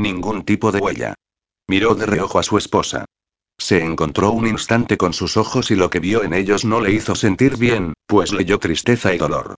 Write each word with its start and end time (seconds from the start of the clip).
Ningún 0.00 0.44
tipo 0.44 0.72
de 0.72 0.78
huella. 0.78 1.14
Miró 1.68 1.94
de 1.94 2.06
reojo 2.06 2.38
a 2.38 2.42
su 2.42 2.56
esposa. 2.56 3.04
Se 3.58 3.84
encontró 3.84 4.30
un 4.30 4.46
instante 4.46 4.96
con 4.96 5.12
sus 5.12 5.36
ojos 5.36 5.70
y 5.70 5.76
lo 5.76 5.90
que 5.90 6.00
vio 6.00 6.24
en 6.24 6.32
ellos 6.32 6.64
no 6.64 6.80
le 6.80 6.92
hizo 6.92 7.14
sentir 7.14 7.58
bien, 7.58 7.92
pues 8.06 8.32
leyó 8.32 8.58
tristeza 8.58 9.12
y 9.12 9.18
dolor. 9.18 9.56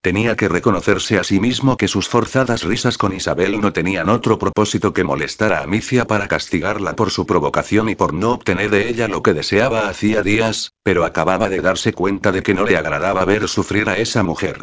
Tenía 0.00 0.36
que 0.36 0.48
reconocerse 0.48 1.18
a 1.18 1.24
sí 1.24 1.40
mismo 1.40 1.76
que 1.76 1.88
sus 1.88 2.08
forzadas 2.08 2.62
risas 2.62 2.98
con 2.98 3.12
Isabel 3.12 3.60
no 3.60 3.72
tenían 3.72 4.08
otro 4.08 4.38
propósito 4.38 4.92
que 4.92 5.02
molestar 5.02 5.52
a 5.52 5.62
Amicia 5.62 6.06
para 6.06 6.28
castigarla 6.28 6.94
por 6.94 7.10
su 7.10 7.26
provocación 7.26 7.88
y 7.88 7.96
por 7.96 8.14
no 8.14 8.30
obtener 8.30 8.70
de 8.70 8.88
ella 8.88 9.08
lo 9.08 9.24
que 9.24 9.34
deseaba 9.34 9.88
hacía 9.88 10.22
días, 10.22 10.70
pero 10.84 11.04
acababa 11.04 11.48
de 11.48 11.62
darse 11.62 11.92
cuenta 11.92 12.30
de 12.30 12.44
que 12.44 12.54
no 12.54 12.64
le 12.64 12.76
agradaba 12.76 13.24
ver 13.24 13.48
sufrir 13.48 13.88
a 13.88 13.98
esa 13.98 14.22
mujer. 14.22 14.62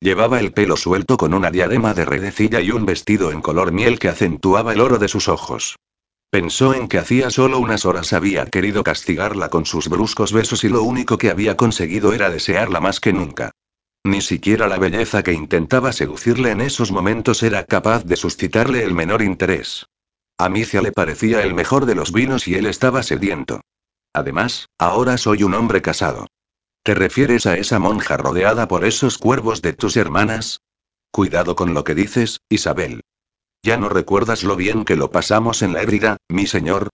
Llevaba 0.00 0.40
el 0.40 0.52
pelo 0.52 0.76
suelto 0.76 1.16
con 1.16 1.34
una 1.34 1.50
diadema 1.50 1.94
de 1.94 2.04
redecilla 2.04 2.60
y 2.60 2.70
un 2.70 2.84
vestido 2.84 3.32
en 3.32 3.40
color 3.40 3.72
miel 3.72 3.98
que 3.98 4.08
acentuaba 4.08 4.72
el 4.72 4.80
oro 4.80 4.98
de 4.98 5.08
sus 5.08 5.28
ojos. 5.28 5.76
Pensó 6.30 6.74
en 6.74 6.88
que 6.88 6.98
hacía 6.98 7.30
solo 7.30 7.58
unas 7.58 7.84
horas 7.84 8.12
había 8.12 8.46
querido 8.46 8.82
castigarla 8.82 9.50
con 9.50 9.66
sus 9.66 9.88
bruscos 9.88 10.32
besos 10.32 10.64
y 10.64 10.68
lo 10.68 10.82
único 10.82 11.16
que 11.16 11.30
había 11.30 11.56
conseguido 11.56 12.12
era 12.12 12.28
desearla 12.28 12.80
más 12.80 12.98
que 12.98 13.12
nunca. 13.12 13.52
Ni 14.04 14.20
siquiera 14.20 14.68
la 14.68 14.76
belleza 14.76 15.22
que 15.22 15.32
intentaba 15.32 15.92
seducirle 15.92 16.50
en 16.50 16.60
esos 16.60 16.92
momentos 16.92 17.42
era 17.42 17.64
capaz 17.64 18.04
de 18.04 18.16
suscitarle 18.16 18.82
el 18.82 18.92
menor 18.92 19.22
interés. 19.22 19.86
A 20.36 20.48
Micia 20.48 20.82
le 20.82 20.92
parecía 20.92 21.42
el 21.42 21.54
mejor 21.54 21.86
de 21.86 21.94
los 21.94 22.12
vinos 22.12 22.48
y 22.48 22.56
él 22.56 22.66
estaba 22.66 23.02
sediento. 23.02 23.60
Además, 24.12 24.68
ahora 24.78 25.16
soy 25.16 25.44
un 25.44 25.54
hombre 25.54 25.80
casado. 25.80 26.26
¿Te 26.84 26.94
refieres 26.94 27.46
a 27.46 27.56
esa 27.56 27.78
monja 27.78 28.18
rodeada 28.18 28.68
por 28.68 28.84
esos 28.84 29.16
cuervos 29.16 29.62
de 29.62 29.72
tus 29.72 29.96
hermanas? 29.96 30.60
Cuidado 31.10 31.56
con 31.56 31.72
lo 31.72 31.82
que 31.82 31.94
dices, 31.94 32.40
Isabel. 32.50 33.00
¿Ya 33.62 33.78
no 33.78 33.88
recuerdas 33.88 34.44
lo 34.44 34.54
bien 34.54 34.84
que 34.84 34.94
lo 34.94 35.10
pasamos 35.10 35.62
en 35.62 35.72
la 35.72 35.80
Ébrida, 35.80 36.18
mi 36.28 36.46
señor? 36.46 36.90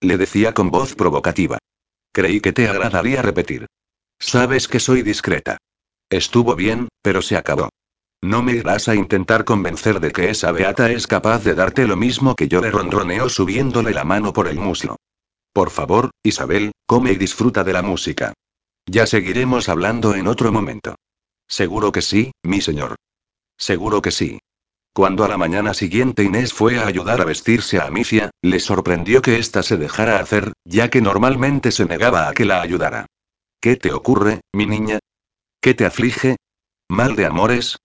Le 0.00 0.18
decía 0.18 0.54
con 0.54 0.70
voz 0.70 0.94
provocativa. 0.94 1.58
Creí 2.12 2.40
que 2.40 2.52
te 2.52 2.68
agradaría 2.68 3.22
repetir. 3.22 3.66
Sabes 4.20 4.68
que 4.68 4.78
soy 4.78 5.02
discreta. 5.02 5.56
Estuvo 6.10 6.54
bien, 6.54 6.86
pero 7.02 7.20
se 7.20 7.36
acabó. 7.36 7.70
No 8.22 8.40
me 8.40 8.52
irás 8.52 8.88
a 8.88 8.94
intentar 8.94 9.44
convencer 9.44 9.98
de 9.98 10.12
que 10.12 10.30
esa 10.30 10.52
beata 10.52 10.92
es 10.92 11.08
capaz 11.08 11.42
de 11.42 11.56
darte 11.56 11.88
lo 11.88 11.96
mismo 11.96 12.36
que 12.36 12.46
yo 12.46 12.60
le 12.60 12.70
ronroneó 12.70 13.28
subiéndole 13.28 13.94
la 13.94 14.04
mano 14.04 14.32
por 14.32 14.46
el 14.46 14.60
muslo. 14.60 14.94
Por 15.52 15.70
favor, 15.70 16.10
Isabel, 16.22 16.70
come 16.86 17.10
y 17.10 17.16
disfruta 17.16 17.64
de 17.64 17.72
la 17.72 17.82
música. 17.82 18.32
Ya 18.86 19.06
seguiremos 19.06 19.68
hablando 19.68 20.14
en 20.14 20.26
otro 20.26 20.52
momento. 20.52 20.94
Seguro 21.48 21.92
que 21.92 22.02
sí, 22.02 22.32
mi 22.42 22.60
señor. 22.60 22.96
Seguro 23.56 24.02
que 24.02 24.10
sí. 24.10 24.38
Cuando 24.92 25.24
a 25.24 25.28
la 25.28 25.36
mañana 25.36 25.74
siguiente 25.74 26.22
Inés 26.22 26.52
fue 26.52 26.78
a 26.78 26.86
ayudar 26.86 27.20
a 27.20 27.24
vestirse 27.24 27.78
a 27.78 27.86
Amicia, 27.86 28.30
le 28.42 28.60
sorprendió 28.60 29.22
que 29.22 29.38
ésta 29.38 29.62
se 29.62 29.76
dejara 29.76 30.20
hacer, 30.20 30.52
ya 30.64 30.88
que 30.88 31.00
normalmente 31.00 31.72
se 31.72 31.84
negaba 31.84 32.28
a 32.28 32.32
que 32.32 32.44
la 32.44 32.62
ayudara. 32.62 33.06
¿Qué 33.60 33.76
te 33.76 33.92
ocurre, 33.92 34.42
mi 34.52 34.66
niña? 34.66 35.00
¿Qué 35.60 35.74
te 35.74 35.86
aflige? 35.86 36.36
¿Mal 36.88 37.16
de 37.16 37.26
amores? 37.26 37.78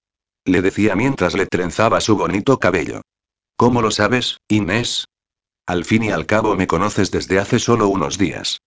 Le 0.45 0.61
decía 0.61 0.95
mientras 0.95 1.33
le 1.33 1.47
trenzaba 1.47 2.01
su 2.01 2.15
bonito 2.15 2.59
cabello. 2.59 3.01
¿Cómo 3.55 3.81
lo 3.81 3.89
sabes, 3.89 4.37
Inés? 4.47 5.05
Al 5.65 5.85
fin 5.85 6.03
y 6.03 6.11
al 6.11 6.25
cabo 6.25 6.55
me 6.55 6.67
conoces 6.67 7.11
desde 7.11 7.39
hace 7.39 7.59
solo 7.59 7.87
unos 7.87 8.17
días. 8.17 8.59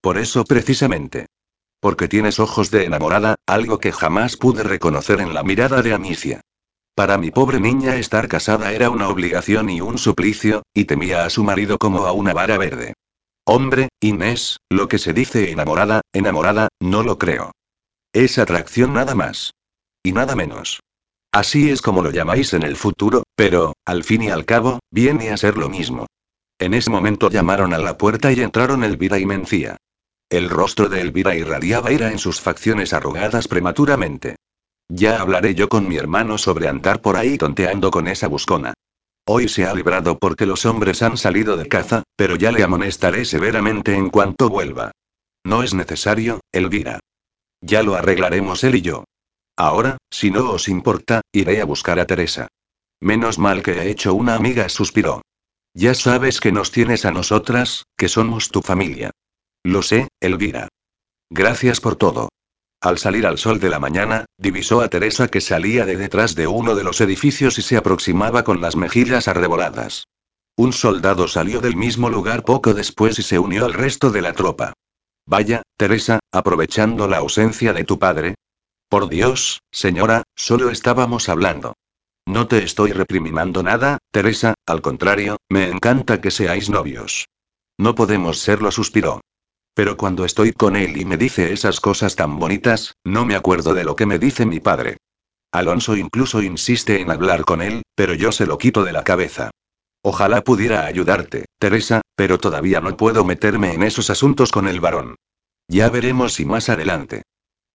Por 0.00 0.18
eso 0.18 0.44
precisamente. 0.44 1.26
Porque 1.80 2.08
tienes 2.08 2.40
ojos 2.40 2.70
de 2.70 2.84
enamorada, 2.84 3.36
algo 3.46 3.78
que 3.78 3.92
jamás 3.92 4.36
pude 4.36 4.62
reconocer 4.62 5.20
en 5.20 5.34
la 5.34 5.42
mirada 5.42 5.82
de 5.82 5.94
Amicia. 5.94 6.40
Para 6.94 7.18
mi 7.18 7.30
pobre 7.30 7.60
niña 7.60 7.96
estar 7.96 8.26
casada 8.26 8.72
era 8.72 8.90
una 8.90 9.08
obligación 9.08 9.70
y 9.70 9.80
un 9.80 9.98
suplicio, 9.98 10.62
y 10.74 10.86
temía 10.86 11.24
a 11.24 11.30
su 11.30 11.44
marido 11.44 11.78
como 11.78 12.06
a 12.06 12.12
una 12.12 12.32
vara 12.32 12.58
verde. 12.58 12.94
Hombre, 13.44 13.88
Inés, 14.00 14.58
lo 14.68 14.88
que 14.88 14.98
se 14.98 15.12
dice 15.12 15.52
enamorada, 15.52 16.00
enamorada, 16.12 16.68
no 16.80 17.02
lo 17.02 17.16
creo. 17.18 17.52
Es 18.12 18.38
atracción 18.38 18.92
nada 18.92 19.14
más. 19.14 19.52
Y 20.02 20.12
nada 20.12 20.34
menos. 20.34 20.80
Así 21.32 21.70
es 21.70 21.80
como 21.80 22.02
lo 22.02 22.10
llamáis 22.10 22.52
en 22.54 22.62
el 22.62 22.76
futuro, 22.76 23.22
pero, 23.36 23.74
al 23.84 24.02
fin 24.02 24.22
y 24.22 24.30
al 24.30 24.44
cabo, 24.44 24.80
viene 24.90 25.30
a 25.30 25.36
ser 25.36 25.56
lo 25.56 25.68
mismo. 25.68 26.06
En 26.58 26.74
ese 26.74 26.90
momento 26.90 27.30
llamaron 27.30 27.72
a 27.72 27.78
la 27.78 27.96
puerta 27.96 28.32
y 28.32 28.40
entraron 28.40 28.82
Elvira 28.82 29.18
y 29.18 29.26
Mencía. 29.26 29.76
El 30.30 30.50
rostro 30.50 30.90
de 30.90 31.00
Elvira 31.00 31.34
irradiaba 31.34 31.90
ira 31.90 32.12
en 32.12 32.18
sus 32.18 32.40
facciones 32.42 32.92
arrugadas 32.92 33.48
prematuramente. 33.48 34.36
Ya 34.90 35.20
hablaré 35.20 35.54
yo 35.54 35.70
con 35.70 35.88
mi 35.88 35.96
hermano 35.96 36.36
sobre 36.36 36.68
andar 36.68 37.00
por 37.00 37.16
ahí 37.16 37.38
tonteando 37.38 37.90
con 37.90 38.08
esa 38.08 38.28
buscona. 38.28 38.74
Hoy 39.26 39.48
se 39.48 39.64
ha 39.64 39.74
librado 39.74 40.18
porque 40.18 40.44
los 40.44 40.66
hombres 40.66 41.02
han 41.02 41.16
salido 41.16 41.56
de 41.56 41.66
caza, 41.68 42.02
pero 42.14 42.36
ya 42.36 42.52
le 42.52 42.62
amonestaré 42.62 43.24
severamente 43.24 43.94
en 43.94 44.10
cuanto 44.10 44.50
vuelva. 44.50 44.92
No 45.44 45.62
es 45.62 45.72
necesario, 45.72 46.40
Elvira. 46.52 47.00
Ya 47.62 47.82
lo 47.82 47.94
arreglaremos 47.94 48.64
él 48.64 48.74
y 48.76 48.82
yo. 48.82 49.04
Ahora, 49.56 49.96
si 50.10 50.30
no 50.30 50.50
os 50.50 50.68
importa, 50.68 51.22
iré 51.32 51.62
a 51.62 51.64
buscar 51.64 51.98
a 52.00 52.06
Teresa. 52.06 52.48
Menos 53.00 53.38
mal 53.38 53.62
que 53.62 53.72
he 53.72 53.90
hecho 53.90 54.12
una 54.14 54.34
amiga, 54.34 54.68
suspiró. 54.68 55.22
Ya 55.72 55.94
sabes 55.94 56.40
que 56.40 56.52
nos 56.52 56.70
tienes 56.70 57.06
a 57.06 57.12
nosotras, 57.12 57.84
que 57.96 58.08
somos 58.08 58.50
tu 58.50 58.60
familia. 58.60 59.10
Lo 59.64 59.82
sé, 59.82 60.08
Elvira. 60.20 60.68
Gracias 61.30 61.80
por 61.80 61.96
todo. 61.96 62.28
Al 62.80 62.98
salir 62.98 63.26
al 63.26 63.38
sol 63.38 63.58
de 63.58 63.70
la 63.70 63.80
mañana, 63.80 64.24
divisó 64.38 64.80
a 64.80 64.88
Teresa 64.88 65.28
que 65.28 65.40
salía 65.40 65.84
de 65.84 65.96
detrás 65.96 66.34
de 66.34 66.46
uno 66.46 66.76
de 66.76 66.84
los 66.84 67.00
edificios 67.00 67.58
y 67.58 67.62
se 67.62 67.76
aproximaba 67.76 68.44
con 68.44 68.60
las 68.60 68.76
mejillas 68.76 69.26
arreboladas. 69.26 70.04
Un 70.56 70.72
soldado 70.72 71.28
salió 71.28 71.60
del 71.60 71.76
mismo 71.76 72.08
lugar 72.08 72.44
poco 72.44 72.74
después 72.74 73.18
y 73.18 73.22
se 73.22 73.38
unió 73.38 73.64
al 73.64 73.74
resto 73.74 74.10
de 74.10 74.22
la 74.22 74.32
tropa. 74.32 74.74
Vaya, 75.26 75.62
Teresa, 75.76 76.20
aprovechando 76.32 77.08
la 77.08 77.18
ausencia 77.18 77.72
de 77.72 77.84
tu 77.84 77.98
padre. 77.98 78.34
Por 78.88 79.08
Dios, 79.08 79.60
señora, 79.70 80.22
solo 80.34 80.70
estábamos 80.70 81.28
hablando. 81.28 81.74
No 82.26 82.46
te 82.46 82.62
estoy 82.62 82.92
reprimimando 82.92 83.62
nada, 83.62 83.98
Teresa, 84.10 84.54
al 84.66 84.82
contrario, 84.82 85.36
me 85.48 85.68
encanta 85.68 86.20
que 86.20 86.30
seáis 86.30 86.70
novios. 86.70 87.26
No 87.76 87.94
podemos 87.94 88.38
serlo, 88.38 88.70
suspiró. 88.70 89.20
Pero 89.78 89.96
cuando 89.96 90.24
estoy 90.24 90.52
con 90.52 90.74
él 90.74 91.00
y 91.00 91.04
me 91.04 91.16
dice 91.16 91.52
esas 91.52 91.78
cosas 91.78 92.16
tan 92.16 92.40
bonitas, 92.40 92.96
no 93.04 93.24
me 93.24 93.36
acuerdo 93.36 93.74
de 93.74 93.84
lo 93.84 93.94
que 93.94 94.06
me 94.06 94.18
dice 94.18 94.44
mi 94.44 94.58
padre. 94.58 94.96
Alonso 95.52 95.96
incluso 95.96 96.42
insiste 96.42 97.00
en 97.00 97.12
hablar 97.12 97.44
con 97.44 97.62
él, 97.62 97.82
pero 97.94 98.14
yo 98.14 98.32
se 98.32 98.44
lo 98.44 98.58
quito 98.58 98.82
de 98.82 98.90
la 98.90 99.04
cabeza. 99.04 99.52
Ojalá 100.02 100.42
pudiera 100.42 100.84
ayudarte, 100.86 101.44
Teresa, 101.60 102.00
pero 102.16 102.38
todavía 102.38 102.80
no 102.80 102.96
puedo 102.96 103.24
meterme 103.24 103.72
en 103.72 103.84
esos 103.84 104.10
asuntos 104.10 104.50
con 104.50 104.66
el 104.66 104.80
varón. 104.80 105.14
Ya 105.68 105.88
veremos 105.90 106.32
si 106.32 106.44
más 106.44 106.68
adelante. 106.70 107.22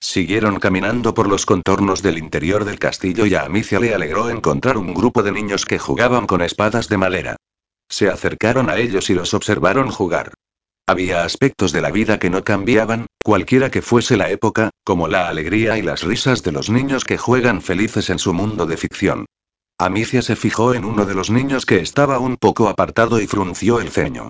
Siguieron 0.01 0.59
caminando 0.59 1.13
por 1.13 1.29
los 1.29 1.45
contornos 1.45 2.01
del 2.01 2.17
interior 2.17 2.65
del 2.65 2.79
castillo 2.79 3.25
y 3.27 3.35
a 3.35 3.45
Amicia 3.45 3.79
le 3.79 3.95
alegró 3.95 4.29
encontrar 4.29 4.77
un 4.77 4.93
grupo 4.93 5.23
de 5.23 5.31
niños 5.31 5.63
que 5.63 5.79
jugaban 5.79 6.27
con 6.27 6.41
espadas 6.41 6.89
de 6.89 6.97
madera. 6.97 7.37
Se 7.87 8.09
acercaron 8.09 8.69
a 8.69 8.75
ellos 8.75 9.09
y 9.09 9.13
los 9.13 9.33
observaron 9.33 9.89
jugar. 9.89 10.33
Había 10.85 11.23
aspectos 11.23 11.71
de 11.71 11.81
la 11.81 11.91
vida 11.91 12.19
que 12.19 12.29
no 12.29 12.43
cambiaban, 12.43 13.07
cualquiera 13.23 13.71
que 13.71 13.81
fuese 13.81 14.17
la 14.17 14.29
época, 14.29 14.69
como 14.83 15.07
la 15.07 15.29
alegría 15.29 15.77
y 15.77 15.81
las 15.81 16.03
risas 16.03 16.43
de 16.43 16.51
los 16.51 16.69
niños 16.69 17.05
que 17.05 17.17
juegan 17.17 17.61
felices 17.61 18.09
en 18.09 18.19
su 18.19 18.33
mundo 18.33 18.65
de 18.65 18.75
ficción. 18.75 19.25
Amicia 19.77 20.21
se 20.21 20.35
fijó 20.35 20.73
en 20.73 20.83
uno 20.83 21.05
de 21.05 21.15
los 21.15 21.29
niños 21.29 21.65
que 21.65 21.79
estaba 21.79 22.19
un 22.19 22.35
poco 22.35 22.67
apartado 22.67 23.21
y 23.21 23.27
frunció 23.27 23.79
el 23.79 23.91
ceño. 23.91 24.29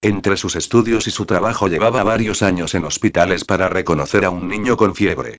Entre 0.00 0.36
sus 0.36 0.56
estudios 0.56 1.06
y 1.06 1.12
su 1.12 1.24
trabajo 1.24 1.68
llevaba 1.68 2.02
varios 2.02 2.42
años 2.42 2.74
en 2.74 2.84
hospitales 2.84 3.44
para 3.44 3.68
reconocer 3.68 4.24
a 4.24 4.30
un 4.30 4.48
niño 4.48 4.76
con 4.76 4.96
fiebre. 4.96 5.38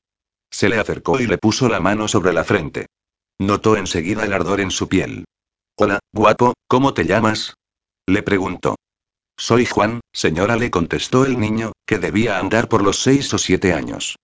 Se 0.50 0.70
le 0.70 0.80
acercó 0.80 1.20
y 1.20 1.28
le 1.28 1.38
puso 1.38 1.68
la 1.68 1.82
mano 1.82 2.08
sobre 2.08 2.32
la 2.32 2.46
frente. 2.46 2.86
Notó 3.40 3.76
enseguida 3.76 4.24
el 4.24 4.32
ardor 4.32 4.62
en 4.62 4.72
su 4.72 4.88
piel. 4.88 5.26
Hola, 5.78 6.00
guapo, 6.14 6.54
¿cómo 6.70 6.94
te 6.94 7.06
llamas? 7.06 7.56
Le 8.08 8.24
preguntó. 8.24 8.76
Soy 9.38 9.66
Juan, 9.66 10.02
señora, 10.12 10.56
le 10.56 10.72
contestó 10.72 11.26
el 11.26 11.40
niño, 11.40 11.74
que 11.86 12.00
debía 12.00 12.40
andar 12.40 12.70
por 12.70 12.84
los 12.84 13.02
seis 13.02 13.34
o 13.34 13.38
siete 13.38 13.74
años. 13.74 14.18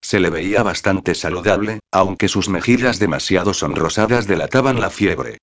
Se 0.00 0.20
le 0.20 0.30
veía 0.30 0.62
bastante 0.62 1.14
saludable, 1.14 1.80
aunque 1.90 2.28
sus 2.28 2.48
mejillas 2.48 2.98
demasiado 2.98 3.54
sonrosadas 3.54 4.26
delataban 4.26 4.80
la 4.80 4.90
fiebre. 4.90 5.38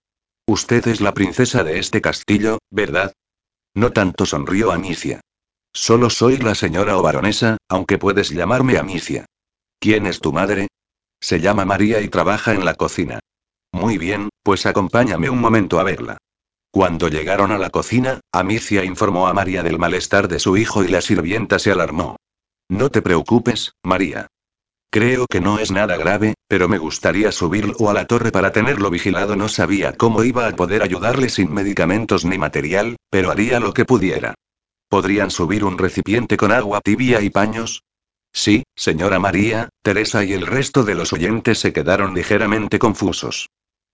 Usted 0.45 0.87
es 0.87 1.01
la 1.01 1.13
princesa 1.13 1.63
de 1.63 1.79
este 1.79 2.01
castillo, 2.01 2.59
¿verdad? 2.69 3.13
No 3.73 3.91
tanto 3.91 4.25
sonrió 4.25 4.71
Amicia. 4.71 5.21
Solo 5.73 6.09
soy 6.09 6.37
la 6.37 6.53
señora 6.53 6.97
o 6.97 7.01
baronesa, 7.01 7.57
aunque 7.67 7.97
puedes 7.97 8.29
llamarme 8.29 8.77
Amicia. 8.77 9.25
¿Quién 9.79 10.05
es 10.05 10.19
tu 10.19 10.31
madre? 10.31 10.67
Se 11.19 11.39
llama 11.39 11.65
María 11.65 12.01
y 12.01 12.09
trabaja 12.09 12.53
en 12.53 12.65
la 12.65 12.75
cocina. 12.75 13.19
Muy 13.71 13.97
bien, 13.97 14.29
pues 14.43 14.65
acompáñame 14.65 15.29
un 15.29 15.39
momento 15.39 15.79
a 15.79 15.83
verla. 15.83 16.17
Cuando 16.73 17.07
llegaron 17.07 17.51
a 17.51 17.59
la 17.59 17.69
cocina, 17.69 18.19
Amicia 18.31 18.83
informó 18.83 19.27
a 19.27 19.33
María 19.33 19.61
del 19.61 19.77
malestar 19.77 20.27
de 20.27 20.39
su 20.39 20.57
hijo 20.57 20.83
y 20.83 20.87
la 20.87 21.01
sirvienta 21.01 21.59
se 21.59 21.71
alarmó. 21.71 22.15
No 22.67 22.89
te 22.89 23.03
preocupes, 23.03 23.73
María. 23.83 24.25
Creo 24.89 25.27
que 25.27 25.39
no 25.39 25.59
es 25.59 25.69
nada 25.69 25.97
grave, 25.97 26.33
pero 26.47 26.67
me 26.67 26.79
gustaría 26.79 27.31
subirlo 27.31 27.91
a 27.91 27.93
la 27.93 28.07
torre 28.07 28.31
para 28.31 28.51
tenerlo 28.51 28.89
vigilado. 28.89 29.35
No 29.35 29.49
sabía 29.49 29.93
cómo 29.93 30.23
iba 30.23 30.47
a 30.47 30.55
poder 30.55 30.81
ayudarle 30.81 31.29
sin 31.29 31.53
medicamentos 31.53 32.25
ni 32.25 32.39
material, 32.39 32.95
pero 33.11 33.29
haría 33.29 33.59
lo 33.59 33.75
que 33.75 33.85
pudiera. 33.85 34.33
¿Podrían 34.89 35.29
subir 35.29 35.65
un 35.65 35.77
recipiente 35.77 36.37
con 36.37 36.51
agua 36.51 36.81
tibia 36.81 37.21
y 37.21 37.29
paños? 37.29 37.83
Sí, 38.33 38.63
señora 38.75 39.19
María, 39.19 39.69
Teresa 39.83 40.23
y 40.23 40.33
el 40.33 40.47
resto 40.47 40.83
de 40.83 40.95
los 40.95 41.13
oyentes 41.13 41.59
se 41.59 41.71
quedaron 41.71 42.15
ligeramente 42.15 42.79
confusos. 42.79 43.47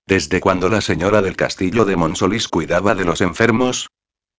¿Desde 0.09 0.41
cuando 0.41 0.69
la 0.69 0.81
señora 0.81 1.21
del 1.21 1.35
castillo 1.35 1.85
de 1.85 1.95
Monsolís 1.95 2.47
cuidaba 2.47 2.95
de 2.95 3.05
los 3.05 3.21
enfermos? 3.21 3.89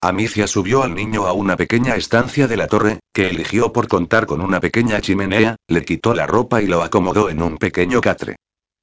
Amicia 0.00 0.49
subió 0.49 0.82
al 0.82 0.96
niño 0.96 1.28
a 1.28 1.32
una 1.32 1.56
pequeña 1.56 1.94
estancia 1.94 2.49
de 2.49 2.56
la 2.56 2.67
torre, 2.67 2.99
que 3.14 3.28
eligió 3.28 3.72
por 3.72 3.87
contar 3.87 4.26
con 4.26 4.40
una 4.40 4.58
pequeña 4.58 5.00
chimenea, 5.00 5.55
le 5.69 5.84
quitó 5.84 6.12
la 6.12 6.26
ropa 6.26 6.61
y 6.61 6.67
lo 6.67 6.82
acomodó 6.82 7.31
en 7.31 7.40
un 7.40 7.56
pequeño 7.56 8.00
catre. 8.00 8.34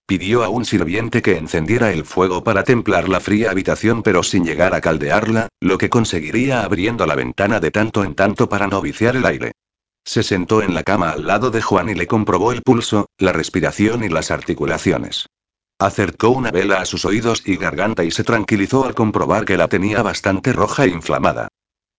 Pidió 0.07 0.45
a 0.45 0.47
un 0.47 0.63
sirviente 0.63 1.21
que 1.21 1.35
encendiera 1.35 1.91
el 1.91 2.05
fuego 2.05 2.45
para 2.45 2.63
templar 2.63 3.09
la 3.09 3.19
fría 3.19 3.51
habitación 3.51 4.01
pero 4.01 4.23
sin 4.23 4.45
llegar 4.45 4.73
a 4.73 4.79
caldearla, 4.79 5.49
lo 5.59 5.77
que 5.77 5.89
conseguiría 5.89 6.63
abriendo 6.63 7.05
la 7.05 7.15
ventana 7.15 7.59
de 7.59 7.69
tanto 7.69 8.05
en 8.05 8.15
tanto 8.15 8.47
para 8.47 8.67
no 8.67 8.79
viciar 8.81 9.17
el 9.17 9.25
aire. 9.25 9.51
Se 10.05 10.23
sentó 10.23 10.61
en 10.61 10.73
la 10.73 10.83
cama 10.83 11.09
al 11.09 11.27
lado 11.27 11.51
de 11.51 11.61
Juan 11.61 11.89
y 11.89 11.95
le 11.95 12.07
comprobó 12.07 12.53
el 12.53 12.61
pulso, 12.61 13.07
la 13.17 13.33
respiración 13.33 14.05
y 14.05 14.07
las 14.07 14.31
articulaciones. 14.31 15.27
Acercó 15.79 16.29
una 16.29 16.49
vela 16.49 16.81
a 16.81 16.85
sus 16.85 17.05
oídos 17.05 17.43
y 17.45 17.55
garganta 17.55 18.03
y 18.03 18.09
se 18.09 18.23
tranquilizó 18.23 18.85
al 18.85 18.95
comprobar 18.95 19.45
que 19.45 19.57
la 19.57 19.67
tenía 19.67 20.01
bastante 20.01 20.51
roja 20.51 20.85
e 20.85 20.89
inflamada. 20.89 21.49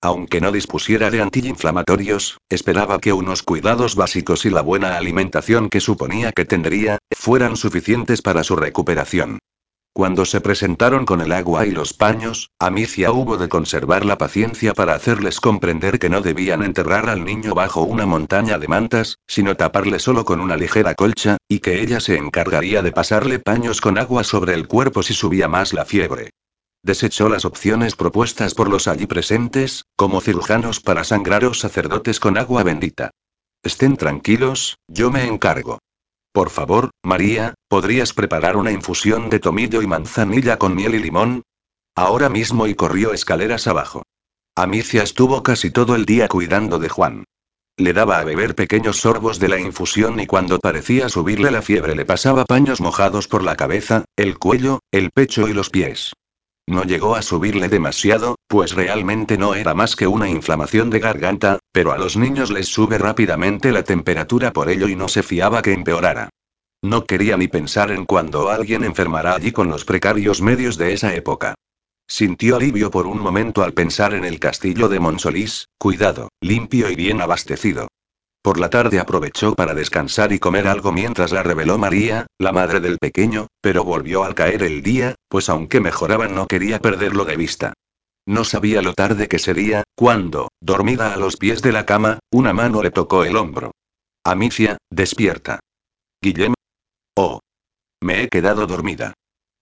Aunque 0.03 0.41
no 0.41 0.51
dispusiera 0.51 1.11
de 1.11 1.23
antiinflamatorios, 1.23 2.39
esperaba 2.49 2.99
que 2.99 3.13
unos 3.13 3.45
cuidados 3.45 3.95
básicos 3.95 4.45
y 4.47 4.51
la 4.51 4.63
buena 4.63 4.97
alimentación 4.97 5.69
que 5.69 5.81
suponía 5.81 6.33
que 6.33 6.45
tendría, 6.45 6.99
fueran 7.17 7.57
suficientes 7.57 8.21
para 8.21 8.43
su 8.43 8.57
recuperación. 8.57 9.39
Cuando 9.99 10.25
se 10.25 10.41
presentaron 10.41 11.05
con 11.05 11.21
el 11.23 11.33
agua 11.33 11.67
y 11.67 11.73
los 11.73 11.93
paños, 11.93 12.53
Amicia 12.61 13.11
hubo 13.11 13.37
de 13.37 13.49
conservar 13.49 14.05
la 14.05 14.17
paciencia 14.17 14.73
para 14.73 14.95
hacerles 14.95 15.41
comprender 15.41 15.99
que 15.99 16.09
no 16.09 16.21
debían 16.21 16.63
enterrar 16.63 17.11
al 17.11 17.25
niño 17.25 17.53
bajo 17.53 17.83
una 17.83 18.07
montaña 18.07 18.61
de 18.61 18.69
mantas, 18.69 19.19
sino 19.27 19.57
taparle 19.57 19.99
solo 19.99 20.25
con 20.25 20.41
una 20.41 20.57
ligera 20.57 20.95
colcha, 20.95 21.37
y 21.49 21.59
que 21.59 21.83
ella 21.83 21.99
se 21.99 22.17
encargaría 22.17 22.81
de 22.81 22.93
pasarle 22.93 23.41
paños 23.41 23.81
con 23.81 23.99
agua 23.99 24.23
sobre 24.23 24.55
el 24.55 24.69
cuerpo 24.69 25.03
si 25.03 25.15
subía 25.15 25.49
más 25.49 25.73
la 25.73 25.85
fiebre. 25.85 26.31
Desechó 26.85 27.29
las 27.29 27.45
opciones 27.45 27.97
propuestas 27.97 28.55
por 28.55 28.71
los 28.71 28.87
allí 28.87 29.07
presentes, 29.07 29.83
como 29.97 30.21
cirujanos 30.21 30.79
para 30.79 31.03
sangrar 31.03 31.45
o 31.45 31.55
sacerdotes 31.55 32.21
con 32.21 32.39
agua 32.39 32.63
bendita. 32.63 33.11
Estén 33.65 33.97
tranquilos, 33.97 34.77
yo 34.87 35.11
me 35.11 35.27
encargo. 35.27 35.81
Por 36.39 36.51
favor, 36.51 36.91
María, 37.03 37.55
¿podrías 37.67 38.13
preparar 38.13 38.57
una 38.57 38.71
infusión 38.71 39.29
de 39.29 39.41
tomillo 39.41 39.83
y 39.83 39.89
manzanilla 39.89 40.57
con 40.57 40.77
miel 40.77 40.95
y 40.95 41.01
limón? 41.01 41.43
Ahora 41.97 42.29
mismo 42.29 42.69
y 42.69 42.77
corrió 42.77 43.13
escaleras 43.13 43.67
abajo. 43.67 44.05
Amicia 44.55 45.03
estuvo 45.03 45.43
casi 45.43 45.73
todo 45.73 45.97
el 45.97 46.05
día 46.05 46.29
cuidando 46.29 46.79
de 46.79 46.89
Juan. 46.89 47.25
Le 47.77 47.93
daba 47.93 48.21
a 48.21 48.25
beber 48.25 48.55
pequeños 48.55 48.99
sorbos 48.99 49.41
de 49.41 49.49
la 49.49 49.59
infusión 49.59 50.21
y 50.21 50.29
cuando 50.29 50.61
parecía 50.61 51.09
subirle 51.09 51.51
la 51.51 51.61
fiebre 51.61 51.97
le 51.97 52.05
pasaba 52.05 52.45
paños 52.45 52.81
mojados 52.81 53.27
por 53.27 53.43
la 53.43 53.57
cabeza, 53.57 54.05
el 54.15 54.39
cuello, 54.39 54.79
el 54.93 55.11
pecho 55.11 55.49
y 55.49 55.55
los 55.55 55.71
pies. 55.71 56.13
No 56.69 56.85
llegó 56.85 57.17
a 57.17 57.23
subirle 57.23 57.71
demasiado, 57.71 58.37
pues 58.47 58.75
realmente 58.75 59.39
no 59.39 59.55
era 59.55 59.73
más 59.73 59.97
que 59.97 60.07
una 60.07 60.29
inflamación 60.29 60.91
de 60.91 60.99
garganta, 60.99 61.61
pero 61.73 61.93
a 61.93 61.99
los 61.99 62.19
niños 62.19 62.51
les 62.51 62.69
sube 62.69 62.99
rápidamente 62.99 63.73
la 63.73 63.85
temperatura 63.85 64.53
por 64.53 64.69
ello 64.69 64.87
y 64.87 64.95
no 64.95 65.09
se 65.09 65.23
fiaba 65.23 65.63
que 65.63 65.73
empeorara. 65.73 66.29
No 66.83 67.07
quería 67.07 67.39
ni 67.39 67.49
pensar 67.49 67.91
en 67.91 68.05
cuando 68.05 68.51
alguien 68.51 68.85
enfermará 68.85 69.35
allí 69.37 69.51
con 69.51 69.71
los 69.71 69.87
precarios 69.87 70.43
medios 70.43 70.77
de 70.77 70.93
esa 70.93 71.15
época. 71.15 71.55
Sintió 72.07 72.57
alivio 72.57 72.91
por 72.91 73.07
un 73.07 73.19
momento 73.19 73.63
al 73.63 73.73
pensar 73.73 74.13
en 74.13 74.27
el 74.27 74.39
castillo 74.39 74.91
de 74.91 75.01
Monsolís, 75.01 75.69
cuidado, 75.79 76.29
limpio 76.43 76.91
y 76.91 76.97
bien 76.97 77.23
abastecido. 77.23 77.89
Por 78.43 78.59
la 78.59 78.71
tarde 78.71 79.01
aprovechó 79.01 79.55
para 79.55 79.75
descansar 79.75 80.33
y 80.33 80.39
comer 80.39 80.69
algo 80.69 80.93
mientras 80.93 81.33
la 81.33 81.43
reveló 81.43 81.77
María, 81.77 82.27
la 82.39 82.53
madre 82.53 82.81
del 82.81 82.99
pequeño, 82.99 83.49
pero 83.61 83.85
volvió 83.85 84.25
al 84.25 84.35
caer 84.35 84.63
el 84.63 84.83
día, 84.83 85.17
pues 85.29 85.49
aunque 85.49 85.81
mejoraba 85.81 86.29
no 86.29 86.47
quería 86.47 86.79
perderlo 86.79 87.25
de 87.25 87.37
vista. 87.37 87.73
No 88.27 88.45
sabía 88.45 88.83
lo 88.83 88.93
tarde 88.93 89.27
que 89.27 89.39
sería, 89.39 89.85
cuando, 89.97 90.49
dormida 90.61 91.15
a 91.15 91.17
los 91.17 91.37
pies 91.37 91.63
de 91.63 91.73
la 91.73 91.87
cama, 91.87 92.19
una 92.31 92.53
mano 92.53 92.83
le 92.83 92.91
tocó 92.91 93.25
el 93.25 93.37
hombro. 93.37 93.73
Amicia, 94.23 94.77
despierta. 94.91 95.61
Guillem. 96.21 96.53
Oh. 97.17 97.41
Me 98.03 98.23
he 98.23 98.29
quedado 98.29 98.67
dormida. 98.67 99.15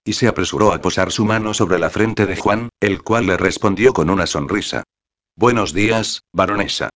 Y 0.05 0.13
se 0.13 0.27
apresuró 0.27 0.73
a 0.73 0.81
posar 0.81 1.11
su 1.11 1.25
mano 1.25 1.53
sobre 1.53 1.79
la 1.79 1.89
frente 1.89 2.25
de 2.25 2.35
Juan, 2.35 2.69
el 2.79 3.01
cual 3.03 3.27
le 3.27 3.37
respondió 3.37 3.93
con 3.93 4.09
una 4.09 4.27
sonrisa. 4.27 4.83
Buenos 5.35 5.73
días, 5.73 6.21
baronesa. 6.33 6.89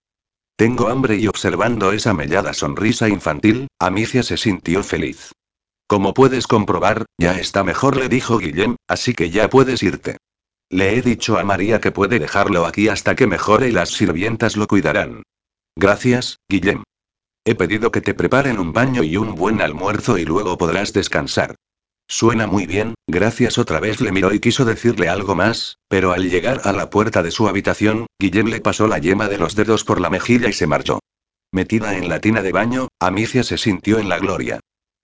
Tengo 0.55 0.89
hambre 0.89 1.17
y 1.17 1.27
observando 1.27 1.91
esa 1.91 2.13
mellada 2.13 2.53
sonrisa 2.53 3.09
infantil, 3.09 3.67
Amicia 3.79 4.23
se 4.23 4.37
sintió 4.37 4.83
feliz. 4.83 5.31
Como 5.87 6.13
puedes 6.13 6.47
comprobar, 6.47 7.05
ya 7.17 7.37
está 7.37 7.63
mejor, 7.63 7.97
le 7.97 8.09
dijo 8.09 8.37
Guillem, 8.37 8.75
así 8.87 9.13
que 9.13 9.29
ya 9.29 9.49
puedes 9.49 9.83
irte. 9.83 10.17
Le 10.69 10.97
he 10.97 11.01
dicho 11.01 11.37
a 11.37 11.43
María 11.43 11.81
que 11.81 11.91
puede 11.91 12.17
dejarlo 12.17 12.65
aquí 12.65 12.87
hasta 12.87 13.15
que 13.15 13.27
mejore 13.27 13.67
y 13.67 13.71
las 13.71 13.89
sirvientas 13.89 14.55
lo 14.55 14.67
cuidarán. 14.67 15.23
Gracias, 15.75 16.37
Guillem. 16.47 16.83
He 17.43 17.55
pedido 17.55 17.91
que 17.91 18.01
te 18.01 18.13
preparen 18.13 18.59
un 18.59 18.71
baño 18.71 19.03
y 19.03 19.17
un 19.17 19.35
buen 19.35 19.61
almuerzo 19.61 20.17
y 20.17 20.25
luego 20.25 20.57
podrás 20.57 20.93
descansar. 20.93 21.55
Suena 22.07 22.45
muy 22.45 22.65
bien, 22.65 22.95
gracias 23.07 23.57
otra 23.57 23.79
vez 23.79 24.01
le 24.01 24.11
miró 24.11 24.33
y 24.33 24.39
quiso 24.39 24.65
decirle 24.65 25.07
algo 25.07 25.33
más, 25.33 25.77
pero 25.87 26.11
al 26.11 26.29
llegar 26.29 26.61
a 26.65 26.73
la 26.73 26.89
puerta 26.89 27.23
de 27.23 27.31
su 27.31 27.47
habitación, 27.47 28.07
Guillem 28.19 28.47
le 28.47 28.59
pasó 28.59 28.87
la 28.87 28.97
yema 28.97 29.27
de 29.29 29.37
los 29.37 29.55
dedos 29.55 29.83
por 29.83 30.01
la 30.01 30.09
mejilla 30.09 30.49
y 30.49 30.53
se 30.53 30.67
marchó. 30.67 30.99
Metida 31.53 31.97
en 31.97 32.09
la 32.09 32.19
tina 32.19 32.41
de 32.41 32.51
baño, 32.51 32.87
Amicia 32.99 33.43
se 33.43 33.57
sintió 33.57 33.99
en 33.99 34.09
la 34.09 34.19
gloria. 34.19 34.59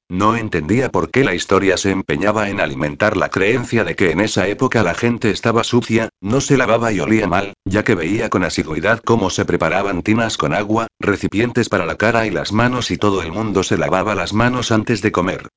No 0.09 0.37
entendía 0.37 0.89
por 0.89 1.11
qué 1.11 1.25
la 1.25 1.35
historia 1.35 1.75
se 1.75 1.91
empeñaba 1.91 2.49
en 2.49 2.61
alimentar 2.61 3.17
la 3.17 3.27
creencia 3.27 3.83
de 3.83 3.97
que 3.97 4.11
en 4.11 4.21
esa 4.21 4.47
época 4.47 4.81
la 4.81 4.93
gente 4.93 5.31
estaba 5.31 5.65
sucia, 5.65 6.07
no 6.21 6.39
se 6.39 6.55
lavaba 6.55 6.93
y 6.93 7.01
olía 7.01 7.27
mal, 7.27 7.53
ya 7.65 7.83
que 7.83 7.95
veía 7.95 8.29
con 8.29 8.45
asiduidad 8.45 9.01
cómo 9.03 9.29
se 9.29 9.43
preparaban 9.43 10.03
tinas 10.03 10.37
con 10.37 10.53
agua, 10.53 10.87
recipientes 10.99 11.67
para 11.67 11.85
la 11.85 11.95
cara 11.95 12.25
y 12.25 12.31
las 12.31 12.53
manos 12.53 12.89
y 12.89 12.97
todo 12.97 13.21
el 13.21 13.33
mundo 13.33 13.63
se 13.63 13.77
lavaba 13.77 14.15
las 14.15 14.31
manos 14.31 14.71
antes 14.71 15.01
de 15.01 15.11
comer. 15.11 15.49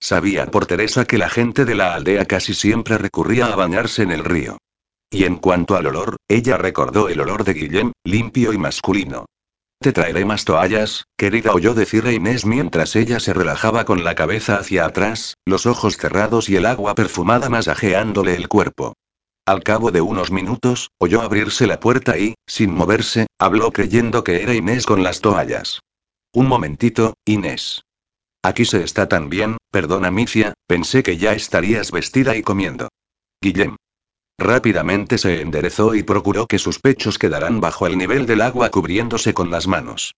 Sabía 0.00 0.46
por 0.46 0.66
Teresa 0.66 1.04
que 1.04 1.18
la 1.18 1.28
gente 1.28 1.64
de 1.64 1.74
la 1.74 1.94
aldea 1.94 2.24
casi 2.26 2.54
siempre 2.54 2.98
recurría 2.98 3.46
a 3.46 3.56
bañarse 3.56 4.02
en 4.02 4.12
el 4.12 4.24
río. 4.24 4.58
Y 5.10 5.24
en 5.24 5.36
cuanto 5.36 5.76
al 5.76 5.86
olor, 5.86 6.16
ella 6.28 6.56
recordó 6.56 7.08
el 7.08 7.20
olor 7.20 7.44
de 7.44 7.54
Guillem, 7.54 7.92
limpio 8.04 8.52
y 8.52 8.58
masculino. 8.58 9.26
Te 9.80 9.92
traeré 9.92 10.24
más 10.24 10.44
toallas, 10.44 11.04
querida, 11.16 11.52
oyó 11.52 11.74
decir 11.74 12.06
a 12.06 12.12
Inés 12.12 12.46
mientras 12.46 12.96
ella 12.96 13.20
se 13.20 13.34
relajaba 13.34 13.84
con 13.84 14.04
la 14.04 14.14
cabeza 14.14 14.56
hacia 14.56 14.86
atrás, 14.86 15.34
los 15.44 15.66
ojos 15.66 15.96
cerrados 15.96 16.48
y 16.48 16.56
el 16.56 16.66
agua 16.66 16.94
perfumada 16.94 17.48
masajeándole 17.50 18.34
el 18.34 18.48
cuerpo. 18.48 18.94
Al 19.46 19.62
cabo 19.62 19.92
de 19.92 20.00
unos 20.00 20.32
minutos, 20.32 20.90
oyó 20.98 21.20
abrirse 21.20 21.66
la 21.66 21.78
puerta 21.78 22.18
y, 22.18 22.34
sin 22.46 22.74
moverse, 22.74 23.26
habló 23.38 23.70
creyendo 23.70 24.24
que 24.24 24.42
era 24.42 24.54
Inés 24.54 24.86
con 24.86 25.04
las 25.04 25.20
toallas. 25.20 25.80
Un 26.32 26.48
momentito, 26.48 27.14
Inés. 27.24 27.85
Aquí 28.46 28.64
se 28.64 28.84
está 28.84 29.08
tan 29.08 29.28
bien, 29.28 29.56
perdona 29.72 30.12
Micia, 30.12 30.54
pensé 30.68 31.02
que 31.02 31.16
ya 31.16 31.32
estarías 31.32 31.90
vestida 31.90 32.36
y 32.36 32.42
comiendo. 32.42 32.90
Guillem. 33.40 33.74
Rápidamente 34.38 35.18
se 35.18 35.40
enderezó 35.40 35.96
y 35.96 36.04
procuró 36.04 36.46
que 36.46 36.60
sus 36.60 36.78
pechos 36.78 37.18
quedaran 37.18 37.60
bajo 37.60 37.88
el 37.88 37.98
nivel 37.98 38.24
del 38.24 38.42
agua 38.42 38.70
cubriéndose 38.70 39.34
con 39.34 39.50
las 39.50 39.66
manos. 39.66 40.14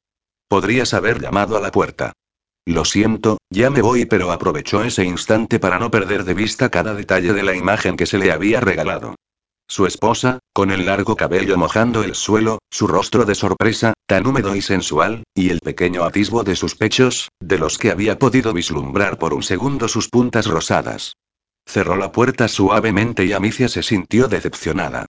Podrías 0.47 0.93
haber 0.93 1.23
llamado 1.23 1.57
a 1.57 1.61
la 1.63 1.73
puerta. 1.73 2.13
Lo 2.67 2.85
siento, 2.85 3.39
ya 3.49 3.71
me 3.71 3.81
voy, 3.81 4.05
pero 4.05 4.31
aprovechó 4.31 4.85
ese 4.85 5.05
instante 5.05 5.59
para 5.59 5.79
no 5.79 5.91
perder 5.91 6.25
de 6.25 6.35
vista 6.35 6.69
cada 6.69 6.93
detalle 6.93 7.33
de 7.33 7.43
la 7.43 7.57
imagen 7.57 7.97
que 7.97 8.05
se 8.05 8.19
le 8.19 8.31
había 8.31 8.61
regalado. 8.61 9.15
Su 9.71 9.85
esposa, 9.85 10.39
con 10.55 10.71
el 10.71 10.87
largo 10.87 11.15
cabello 11.15 11.59
mojando 11.59 12.03
el 12.03 12.15
suelo, 12.15 12.59
su 12.71 12.87
rostro 12.87 13.27
de 13.27 13.35
sorpresa, 13.35 13.93
tan 14.07 14.27
húmedo 14.27 14.57
y 14.57 14.63
sensual, 14.63 15.25
y 15.35 15.51
el 15.51 15.61
pequeño 15.61 16.05
atisbo 16.05 16.43
de 16.43 16.57
sus 16.57 16.75
pechos, 16.75 17.29
de 17.39 17.59
los 17.59 17.77
que 17.77 17.91
había 17.91 18.19
podido 18.19 18.55
vislumbrar 18.55 19.19
por 19.19 19.35
un 19.35 19.43
segundo 19.43 19.87
sus 19.87 20.09
puntas 20.09 20.47
rosadas. 20.47 21.17
Cerró 21.67 21.97
la 21.97 22.13
puerta 22.13 22.49
suavemente 22.49 23.27
y 23.27 23.35
Amicia 23.35 23.69
se 23.69 23.83
sintió 23.83 24.27
decepcionada. 24.27 25.05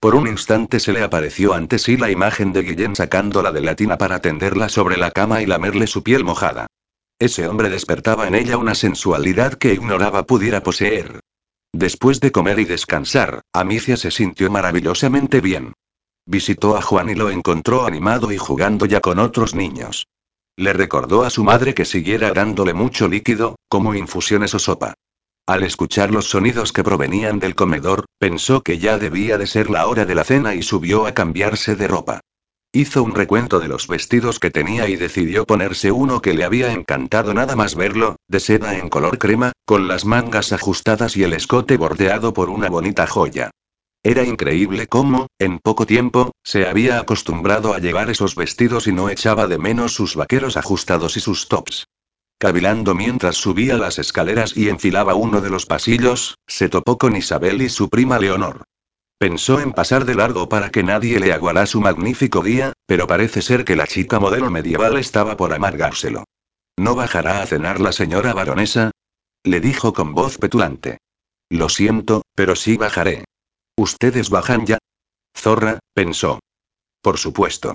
Por 0.00 0.14
un 0.14 0.26
instante 0.26 0.80
se 0.80 0.94
le 0.94 1.02
apareció 1.02 1.52
ante 1.52 1.78
sí 1.78 1.98
la 1.98 2.10
imagen 2.10 2.54
de 2.54 2.62
Guillén 2.62 2.96
sacándola 2.96 3.52
de 3.52 3.60
la 3.60 3.76
tina 3.76 3.98
para 3.98 4.20
tenderla 4.20 4.70
sobre 4.70 4.96
la 4.96 5.10
cama 5.10 5.42
y 5.42 5.46
lamerle 5.46 5.86
su 5.86 6.02
piel 6.02 6.24
mojada. 6.24 6.66
Ese 7.18 7.46
hombre 7.46 7.68
despertaba 7.68 8.26
en 8.26 8.36
ella 8.36 8.56
una 8.56 8.74
sensualidad 8.74 9.54
que 9.54 9.74
ignoraba 9.74 10.24
pudiera 10.24 10.62
poseer. 10.62 11.20
Después 11.72 12.20
de 12.20 12.32
comer 12.32 12.58
y 12.58 12.64
descansar, 12.64 13.42
Amicia 13.52 13.96
se 13.96 14.10
sintió 14.10 14.50
maravillosamente 14.50 15.40
bien. 15.40 15.74
Visitó 16.26 16.76
a 16.76 16.82
Juan 16.82 17.10
y 17.10 17.14
lo 17.14 17.30
encontró 17.30 17.86
animado 17.86 18.32
y 18.32 18.38
jugando 18.38 18.86
ya 18.86 19.00
con 19.00 19.18
otros 19.18 19.54
niños. 19.54 20.06
Le 20.56 20.72
recordó 20.72 21.24
a 21.24 21.30
su 21.30 21.44
madre 21.44 21.74
que 21.74 21.84
siguiera 21.84 22.32
dándole 22.32 22.74
mucho 22.74 23.06
líquido, 23.06 23.56
como 23.68 23.94
infusiones 23.94 24.54
o 24.54 24.58
sopa. 24.58 24.94
Al 25.46 25.62
escuchar 25.62 26.10
los 26.10 26.28
sonidos 26.28 26.72
que 26.72 26.84
provenían 26.84 27.38
del 27.38 27.54
comedor, 27.54 28.04
pensó 28.18 28.62
que 28.62 28.78
ya 28.78 28.98
debía 28.98 29.38
de 29.38 29.46
ser 29.46 29.70
la 29.70 29.86
hora 29.86 30.04
de 30.04 30.14
la 30.14 30.24
cena 30.24 30.54
y 30.54 30.62
subió 30.62 31.06
a 31.06 31.14
cambiarse 31.14 31.76
de 31.76 31.88
ropa. 31.88 32.20
Hizo 32.72 33.02
un 33.02 33.14
recuento 33.14 33.60
de 33.60 33.68
los 33.68 33.88
vestidos 33.88 34.38
que 34.38 34.50
tenía 34.50 34.88
y 34.88 34.96
decidió 34.96 35.46
ponerse 35.46 35.90
uno 35.90 36.20
que 36.20 36.34
le 36.34 36.44
había 36.44 36.70
encantado 36.72 37.32
nada 37.32 37.56
más 37.56 37.74
verlo, 37.74 38.16
de 38.28 38.40
seda 38.40 38.76
en 38.76 38.90
color 38.90 39.16
crema, 39.16 39.52
con 39.64 39.88
las 39.88 40.04
mangas 40.04 40.52
ajustadas 40.52 41.16
y 41.16 41.22
el 41.22 41.32
escote 41.32 41.78
bordeado 41.78 42.34
por 42.34 42.50
una 42.50 42.68
bonita 42.68 43.06
joya. 43.06 43.50
Era 44.02 44.22
increíble 44.22 44.86
cómo, 44.86 45.28
en 45.38 45.60
poco 45.60 45.86
tiempo, 45.86 46.32
se 46.44 46.66
había 46.66 47.00
acostumbrado 47.00 47.72
a 47.72 47.78
llevar 47.78 48.10
esos 48.10 48.34
vestidos 48.36 48.86
y 48.86 48.92
no 48.92 49.08
echaba 49.08 49.46
de 49.46 49.56
menos 49.56 49.94
sus 49.94 50.14
vaqueros 50.14 50.58
ajustados 50.58 51.16
y 51.16 51.20
sus 51.20 51.48
tops. 51.48 51.86
Cavilando 52.38 52.94
mientras 52.94 53.36
subía 53.36 53.78
las 53.78 53.98
escaleras 53.98 54.56
y 54.56 54.68
enfilaba 54.68 55.14
uno 55.14 55.40
de 55.40 55.50
los 55.50 55.64
pasillos, 55.64 56.36
se 56.46 56.68
topó 56.68 56.98
con 56.98 57.16
Isabel 57.16 57.62
y 57.62 57.70
su 57.70 57.88
prima 57.88 58.18
Leonor. 58.18 58.64
Pensó 59.18 59.58
en 59.60 59.72
pasar 59.72 60.04
de 60.04 60.14
largo 60.14 60.48
para 60.48 60.70
que 60.70 60.84
nadie 60.84 61.18
le 61.18 61.32
aguará 61.32 61.66
su 61.66 61.80
magnífico 61.80 62.40
día, 62.40 62.72
pero 62.86 63.08
parece 63.08 63.42
ser 63.42 63.64
que 63.64 63.74
la 63.74 63.88
chica 63.88 64.20
modelo 64.20 64.48
medieval 64.48 64.96
estaba 64.96 65.36
por 65.36 65.52
amargárselo. 65.52 66.24
¿No 66.76 66.94
bajará 66.94 67.42
a 67.42 67.46
cenar 67.46 67.80
la 67.80 67.90
señora 67.90 68.32
baronesa? 68.32 68.92
Le 69.42 69.60
dijo 69.60 69.92
con 69.92 70.14
voz 70.14 70.38
petulante. 70.38 70.98
Lo 71.50 71.68
siento, 71.68 72.22
pero 72.36 72.54
sí 72.54 72.76
bajaré. 72.76 73.24
¿Ustedes 73.76 74.30
bajan 74.30 74.66
ya? 74.66 74.78
Zorra, 75.36 75.80
pensó. 75.94 76.38
Por 77.02 77.18
supuesto. 77.18 77.74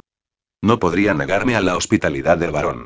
No 0.62 0.80
podría 0.80 1.14
negarme 1.14 1.58
a 1.58 1.62
la 1.62 1.76
hospitalidad 1.76 2.38
del 2.38 2.52
varón. 2.52 2.86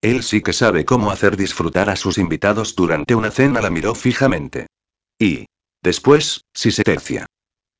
Él 0.00 0.22
sí 0.22 0.42
que 0.42 0.52
sabe 0.52 0.84
cómo 0.84 1.10
hacer 1.10 1.36
disfrutar 1.36 1.90
a 1.90 1.96
sus 1.96 2.18
invitados 2.18 2.76
durante 2.76 3.16
una 3.16 3.32
cena, 3.32 3.60
la 3.60 3.70
miró 3.70 3.96
fijamente. 3.96 4.68
Y. 5.18 5.46
Después, 5.82 6.42
si 6.54 6.70
se 6.70 6.84
tercia. 6.84 7.26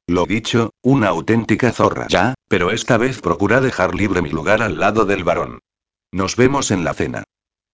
Lo 0.08 0.24
dicho, 0.24 0.70
una 0.82 1.08
auténtica 1.08 1.72
zorra 1.72 2.06
ya, 2.08 2.34
pero 2.48 2.70
esta 2.70 2.96
vez 2.96 3.20
procura 3.20 3.60
dejar 3.60 3.94
libre 3.94 4.22
mi 4.22 4.30
lugar 4.30 4.62
al 4.62 4.78
lado 4.78 5.04
del 5.04 5.24
varón. 5.24 5.58
Nos 6.12 6.36
vemos 6.36 6.70
en 6.70 6.84
la 6.84 6.94
cena. 6.94 7.24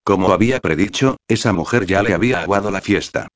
Como 0.03 0.33
había 0.33 0.59
predicho, 0.61 1.19
esa 1.29 1.53
mujer 1.53 1.85
ya 1.85 2.03
le 2.03 2.15
había 2.15 2.41
aguado 2.41 2.71
la 2.71 2.81
fiesta. 2.81 3.29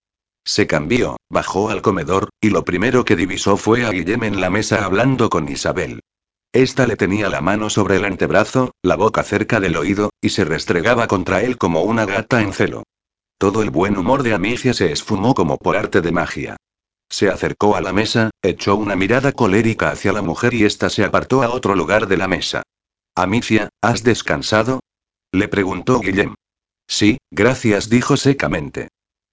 Se 0.45 0.67
cambió, 0.67 1.19
bajó 1.29 1.69
al 1.69 1.83
comedor, 1.83 2.31
y 2.41 2.51
lo 2.51 2.65
primero 2.65 3.05
que 3.05 3.17
divisó 3.17 3.57
fue 3.57 3.85
a 3.85 3.91
Guillem 3.91 4.25
en 4.25 4.41
la 4.41 4.49
mesa 4.49 4.85
hablando 4.85 5.29
con 5.29 5.49
Isabel. 5.49 6.01
Esta 6.53 6.87
le 6.87 6.97
tenía 6.97 7.29
la 7.29 7.43
mano 7.43 7.69
sobre 7.69 7.97
el 7.97 8.05
antebrazo, 8.07 8.73
la 8.83 8.97
boca 8.97 9.23
cerca 9.23 9.61
del 9.61 9.77
oído, 9.77 10.11
y 10.23 10.31
se 10.31 10.45
restregaba 10.45 11.07
contra 11.07 11.43
él 11.43 11.59
como 11.59 11.83
una 11.83 12.07
gata 12.07 12.41
en 12.41 12.55
celo. 12.55 12.85
Todo 13.39 13.63
el 13.63 13.69
buen 13.69 13.99
humor 13.99 14.23
de 14.23 14.33
Amicia 14.33 14.73
se 14.73 14.91
esfumó 14.91 15.35
como 15.35 15.59
por 15.59 15.77
arte 15.77 16.01
de 16.01 16.13
magia. 16.13 16.57
Se 17.09 17.29
acercó 17.29 17.77
a 17.77 17.81
la 17.81 17.93
mesa, 17.93 18.31
echó 18.43 18.77
una 18.77 18.97
mirada 18.97 19.33
colérica 19.33 19.91
hacia 19.91 20.13
la 20.13 20.23
mujer 20.23 20.55
y 20.55 20.65
ésta 20.65 20.91
se 20.91 21.05
apartó 21.05 21.43
a 21.43 21.51
otro 21.51 21.75
lugar 21.75 22.09
de 22.09 22.17
la 22.17 22.29
mesa. 22.29 22.63
Amicia, 23.15 23.69
¿has 23.81 24.03
descansado? 24.03 24.81
Le 25.33 25.49
preguntó 25.49 26.01
Guillem. 26.01 26.35
Sí, 26.89 27.19
gracias, 27.31 27.89
dijo 27.89 28.17
secamente. 28.17 28.89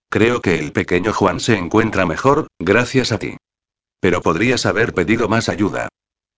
Creo 0.10 0.42
que 0.42 0.60
el 0.60 0.72
pequeño 0.72 1.12
Juan 1.14 1.40
se 1.40 1.58
encuentra 1.58 2.06
mejor, 2.06 2.48
gracias 2.60 3.12
a 3.12 3.20
ti. 3.20 3.38
Pero 4.00 4.22
podrías 4.22 4.66
haber 4.66 4.94
pedido 4.94 5.28
más 5.28 5.50
ayuda. 5.50 5.90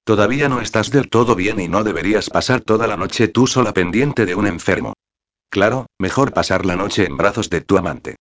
Todavía 0.05 0.49
no 0.49 0.61
estás 0.61 0.91
del 0.91 1.09
todo 1.09 1.35
bien 1.35 1.59
y 1.59 1.67
no 1.67 1.83
deberías 1.83 2.29
pasar 2.29 2.61
toda 2.61 2.87
la 2.87 2.95
noche 2.95 3.27
tú 3.27 3.47
sola 3.47 3.73
pendiente 3.73 4.25
de 4.25 4.35
un 4.35 4.47
enfermo. 4.47 4.93
Claro, 5.49 5.87
mejor 5.99 6.31
pasar 6.31 6.65
la 6.65 6.75
noche 6.75 7.05
en 7.05 7.17
brazos 7.17 7.49
de 7.49 7.61
tu 7.61 7.77
amante. 7.77 8.15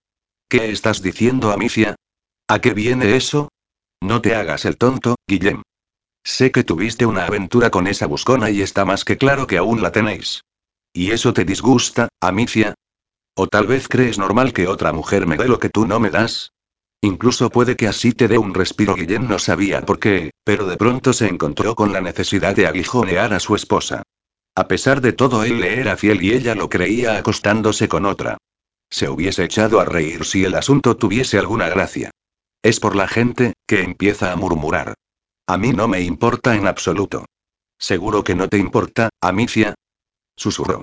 ¿Qué 0.49 0.71
estás 0.71 1.03
diciendo, 1.03 1.53
Amicia? 1.53 1.95
¿A 2.47 2.61
qué 2.61 2.75
viene 2.75 3.17
eso? 3.17 3.49
No 4.03 4.21
te 4.21 4.35
hagas 4.35 4.67
el 4.67 4.77
tonto, 4.77 5.17
Guillem. 5.27 5.63
Sé 6.23 6.53
que 6.53 6.63
tuviste 6.63 7.07
una 7.07 7.25
aventura 7.25 7.71
con 7.71 7.87
esa 7.87 8.07
buscona 8.07 8.51
y 8.51 8.61
está 8.61 8.85
más 8.85 9.07
que 9.07 9.17
claro 9.17 9.47
que 9.47 9.57
aún 9.57 9.81
la 9.81 9.93
tenéis. 9.93 10.43
¿Y 10.93 11.13
eso 11.13 11.33
te 11.33 11.47
disgusta, 11.47 12.09
Amicia? 12.21 12.75
¿O 13.35 13.47
tal 13.47 13.67
vez 13.67 13.89
crees 13.89 14.19
normal 14.19 14.53
que 14.53 14.69
otra 14.69 14.93
mujer 14.93 15.27
me 15.27 15.39
dé 15.39 15.49
lo 15.49 15.59
que 15.59 15.71
tú 15.71 15.87
no 15.87 16.01
me 16.01 16.11
das? 16.11 16.51
Incluso 17.01 17.49
puede 17.49 17.77
que 17.77 17.89
así 17.89 18.13
te 18.13 18.29
dé 18.29 18.37
un 18.37 18.53
respiro. 18.53 18.95
Guillén 18.95 19.27
no 19.27 19.39
sabía 19.39 19.81
por 19.81 19.99
qué, 19.99 20.31
pero 20.45 20.67
de 20.67 20.77
pronto 20.77 21.15
se 21.15 21.29
encontró 21.29 21.75
con 21.75 21.95
la 21.95 22.03
necesidad 22.03 22.55
de 22.55 22.67
aguijonear 22.67 23.33
a 23.33 23.41
su 23.41 23.55
esposa. 23.55 24.03
A 24.55 24.69
pesar 24.69 25.01
de 25.01 25.15
todo, 25.15 25.45
él 25.45 25.61
le 25.61 25.81
era 25.81 25.97
fiel 25.97 26.23
y 26.23 26.33
ella 26.33 26.55
lo 26.55 26.69
creía 26.69 27.17
acostándose 27.17 27.89
con 27.89 28.05
otra. 28.05 28.37
Se 28.91 29.09
hubiese 29.09 29.45
echado 29.45 29.81
a 29.81 29.87
reír 29.87 30.27
si 30.27 30.45
el 30.45 30.55
asunto 30.55 30.97
tuviese 30.97 31.39
alguna 31.39 31.71
gracia. 31.71 32.11
Es 32.65 32.81
por 32.81 32.97
la 32.97 33.07
gente, 33.07 33.53
que 33.69 33.83
empieza 33.83 34.33
a 34.33 34.37
murmurar. 34.37 34.95
A 35.47 35.59
mí 35.59 35.75
no 35.75 35.87
me 35.87 36.01
importa 36.01 36.57
en 36.57 36.67
absoluto. 36.67 37.27
¿Seguro 37.79 38.25
que 38.25 38.35
no 38.35 38.49
te 38.49 38.57
importa, 38.57 39.11
Amicia? 39.21 39.75
Susurró. 40.35 40.81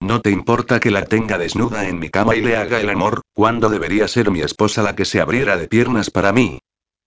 ¿No 0.00 0.22
te 0.22 0.30
importa 0.30 0.80
que 0.80 0.90
la 0.90 1.04
tenga 1.04 1.36
desnuda 1.36 1.86
en 1.86 1.98
mi 1.98 2.08
cama 2.08 2.36
y 2.36 2.40
le 2.40 2.56
haga 2.56 2.80
el 2.80 2.88
amor, 2.88 3.20
cuando 3.34 3.68
debería 3.68 4.08
ser 4.08 4.30
mi 4.30 4.40
esposa 4.40 4.82
la 4.82 4.96
que 4.96 5.04
se 5.04 5.20
abriera 5.20 5.58
de 5.58 5.68
piernas 5.68 6.08
para 6.08 6.32
mí? 6.32 6.60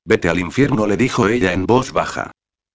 Vete 0.06 0.30
al 0.30 0.38
infierno, 0.38 0.86
le 0.86 0.96
dijo 0.96 1.28
ella 1.28 1.52
en 1.52 1.66
voz 1.66 1.92
baja. 1.92 2.30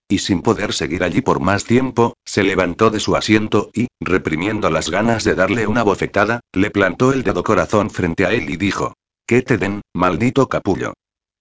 Y 0.08 0.18
sin 0.18 0.42
poder 0.42 0.72
seguir 0.72 1.04
allí 1.04 1.20
por 1.20 1.38
más 1.38 1.62
tiempo, 1.62 2.14
se 2.24 2.42
levantó 2.42 2.90
de 2.90 2.98
su 2.98 3.14
asiento 3.14 3.70
y, 3.72 3.86
reprimiendo 4.00 4.70
las 4.70 4.90
ganas 4.90 5.22
de 5.22 5.36
darle 5.36 5.68
una 5.68 5.84
bofetada, 5.84 6.40
le 6.52 6.72
plantó 6.72 7.12
el 7.12 7.22
dedo 7.22 7.44
corazón 7.44 7.90
frente 7.90 8.26
a 8.26 8.32
él 8.32 8.50
y 8.50 8.56
dijo: 8.56 8.94
Que 9.24 9.42
te 9.42 9.56
den, 9.56 9.82
maldito 9.94 10.48
capullo. 10.48 10.94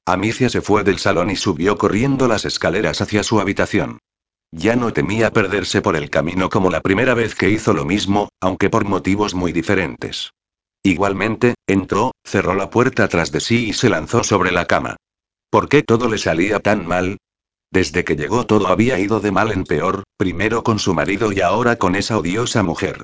Amicia 0.07 0.47
se 0.47 0.61
fue 0.61 0.85
del 0.85 0.99
salón 0.99 1.29
y 1.31 1.35
subió 1.35 1.77
corriendo 1.77 2.29
las 2.29 2.45
escaleras 2.45 3.01
hacia 3.01 3.23
su 3.23 3.41
habitación. 3.41 3.99
Ya 4.53 4.77
no 4.77 4.93
temía 4.93 5.33
perderse 5.33 5.81
por 5.81 5.97
el 5.97 6.09
camino 6.09 6.47
como 6.47 6.69
la 6.69 6.79
primera 6.79 7.13
vez 7.13 7.35
que 7.35 7.49
hizo 7.49 7.73
lo 7.73 7.83
mismo, 7.83 8.29
aunque 8.39 8.69
por 8.69 8.85
motivos 8.85 9.35
muy 9.35 9.51
diferentes. 9.51 10.31
Igualmente, 10.81 11.55
entró, 11.67 12.13
cerró 12.23 12.53
la 12.53 12.69
puerta 12.69 13.09
tras 13.09 13.33
de 13.33 13.41
sí 13.41 13.67
y 13.67 13.73
se 13.73 13.89
lanzó 13.89 14.23
sobre 14.23 14.53
la 14.53 14.63
cama. 14.63 14.95
¿Por 15.49 15.67
qué 15.67 15.83
todo 15.83 16.07
le 16.07 16.17
salía 16.17 16.61
tan 16.61 16.87
mal? 16.87 17.17
Desde 17.69 18.05
que 18.05 18.15
llegó 18.15 18.45
todo 18.45 18.67
había 18.67 18.97
ido 18.99 19.19
de 19.19 19.33
mal 19.33 19.51
en 19.51 19.65
peor, 19.65 20.03
primero 20.15 20.63
con 20.63 20.79
su 20.79 20.93
marido 20.93 21.33
y 21.33 21.41
ahora 21.41 21.75
con 21.75 21.97
esa 21.97 22.17
odiosa 22.17 22.63
mujer. 22.63 23.03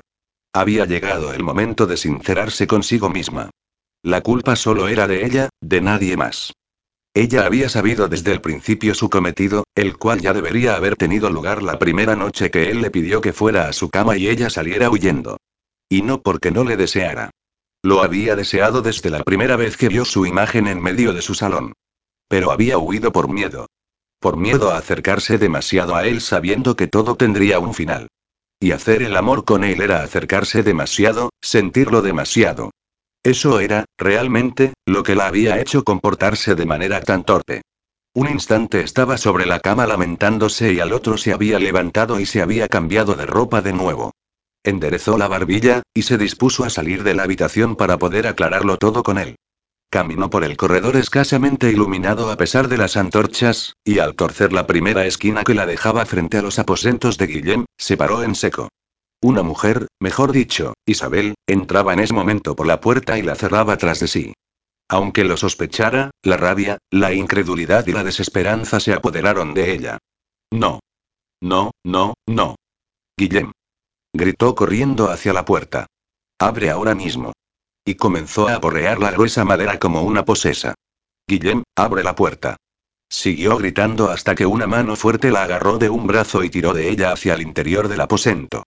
Había 0.54 0.86
llegado 0.86 1.34
el 1.34 1.42
momento 1.42 1.86
de 1.86 1.98
sincerarse 1.98 2.66
consigo 2.66 3.10
misma. 3.10 3.50
La 4.02 4.22
culpa 4.22 4.56
solo 4.56 4.88
era 4.88 5.06
de 5.06 5.26
ella, 5.26 5.50
de 5.60 5.82
nadie 5.82 6.16
más. 6.16 6.54
Ella 7.16 7.46
había 7.46 7.68
sabido 7.68 8.08
desde 8.08 8.32
el 8.32 8.40
principio 8.40 8.92
su 8.92 9.08
cometido, 9.08 9.62
el 9.76 9.96
cual 9.96 10.20
ya 10.20 10.32
debería 10.32 10.74
haber 10.74 10.96
tenido 10.96 11.30
lugar 11.30 11.62
la 11.62 11.78
primera 11.78 12.16
noche 12.16 12.50
que 12.50 12.70
él 12.70 12.82
le 12.82 12.90
pidió 12.90 13.20
que 13.20 13.32
fuera 13.32 13.68
a 13.68 13.72
su 13.72 13.88
cama 13.88 14.16
y 14.16 14.28
ella 14.28 14.50
saliera 14.50 14.90
huyendo. 14.90 15.36
Y 15.88 16.02
no 16.02 16.22
porque 16.22 16.50
no 16.50 16.64
le 16.64 16.76
deseara. 16.76 17.30
Lo 17.84 18.02
había 18.02 18.34
deseado 18.34 18.82
desde 18.82 19.10
la 19.10 19.22
primera 19.22 19.54
vez 19.54 19.76
que 19.76 19.88
vio 19.88 20.04
su 20.04 20.26
imagen 20.26 20.66
en 20.66 20.82
medio 20.82 21.12
de 21.12 21.22
su 21.22 21.34
salón. 21.34 21.72
Pero 22.26 22.50
había 22.50 22.78
huido 22.78 23.12
por 23.12 23.28
miedo. 23.28 23.68
Por 24.18 24.36
miedo 24.36 24.72
a 24.72 24.78
acercarse 24.78 25.38
demasiado 25.38 25.94
a 25.94 26.06
él 26.06 26.20
sabiendo 26.20 26.74
que 26.74 26.88
todo 26.88 27.14
tendría 27.14 27.60
un 27.60 27.74
final. 27.74 28.08
Y 28.58 28.72
hacer 28.72 29.02
el 29.02 29.16
amor 29.16 29.44
con 29.44 29.62
él 29.62 29.82
era 29.82 30.02
acercarse 30.02 30.64
demasiado, 30.64 31.30
sentirlo 31.40 32.02
demasiado. 32.02 32.70
Eso 33.24 33.58
era, 33.58 33.86
realmente, 33.96 34.74
lo 34.84 35.02
que 35.02 35.14
la 35.14 35.26
había 35.26 35.58
hecho 35.58 35.82
comportarse 35.82 36.54
de 36.54 36.66
manera 36.66 37.00
tan 37.00 37.24
torpe. 37.24 37.62
Un 38.12 38.28
instante 38.28 38.82
estaba 38.82 39.16
sobre 39.16 39.46
la 39.46 39.60
cama 39.60 39.86
lamentándose 39.86 40.74
y 40.74 40.78
al 40.78 40.92
otro 40.92 41.16
se 41.16 41.32
había 41.32 41.58
levantado 41.58 42.20
y 42.20 42.26
se 42.26 42.42
había 42.42 42.68
cambiado 42.68 43.14
de 43.14 43.24
ropa 43.24 43.62
de 43.62 43.72
nuevo. 43.72 44.12
Enderezó 44.62 45.16
la 45.16 45.26
barbilla, 45.26 45.82
y 45.94 46.02
se 46.02 46.18
dispuso 46.18 46.64
a 46.64 46.70
salir 46.70 47.02
de 47.02 47.14
la 47.14 47.22
habitación 47.22 47.76
para 47.76 47.98
poder 47.98 48.26
aclararlo 48.26 48.76
todo 48.76 49.02
con 49.02 49.16
él. 49.18 49.36
Caminó 49.90 50.28
por 50.28 50.44
el 50.44 50.58
corredor 50.58 50.96
escasamente 50.96 51.70
iluminado 51.70 52.30
a 52.30 52.36
pesar 52.36 52.68
de 52.68 52.76
las 52.76 52.98
antorchas, 52.98 53.74
y 53.84 54.00
al 54.00 54.16
torcer 54.16 54.52
la 54.52 54.66
primera 54.66 55.06
esquina 55.06 55.44
que 55.44 55.54
la 55.54 55.64
dejaba 55.64 56.04
frente 56.04 56.36
a 56.36 56.42
los 56.42 56.58
aposentos 56.58 57.16
de 57.16 57.26
Guillem, 57.26 57.64
se 57.78 57.96
paró 57.96 58.22
en 58.22 58.34
seco. 58.34 58.68
Una 59.24 59.42
mujer, 59.42 59.86
mejor 60.02 60.32
dicho, 60.32 60.74
Isabel, 60.84 61.34
entraba 61.46 61.94
en 61.94 62.00
ese 62.00 62.12
momento 62.12 62.54
por 62.54 62.66
la 62.66 62.82
puerta 62.82 63.18
y 63.18 63.22
la 63.22 63.34
cerraba 63.34 63.78
tras 63.78 64.00
de 64.00 64.06
sí. 64.06 64.34
Aunque 64.86 65.24
lo 65.24 65.38
sospechara, 65.38 66.10
la 66.22 66.36
rabia, 66.36 66.76
la 66.90 67.14
incredulidad 67.14 67.86
y 67.86 67.92
la 67.92 68.04
desesperanza 68.04 68.80
se 68.80 68.92
apoderaron 68.92 69.54
de 69.54 69.72
ella. 69.72 69.96
No. 70.52 70.80
No, 71.40 71.70
no, 71.86 72.12
no. 72.26 72.56
Guillem. 73.16 73.52
Gritó 74.12 74.54
corriendo 74.54 75.08
hacia 75.08 75.32
la 75.32 75.46
puerta. 75.46 75.86
Abre 76.38 76.68
ahora 76.68 76.94
mismo. 76.94 77.32
Y 77.82 77.94
comenzó 77.94 78.48
a 78.48 78.56
aporrear 78.56 78.98
la 78.98 79.10
gruesa 79.10 79.42
madera 79.46 79.78
como 79.78 80.02
una 80.02 80.26
posesa. 80.26 80.74
Guillem, 81.26 81.62
abre 81.74 82.04
la 82.04 82.14
puerta. 82.14 82.58
Siguió 83.08 83.56
gritando 83.56 84.10
hasta 84.10 84.34
que 84.34 84.44
una 84.44 84.66
mano 84.66 84.96
fuerte 84.96 85.30
la 85.30 85.44
agarró 85.44 85.78
de 85.78 85.88
un 85.88 86.06
brazo 86.06 86.44
y 86.44 86.50
tiró 86.50 86.74
de 86.74 86.90
ella 86.90 87.12
hacia 87.12 87.32
el 87.32 87.40
interior 87.40 87.88
del 87.88 88.02
aposento. 88.02 88.64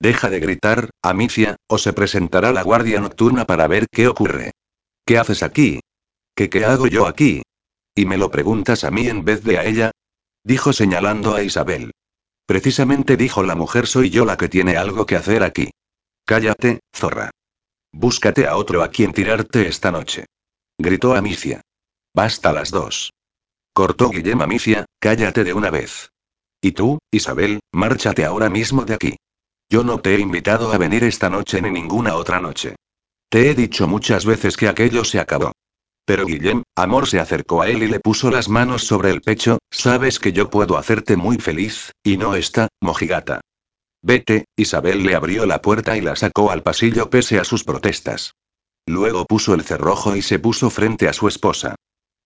Deja 0.00 0.30
de 0.30 0.40
gritar, 0.40 0.90
Amicia, 1.02 1.56
o 1.68 1.78
se 1.78 1.92
presentará 1.92 2.52
la 2.52 2.62
guardia 2.62 3.00
nocturna 3.00 3.44
para 3.46 3.66
ver 3.66 3.86
qué 3.90 4.06
ocurre. 4.08 4.52
¿Qué 5.04 5.18
haces 5.18 5.42
aquí? 5.42 5.80
¿Qué 6.36 6.48
qué 6.48 6.64
hago 6.64 6.86
yo 6.86 7.06
aquí? 7.06 7.42
¿Y 7.94 8.06
me 8.06 8.16
lo 8.16 8.30
preguntas 8.30 8.84
a 8.84 8.90
mí 8.90 9.08
en 9.08 9.24
vez 9.24 9.42
de 9.42 9.58
a 9.58 9.64
ella? 9.64 9.90
Dijo 10.44 10.72
señalando 10.72 11.34
a 11.34 11.42
Isabel. 11.42 11.90
Precisamente 12.46 13.16
dijo 13.16 13.42
la 13.42 13.56
mujer 13.56 13.86
soy 13.86 14.10
yo 14.10 14.24
la 14.24 14.36
que 14.36 14.48
tiene 14.48 14.76
algo 14.76 15.04
que 15.04 15.16
hacer 15.16 15.42
aquí. 15.42 15.70
Cállate, 16.24 16.80
zorra. 16.94 17.30
Búscate 17.92 18.46
a 18.46 18.56
otro 18.56 18.82
a 18.82 18.88
quien 18.88 19.12
tirarte 19.12 19.66
esta 19.66 19.90
noche. 19.90 20.26
Gritó 20.78 21.14
Amicia. 21.14 21.60
Basta 22.14 22.52
las 22.52 22.70
dos. 22.70 23.10
Cortó 23.72 24.10
Guillem 24.10 24.40
Amicia, 24.40 24.86
cállate 25.00 25.44
de 25.44 25.54
una 25.54 25.70
vez. 25.70 26.10
Y 26.60 26.72
tú, 26.72 26.98
Isabel, 27.10 27.60
márchate 27.72 28.24
ahora 28.24 28.48
mismo 28.48 28.84
de 28.84 28.94
aquí. 28.94 29.16
Yo 29.70 29.84
no 29.84 29.98
te 30.00 30.14
he 30.14 30.20
invitado 30.20 30.72
a 30.72 30.78
venir 30.78 31.04
esta 31.04 31.28
noche 31.28 31.60
ni 31.60 31.70
ninguna 31.70 32.14
otra 32.14 32.40
noche. 32.40 32.76
Te 33.28 33.50
he 33.50 33.54
dicho 33.54 33.86
muchas 33.86 34.24
veces 34.24 34.56
que 34.56 34.68
aquello 34.68 35.04
se 35.04 35.20
acabó. 35.20 35.52
Pero 36.06 36.24
Guillem, 36.24 36.62
amor 36.74 37.06
se 37.06 37.20
acercó 37.20 37.60
a 37.60 37.68
él 37.68 37.82
y 37.82 37.86
le 37.86 38.00
puso 38.00 38.30
las 38.30 38.48
manos 38.48 38.84
sobre 38.84 39.10
el 39.10 39.20
pecho, 39.20 39.58
sabes 39.70 40.18
que 40.18 40.32
yo 40.32 40.48
puedo 40.48 40.78
hacerte 40.78 41.18
muy 41.18 41.36
feliz, 41.36 41.92
y 42.02 42.16
no 42.16 42.34
está, 42.34 42.68
mojigata. 42.80 43.42
Vete, 44.00 44.46
Isabel 44.56 45.02
le 45.02 45.14
abrió 45.14 45.44
la 45.44 45.60
puerta 45.60 45.98
y 45.98 46.00
la 46.00 46.16
sacó 46.16 46.50
al 46.50 46.62
pasillo 46.62 47.10
pese 47.10 47.38
a 47.38 47.44
sus 47.44 47.64
protestas. 47.64 48.32
Luego 48.86 49.26
puso 49.26 49.52
el 49.52 49.64
cerrojo 49.64 50.16
y 50.16 50.22
se 50.22 50.38
puso 50.38 50.70
frente 50.70 51.08
a 51.08 51.12
su 51.12 51.28
esposa. 51.28 51.74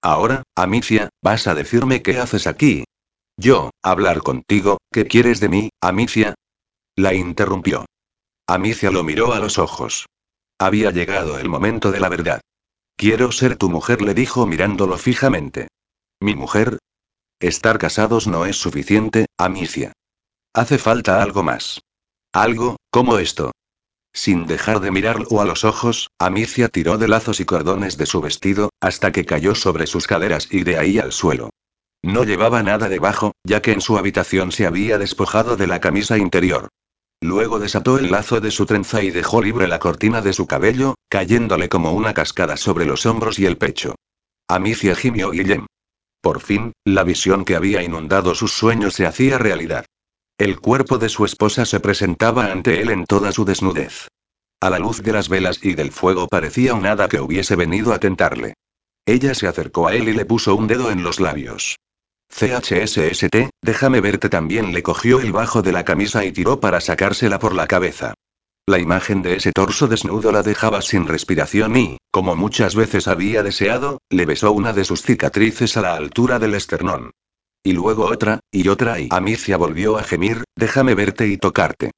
Ahora, 0.00 0.44
Amicia, 0.54 1.08
vas 1.20 1.48
a 1.48 1.56
decirme 1.56 2.02
qué 2.02 2.18
haces 2.18 2.46
aquí. 2.46 2.84
Yo, 3.36 3.70
hablar 3.82 4.18
contigo, 4.18 4.78
¿qué 4.92 5.06
quieres 5.06 5.40
de 5.40 5.48
mí, 5.48 5.70
Amicia? 5.80 6.34
La 7.02 7.14
interrumpió. 7.14 7.84
Amicia 8.46 8.92
lo 8.92 9.02
miró 9.02 9.32
a 9.32 9.40
los 9.40 9.58
ojos. 9.58 10.06
Había 10.56 10.92
llegado 10.92 11.36
el 11.36 11.48
momento 11.48 11.90
de 11.90 11.98
la 11.98 12.08
verdad. 12.08 12.40
Quiero 12.96 13.32
ser 13.32 13.56
tu 13.56 13.68
mujer, 13.68 14.02
le 14.02 14.14
dijo 14.14 14.46
mirándolo 14.46 14.96
fijamente. 14.96 15.66
¿Mi 16.20 16.36
mujer? 16.36 16.78
Estar 17.40 17.78
casados 17.78 18.28
no 18.28 18.46
es 18.46 18.54
suficiente, 18.54 19.26
Amicia. 19.36 19.92
Hace 20.54 20.78
falta 20.78 21.20
algo 21.20 21.42
más. 21.42 21.80
Algo, 22.32 22.76
como 22.92 23.18
esto. 23.18 23.50
Sin 24.12 24.46
dejar 24.46 24.78
de 24.78 24.92
mirarlo 24.92 25.40
a 25.40 25.44
los 25.44 25.64
ojos, 25.64 26.06
Amicia 26.20 26.68
tiró 26.68 26.98
de 26.98 27.08
lazos 27.08 27.40
y 27.40 27.44
cordones 27.44 27.96
de 27.96 28.06
su 28.06 28.20
vestido, 28.20 28.70
hasta 28.80 29.10
que 29.10 29.26
cayó 29.26 29.56
sobre 29.56 29.88
sus 29.88 30.06
caderas 30.06 30.46
y 30.52 30.62
de 30.62 30.78
ahí 30.78 31.00
al 31.00 31.10
suelo. 31.10 31.50
No 32.00 32.22
llevaba 32.22 32.62
nada 32.62 32.88
debajo, 32.88 33.32
ya 33.42 33.60
que 33.60 33.72
en 33.72 33.80
su 33.80 33.98
habitación 33.98 34.52
se 34.52 34.68
había 34.68 34.98
despojado 34.98 35.56
de 35.56 35.66
la 35.66 35.80
camisa 35.80 36.16
interior. 36.16 36.68
Luego 37.22 37.60
desató 37.60 37.98
el 37.98 38.10
lazo 38.10 38.40
de 38.40 38.50
su 38.50 38.66
trenza 38.66 39.00
y 39.00 39.12
dejó 39.12 39.40
libre 39.40 39.68
la 39.68 39.78
cortina 39.78 40.20
de 40.22 40.32
su 40.32 40.48
cabello, 40.48 40.96
cayéndole 41.08 41.68
como 41.68 41.92
una 41.92 42.14
cascada 42.14 42.56
sobre 42.56 42.84
los 42.84 43.06
hombros 43.06 43.38
y 43.38 43.46
el 43.46 43.56
pecho. 43.56 43.94
Amicia 44.48 44.96
gimió 44.96 45.30
Guillem. 45.30 45.66
Por 46.20 46.40
fin, 46.40 46.72
la 46.84 47.04
visión 47.04 47.44
que 47.44 47.54
había 47.54 47.80
inundado 47.80 48.34
sus 48.34 48.50
sueños 48.50 48.94
se 48.94 49.06
hacía 49.06 49.38
realidad. 49.38 49.86
El 50.36 50.58
cuerpo 50.58 50.98
de 50.98 51.08
su 51.08 51.24
esposa 51.24 51.64
se 51.64 51.78
presentaba 51.78 52.46
ante 52.46 52.82
él 52.82 52.90
en 52.90 53.04
toda 53.04 53.30
su 53.30 53.44
desnudez. 53.44 54.08
A 54.60 54.68
la 54.68 54.80
luz 54.80 55.00
de 55.00 55.12
las 55.12 55.28
velas 55.28 55.60
y 55.62 55.74
del 55.74 55.92
fuego 55.92 56.26
parecía 56.26 56.74
un 56.74 56.86
hada 56.86 57.08
que 57.08 57.20
hubiese 57.20 57.54
venido 57.54 57.92
a 57.92 58.00
tentarle. 58.00 58.54
Ella 59.06 59.36
se 59.36 59.46
acercó 59.46 59.86
a 59.86 59.94
él 59.94 60.08
y 60.08 60.12
le 60.12 60.24
puso 60.24 60.56
un 60.56 60.66
dedo 60.66 60.90
en 60.90 61.04
los 61.04 61.20
labios. 61.20 61.76
CHSST, 62.34 63.50
déjame 63.62 64.00
verte 64.00 64.28
también 64.28 64.72
le 64.72 64.82
cogió 64.82 65.20
el 65.20 65.32
bajo 65.32 65.62
de 65.62 65.72
la 65.72 65.84
camisa 65.84 66.24
y 66.24 66.32
tiró 66.32 66.60
para 66.60 66.80
sacársela 66.80 67.38
por 67.38 67.54
la 67.54 67.66
cabeza. 67.66 68.14
La 68.66 68.78
imagen 68.78 69.22
de 69.22 69.36
ese 69.36 69.52
torso 69.52 69.86
desnudo 69.86 70.32
la 70.32 70.42
dejaba 70.42 70.82
sin 70.82 71.06
respiración 71.06 71.76
y, 71.76 71.98
como 72.10 72.34
muchas 72.34 72.74
veces 72.74 73.06
había 73.06 73.42
deseado, 73.42 73.98
le 74.08 74.24
besó 74.24 74.52
una 74.52 74.72
de 74.72 74.84
sus 74.84 75.02
cicatrices 75.02 75.76
a 75.76 75.82
la 75.82 75.94
altura 75.94 76.38
del 76.38 76.54
esternón. 76.54 77.10
Y 77.62 77.72
luego 77.72 78.06
otra, 78.06 78.40
y 78.50 78.66
otra 78.68 78.98
y 78.98 79.08
Amicia 79.10 79.56
volvió 79.56 79.98
a 79.98 80.02
gemir, 80.02 80.44
déjame 80.56 80.94
verte 80.94 81.28
y 81.28 81.36
tocarte. 81.36 81.90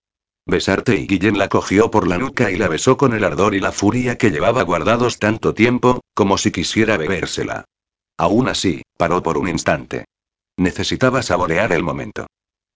Besarte 0.46 0.96
y 0.96 1.06
Guillén 1.06 1.38
la 1.38 1.48
cogió 1.48 1.90
por 1.90 2.06
la 2.06 2.18
nuca 2.18 2.50
y 2.50 2.56
la 2.56 2.68
besó 2.68 2.96
con 2.96 3.14
el 3.14 3.24
ardor 3.24 3.54
y 3.54 3.60
la 3.60 3.72
furia 3.72 4.18
que 4.18 4.30
llevaba 4.30 4.62
guardados 4.62 5.18
tanto 5.18 5.54
tiempo, 5.54 6.00
como 6.12 6.36
si 6.36 6.50
quisiera 6.50 6.96
bebérsela. 6.96 7.64
Aún 8.18 8.48
así, 8.48 8.82
paró 8.98 9.22
por 9.22 9.38
un 9.38 9.48
instante. 9.48 10.04
Necesitaba 10.56 11.22
saborear 11.22 11.72
el 11.72 11.82
momento. 11.82 12.26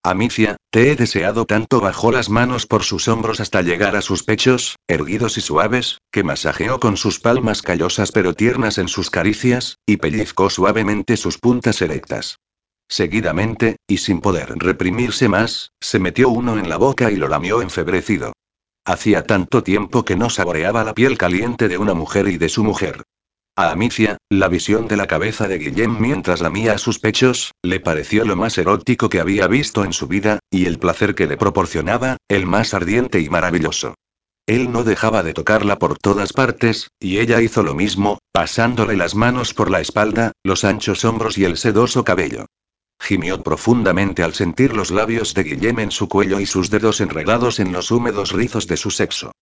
Amicia, 0.02 0.56
te 0.70 0.90
he 0.90 0.96
deseado 0.96 1.44
tanto 1.44 1.80
bajó 1.80 2.12
las 2.12 2.30
manos 2.30 2.66
por 2.66 2.84
sus 2.84 3.08
hombros 3.08 3.40
hasta 3.40 3.62
llegar 3.62 3.96
a 3.96 4.00
sus 4.00 4.22
pechos, 4.22 4.76
erguidos 4.86 5.36
y 5.38 5.40
suaves, 5.40 5.98
que 6.12 6.22
masajeó 6.22 6.78
con 6.80 6.96
sus 6.96 7.20
palmas 7.20 7.62
callosas 7.62 8.12
pero 8.12 8.32
tiernas 8.34 8.78
en 8.78 8.88
sus 8.88 9.10
caricias, 9.10 9.78
y 9.86 9.96
pellizcó 9.96 10.50
suavemente 10.50 11.16
sus 11.16 11.38
puntas 11.38 11.82
erectas. 11.82 12.38
Seguidamente, 12.88 13.76
y 13.86 13.98
sin 13.98 14.20
poder 14.20 14.54
reprimirse 14.56 15.28
más, 15.28 15.72
se 15.80 15.98
metió 15.98 16.30
uno 16.30 16.58
en 16.58 16.68
la 16.68 16.78
boca 16.78 17.10
y 17.10 17.16
lo 17.16 17.28
lamió 17.28 17.60
enfebrecido. 17.60 18.32
Hacía 18.84 19.24
tanto 19.24 19.62
tiempo 19.62 20.04
que 20.04 20.16
no 20.16 20.30
saboreaba 20.30 20.84
la 20.84 20.94
piel 20.94 21.18
caliente 21.18 21.68
de 21.68 21.76
una 21.76 21.92
mujer 21.92 22.28
y 22.28 22.38
de 22.38 22.48
su 22.48 22.64
mujer. 22.64 23.02
A 23.58 23.72
Amicia, 23.72 24.18
la 24.30 24.46
visión 24.46 24.86
de 24.86 24.96
la 24.96 25.08
cabeza 25.08 25.48
de 25.48 25.58
Guillem 25.58 25.98
mientras 25.98 26.40
lamía 26.40 26.78
sus 26.78 27.00
pechos, 27.00 27.50
le 27.60 27.80
pareció 27.80 28.24
lo 28.24 28.36
más 28.36 28.56
erótico 28.56 29.08
que 29.08 29.18
había 29.18 29.48
visto 29.48 29.84
en 29.84 29.92
su 29.92 30.06
vida, 30.06 30.38
y 30.48 30.66
el 30.66 30.78
placer 30.78 31.16
que 31.16 31.26
le 31.26 31.36
proporcionaba, 31.36 32.18
el 32.28 32.46
más 32.46 32.72
ardiente 32.72 33.18
y 33.18 33.28
maravilloso. 33.28 33.96
Él 34.46 34.70
no 34.70 34.84
dejaba 34.84 35.24
de 35.24 35.34
tocarla 35.34 35.76
por 35.80 35.98
todas 35.98 36.32
partes, 36.32 36.92
y 37.00 37.18
ella 37.18 37.42
hizo 37.42 37.64
lo 37.64 37.74
mismo, 37.74 38.20
pasándole 38.30 38.96
las 38.96 39.16
manos 39.16 39.54
por 39.54 39.72
la 39.72 39.80
espalda, 39.80 40.30
los 40.44 40.62
anchos 40.62 41.04
hombros 41.04 41.36
y 41.36 41.44
el 41.44 41.56
sedoso 41.56 42.04
cabello. 42.04 42.46
Gimió 43.00 43.42
profundamente 43.42 44.22
al 44.22 44.34
sentir 44.34 44.72
los 44.72 44.92
labios 44.92 45.34
de 45.34 45.42
Guillem 45.42 45.80
en 45.80 45.90
su 45.90 46.08
cuello 46.08 46.38
y 46.38 46.46
sus 46.46 46.70
dedos 46.70 47.00
enredados 47.00 47.58
en 47.58 47.72
los 47.72 47.90
húmedos 47.90 48.30
rizos 48.30 48.68
de 48.68 48.76
su 48.76 48.92
sexo. 48.92 49.32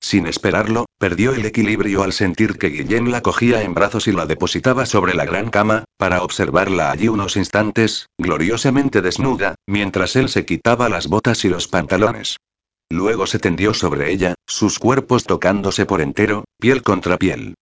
Sin 0.00 0.26
esperarlo, 0.26 0.86
perdió 0.98 1.32
el 1.32 1.46
equilibrio 1.46 2.02
al 2.02 2.12
sentir 2.12 2.58
que 2.58 2.68
Guillén 2.68 3.10
la 3.10 3.22
cogía 3.22 3.62
en 3.62 3.74
brazos 3.74 4.06
y 4.06 4.12
la 4.12 4.26
depositaba 4.26 4.86
sobre 4.86 5.14
la 5.14 5.24
gran 5.24 5.50
cama, 5.50 5.84
para 5.96 6.22
observarla 6.22 6.90
allí 6.90 7.08
unos 7.08 7.36
instantes, 7.36 8.06
gloriosamente 8.18 9.00
desnuda, 9.00 9.54
mientras 9.66 10.16
él 10.16 10.28
se 10.28 10.44
quitaba 10.44 10.88
las 10.88 11.08
botas 11.08 11.44
y 11.44 11.48
los 11.48 11.68
pantalones. 11.68 12.36
Luego 12.90 13.26
se 13.26 13.38
tendió 13.38 13.74
sobre 13.74 14.12
ella, 14.12 14.34
sus 14.46 14.78
cuerpos 14.78 15.24
tocándose 15.24 15.86
por 15.86 16.00
entero, 16.00 16.44
piel 16.60 16.82
contra 16.82 17.16
piel. 17.16 17.54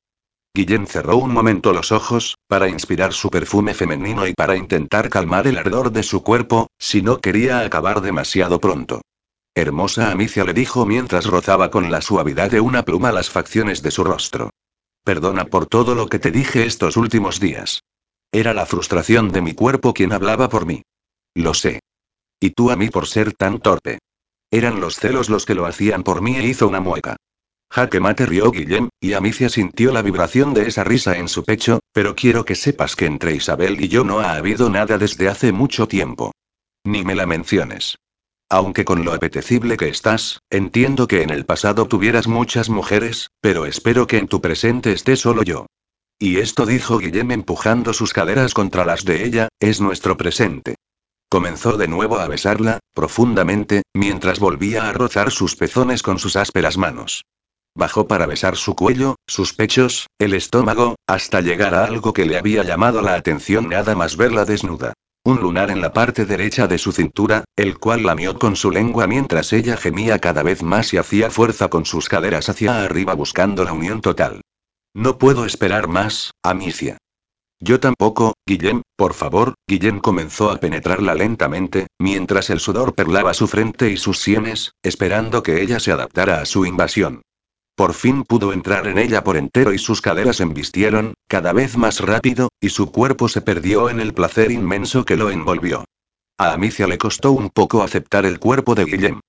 Guillén 0.54 0.86
cerró 0.86 1.16
un 1.16 1.32
momento 1.32 1.72
los 1.72 1.92
ojos, 1.92 2.36
para 2.46 2.68
inspirar 2.68 3.14
su 3.14 3.30
perfume 3.30 3.72
femenino 3.72 4.26
y 4.26 4.34
para 4.34 4.56
intentar 4.56 5.08
calmar 5.08 5.46
el 5.46 5.56
ardor 5.56 5.92
de 5.92 6.02
su 6.02 6.22
cuerpo, 6.22 6.66
si 6.78 7.00
no 7.00 7.20
quería 7.20 7.60
acabar 7.60 8.02
demasiado 8.02 8.60
pronto. 8.60 9.00
Hermosa 9.54 10.10
Amicia 10.10 10.44
le 10.44 10.54
dijo 10.54 10.86
mientras 10.86 11.26
rozaba 11.26 11.70
con 11.70 11.90
la 11.90 12.00
suavidad 12.00 12.50
de 12.50 12.60
una 12.60 12.84
pluma 12.84 13.12
las 13.12 13.28
facciones 13.28 13.82
de 13.82 13.90
su 13.90 14.02
rostro. 14.02 14.50
Perdona 15.04 15.44
por 15.44 15.66
todo 15.66 15.94
lo 15.94 16.08
que 16.08 16.18
te 16.18 16.30
dije 16.30 16.64
estos 16.64 16.96
últimos 16.96 17.38
días. 17.38 17.82
Era 18.32 18.54
la 18.54 18.64
frustración 18.64 19.30
de 19.30 19.42
mi 19.42 19.52
cuerpo 19.52 19.92
quien 19.92 20.14
hablaba 20.14 20.48
por 20.48 20.64
mí. 20.64 20.82
Lo 21.34 21.52
sé. 21.52 21.80
Y 22.40 22.50
tú 22.50 22.70
a 22.70 22.76
mí 22.76 22.88
por 22.88 23.06
ser 23.06 23.34
tan 23.34 23.60
torpe. 23.60 23.98
Eran 24.50 24.80
los 24.80 24.96
celos 24.96 25.28
los 25.28 25.44
que 25.44 25.54
lo 25.54 25.66
hacían 25.66 26.02
por 26.02 26.22
mí 26.22 26.36
e 26.36 26.46
hizo 26.46 26.66
una 26.66 26.80
mueca. 26.80 27.16
Jaque 27.70 28.00
mate 28.00 28.24
rió 28.24 28.50
Guillem, 28.50 28.88
y 29.00 29.12
Amicia 29.12 29.50
sintió 29.50 29.92
la 29.92 30.02
vibración 30.02 30.54
de 30.54 30.68
esa 30.68 30.84
risa 30.84 31.18
en 31.18 31.28
su 31.28 31.44
pecho, 31.44 31.80
pero 31.92 32.14
quiero 32.14 32.44
que 32.44 32.54
sepas 32.54 32.96
que 32.96 33.06
entre 33.06 33.34
Isabel 33.34 33.82
y 33.82 33.88
yo 33.88 34.04
no 34.04 34.20
ha 34.20 34.34
habido 34.34 34.70
nada 34.70 34.98
desde 34.98 35.28
hace 35.28 35.52
mucho 35.52 35.88
tiempo. 35.88 36.32
Ni 36.84 37.04
me 37.04 37.14
la 37.14 37.26
menciones. 37.26 37.96
Aunque 38.52 38.84
con 38.84 39.02
lo 39.02 39.14
apetecible 39.14 39.78
que 39.78 39.88
estás, 39.88 40.40
entiendo 40.50 41.08
que 41.08 41.22
en 41.22 41.30
el 41.30 41.46
pasado 41.46 41.88
tuvieras 41.88 42.28
muchas 42.28 42.68
mujeres, 42.68 43.30
pero 43.40 43.64
espero 43.64 44.06
que 44.06 44.18
en 44.18 44.28
tu 44.28 44.42
presente 44.42 44.92
esté 44.92 45.16
solo 45.16 45.42
yo. 45.42 45.64
Y 46.18 46.36
esto 46.36 46.66
dijo 46.66 46.98
Guillem 46.98 47.30
empujando 47.30 47.94
sus 47.94 48.12
caderas 48.12 48.52
contra 48.52 48.84
las 48.84 49.06
de 49.06 49.24
ella, 49.24 49.48
es 49.58 49.80
nuestro 49.80 50.18
presente. 50.18 50.74
Comenzó 51.30 51.78
de 51.78 51.88
nuevo 51.88 52.18
a 52.18 52.28
besarla, 52.28 52.80
profundamente, 52.92 53.84
mientras 53.94 54.38
volvía 54.38 54.86
a 54.86 54.92
rozar 54.92 55.30
sus 55.30 55.56
pezones 55.56 56.02
con 56.02 56.18
sus 56.18 56.36
ásperas 56.36 56.76
manos. 56.76 57.24
Bajó 57.74 58.06
para 58.06 58.26
besar 58.26 58.58
su 58.58 58.74
cuello, 58.74 59.16
sus 59.26 59.54
pechos, 59.54 60.08
el 60.18 60.34
estómago, 60.34 60.96
hasta 61.06 61.40
llegar 61.40 61.74
a 61.74 61.84
algo 61.84 62.12
que 62.12 62.26
le 62.26 62.36
había 62.36 62.64
llamado 62.64 63.00
la 63.00 63.14
atención 63.14 63.70
nada 63.70 63.94
más 63.94 64.18
verla 64.18 64.44
desnuda. 64.44 64.92
Un 65.24 65.40
lunar 65.40 65.70
en 65.70 65.80
la 65.80 65.92
parte 65.92 66.26
derecha 66.26 66.66
de 66.66 66.78
su 66.78 66.90
cintura, 66.90 67.44
el 67.54 67.78
cual 67.78 68.02
lamió 68.02 68.38
con 68.38 68.56
su 68.56 68.72
lengua 68.72 69.06
mientras 69.06 69.52
ella 69.52 69.76
gemía 69.76 70.18
cada 70.18 70.42
vez 70.42 70.64
más 70.64 70.92
y 70.92 70.96
hacía 70.96 71.30
fuerza 71.30 71.68
con 71.68 71.86
sus 71.86 72.08
caderas 72.08 72.48
hacia 72.48 72.82
arriba 72.82 73.14
buscando 73.14 73.62
la 73.62 73.72
unión 73.72 74.00
total. 74.00 74.40
No 74.94 75.18
puedo 75.18 75.46
esperar 75.46 75.86
más, 75.86 76.32
Amicia. 76.42 76.98
Yo 77.60 77.78
tampoco, 77.78 78.34
Guillem, 78.44 78.82
por 78.96 79.14
favor, 79.14 79.54
Guillem 79.68 80.00
comenzó 80.00 80.50
a 80.50 80.56
penetrarla 80.56 81.14
lentamente, 81.14 81.86
mientras 82.00 82.50
el 82.50 82.58
sudor 82.58 82.96
perlaba 82.96 83.32
su 83.32 83.46
frente 83.46 83.90
y 83.90 83.98
sus 83.98 84.18
sienes, 84.18 84.72
esperando 84.82 85.44
que 85.44 85.62
ella 85.62 85.78
se 85.78 85.92
adaptara 85.92 86.40
a 86.40 86.46
su 86.46 86.66
invasión. 86.66 87.22
Por 87.74 87.94
fin 87.94 88.24
pudo 88.24 88.52
entrar 88.52 88.86
en 88.86 88.98
ella 88.98 89.24
por 89.24 89.36
entero 89.36 89.72
y 89.72 89.78
sus 89.78 90.00
caderas 90.00 90.40
embistieron, 90.40 91.14
cada 91.26 91.52
vez 91.52 91.76
más 91.76 92.00
rápido, 92.00 92.50
y 92.60 92.68
su 92.68 92.92
cuerpo 92.92 93.28
se 93.28 93.40
perdió 93.40 93.88
en 93.88 94.00
el 94.00 94.12
placer 94.12 94.50
inmenso 94.50 95.04
que 95.04 95.16
lo 95.16 95.30
envolvió. 95.30 95.84
A 96.38 96.52
Amicia 96.52 96.86
le 96.86 96.98
costó 96.98 97.32
un 97.32 97.50
poco 97.50 97.82
aceptar 97.82 98.26
el 98.26 98.38
cuerpo 98.38 98.74
de 98.74 98.84
Guillem. 98.84 99.20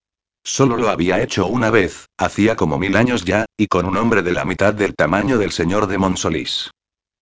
Solo 0.43 0.75
lo 0.75 0.89
había 0.89 1.21
hecho 1.21 1.47
una 1.47 1.69
vez, 1.69 2.07
hacía 2.17 2.57
como 2.57 2.77
mil 2.77 2.97
años 2.97 3.23
ya, 3.23 3.45
y 3.55 3.67
con 3.67 3.85
un 3.85 3.95
hombre 3.95 4.23
de 4.23 4.33
la 4.33 4.43
mitad 4.43 4.73
del 4.73 4.93
tamaño 4.93 5.37
del 5.37 5.51
señor 5.51 5.87
de 5.87 5.97
Monsolís. 5.97 6.69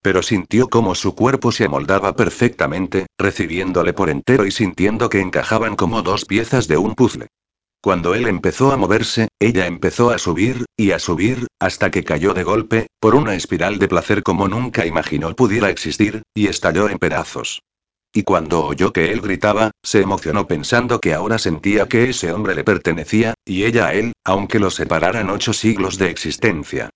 Pero 0.02 0.24
sintió 0.24 0.70
cómo 0.70 0.96
su 0.96 1.14
cuerpo 1.14 1.52
se 1.52 1.66
amoldaba 1.66 2.16
perfectamente, 2.16 3.06
recibiéndole 3.20 3.94
por 3.94 4.10
entero 4.10 4.48
y 4.48 4.52
sintiendo 4.52 5.10
que 5.10 5.20
encajaban 5.20 5.76
como 5.76 6.02
dos 6.02 6.26
piezas 6.26 6.68
de 6.68 6.78
un 6.78 6.96
puzzle. 6.96 7.28
Cuando 7.84 8.14
él 8.14 8.28
empezó 8.28 8.72
a 8.72 8.78
moverse, 8.78 9.30
ella 9.40 9.66
empezó 9.66 10.12
a 10.12 10.20
subir, 10.20 10.66
y 10.78 10.92
a 10.92 11.00
subir, 11.00 11.48
hasta 11.60 11.90
que 11.90 12.04
cayó 12.04 12.36
de 12.36 12.44
golpe, 12.44 12.88
por 13.00 13.16
una 13.16 13.34
espiral 13.34 13.80
de 13.80 13.88
placer 13.88 14.22
como 14.22 14.48
nunca 14.48 14.86
imaginó 14.86 15.36
pudiera 15.36 15.72
existir, 15.72 16.22
y 16.36 16.46
estalló 16.46 16.90
en 16.90 17.00
pedazos. 17.00 17.64
Y 18.14 18.22
cuando 18.22 18.66
oyó 18.66 18.94
que 18.94 19.12
él 19.12 19.22
gritaba, 19.22 19.72
se 19.82 20.02
emocionó 20.02 20.46
pensando 20.46 21.00
que 21.00 21.16
ahora 21.16 21.40
sentía 21.40 21.88
que 21.88 22.10
ese 22.10 22.32
hombre 22.32 22.54
le 22.54 22.64
pertenecía, 22.64 23.34
y 23.46 23.64
ella 23.64 23.88
a 23.88 23.94
él, 23.96 24.14
aunque 24.24 24.60
lo 24.60 24.70
separaran 24.70 25.32
ocho 25.32 25.52
siglos 25.52 25.98
de 25.98 26.12
existencia. 26.12 26.92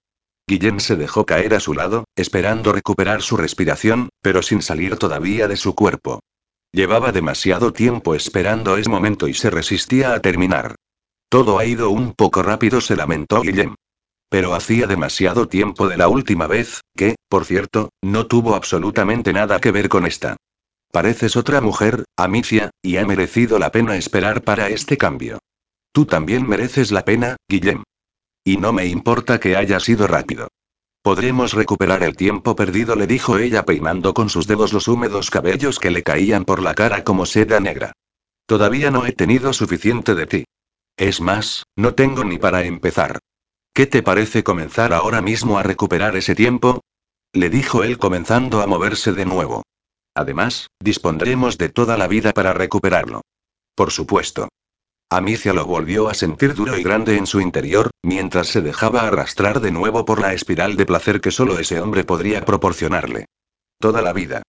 Guillén 0.47 0.79
se 0.79 0.95
dejó 0.95 1.25
caer 1.25 1.55
a 1.55 1.59
su 1.59 1.73
lado, 1.73 2.03
esperando 2.15 2.71
recuperar 2.71 3.23
su 3.23 3.37
respiración, 3.37 4.09
pero 4.21 4.43
sin 4.43 4.61
salir 4.61 4.97
todavía 4.97 5.47
de 5.47 5.57
su 5.57 5.73
cuerpo. 5.73 6.19
Llevaba 6.75 7.13
demasiado 7.13 7.71
tiempo 7.71 8.15
esperando 8.15 8.75
ese 8.75 8.89
momento 8.89 9.29
y 9.29 9.33
se 9.33 9.49
resistía 9.49 10.13
a 10.13 10.19
terminar. 10.19 10.75
Todo 11.29 11.57
ha 11.57 11.63
ido 11.63 11.89
un 11.89 12.11
poco 12.11 12.43
rápido, 12.43 12.81
se 12.81 12.97
lamentó 12.97 13.39
Guillem. 13.39 13.75
Pero 14.29 14.53
hacía 14.53 14.85
demasiado 14.85 15.47
tiempo 15.47 15.87
de 15.87 15.95
la 15.95 16.09
última 16.09 16.47
vez, 16.47 16.81
que, 16.93 17.15
por 17.29 17.45
cierto, 17.45 17.91
no 18.03 18.27
tuvo 18.27 18.55
absolutamente 18.55 19.31
nada 19.31 19.61
que 19.61 19.71
ver 19.71 19.87
con 19.87 20.05
esta. 20.05 20.35
Pareces 20.91 21.37
otra 21.37 21.61
mujer, 21.61 22.03
Amicia, 22.17 22.71
y 22.81 22.97
ha 22.97 23.05
merecido 23.05 23.57
la 23.57 23.71
pena 23.71 23.95
esperar 23.95 24.41
para 24.41 24.67
este 24.67 24.97
cambio. 24.97 25.39
Tú 25.93 26.05
también 26.05 26.45
mereces 26.45 26.91
la 26.91 27.05
pena, 27.05 27.37
Guillem. 27.47 27.83
Y 28.43 28.57
no 28.57 28.73
me 28.73 28.85
importa 28.87 29.39
que 29.39 29.55
haya 29.55 29.79
sido 29.79 30.07
rápido. 30.07 30.49
Podremos 31.05 31.53
recuperar 31.53 32.01
el 32.01 32.15
tiempo 32.15 32.55
perdido, 32.55 32.95
le 32.95 33.05
dijo 33.05 33.37
ella 33.37 33.63
peinando 33.63 34.15
con 34.15 34.27
sus 34.27 34.47
dedos 34.47 34.73
los 34.73 34.87
húmedos 34.87 35.29
cabellos 35.29 35.77
que 35.77 35.91
le 35.91 36.01
caían 36.01 36.45
por 36.45 36.63
la 36.63 36.73
cara 36.73 37.03
como 37.03 37.27
seda 37.27 37.59
negra. 37.59 37.91
Todavía 38.47 38.89
no 38.89 39.05
he 39.05 39.11
tenido 39.11 39.53
suficiente 39.53 40.15
de 40.15 40.25
ti. 40.25 40.45
Es 40.97 41.21
más, 41.21 41.67
no 41.75 41.93
tengo 41.93 42.23
ni 42.23 42.39
para 42.39 42.63
empezar. 42.63 43.19
¿Qué 43.71 43.85
te 43.85 44.01
parece 44.01 44.43
comenzar 44.43 44.93
ahora 44.93 45.21
mismo 45.21 45.59
a 45.59 45.63
recuperar 45.63 46.15
ese 46.15 46.33
tiempo? 46.33 46.81
Le 47.33 47.51
dijo 47.51 47.83
él 47.83 47.99
comenzando 47.99 48.63
a 48.63 48.65
moverse 48.65 49.13
de 49.13 49.25
nuevo. 49.25 49.61
Además, 50.15 50.71
dispondremos 50.79 51.59
de 51.59 51.69
toda 51.69 51.97
la 51.97 52.07
vida 52.07 52.31
para 52.31 52.51
recuperarlo. 52.51 53.21
Por 53.75 53.91
supuesto. 53.91 54.49
Amicia 55.15 55.53
lo 55.53 55.65
volvió 55.65 56.09
a 56.09 56.13
sentir 56.13 56.53
duro 56.55 56.77
y 56.77 56.83
grande 56.83 57.15
en 57.15 57.25
su 57.25 57.39
interior, 57.39 57.89
mientras 58.03 58.47
se 58.47 58.61
dejaba 58.61 59.07
arrastrar 59.07 59.61
de 59.61 59.71
nuevo 59.71 60.03
por 60.03 60.19
la 60.19 60.33
espiral 60.33 60.75
de 60.75 60.85
placer 60.85 61.21
que 61.21 61.31
solo 61.31 61.57
ese 61.57 61.79
hombre 61.79 62.03
podría 62.03 62.43
proporcionarle. 62.43 63.23
Toda 63.79 64.01
la 64.01 64.11
vida. 64.11 64.41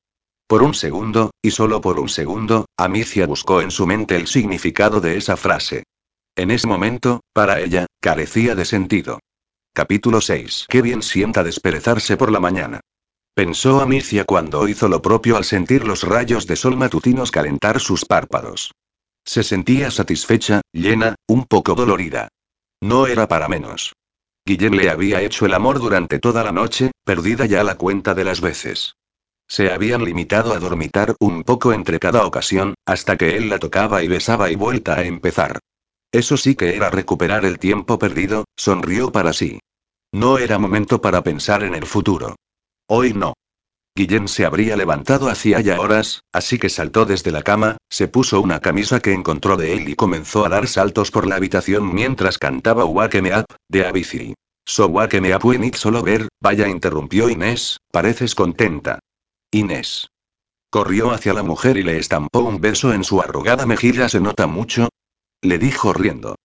Por 0.49 0.65
un 0.65 0.75
segundo, 0.75 1.31
y 1.41 1.53
solo 1.53 1.81
por 1.81 2.01
un 2.01 2.09
segundo, 2.09 2.67
Amicia 2.77 3.29
buscó 3.29 3.61
en 3.61 3.71
su 3.71 3.87
mente 3.87 4.17
el 4.17 4.27
significado 4.27 5.01
de 5.01 5.17
esa 5.17 5.37
frase. 5.37 5.85
En 6.35 6.51
ese 6.51 6.67
momento, 6.67 7.21
para 7.33 7.61
ella, 7.61 7.87
carecía 8.01 8.57
de 8.57 8.65
sentido. 8.65 9.21
Capítulo 9.73 10.21
6. 10.21 10.67
Qué 10.69 10.83
bien 10.83 11.03
sienta 11.03 11.45
desperezarse 11.45 12.17
por 12.17 12.33
la 12.33 12.41
mañana. 12.41 12.81
Pensó 13.35 13.81
Amicia 13.81 14.25
cuando 14.25 14.67
hizo 14.67 14.89
lo 14.89 15.01
propio 15.01 15.37
al 15.37 15.45
sentir 15.45 15.87
los 15.87 16.03
rayos 16.03 16.49
de 16.49 16.57
sol 16.57 16.77
matutinos 16.77 17.31
calentar 17.31 17.79
sus 17.79 18.05
párpados. 18.05 18.73
Se 19.27 19.43
sentía 19.43 19.91
satisfecha, 19.91 20.63
llena, 20.73 21.17
un 21.27 21.45
poco 21.45 21.75
dolorida. 21.75 22.29
No 22.81 23.07
era 23.07 23.27
para 23.27 23.49
menos. 23.49 23.93
Guillem 24.47 24.75
le 24.75 24.89
había 24.89 25.21
hecho 25.21 25.45
el 25.45 25.55
amor 25.55 25.81
durante 25.81 26.21
toda 26.21 26.45
la 26.45 26.53
noche, 26.53 26.93
perdida 27.05 27.47
ya 27.47 27.65
la 27.65 27.77
cuenta 27.77 28.15
de 28.15 28.25
las 28.25 28.41
veces. 28.41 28.95
Se 29.49 29.73
habían 29.73 30.05
limitado 30.05 30.53
a 30.53 30.61
dormitar 30.61 31.17
un 31.19 31.43
poco 31.43 31.73
entre 31.73 31.99
cada 31.99 32.25
ocasión, 32.25 32.75
hasta 32.87 33.17
que 33.17 33.37
él 33.37 33.49
la 33.49 33.59
tocaba 33.59 34.05
y 34.05 34.09
besaba 34.09 34.51
y 34.51 34.55
vuelta 34.55 34.95
a 34.95 35.05
empezar. 35.05 35.59
Eso 36.13 36.37
sí 36.37 36.55
que 36.55 36.77
era 36.77 36.91
recuperar 36.91 37.45
el 37.45 37.59
tiempo 37.59 37.99
perdido, 37.99 38.45
sonrió 38.57 39.11
para 39.11 39.33
sí. 39.33 39.59
No 40.13 40.39
era 40.39 40.59
momento 40.59 41.01
para 41.01 41.23
pensar 41.23 41.65
en 41.65 41.75
el 41.75 41.85
futuro. 41.85 42.37
Hoy 42.89 43.13
no. 43.13 43.35
Guillén 43.97 44.29
se 44.29 44.45
habría 44.45 44.77
levantado 44.77 45.31
hacía 45.31 45.59
ya 45.63 45.81
horas, 45.81 46.21
así 46.31 46.59
que 46.59 46.69
saltó 46.69 47.07
desde 47.07 47.31
la 47.31 47.43
cama, 47.43 47.79
se 47.89 48.09
puso 48.09 48.43
una 48.43 48.61
camisa 48.61 49.01
que 49.01 49.15
encontró 49.15 49.57
de 49.57 49.73
él 49.73 49.89
y 49.89 49.95
comenzó 49.95 50.45
a 50.45 50.51
dar 50.51 50.69
saltos 50.69 51.11
por 51.11 51.27
la 51.27 51.37
habitación 51.37 51.95
mientras 51.95 52.37
cantaba 52.37 52.85
Wake 52.85 53.23
Me 53.23 53.35
Up, 53.35 53.47
de 53.71 53.87
Avicii. 53.87 54.35
So 54.67 54.89
Wake 54.89 55.23
Me 55.23 55.35
Up 55.35 55.47
when 55.47 55.73
solo 55.73 56.03
ver, 56.03 56.29
vaya 56.43 56.69
interrumpió 56.69 57.31
Inés, 57.31 57.79
pareces 57.91 58.35
contenta. 58.35 58.99
Inés. 59.51 60.09
Corrió 60.69 61.13
hacia 61.13 61.33
la 61.33 61.43
mujer 61.43 61.79
y 61.79 61.83
le 61.83 61.97
estampó 61.97 62.41
un 62.41 62.61
beso 62.61 62.93
en 62.93 63.03
su 63.03 63.23
arrugada 63.23 63.65
mejilla, 63.65 64.11
¿se 64.11 64.21
nota 64.21 64.47
mucho? 64.47 64.91
Le 65.41 65.57
dijo 65.57 65.95
riendo. 65.95 66.37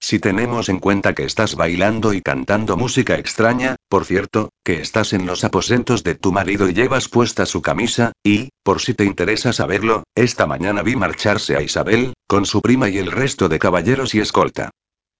Si 0.00 0.20
tenemos 0.20 0.68
en 0.68 0.78
cuenta 0.78 1.14
que 1.14 1.24
estás 1.24 1.56
bailando 1.56 2.12
y 2.12 2.22
cantando 2.22 2.76
música 2.76 3.18
extraña, 3.18 3.76
por 3.88 4.04
cierto, 4.04 4.50
que 4.64 4.80
estás 4.80 5.12
en 5.12 5.26
los 5.26 5.42
aposentos 5.42 6.04
de 6.04 6.14
tu 6.14 6.30
marido 6.30 6.68
y 6.68 6.72
llevas 6.72 7.08
puesta 7.08 7.46
su 7.46 7.62
camisa, 7.62 8.12
y, 8.22 8.50
por 8.62 8.80
si 8.80 8.94
te 8.94 9.04
interesa 9.04 9.52
saberlo, 9.52 10.04
esta 10.14 10.46
mañana 10.46 10.82
vi 10.82 10.94
marcharse 10.94 11.56
a 11.56 11.62
Isabel, 11.62 12.14
con 12.28 12.46
su 12.46 12.60
prima 12.60 12.88
y 12.88 12.98
el 12.98 13.10
resto 13.10 13.48
de 13.48 13.58
caballeros 13.58 14.14
y 14.14 14.20
escolta. 14.20 14.70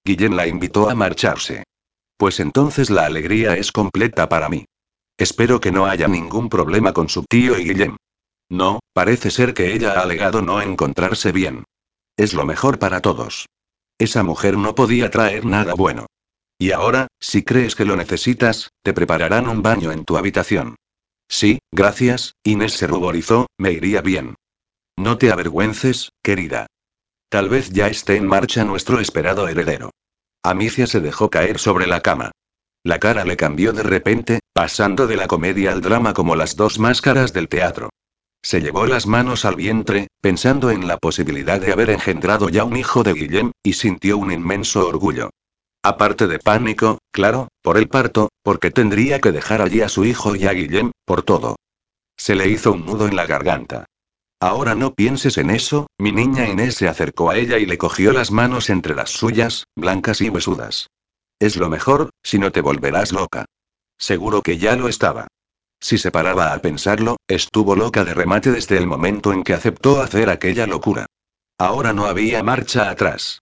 Guillén 0.05 0.37
la 0.37 0.47
invitó 0.47 0.89
a 0.89 0.95
marcharse. 0.95 1.63
Pues 2.17 2.39
entonces 2.39 2.89
la 2.89 3.05
alegría 3.05 3.55
es 3.57 3.71
completa 3.71 4.29
para 4.29 4.47
mí. 4.47 4.65
Espero 5.17 5.59
que 5.59 5.71
no 5.71 5.85
haya 5.87 6.07
ningún 6.07 6.47
problema 6.47 6.93
con 6.93 7.09
su 7.09 7.25
tío 7.25 7.59
y 7.59 7.65
Guillem. 7.65 7.97
No, 8.47 8.79
parece 8.93 9.29
ser 9.29 9.53
que 9.53 9.73
ella 9.73 9.93
ha 9.93 10.01
alegado 10.01 10.41
no 10.41 10.61
encontrarse 10.61 11.33
bien. 11.33 11.65
Es 12.17 12.33
lo 12.33 12.45
mejor 12.45 12.79
para 12.79 13.01
todos. 13.01 13.45
Esa 13.99 14.23
mujer 14.23 14.57
no 14.57 14.75
podía 14.75 15.11
traer 15.11 15.45
nada 15.45 15.73
bueno. 15.73 16.07
Y 16.57 16.71
ahora, 16.71 17.07
si 17.19 17.43
crees 17.43 17.75
que 17.75 17.85
lo 17.85 17.95
necesitas, 17.95 18.71
te 18.81 18.93
prepararán 18.93 19.47
un 19.47 19.61
baño 19.61 19.91
en 19.91 20.05
tu 20.05 20.17
habitación. 20.17 20.75
Sí, 21.27 21.59
gracias, 21.71 22.33
Inés 22.43 22.73
se 22.73 22.87
ruborizó, 22.87 23.47
me 23.57 23.71
iría 23.71 24.01
bien. 24.01 24.35
No 24.97 25.17
te 25.17 25.31
avergüences, 25.31 26.09
querida. 26.23 26.67
Tal 27.29 27.49
vez 27.49 27.69
ya 27.69 27.87
esté 27.87 28.15
en 28.15 28.25
marcha 28.25 28.63
nuestro 28.63 28.99
esperado 28.99 29.47
heredero. 29.47 29.91
Amicia 30.43 30.87
se 30.87 31.01
dejó 31.01 31.29
caer 31.29 31.59
sobre 31.59 31.85
la 31.85 32.01
cama. 32.01 32.31
La 32.83 32.99
cara 32.99 33.25
le 33.25 33.35
cambió 33.35 33.73
de 33.73 33.83
repente, 33.83 34.39
pasando 34.53 35.07
de 35.07 35.17
la 35.17 35.27
comedia 35.27 35.73
al 35.73 35.81
drama 35.81 36.13
como 36.13 36.35
las 36.35 36.55
dos 36.55 36.79
máscaras 36.79 37.33
del 37.33 37.49
teatro. 37.49 37.89
Se 38.41 38.61
llevó 38.61 38.85
las 38.85 39.05
manos 39.05 39.45
al 39.45 39.55
vientre, 39.55 40.07
pensando 40.21 40.71
en 40.71 40.87
la 40.87 40.97
posibilidad 40.97 41.59
de 41.59 41.71
haber 41.71 41.89
engendrado 41.89 42.49
ya 42.49 42.63
un 42.63 42.77
hijo 42.77 43.03
de 43.03 43.13
Guillem, 43.13 43.51
y 43.63 43.73
sintió 43.73 44.17
un 44.17 44.31
inmenso 44.31 44.87
orgullo. 44.87 45.29
Aparte 45.83 46.27
de 46.27 46.39
pánico, 46.39 46.99
claro, 47.11 47.49
por 47.61 47.77
el 47.77 47.87
parto, 47.87 48.29
porque 48.43 48.71
tendría 48.71 49.19
que 49.19 49.31
dejar 49.31 49.61
allí 49.61 49.81
a 49.81 49.89
su 49.89 50.05
hijo 50.05 50.35
y 50.35 50.45
a 50.45 50.53
Guillem, 50.53 50.91
por 51.05 51.23
todo. 51.23 51.55
Se 52.17 52.35
le 52.35 52.49
hizo 52.49 52.73
un 52.73 52.85
nudo 52.85 53.07
en 53.07 53.15
la 53.15 53.25
garganta. 53.25 53.85
Ahora 54.41 54.73
no 54.73 54.93
pienses 54.93 55.37
en 55.37 55.49
eso, 55.49 55.87
mi 55.97 56.13
niña 56.13 56.47
Inés 56.47 56.75
se 56.75 56.87
acercó 56.87 57.29
a 57.29 57.37
ella 57.37 57.57
y 57.57 57.65
le 57.65 57.77
cogió 57.77 58.13
las 58.13 58.31
manos 58.31 58.69
entre 58.69 58.95
las 58.95 59.09
suyas, 59.09 59.65
blancas 59.75 60.21
y 60.21 60.29
huesudas. 60.29 60.87
Es 61.39 61.57
lo 61.57 61.69
mejor, 61.69 62.09
si 62.23 62.39
no 62.39 62.51
te 62.51 62.61
volverás 62.61 63.11
loca. 63.11 63.45
Seguro 63.97 64.41
que 64.41 64.57
ya 64.57 64.77
lo 64.77 64.87
estaba. 64.87 65.27
Si 65.79 65.97
se 65.97 66.11
paraba 66.11 66.53
a 66.53 66.59
pensarlo, 66.59 67.17
estuvo 67.27 67.75
loca 67.75 68.03
de 68.03 68.13
remate 68.13 68.51
desde 68.51 68.77
el 68.77 68.87
momento 68.87 69.31
en 69.31 69.43
que 69.43 69.53
aceptó 69.53 70.01
hacer 70.01 70.29
aquella 70.29 70.67
locura. 70.67 71.05
Ahora 71.57 71.93
no 71.93 72.05
había 72.05 72.43
marcha 72.43 72.89
atrás. 72.89 73.41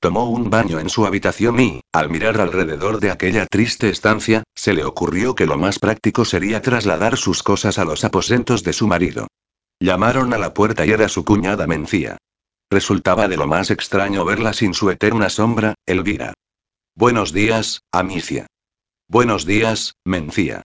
Tomó 0.00 0.28
un 0.28 0.50
baño 0.50 0.78
en 0.78 0.88
su 0.88 1.06
habitación 1.06 1.58
y, 1.58 1.80
al 1.92 2.10
mirar 2.10 2.40
alrededor 2.40 3.00
de 3.00 3.10
aquella 3.10 3.46
triste 3.46 3.88
estancia, 3.88 4.42
se 4.54 4.74
le 4.74 4.84
ocurrió 4.84 5.34
que 5.34 5.46
lo 5.46 5.56
más 5.56 5.78
práctico 5.78 6.24
sería 6.24 6.60
trasladar 6.60 7.16
sus 7.16 7.42
cosas 7.42 7.78
a 7.78 7.84
los 7.84 8.04
aposentos 8.04 8.62
de 8.62 8.72
su 8.72 8.86
marido. 8.86 9.26
Llamaron 9.80 10.32
a 10.34 10.38
la 10.38 10.54
puerta 10.54 10.86
y 10.86 10.90
era 10.90 11.08
su 11.08 11.24
cuñada 11.24 11.66
Mencía. 11.66 12.18
Resultaba 12.70 13.28
de 13.28 13.36
lo 13.36 13.46
más 13.46 13.70
extraño 13.70 14.24
verla 14.24 14.52
sin 14.52 14.74
su 14.74 14.90
eterna 14.90 15.30
sombra, 15.30 15.74
Elvira. 15.86 16.34
Buenos 16.94 17.32
días, 17.32 17.80
Amicia. 17.92 18.46
Buenos 19.08 19.46
días, 19.46 19.94
Mencía. 20.04 20.62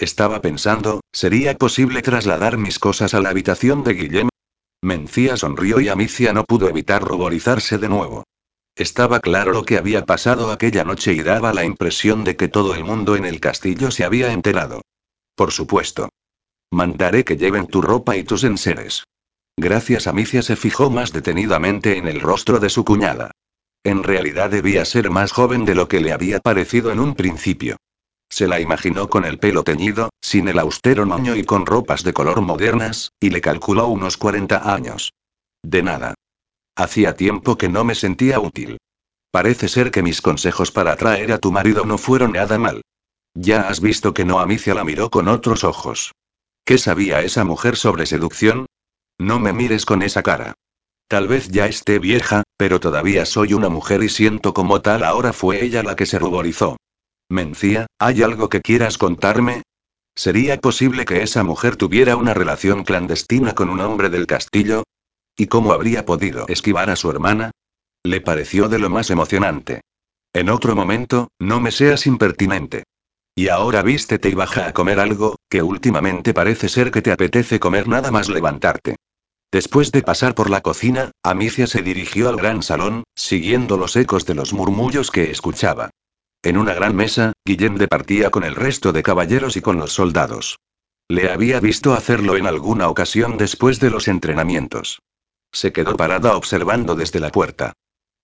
Estaba 0.00 0.40
pensando, 0.40 1.02
¿sería 1.12 1.54
posible 1.58 2.00
trasladar 2.00 2.56
mis 2.56 2.78
cosas 2.78 3.12
a 3.12 3.20
la 3.20 3.28
habitación 3.28 3.84
de 3.84 3.92
Guillem? 3.92 4.28
Mencía 4.80 5.36
sonrió 5.36 5.78
y 5.78 5.90
Amicia 5.90 6.32
no 6.32 6.44
pudo 6.44 6.70
evitar 6.70 7.04
ruborizarse 7.04 7.76
de 7.76 7.90
nuevo. 7.90 8.24
Estaba 8.74 9.20
claro 9.20 9.52
lo 9.52 9.66
que 9.66 9.76
había 9.76 10.06
pasado 10.06 10.52
aquella 10.52 10.84
noche 10.84 11.12
y 11.12 11.22
daba 11.22 11.52
la 11.52 11.66
impresión 11.66 12.24
de 12.24 12.34
que 12.34 12.48
todo 12.48 12.74
el 12.74 12.82
mundo 12.82 13.14
en 13.14 13.26
el 13.26 13.40
castillo 13.40 13.90
se 13.90 14.04
había 14.04 14.32
enterado. 14.32 14.80
Por 15.34 15.52
supuesto. 15.52 16.08
Mandaré 16.70 17.22
que 17.22 17.36
lleven 17.36 17.66
tu 17.66 17.82
ropa 17.82 18.16
y 18.16 18.24
tus 18.24 18.44
enseres. 18.44 19.04
Gracias 19.58 20.06
Amicia 20.06 20.40
se 20.40 20.56
fijó 20.56 20.88
más 20.88 21.12
detenidamente 21.12 21.98
en 21.98 22.08
el 22.08 22.22
rostro 22.22 22.58
de 22.58 22.70
su 22.70 22.86
cuñada. 22.86 23.32
En 23.84 24.02
realidad 24.02 24.48
debía 24.48 24.86
ser 24.86 25.10
más 25.10 25.32
joven 25.32 25.66
de 25.66 25.74
lo 25.74 25.88
que 25.88 26.00
le 26.00 26.12
había 26.12 26.40
parecido 26.40 26.90
en 26.90 27.00
un 27.00 27.14
principio. 27.14 27.76
Se 28.30 28.46
la 28.46 28.60
imaginó 28.60 29.10
con 29.10 29.24
el 29.24 29.38
pelo 29.38 29.64
teñido, 29.64 30.10
sin 30.22 30.48
el 30.48 30.58
austero 30.60 31.04
moño 31.04 31.34
y 31.34 31.44
con 31.44 31.66
ropas 31.66 32.04
de 32.04 32.12
color 32.12 32.40
modernas, 32.40 33.12
y 33.20 33.30
le 33.30 33.40
calculó 33.40 33.88
unos 33.88 34.16
40 34.16 34.72
años. 34.72 35.12
De 35.62 35.82
nada. 35.82 36.14
Hacía 36.76 37.16
tiempo 37.16 37.58
que 37.58 37.68
no 37.68 37.84
me 37.84 37.96
sentía 37.96 38.38
útil. 38.38 38.78
Parece 39.32 39.68
ser 39.68 39.90
que 39.90 40.02
mis 40.02 40.22
consejos 40.22 40.70
para 40.70 40.92
atraer 40.92 41.32
a 41.32 41.38
tu 41.38 41.52
marido 41.52 41.84
no 41.84 41.98
fueron 41.98 42.32
nada 42.32 42.56
mal. 42.58 42.82
Ya 43.34 43.68
has 43.68 43.80
visto 43.80 44.14
que 44.14 44.24
no 44.24 44.40
Amicia 44.40 44.74
la 44.74 44.84
miró 44.84 45.10
con 45.10 45.28
otros 45.28 45.64
ojos. 45.64 46.12
¿Qué 46.64 46.78
sabía 46.78 47.20
esa 47.22 47.44
mujer 47.44 47.76
sobre 47.76 48.06
seducción? 48.06 48.66
No 49.18 49.38
me 49.38 49.52
mires 49.52 49.84
con 49.84 50.02
esa 50.02 50.22
cara. 50.22 50.54
Tal 51.08 51.26
vez 51.26 51.48
ya 51.48 51.66
esté 51.66 51.98
vieja, 51.98 52.44
pero 52.56 52.78
todavía 52.78 53.26
soy 53.26 53.54
una 53.54 53.68
mujer 53.68 54.02
y 54.02 54.08
siento 54.08 54.54
como 54.54 54.80
tal 54.80 55.02
ahora 55.02 55.32
fue 55.32 55.64
ella 55.64 55.82
la 55.82 55.96
que 55.96 56.06
se 56.06 56.18
ruborizó. 56.18 56.76
Mencía, 57.30 57.86
¿hay 58.00 58.24
algo 58.24 58.48
que 58.48 58.60
quieras 58.60 58.98
contarme? 58.98 59.62
¿Sería 60.16 60.60
posible 60.60 61.04
que 61.04 61.22
esa 61.22 61.44
mujer 61.44 61.76
tuviera 61.76 62.16
una 62.16 62.34
relación 62.34 62.82
clandestina 62.82 63.54
con 63.54 63.70
un 63.70 63.80
hombre 63.80 64.10
del 64.10 64.26
castillo? 64.26 64.82
¿Y 65.36 65.46
cómo 65.46 65.72
habría 65.72 66.04
podido 66.04 66.46
esquivar 66.48 66.90
a 66.90 66.96
su 66.96 67.08
hermana? 67.08 67.52
Le 68.02 68.20
pareció 68.20 68.68
de 68.68 68.80
lo 68.80 68.90
más 68.90 69.10
emocionante. 69.10 69.80
En 70.32 70.50
otro 70.50 70.74
momento, 70.74 71.28
no 71.38 71.60
me 71.60 71.70
seas 71.70 72.08
impertinente. 72.08 72.82
Y 73.36 73.46
ahora 73.46 73.82
vístete 73.82 74.28
y 74.28 74.34
baja 74.34 74.66
a 74.66 74.72
comer 74.72 74.98
algo, 74.98 75.36
que 75.48 75.62
últimamente 75.62 76.34
parece 76.34 76.68
ser 76.68 76.90
que 76.90 77.00
te 77.00 77.12
apetece 77.12 77.60
comer 77.60 77.86
nada 77.86 78.10
más 78.10 78.28
levantarte. 78.28 78.96
Después 79.52 79.92
de 79.92 80.02
pasar 80.02 80.34
por 80.34 80.50
la 80.50 80.62
cocina, 80.62 81.12
Amicia 81.22 81.68
se 81.68 81.82
dirigió 81.82 82.28
al 82.28 82.36
gran 82.36 82.64
salón, 82.64 83.04
siguiendo 83.14 83.76
los 83.76 83.94
ecos 83.94 84.26
de 84.26 84.34
los 84.34 84.52
murmullos 84.52 85.12
que 85.12 85.30
escuchaba. 85.30 85.90
En 86.42 86.56
una 86.56 86.72
gran 86.72 86.96
mesa, 86.96 87.32
Guillem 87.44 87.76
departía 87.76 88.30
con 88.30 88.44
el 88.44 88.54
resto 88.54 88.92
de 88.92 89.02
caballeros 89.02 89.56
y 89.56 89.60
con 89.60 89.78
los 89.78 89.92
soldados. 89.92 90.58
Le 91.08 91.30
había 91.30 91.60
visto 91.60 91.92
hacerlo 91.92 92.36
en 92.36 92.46
alguna 92.46 92.88
ocasión 92.88 93.36
después 93.36 93.78
de 93.78 93.90
los 93.90 94.08
entrenamientos. 94.08 95.00
Se 95.52 95.72
quedó 95.72 95.96
parada 95.96 96.36
observando 96.36 96.94
desde 96.94 97.20
la 97.20 97.30
puerta. 97.30 97.74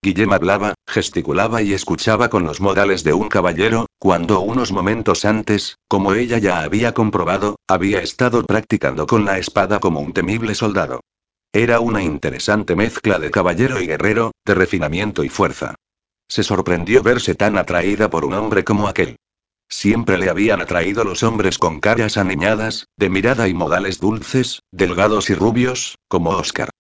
Guillem 0.03 0.33
hablaba, 0.33 0.75
gesticulaba 0.87 1.61
y 1.61 1.75
escuchaba 1.75 2.31
con 2.31 2.45
los 2.45 2.61
modales 2.61 3.05
de 3.05 3.13
un 3.13 3.29
caballero, 3.29 3.87
cuando 3.99 4.41
unos 4.41 4.73
momentos 4.73 5.25
antes, 5.25 5.77
como 5.89 6.15
ella 6.15 6.39
ya 6.39 6.61
había 6.61 6.95
comprobado, 6.95 7.57
había 7.69 8.01
estado 8.01 8.45
practicando 8.45 9.07
con 9.07 9.25
la 9.25 9.39
espada 9.39 9.79
como 9.79 10.01
un 10.01 10.13
temible 10.13 10.55
soldado. 10.55 11.01
Era 11.53 11.81
una 11.81 12.03
interesante 12.03 12.77
mezcla 12.77 13.19
de 13.19 13.31
caballero 13.31 13.81
y 13.81 13.87
guerrero, 13.87 14.33
de 14.45 14.55
refinamiento 14.55 15.25
y 15.25 15.29
fuerza. 15.29 15.75
Se 16.29 16.43
sorprendió 16.43 17.03
verse 17.03 17.35
tan 17.35 17.59
atraída 17.59 18.11
por 18.11 18.25
un 18.25 18.35
hombre 18.35 18.65
como 18.65 18.89
aquel. 18.89 19.17
Siempre 19.69 20.19
le 20.19 20.31
habían 20.31 20.61
atraído 20.61 21.05
los 21.05 21.23
hombres 21.23 21.59
con 21.59 21.81
caras 21.81 22.17
aniñadas, 22.17 22.87
de 22.97 23.11
mirada 23.11 23.49
y 23.49 23.55
modales 23.55 23.99
dulces, 23.99 24.61
delgados 24.71 25.31
y 25.31 25.35
rubios, 25.35 25.97
como 26.09 26.31
Oscar. 26.31 26.71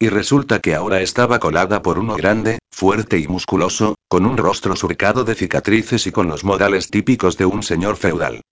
Y 0.00 0.08
resulta 0.08 0.58
que 0.58 0.74
ahora 0.74 1.00
estaba 1.00 1.38
colada 1.38 1.80
por 1.82 1.98
uno 1.98 2.16
grande, 2.16 2.58
fuerte 2.72 3.18
y 3.18 3.28
musculoso, 3.28 3.94
con 4.08 4.26
un 4.26 4.36
rostro 4.36 4.74
surcado 4.74 5.24
de 5.24 5.36
cicatrices 5.36 6.06
y 6.06 6.12
con 6.12 6.26
los 6.28 6.44
modales 6.44 6.90
típicos 6.90 7.36
de 7.36 7.46
un 7.46 7.62
señor 7.62 7.96
feudal. 7.96 8.42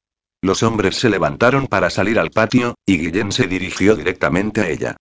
Los 0.40 0.62
hombres 0.62 0.96
se 0.96 1.10
levantaron 1.10 1.66
para 1.66 1.90
salir 1.90 2.18
al 2.18 2.30
patio, 2.30 2.74
y 2.86 2.98
Guillén 2.98 3.32
se 3.32 3.46
dirigió 3.46 3.96
directamente 3.96 4.60
a 4.60 4.68
ella. 4.68 4.96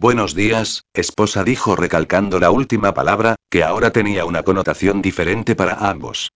Buenos 0.00 0.34
días, 0.34 0.84
esposa 0.94 1.44
dijo 1.44 1.76
recalcando 1.76 2.40
la 2.40 2.50
última 2.50 2.94
palabra, 2.94 3.36
que 3.50 3.62
ahora 3.62 3.90
tenía 3.90 4.24
una 4.24 4.42
connotación 4.42 5.02
diferente 5.02 5.54
para 5.54 5.90
ambos. 5.90 6.30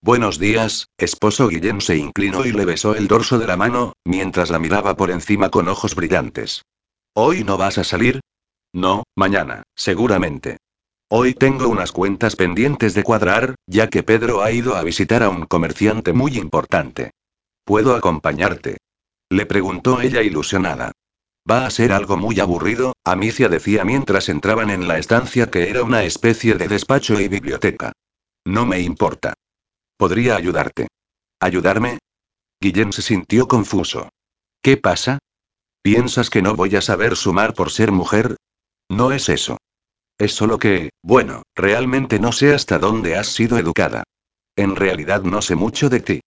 Buenos 0.00 0.38
días, 0.38 0.86
esposo 0.96 1.48
Guillén 1.48 1.82
se 1.82 1.98
inclinó 1.98 2.46
y 2.46 2.52
le 2.52 2.64
besó 2.64 2.94
el 2.94 3.08
dorso 3.08 3.38
de 3.38 3.46
la 3.46 3.58
mano, 3.58 3.92
mientras 4.06 4.48
la 4.48 4.58
miraba 4.58 4.96
por 4.96 5.10
encima 5.10 5.50
con 5.50 5.68
ojos 5.68 5.94
brillantes. 5.94 6.62
¿Hoy 7.14 7.44
no 7.44 7.58
vas 7.58 7.76
a 7.76 7.84
salir? 7.84 8.20
No, 8.72 9.02
mañana, 9.14 9.64
seguramente. 9.76 10.56
Hoy 11.10 11.34
tengo 11.34 11.68
unas 11.68 11.92
cuentas 11.92 12.36
pendientes 12.36 12.94
de 12.94 13.02
cuadrar, 13.02 13.54
ya 13.66 13.88
que 13.88 14.02
Pedro 14.02 14.40
ha 14.40 14.50
ido 14.50 14.76
a 14.76 14.82
visitar 14.82 15.22
a 15.22 15.28
un 15.28 15.44
comerciante 15.44 16.14
muy 16.14 16.38
importante. 16.38 17.10
¿Puedo 17.66 17.94
acompañarte? 17.94 18.78
Le 19.28 19.44
preguntó 19.44 20.00
ella 20.00 20.22
ilusionada. 20.22 20.92
Va 21.50 21.66
a 21.66 21.70
ser 21.70 21.92
algo 21.92 22.16
muy 22.16 22.38
aburrido, 22.38 22.92
Amicia 23.04 23.48
decía 23.48 23.84
mientras 23.84 24.28
entraban 24.28 24.70
en 24.70 24.86
la 24.86 24.98
estancia 24.98 25.50
que 25.50 25.68
era 25.68 25.82
una 25.82 26.04
especie 26.04 26.54
de 26.54 26.68
despacho 26.68 27.18
y 27.18 27.26
biblioteca. 27.26 27.90
No 28.44 28.66
me 28.66 28.80
importa. 28.80 29.34
Podría 29.96 30.36
ayudarte. 30.36 30.86
¿Ayudarme? 31.40 31.98
Guillén 32.60 32.92
se 32.92 33.02
sintió 33.02 33.48
confuso. 33.48 34.10
¿Qué 34.62 34.76
pasa? 34.76 35.18
¿Piensas 35.82 36.30
que 36.30 36.40
no 36.40 36.54
voy 36.54 36.76
a 36.76 36.82
saber 36.82 37.16
sumar 37.16 37.54
por 37.54 37.72
ser 37.72 37.90
mujer? 37.90 38.36
No 38.88 39.10
es 39.10 39.28
eso. 39.28 39.56
Es 40.18 40.32
solo 40.34 40.58
que, 40.58 40.90
bueno, 41.02 41.42
realmente 41.56 42.20
no 42.20 42.30
sé 42.30 42.54
hasta 42.54 42.78
dónde 42.78 43.16
has 43.16 43.26
sido 43.26 43.58
educada. 43.58 44.04
En 44.54 44.76
realidad 44.76 45.22
no 45.22 45.42
sé 45.42 45.56
mucho 45.56 45.88
de 45.88 46.00
ti. 46.00 46.20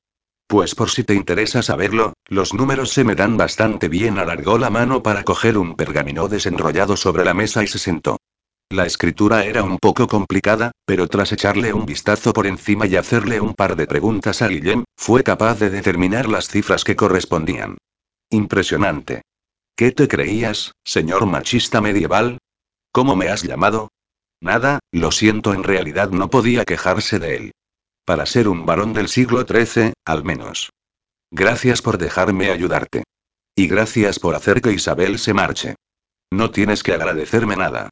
Pues 0.47 0.75
por 0.75 0.89
si 0.89 1.03
te 1.03 1.15
interesa 1.15 1.63
saberlo, 1.63 2.13
los 2.27 2.53
números 2.53 2.91
se 2.91 3.03
me 3.03 3.15
dan 3.15 3.37
bastante 3.37 3.87
bien. 3.87 4.19
Alargó 4.19 4.57
la 4.57 4.69
mano 4.69 5.01
para 5.01 5.23
coger 5.23 5.57
un 5.57 5.75
pergamino 5.75 6.27
desenrollado 6.27 6.97
sobre 6.97 7.25
la 7.25 7.33
mesa 7.33 7.63
y 7.63 7.67
se 7.67 7.79
sentó. 7.79 8.17
La 8.69 8.85
escritura 8.85 9.45
era 9.45 9.63
un 9.63 9.77
poco 9.77 10.07
complicada, 10.07 10.71
pero 10.85 11.07
tras 11.07 11.31
echarle 11.31 11.73
un 11.73 11.85
vistazo 11.85 12.33
por 12.33 12.47
encima 12.47 12.87
y 12.87 12.95
hacerle 12.95 13.39
un 13.39 13.53
par 13.53 13.75
de 13.75 13.85
preguntas 13.85 14.41
a 14.41 14.47
Guillem, 14.47 14.83
fue 14.97 15.23
capaz 15.23 15.59
de 15.59 15.69
determinar 15.69 16.27
las 16.27 16.47
cifras 16.47 16.83
que 16.83 16.95
correspondían. 16.95 17.77
Impresionante. 18.29 19.21
¿Qué 19.75 19.91
te 19.91 20.07
creías, 20.07 20.71
señor 20.83 21.25
machista 21.25 21.81
medieval? 21.81 22.39
¿Cómo 22.91 23.15
me 23.15 23.29
has 23.29 23.43
llamado? 23.43 23.89
Nada, 24.41 24.79
lo 24.91 25.11
siento, 25.11 25.53
en 25.53 25.63
realidad 25.63 26.09
no 26.09 26.29
podía 26.29 26.65
quejarse 26.65 27.19
de 27.19 27.35
él. 27.35 27.51
Para 28.05 28.25
ser 28.25 28.47
un 28.47 28.65
varón 28.65 28.93
del 28.93 29.07
siglo 29.07 29.45
XIII, 29.45 29.93
al 30.05 30.23
menos. 30.23 30.71
Gracias 31.31 31.81
por 31.81 31.97
dejarme 31.97 32.51
ayudarte. 32.51 33.03
Y 33.55 33.67
gracias 33.67 34.19
por 34.19 34.35
hacer 34.35 34.61
que 34.61 34.73
Isabel 34.73 35.19
se 35.19 35.33
marche. 35.33 35.75
No 36.31 36.51
tienes 36.51 36.83
que 36.83 36.93
agradecerme 36.93 37.55
nada. 37.55 37.89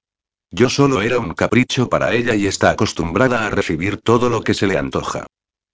Yo 0.50 0.70
solo 0.70 1.02
era 1.02 1.18
un 1.20 1.34
capricho 1.34 1.88
para 1.88 2.14
ella 2.14 2.36
y 2.36 2.46
está 2.46 2.72
acostumbrada 2.72 3.46
a 3.46 3.50
recibir 3.50 4.02
todo 4.02 4.30
lo 4.30 4.42
que 4.44 4.54
se 4.54 4.68
le 4.68 4.78
antoja. 4.78 5.28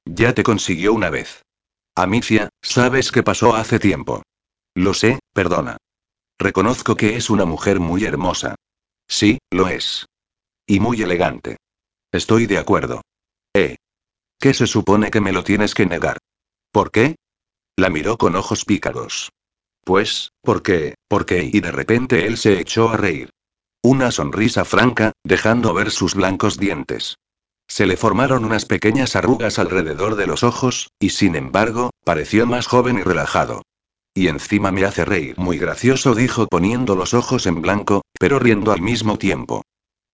Ya 0.06 0.34
te 0.34 0.44
consiguió 0.44 0.94
una 0.94 1.10
vez. 1.10 1.42
Amicia, 1.96 2.50
sabes 2.62 3.12
qué 3.12 3.24
pasó 3.24 3.56
hace 3.56 3.80
tiempo. 3.80 4.22
Lo 4.76 4.94
sé, 4.94 5.20
perdona. 5.34 5.78
Reconozco 6.38 6.96
que 6.96 7.16
es 7.16 7.32
una 7.32 7.46
mujer 7.46 7.80
muy 7.80 8.06
hermosa. 8.06 8.56
Sí, 9.08 9.40
lo 9.50 9.68
es. 9.68 10.06
Y 10.68 10.80
muy 10.80 11.02
elegante. 11.02 11.58
Estoy 12.12 12.46
de 12.46 12.60
acuerdo. 12.60 13.02
Eh, 13.56 13.78
¿Qué 14.40 14.54
se 14.54 14.68
supone 14.68 15.10
que 15.10 15.22
me 15.22 15.32
lo 15.32 15.44
tienes 15.44 15.74
que 15.74 15.86
negar? 15.86 16.18
¿Por 16.72 16.92
qué? 16.92 17.16
La 17.76 17.90
miró 17.90 18.18
con 18.18 18.36
ojos 18.36 18.66
pícaros. 18.66 19.32
Pues, 19.84 20.32
¿por 20.42 20.62
qué? 20.62 20.96
¿Por 21.08 21.26
qué? 21.26 21.50
Y 21.52 21.60
de 21.60 21.72
repente 21.72 22.28
él 22.28 22.38
se 22.38 22.60
echó 22.60 22.90
a 22.90 22.98
reír. 22.98 23.32
Una 23.84 24.12
sonrisa 24.12 24.64
franca, 24.66 25.14
dejando 25.24 25.74
ver 25.74 25.92
sus 25.92 26.14
blancos 26.14 26.58
dientes. 26.58 27.16
Se 27.68 27.86
le 27.86 27.98
formaron 27.98 28.46
unas 28.46 28.66
pequeñas 28.66 29.16
arrugas 29.16 29.60
alrededor 29.60 30.16
de 30.16 30.28
los 30.28 30.44
ojos, 30.44 30.90
y 31.00 31.10
sin 31.10 31.36
embargo, 31.36 31.92
pareció 32.04 32.46
más 32.46 32.68
joven 32.68 33.00
y 33.00 33.04
relajado. 33.04 33.64
Y 34.14 34.28
encima 34.28 34.72
me 34.72 34.86
hace 34.86 35.04
reír. 35.04 35.38
Muy 35.38 35.58
gracioso, 35.58 36.16
dijo 36.16 36.48
poniendo 36.48 36.96
los 36.96 37.14
ojos 37.14 37.46
en 37.46 37.62
blanco, 37.62 38.02
pero 38.20 38.40
riendo 38.40 38.72
al 38.72 38.82
mismo 38.82 39.18
tiempo. 39.18 39.64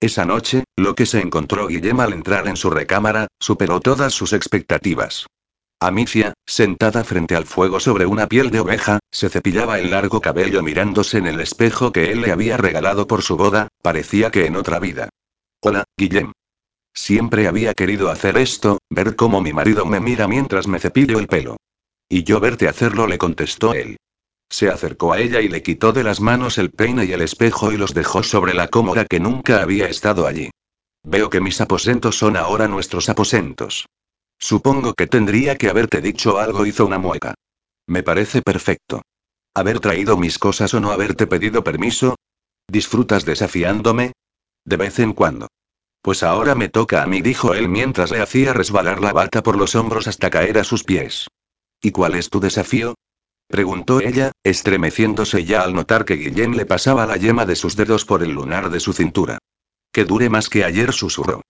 Esa 0.04 0.26
noche, 0.26 0.66
lo 0.76 0.96
que 0.96 1.06
se 1.06 1.22
encontró 1.22 1.68
Guillem 1.68 1.98
al 2.02 2.12
entrar 2.12 2.50
en 2.50 2.58
su 2.58 2.70
recámara, 2.70 3.28
superó 3.40 3.80
todas 3.80 4.14
sus 4.14 4.34
expectativas. 4.34 5.28
Amicia, 5.80 6.34
sentada 6.46 7.06
frente 7.06 7.38
al 7.38 7.46
fuego 7.46 7.80
sobre 7.80 8.06
una 8.06 8.28
piel 8.28 8.52
de 8.52 8.60
oveja, 8.60 9.00
se 9.10 9.30
cepillaba 9.30 9.80
el 9.80 9.92
largo 9.92 10.20
cabello 10.20 10.62
mirándose 10.62 11.20
en 11.20 11.28
el 11.28 11.40
espejo 11.40 11.94
que 11.94 12.12
él 12.12 12.20
le 12.20 12.34
había 12.34 12.58
regalado 12.58 13.08
por 13.08 13.22
su 13.22 13.38
boda, 13.38 13.70
parecía 13.82 14.30
que 14.30 14.46
en 14.46 14.58
otra 14.58 14.78
vida. 14.80 15.08
Hola, 15.62 15.86
Guillem. 15.96 16.34
Siempre 16.94 17.48
había 17.48 17.74
querido 17.74 18.10
hacer 18.10 18.36
esto, 18.38 18.80
ver 18.90 19.16
cómo 19.16 19.40
mi 19.40 19.54
marido 19.54 19.86
me 19.86 20.02
mira 20.02 20.28
mientras 20.28 20.68
me 20.68 20.80
cepillo 20.80 21.18
el 21.18 21.28
pelo. 21.28 21.56
Y 22.10 22.26
yo 22.26 22.42
verte 22.42 22.68
hacerlo, 22.68 23.08
le 23.08 23.18
contestó 23.18 23.74
él. 23.74 23.96
Se 24.50 24.70
acercó 24.70 25.14
a 25.14 25.20
ella 25.20 25.42
y 25.42 25.48
le 25.48 25.64
quitó 25.64 25.94
de 25.94 26.04
las 26.04 26.22
manos 26.22 26.58
el 26.58 26.72
peine 26.72 27.06
y 27.06 27.12
el 27.12 27.22
espejo 27.22 27.72
y 27.72 27.78
los 27.78 27.94
dejó 27.94 28.24
sobre 28.24 28.54
la 28.54 28.68
cómoda 28.68 29.06
que 29.06 29.20
nunca 29.20 29.62
había 29.62 29.88
estado 29.88 30.28
allí. 30.28 30.52
Veo 31.04 31.30
que 31.30 31.42
mis 31.42 31.60
aposentos 31.60 32.18
son 32.18 32.38
ahora 32.38 32.68
nuestros 32.68 33.10
aposentos. 33.10 33.88
Supongo 34.40 34.94
que 34.94 35.08
tendría 35.08 35.58
que 35.58 35.70
haberte 35.70 36.02
dicho 36.02 36.38
algo, 36.40 36.66
hizo 36.66 36.86
una 36.86 36.98
mueca. 36.98 37.34
Me 37.88 38.04
parece 38.04 38.42
perfecto. 38.42 39.02
¿Haber 39.54 39.80
traído 39.80 40.18
mis 40.18 40.40
cosas 40.40 40.74
o 40.74 40.80
no 40.80 40.92
haberte 40.92 41.28
pedido 41.28 41.64
permiso? 41.64 42.16
¿Disfrutas 42.68 43.26
desafiándome? 43.26 44.14
De 44.66 44.78
vez 44.78 45.00
en 45.00 45.14
cuando. 45.14 45.48
Pues 46.02 46.24
ahora 46.24 46.56
me 46.56 46.70
toca 46.70 47.04
a 47.04 47.08
mí, 47.08 47.22
dijo 47.22 47.54
él 47.54 47.70
mientras 47.70 48.12
le 48.12 48.22
hacía 48.22 48.54
resbalar 48.54 49.00
la 49.00 49.14
bata 49.14 49.44
por 49.44 49.58
los 49.58 49.76
hombros 49.76 50.08
hasta 50.08 50.30
caer 50.30 50.58
a 50.58 50.64
sus 50.64 50.84
pies. 50.84 51.28
¿Y 51.82 51.92
cuál 51.92 52.16
es 52.16 52.30
tu 52.30 52.40
desafío? 52.40 52.96
Preguntó 53.54 54.00
ella, 54.00 54.32
estremeciéndose 54.44 55.46
ya 55.46 55.62
al 55.62 55.76
notar 55.76 56.06
que 56.06 56.16
Guillén 56.16 56.58
le 56.58 56.66
pasaba 56.66 57.06
la 57.06 57.18
yema 57.18 57.46
de 57.46 57.56
sus 57.56 57.76
dedos 57.76 58.04
por 58.04 58.24
el 58.24 58.32
lunar 58.32 58.72
de 58.72 58.80
su 58.80 58.94
cintura. 58.94 59.38
Que 59.92 60.06
dure 60.06 60.28
más 60.28 60.50
que 60.50 60.66
ayer, 60.66 60.92
susurró. 60.92 61.44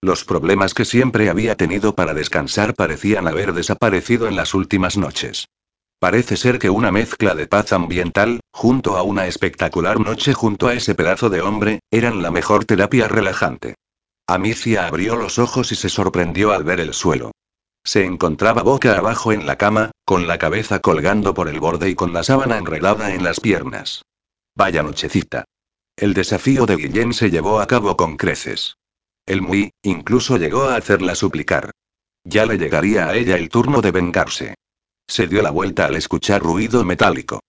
Los 0.00 0.24
problemas 0.24 0.72
que 0.72 0.86
siempre 0.86 1.28
había 1.28 1.56
tenido 1.56 1.94
para 1.94 2.14
descansar 2.14 2.72
parecían 2.74 3.28
haber 3.28 3.52
desaparecido 3.52 4.26
en 4.26 4.36
las 4.36 4.54
últimas 4.54 4.96
noches. 4.96 5.48
Parece 5.98 6.38
ser 6.38 6.58
que 6.58 6.70
una 6.70 6.90
mezcla 6.90 7.34
de 7.34 7.46
paz 7.46 7.74
ambiental, 7.74 8.40
junto 8.50 8.96
a 8.96 9.02
una 9.02 9.26
espectacular 9.26 10.00
noche 10.00 10.32
junto 10.32 10.66
a 10.66 10.72
ese 10.72 10.94
pedazo 10.94 11.28
de 11.28 11.42
hombre, 11.42 11.80
eran 11.90 12.22
la 12.22 12.30
mejor 12.30 12.64
terapia 12.64 13.06
relajante. 13.06 13.74
Amicia 14.26 14.86
abrió 14.86 15.14
los 15.14 15.38
ojos 15.38 15.72
y 15.72 15.74
se 15.74 15.90
sorprendió 15.90 16.52
al 16.52 16.64
ver 16.64 16.80
el 16.80 16.94
suelo. 16.94 17.32
Se 17.84 18.04
encontraba 18.04 18.62
boca 18.62 18.96
abajo 18.96 19.32
en 19.32 19.46
la 19.46 19.56
cama, 19.56 19.90
con 20.04 20.26
la 20.26 20.38
cabeza 20.38 20.80
colgando 20.80 21.34
por 21.34 21.48
el 21.48 21.60
borde 21.60 21.88
y 21.88 21.94
con 21.94 22.12
la 22.12 22.22
sábana 22.22 22.58
enredada 22.58 23.14
en 23.14 23.24
las 23.24 23.40
piernas. 23.40 24.02
Vaya 24.54 24.82
nochecita. 24.82 25.44
El 25.96 26.14
desafío 26.14 26.66
de 26.66 26.76
Guillén 26.76 27.12
se 27.12 27.30
llevó 27.30 27.60
a 27.60 27.66
cabo 27.66 27.96
con 27.96 28.16
creces. 28.16 28.76
El 29.26 29.42
Muy, 29.42 29.72
incluso 29.82 30.36
llegó 30.36 30.64
a 30.64 30.76
hacerla 30.76 31.14
suplicar. 31.14 31.70
Ya 32.24 32.46
le 32.46 32.58
llegaría 32.58 33.08
a 33.08 33.14
ella 33.16 33.36
el 33.36 33.48
turno 33.48 33.80
de 33.80 33.90
vengarse. 33.92 34.54
Se 35.08 35.26
dio 35.26 35.42
la 35.42 35.50
vuelta 35.50 35.86
al 35.86 35.96
escuchar 35.96 36.42
ruido 36.42 36.84
metálico. 36.84 37.40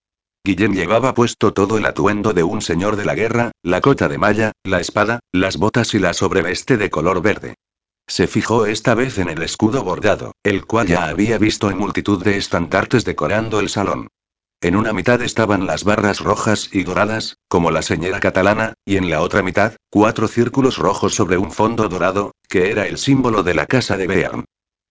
Guillén 0.44 0.74
llevaba 0.74 1.14
puesto 1.14 1.54
todo 1.54 1.78
el 1.78 1.86
atuendo 1.86 2.34
de 2.34 2.44
un 2.44 2.62
señor 2.62 2.96
de 2.96 3.06
la 3.06 3.16
guerra, 3.16 3.52
la 3.62 3.80
cota 3.80 4.08
de 4.08 4.18
malla, 4.18 4.54
la 4.64 4.80
espada, 4.80 5.20
las 5.32 5.58
botas 5.58 5.94
y 5.94 6.00
la 6.00 6.14
sobreveste 6.14 6.78
de 6.78 6.90
color 6.90 7.22
verde. 7.22 7.56
Se 8.08 8.28
fijó 8.28 8.66
esta 8.66 8.96
vez 8.96 9.18
en 9.18 9.30
el 9.30 9.42
escudo 9.42 9.84
bordado, 9.84 10.34
el 10.44 10.66
cual 10.66 10.88
ya 10.88 11.08
había 11.08 11.38
visto 11.38 11.70
en 11.70 11.78
multitud 11.78 12.24
de 12.24 12.38
estandartes 12.38 13.06
decorando 13.06 13.60
el 13.60 13.70
salón. 13.70 14.08
En 14.64 14.76
una 14.76 14.94
mitad 14.94 15.22
estaban 15.24 15.66
las 15.66 15.84
barras 15.84 16.20
rojas 16.20 16.70
y 16.72 16.84
doradas, 16.84 17.38
como 17.48 17.72
la 17.72 17.82
señora 17.82 18.20
catalana, 18.20 18.74
y 18.86 18.98
en 18.98 19.10
la 19.10 19.22
otra 19.22 19.42
mitad, 19.42 19.76
cuatro 19.90 20.28
círculos 20.28 20.78
rojos 20.78 21.16
sobre 21.16 21.38
un 21.38 21.52
fondo 21.52 21.90
dorado, 21.90 22.34
que 22.48 22.70
era 22.70 22.86
el 22.86 23.00
símbolo 23.00 23.42
de 23.42 23.56
la 23.56 23.66
casa 23.66 23.98
de 23.98 24.06
Bearn. 24.06 24.46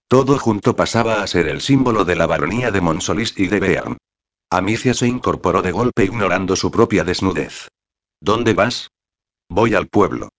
Todo 0.09 0.41
junto 0.41 0.75
pasaba 0.75 1.23
a 1.23 1.27
ser 1.29 1.47
el 1.47 1.61
símbolo 1.61 2.05
de 2.05 2.17
la 2.17 2.27
baronía 2.27 2.73
de 2.73 2.81
Monsolis 2.81 3.35
y 3.39 3.47
de 3.47 3.61
Bearn. 3.61 3.97
Amicia 4.51 4.93
se 4.93 5.07
incorporó 5.07 5.63
de 5.63 5.71
golpe 5.71 6.05
ignorando 6.05 6.57
su 6.57 6.73
propia 6.73 7.05
desnudez. 7.05 7.69
¿Dónde 8.21 8.55
vas? 8.55 8.89
Voy 9.49 9.75
al 9.75 9.87
pueblo. 9.87 10.31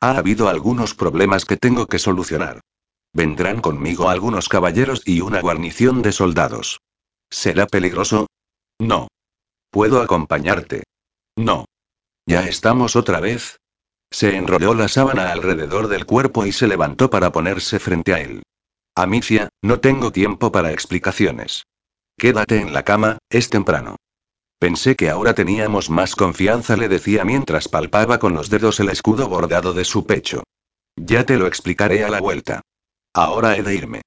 Ha 0.00 0.16
habido 0.16 0.48
algunos 0.48 0.94
problemas 0.94 1.44
que 1.44 1.58
tengo 1.58 1.86
que 1.86 1.98
solucionar. 1.98 2.60
Vendrán 3.12 3.60
conmigo 3.60 4.08
algunos 4.08 4.48
caballeros 4.48 5.02
y 5.04 5.20
una 5.20 5.40
guarnición 5.40 6.00
de 6.00 6.12
soldados. 6.12 6.80
¿Será 7.28 7.66
peligroso? 7.66 8.26
No. 8.78 9.08
¿Puedo 9.70 10.00
acompañarte? 10.00 10.84
No. 11.36 11.66
¿Ya 12.26 12.46
estamos 12.46 12.96
otra 12.96 13.20
vez? 13.20 13.58
Se 14.10 14.36
enrolló 14.36 14.74
la 14.74 14.88
sábana 14.88 15.32
alrededor 15.32 15.88
del 15.88 16.06
cuerpo 16.06 16.46
y 16.46 16.52
se 16.52 16.66
levantó 16.66 17.10
para 17.10 17.30
ponerse 17.30 17.78
frente 17.78 18.14
a 18.14 18.20
él. 18.20 18.42
Amicia, 18.94 19.50
no 19.62 19.80
tengo 19.80 20.10
tiempo 20.12 20.50
para 20.50 20.72
explicaciones. 20.72 21.64
Quédate 22.16 22.60
en 22.60 22.72
la 22.72 22.84
cama, 22.84 23.18
es 23.28 23.50
temprano. 23.50 23.96
Pensé 24.60 24.94
que 24.94 25.08
ahora 25.08 25.32
teníamos 25.34 25.88
más 25.88 26.14
confianza, 26.14 26.76
le 26.76 26.90
decía 26.90 27.24
mientras 27.24 27.66
palpaba 27.66 28.18
con 28.18 28.34
los 28.34 28.50
dedos 28.50 28.78
el 28.78 28.90
escudo 28.90 29.26
bordado 29.26 29.72
de 29.72 29.86
su 29.86 30.04
pecho. 30.04 30.42
Ya 30.96 31.24
te 31.24 31.38
lo 31.38 31.46
explicaré 31.46 32.04
a 32.04 32.10
la 32.10 32.20
vuelta. 32.20 32.60
Ahora 33.14 33.56
he 33.56 33.62
de 33.62 33.74
irme. 33.74 34.02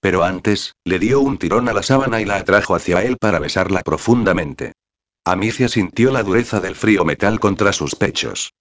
Pero 0.00 0.22
antes, 0.22 0.74
le 0.84 0.98
dio 0.98 1.20
un 1.20 1.38
tirón 1.38 1.70
a 1.70 1.72
la 1.72 1.82
sábana 1.82 2.20
y 2.20 2.26
la 2.26 2.36
atrajo 2.36 2.74
hacia 2.74 3.02
él 3.02 3.16
para 3.18 3.38
besarla 3.38 3.80
profundamente. 3.80 4.74
Amicia 5.24 5.68
sintió 5.68 6.12
la 6.12 6.22
dureza 6.22 6.60
del 6.60 6.74
frío 6.74 7.06
metal 7.06 7.40
contra 7.40 7.72
sus 7.72 7.94
pechos. 7.94 8.52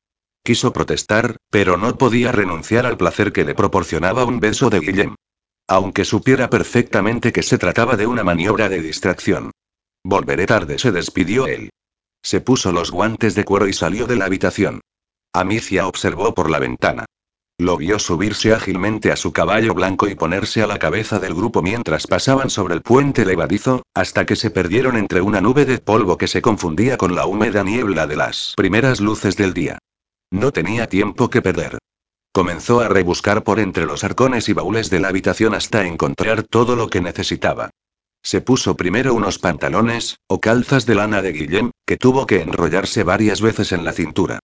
Quiso 0.45 0.71
protestar, 0.71 1.35
pero 1.49 1.75
no 1.75 1.97
podía 1.97 2.31
renunciar 2.31 2.85
al 2.85 2.95
placer 2.95 3.33
que 3.33 3.43
le 3.43 3.53
proporcionaba 3.53 4.23
un 4.23 4.39
beso 4.39 4.69
de 4.69 4.79
Guillem. 4.79 5.15
Aunque 5.67 6.05
supiera 6.05 6.49
perfectamente 6.49 7.33
que 7.33 7.43
se 7.43 7.57
trataba 7.57 7.97
de 7.97 8.07
una 8.07 8.23
maniobra 8.23 8.69
de 8.69 8.81
distracción. 8.81 9.51
Volveré 10.03 10.45
tarde, 10.45 10.77
se 10.79 10.91
despidió 10.91 11.47
él. 11.47 11.69
Se 12.21 12.41
puso 12.41 12.71
los 12.71 12.91
guantes 12.91 13.35
de 13.35 13.45
cuero 13.45 13.67
y 13.67 13.73
salió 13.73 14.05
de 14.07 14.15
la 14.15 14.25
habitación. 14.25 14.81
Amicia 15.33 15.87
observó 15.87 16.33
por 16.33 16.49
la 16.49 16.59
ventana. 16.59 17.05
Lo 17.59 17.77
vio 17.77 17.99
subirse 17.99 18.53
ágilmente 18.53 19.11
a 19.11 19.15
su 19.15 19.31
caballo 19.31 19.73
blanco 19.73 20.07
y 20.07 20.15
ponerse 20.15 20.63
a 20.63 20.67
la 20.67 20.79
cabeza 20.79 21.19
del 21.19 21.35
grupo 21.35 21.61
mientras 21.61 22.07
pasaban 22.07 22.49
sobre 22.49 22.73
el 22.73 22.81
puente 22.81 23.25
levadizo, 23.25 23.83
hasta 23.93 24.25
que 24.25 24.35
se 24.35 24.49
perdieron 24.49 24.97
entre 24.97 25.21
una 25.21 25.39
nube 25.39 25.65
de 25.65 25.77
polvo 25.77 26.17
que 26.17 26.27
se 26.27 26.41
confundía 26.41 26.97
con 26.97 27.15
la 27.15 27.25
húmeda 27.25 27.63
niebla 27.63 28.07
de 28.07 28.15
las 28.15 28.53
primeras 28.57 28.99
luces 28.99 29.37
del 29.37 29.53
día. 29.53 29.77
No 30.31 30.51
tenía 30.51 30.87
tiempo 30.87 31.29
que 31.29 31.41
perder. 31.41 31.77
Comenzó 32.33 32.79
a 32.79 32.89
rebuscar 32.89 33.43
por 33.43 33.59
entre 33.59 33.85
los 33.85 34.03
arcones 34.03 34.49
y 34.49 34.53
baúles 34.53 34.89
de 34.89 34.99
la 34.99 35.09
habitación 35.09 35.53
hasta 35.53 35.85
encontrar 35.85 36.41
todo 36.43 36.75
lo 36.75 36.89
que 36.89 37.01
necesitaba. 37.01 37.69
Se 38.23 38.39
puso 38.39 38.77
primero 38.77 39.13
unos 39.13 39.37
pantalones, 39.37 40.17
o 40.27 40.39
calzas 40.39 40.85
de 40.85 40.95
lana 40.95 41.21
de 41.21 41.33
Guillem, 41.33 41.71
que 41.85 41.97
tuvo 41.97 42.25
que 42.25 42.41
enrollarse 42.41 43.03
varias 43.03 43.41
veces 43.41 43.73
en 43.73 43.83
la 43.83 43.91
cintura. 43.91 44.39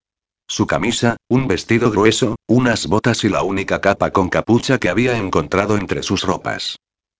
Su 0.47 0.67
camisa, 0.67 1.15
un 1.29 1.47
vestido 1.47 1.89
grueso, 1.89 2.35
unas 2.47 2.87
botas 2.87 3.23
y 3.23 3.29
la 3.29 3.43
única 3.43 3.79
capa 3.81 4.11
con 4.11 4.29
capucha 4.29 4.79
que 4.79 4.89
había 4.89 5.17
encontrado 5.17 5.77
entre 5.77 6.03
sus 6.03 6.23
ropas. 6.23 6.75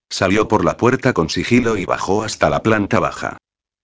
Salió 0.10 0.48
por 0.48 0.66
la 0.66 0.76
puerta 0.76 1.14
con 1.14 1.30
sigilo 1.30 1.78
y 1.78 1.86
bajó 1.86 2.24
hasta 2.24 2.50
la 2.50 2.62
planta 2.62 3.00
baja. 3.00 3.38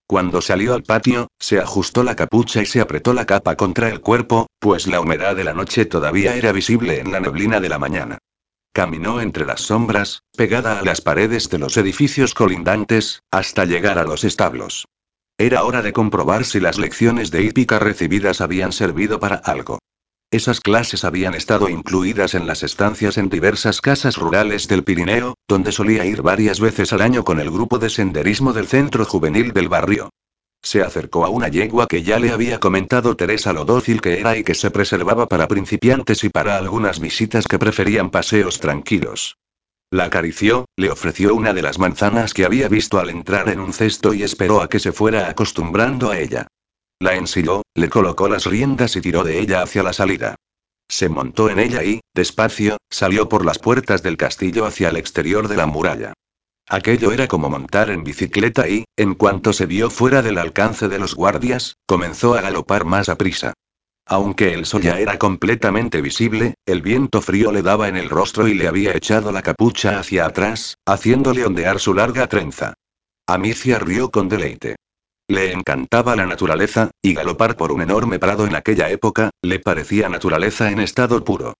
Cuando 0.08 0.42
salió 0.42 0.74
al 0.74 0.84
patio, 0.84 1.28
se 1.40 1.60
ajustó 1.60 2.04
la 2.04 2.16
capucha 2.16 2.62
y 2.62 2.66
se 2.66 2.82
apretó 2.82 3.14
la 3.14 3.26
capa 3.26 3.56
contra 3.56 3.90
el 3.90 4.02
cuerpo, 4.02 4.48
pues 4.60 4.86
la 4.88 5.00
humedad 5.00 5.36
de 5.36 5.44
la 5.44 5.54
noche 5.54 5.86
todavía 5.86 6.36
era 6.36 6.52
visible 6.52 7.00
en 7.00 7.12
la 7.12 7.20
neblina 7.20 7.60
de 7.60 7.70
la 7.70 7.80
mañana. 7.80 8.18
Caminó 8.76 9.22
entre 9.22 9.46
las 9.46 9.62
sombras, 9.62 10.24
pegada 10.36 10.80
a 10.80 10.84
las 10.84 11.00
paredes 11.00 11.50
de 11.50 11.60
los 11.60 11.78
edificios 11.78 12.34
colindantes, 12.34 13.24
hasta 13.32 13.64
llegar 13.64 13.98
a 13.98 14.04
los 14.04 14.26
establos. 14.26 14.86
Era 15.38 15.64
hora 15.64 15.82
de 15.82 15.94
comprobar 15.94 16.44
si 16.44 16.60
las 16.60 16.78
lecciones 16.78 17.32
de 17.32 17.42
hípica 17.44 17.80
recibidas 17.80 18.42
habían 18.42 18.74
servido 18.74 19.18
para 19.18 19.36
algo. 19.38 19.80
Esas 20.30 20.60
clases 20.60 21.06
habían 21.06 21.36
estado 21.36 21.70
incluidas 21.70 22.34
en 22.34 22.48
las 22.48 22.64
estancias 22.64 23.18
en 23.18 23.30
diversas 23.30 23.80
casas 23.80 24.18
rurales 24.18 24.68
del 24.68 24.84
Pirineo, 24.84 25.36
donde 25.48 25.72
solía 25.72 26.06
ir 26.06 26.22
varias 26.22 26.60
veces 26.60 26.92
al 26.92 27.00
año 27.00 27.24
con 27.24 27.40
el 27.40 27.50
grupo 27.50 27.80
de 27.80 27.90
senderismo 27.90 28.52
del 28.52 28.68
centro 28.68 29.06
juvenil 29.06 29.54
del 29.54 29.70
barrio. 29.70 30.10
Se 30.66 30.82
acercó 30.82 31.24
a 31.26 31.30
una 31.30 31.48
yegua 31.48 31.86
que 31.86 32.02
ya 32.02 32.18
le 32.18 32.32
había 32.32 32.60
comentado 32.60 33.16
Teresa 33.16 33.54
lo 33.54 33.66
dócil 33.66 34.02
que 34.02 34.20
era 34.20 34.36
y 34.36 34.44
que 34.44 34.56
se 34.56 34.72
preservaba 34.72 35.30
para 35.30 35.48
principiantes 35.48 36.24
y 36.24 36.30
para 36.30 36.58
algunas 36.58 37.00
visitas 37.00 37.46
que 37.46 37.60
preferían 37.60 38.10
paseos 38.10 38.60
tranquilos. 38.60 39.38
La 39.92 40.06
acarició, 40.06 40.66
le 40.76 40.90
ofreció 40.90 41.36
una 41.36 41.54
de 41.54 41.62
las 41.62 41.78
manzanas 41.78 42.34
que 42.34 42.46
había 42.46 42.68
visto 42.68 42.98
al 42.98 43.12
entrar 43.12 43.50
en 43.50 43.60
un 43.60 43.74
cesto 43.74 44.16
y 44.16 44.24
esperó 44.24 44.60
a 44.60 44.68
que 44.68 44.80
se 44.80 44.92
fuera 44.92 45.30
acostumbrando 45.30 46.10
a 46.10 46.18
ella. 46.18 46.48
La 47.00 47.14
ensilló, 47.14 47.62
le 47.76 47.88
colocó 47.88 48.28
las 48.28 48.48
riendas 48.48 48.96
y 48.96 49.02
tiró 49.02 49.24
de 49.24 49.40
ella 49.40 49.62
hacia 49.62 49.84
la 49.84 49.94
salida. 49.94 50.34
Se 50.90 51.10
montó 51.10 51.52
en 51.52 51.60
ella 51.60 51.84
y, 51.84 52.00
despacio, 52.16 52.78
salió 52.90 53.30
por 53.30 53.46
las 53.46 53.60
puertas 53.60 54.02
del 54.02 54.18
castillo 54.18 54.66
hacia 54.66 54.90
el 54.90 54.98
exterior 54.98 55.48
de 55.48 55.58
la 55.58 55.68
muralla. 55.68 56.14
Aquello 56.68 57.12
era 57.12 57.28
como 57.28 57.50
montar 57.50 57.92
en 57.92 58.04
bicicleta 58.04 58.68
y, 58.68 58.86
en 58.98 59.14
cuanto 59.14 59.54
se 59.54 59.68
vio 59.68 59.92
fuera 59.92 60.24
del 60.24 60.40
alcance 60.40 60.88
de 60.88 60.98
los 60.98 61.14
guardias, 61.14 61.78
comenzó 61.86 62.34
a 62.34 62.42
galopar 62.42 62.86
más 62.86 63.08
a 63.08 63.18
prisa. 63.18 63.54
Aunque 64.08 64.54
el 64.54 64.66
sol 64.66 64.82
ya 64.82 65.00
era 65.00 65.18
completamente 65.18 66.02
visible, 66.02 66.56
el 66.66 66.82
viento 66.82 67.22
frío 67.22 67.52
le 67.52 67.62
daba 67.62 67.88
en 67.88 67.98
el 67.98 68.10
rostro 68.10 68.48
y 68.48 68.54
le 68.54 68.68
había 68.68 68.96
echado 68.96 69.32
la 69.32 69.42
capucha 69.42 70.00
hacia 70.00 70.26
atrás, 70.26 70.78
haciéndole 70.86 71.46
ondear 71.46 71.80
su 71.80 71.94
larga 71.94 72.28
trenza. 72.28 72.74
Amicia 73.28 73.80
rió 73.80 74.10
con 74.12 74.30
deleite. 74.30 74.76
Le 75.28 75.52
encantaba 75.52 76.16
la 76.16 76.28
naturaleza, 76.28 76.92
y 77.02 77.16
galopar 77.16 77.58
por 77.58 77.72
un 77.72 77.82
enorme 77.82 78.20
prado 78.20 78.46
en 78.46 78.56
aquella 78.56 78.90
época, 78.90 79.32
le 79.42 79.60
parecía 79.60 80.08
naturaleza 80.08 80.70
en 80.72 80.80
estado 80.80 81.24
puro. 81.24 81.56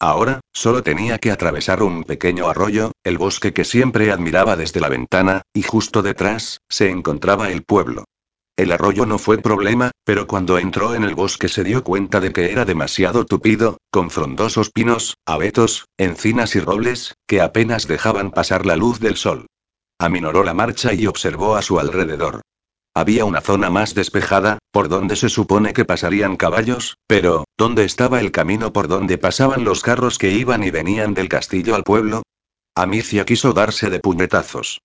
Ahora, 0.00 0.40
solo 0.52 0.82
tenía 0.82 1.18
que 1.18 1.32
atravesar 1.32 1.82
un 1.82 2.04
pequeño 2.04 2.48
arroyo, 2.48 2.92
el 3.02 3.18
bosque 3.18 3.52
que 3.52 3.64
siempre 3.64 4.12
admiraba 4.12 4.56
desde 4.56 4.80
la 4.80 4.88
ventana, 4.88 5.42
y 5.52 5.62
justo 5.62 6.02
detrás, 6.02 6.60
se 6.68 6.90
encontraba 6.90 7.50
el 7.50 7.64
pueblo. 7.64 8.04
El 8.56 8.72
arroyo 8.72 9.06
no 9.06 9.18
fue 9.18 9.38
problema, 9.38 9.92
pero 10.04 10.26
cuando 10.26 10.58
entró 10.58 10.94
en 10.94 11.04
el 11.04 11.14
bosque 11.14 11.48
se 11.48 11.62
dio 11.64 11.84
cuenta 11.84 12.20
de 12.20 12.32
que 12.32 12.50
era 12.50 12.64
demasiado 12.64 13.24
tupido, 13.24 13.78
con 13.90 14.10
frondosos 14.10 14.70
pinos, 14.70 15.16
abetos, 15.26 15.86
encinas 15.96 16.56
y 16.56 16.60
robles, 16.60 17.14
que 17.26 17.40
apenas 17.40 17.86
dejaban 17.86 18.30
pasar 18.30 18.66
la 18.66 18.76
luz 18.76 18.98
del 18.98 19.16
sol. 19.16 19.46
Aminoró 20.00 20.44
la 20.44 20.54
marcha 20.54 20.92
y 20.92 21.06
observó 21.06 21.56
a 21.56 21.62
su 21.62 21.78
alrededor. 21.78 22.42
Había 22.98 23.24
una 23.24 23.40
zona 23.40 23.70
más 23.70 23.94
despejada, 23.94 24.58
por 24.72 24.88
donde 24.88 25.14
se 25.14 25.28
supone 25.28 25.72
que 25.72 25.84
pasarían 25.84 26.36
caballos, 26.36 26.98
pero, 27.06 27.44
¿dónde 27.56 27.84
estaba 27.84 28.18
el 28.18 28.32
camino 28.32 28.72
por 28.72 28.88
donde 28.88 29.18
pasaban 29.18 29.62
los 29.62 29.82
carros 29.82 30.18
que 30.18 30.32
iban 30.32 30.64
y 30.64 30.72
venían 30.72 31.14
del 31.14 31.28
castillo 31.28 31.76
al 31.76 31.84
pueblo? 31.84 32.24
Amicia 32.74 33.24
quiso 33.24 33.52
darse 33.52 33.88
de 33.88 34.00
puñetazos. 34.00 34.80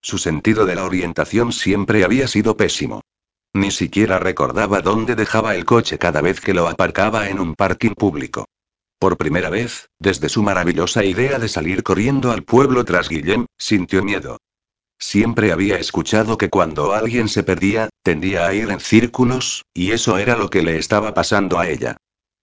Su 0.00 0.16
sentido 0.16 0.64
de 0.64 0.76
la 0.76 0.86
orientación 0.86 1.52
siempre 1.52 2.04
había 2.04 2.26
sido 2.26 2.56
pésimo. 2.56 3.02
Ni 3.52 3.70
siquiera 3.70 4.18
recordaba 4.18 4.80
dónde 4.80 5.14
dejaba 5.14 5.54
el 5.54 5.66
coche 5.66 5.98
cada 5.98 6.22
vez 6.22 6.40
que 6.40 6.54
lo 6.54 6.68
aparcaba 6.68 7.28
en 7.28 7.38
un 7.38 7.54
parking 7.54 7.92
público. 7.92 8.46
Por 8.98 9.18
primera 9.18 9.50
vez, 9.50 9.90
desde 9.98 10.30
su 10.30 10.42
maravillosa 10.42 11.04
idea 11.04 11.38
de 11.38 11.48
salir 11.50 11.82
corriendo 11.82 12.32
al 12.32 12.44
pueblo 12.44 12.86
tras 12.86 13.10
Guillem, 13.10 13.44
sintió 13.58 14.02
miedo. 14.02 14.38
Siempre 14.98 15.52
había 15.52 15.78
escuchado 15.78 16.36
que 16.38 16.50
cuando 16.50 16.92
alguien 16.92 17.28
se 17.28 17.44
perdía, 17.44 17.88
tendía 18.02 18.46
a 18.46 18.54
ir 18.54 18.70
en 18.70 18.80
círculos, 18.80 19.64
y 19.72 19.92
eso 19.92 20.18
era 20.18 20.36
lo 20.36 20.50
que 20.50 20.62
le 20.62 20.76
estaba 20.76 21.14
pasando 21.14 21.58
a 21.58 21.68
ella. 21.68 21.96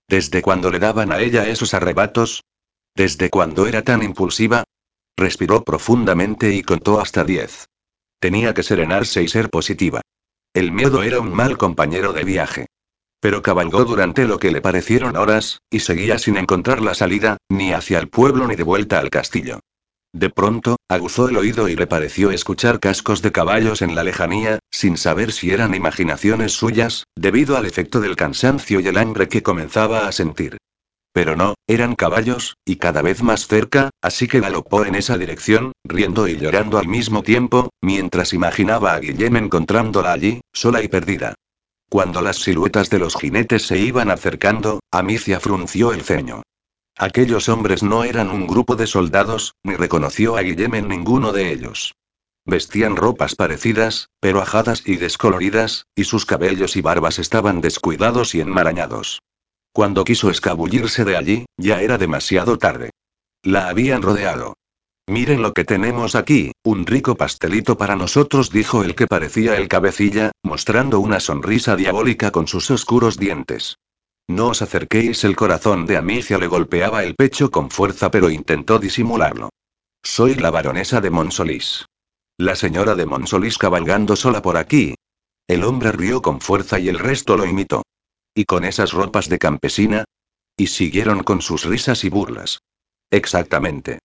¿Desde 0.08 0.42
cuando 0.42 0.72
le 0.72 0.80
daban 0.80 1.12
a 1.12 1.20
ella 1.20 1.48
esos 1.48 1.74
arrebatos? 1.74 2.44
¿Desde 2.96 3.30
cuando 3.30 3.68
era 3.68 3.82
tan 3.82 4.04
impulsiva? 4.04 4.64
Respiró 5.18 5.64
profundamente 5.64 6.54
y 6.54 6.62
contó 6.62 7.02
hasta 7.02 7.24
diez. 7.24 7.68
Tenía 8.20 8.54
que 8.54 8.64
serenarse 8.64 9.22
y 9.22 9.28
ser 9.28 9.50
positiva. 9.50 10.02
El 10.54 10.72
miedo 10.72 11.04
era 11.04 11.20
un 11.20 11.34
mal 11.34 11.58
compañero 11.58 12.14
de 12.14 12.24
viaje. 12.24 12.68
Pero 13.20 13.42
cabalgó 13.42 13.84
durante 13.84 14.26
lo 14.26 14.40
que 14.40 14.52
le 14.52 14.62
parecieron 14.62 15.18
horas, 15.18 15.60
y 15.70 15.82
seguía 15.82 16.18
sin 16.20 16.38
encontrar 16.38 16.82
la 16.82 16.94
salida, 16.94 17.38
ni 17.50 17.74
hacia 17.74 18.00
el 18.00 18.08
pueblo 18.08 18.48
ni 18.48 18.56
de 18.56 18.64
vuelta 18.64 19.00
al 19.00 19.10
castillo. 19.10 19.60
De 20.16 20.30
pronto, 20.30 20.78
aguzó 20.88 21.28
el 21.28 21.36
oído 21.36 21.68
y 21.68 21.76
le 21.76 21.88
pareció 21.88 22.32
escuchar 22.32 22.80
cascos 22.80 23.22
de 23.22 23.34
caballos 23.34 23.82
en 23.82 23.96
la 23.96 24.04
lejanía, 24.06 24.60
sin 24.72 24.96
saber 24.96 25.34
si 25.34 25.52
eran 25.52 25.76
imaginaciones 25.76 26.54
suyas, 26.54 27.04
debido 27.18 27.58
al 27.58 27.66
efecto 27.66 28.00
del 28.00 28.16
cansancio 28.16 28.80
y 28.80 28.88
el 28.88 28.98
hambre 28.98 29.28
que 29.28 29.44
comenzaba 29.44 30.08
a 30.08 30.14
sentir. 30.14 30.56
Pero 31.12 31.36
no, 31.36 31.56
eran 31.68 31.96
caballos, 31.96 32.56
y 32.64 32.78
cada 32.78 33.02
vez 33.02 33.24
más 33.24 33.48
cerca, 33.48 33.90
así 34.02 34.30
que 34.30 34.40
galopó 34.40 34.86
en 34.86 34.96
esa 34.96 35.18
dirección, 35.18 35.74
riendo 35.84 36.30
y 36.30 36.38
llorando 36.38 36.78
al 36.78 36.88
mismo 36.88 37.22
tiempo, 37.22 37.72
mientras 37.82 38.32
imaginaba 38.32 38.94
a 38.94 39.02
Guillem 39.02 39.36
encontrándola 39.36 40.14
allí, 40.14 40.40
sola 40.54 40.82
y 40.82 40.88
perdida. 40.88 41.36
Cuando 41.90 42.22
las 42.22 42.38
siluetas 42.38 42.90
de 42.90 43.00
los 43.00 43.18
jinetes 43.18 43.68
se 43.68 43.80
iban 43.80 44.10
acercando, 44.10 44.80
Amicia 44.92 45.42
frunció 45.42 45.92
el 45.92 46.04
ceño. 46.04 46.44
Aquellos 46.98 47.50
hombres 47.50 47.84
no 47.84 48.06
eran 48.06 48.30
un 48.30 48.48
grupo 48.48 48.78
de 48.78 48.88
soldados, 48.88 49.56
ni 49.64 49.76
reconoció 49.76 50.38
a 50.38 50.42
Guillem 50.42 50.76
en 50.76 50.88
ninguno 50.88 51.34
de 51.34 51.52
ellos. 51.52 51.94
Vestían 52.46 52.96
ropas 52.96 53.36
parecidas, 53.36 54.10
pero 54.22 54.42
ajadas 54.42 54.84
y 54.86 54.96
descoloridas, 54.96 55.88
y 55.94 56.06
sus 56.06 56.26
cabellos 56.26 56.78
y 56.78 56.82
barbas 56.82 57.20
estaban 57.20 57.60
descuidados 57.60 58.34
y 58.34 58.40
enmarañados. 58.40 59.22
Cuando 59.74 60.06
quiso 60.06 60.30
escabullirse 60.30 61.04
de 61.04 61.18
allí, 61.18 61.46
ya 61.58 61.82
era 61.82 61.98
demasiado 61.98 62.58
tarde. 62.58 62.92
La 63.44 63.68
habían 63.68 64.02
rodeado. 64.02 64.56
Miren 65.08 65.42
lo 65.42 65.54
que 65.54 65.66
tenemos 65.66 66.16
aquí, 66.16 66.54
un 66.64 66.86
rico 66.86 67.16
pastelito 67.16 67.78
para 67.78 67.98
nosotros, 67.98 68.52
dijo 68.52 68.84
el 68.84 68.96
que 68.96 69.06
parecía 69.06 69.58
el 69.58 69.68
cabecilla, 69.68 70.32
mostrando 70.44 71.00
una 71.02 71.20
sonrisa 71.20 71.76
diabólica 71.76 72.32
con 72.32 72.48
sus 72.48 72.72
oscuros 72.72 73.18
dientes. 73.18 73.76
No 74.28 74.48
os 74.48 74.62
acerquéis, 74.62 75.24
el 75.24 75.36
corazón 75.36 75.86
de 75.86 75.98
Amicia 75.98 76.38
le 76.38 76.48
golpeaba 76.48 77.04
el 77.04 77.16
pecho 77.16 77.52
con 77.52 77.70
fuerza, 77.70 78.10
pero 78.10 78.30
intentó 78.30 78.80
disimularlo. 78.80 79.50
Soy 80.04 80.36
la 80.36 80.52
baronesa 80.52 81.00
de 81.02 81.12
Monsolís. 81.12 81.86
La 82.38 82.56
señora 82.56 82.96
de 82.96 83.06
Monsolís 83.06 83.58
cabalgando 83.58 84.16
sola 84.16 84.42
por 84.42 84.58
aquí. 84.58 84.96
El 85.48 85.64
hombre 85.64 85.92
rió 85.92 86.22
con 86.22 86.42
fuerza 86.42 86.80
y 86.80 86.90
el 86.90 87.00
resto 87.00 87.38
lo 87.38 87.46
imitó. 87.46 87.84
¿Y 88.34 88.46
con 88.46 88.66
esas 88.66 88.94
ropas 88.94 89.30
de 89.30 89.40
campesina? 89.40 90.06
Y 90.58 90.68
siguieron 90.68 91.24
con 91.24 91.42
sus 91.42 91.66
risas 91.66 92.04
y 92.04 92.10
burlas. 92.10 92.60
Exactamente. 93.12 94.00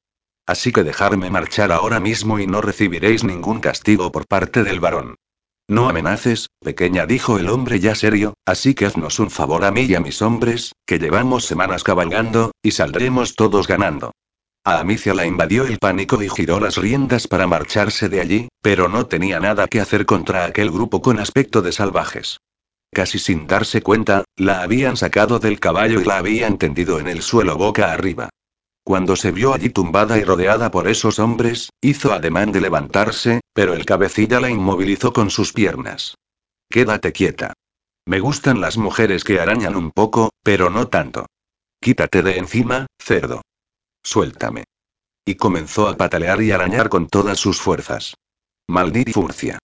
Así 0.47 0.73
que 0.73 0.85
dejarme 0.85 1.31
marchar 1.31 1.73
ahora 1.73 1.99
mismo 1.99 2.39
y 2.39 2.47
no 2.47 2.61
recibiréis 2.61 3.25
ningún 3.25 3.61
castigo 3.61 4.13
por 4.13 4.27
parte 4.27 4.65
del 4.65 4.81
varón. 4.81 5.17
No 5.71 5.89
amenaces, 5.89 6.49
pequeña, 6.61 7.07
dijo 7.07 7.39
el 7.39 7.49
hombre 7.49 7.79
ya 7.79 7.95
serio, 7.95 8.35
así 8.45 8.75
que 8.75 8.87
haznos 8.87 9.21
un 9.21 9.31
favor 9.31 9.65
a 9.65 9.71
mí 9.71 9.83
y 9.83 9.95
a 9.95 10.01
mis 10.01 10.21
hombres, 10.21 10.73
que 10.85 10.99
llevamos 10.99 11.47
semanas 11.47 11.85
cabalgando, 11.85 12.51
y 12.61 12.73
saldremos 12.73 13.37
todos 13.37 13.69
ganando. 13.69 14.11
A 14.65 14.81
Amicia 14.81 15.15
la 15.15 15.27
invadió 15.27 15.65
el 15.65 15.79
pánico 15.79 16.21
y 16.25 16.29
giró 16.29 16.59
las 16.59 16.77
riendas 16.77 17.29
para 17.29 17.47
marcharse 17.47 18.09
de 18.09 18.21
allí, 18.21 18.49
pero 18.61 18.89
no 18.89 19.07
tenía 19.07 19.39
nada 19.39 19.69
que 19.69 19.81
hacer 19.81 20.07
contra 20.07 20.45
aquel 20.45 20.73
grupo 20.73 21.01
con 21.01 21.21
aspecto 21.21 21.63
de 21.63 21.71
salvajes. 21.71 22.39
Casi 22.93 23.21
sin 23.21 23.47
darse 23.47 23.81
cuenta, 23.81 24.25
la 24.37 24.63
habían 24.63 24.97
sacado 24.97 25.39
del 25.39 25.61
caballo 25.61 26.01
y 26.01 26.05
la 26.05 26.19
habían 26.19 26.59
tendido 26.59 26.99
en 26.99 27.07
el 27.07 27.23
suelo 27.23 27.57
boca 27.57 27.93
arriba. 27.93 28.29
Cuando 28.83 29.15
se 29.15 29.31
vio 29.31 29.55
allí 29.55 29.71
tumbada 29.71 30.19
y 30.19 30.25
rodeada 30.25 30.73
por 30.73 30.89
esos 30.89 31.21
hombres, 31.21 31.71
hizo 31.81 32.13
ademán 32.13 32.51
de 32.51 32.61
levantarse, 32.61 33.40
pero 33.53 33.75
el 33.75 33.85
cabecilla 33.85 34.41
la 34.41 34.51
inmovilizó 34.51 35.13
con 35.13 35.31
sus 35.31 35.53
piernas. 35.53 36.17
Quédate 36.69 37.13
quieta. 37.13 37.53
Me 38.07 38.21
gustan 38.21 38.61
las 38.61 38.77
mujeres 38.77 39.25
que 39.25 39.41
arañan 39.41 39.77
un 39.77 39.91
poco, 39.91 40.31
pero 40.43 40.71
no 40.71 40.89
tanto. 40.89 41.27
Quítate 41.81 42.23
de 42.23 42.39
encima, 42.39 42.87
cerdo. 42.99 43.43
Suéltame. 44.03 44.65
Y 45.25 45.35
comenzó 45.35 45.89
a 45.89 45.97
patalear 45.97 46.43
y 46.43 46.51
arañar 46.51 46.89
con 46.89 47.09
todas 47.09 47.39
sus 47.39 47.61
fuerzas. 47.61 48.15
Maldita 48.69 49.13
furcia 49.13 49.59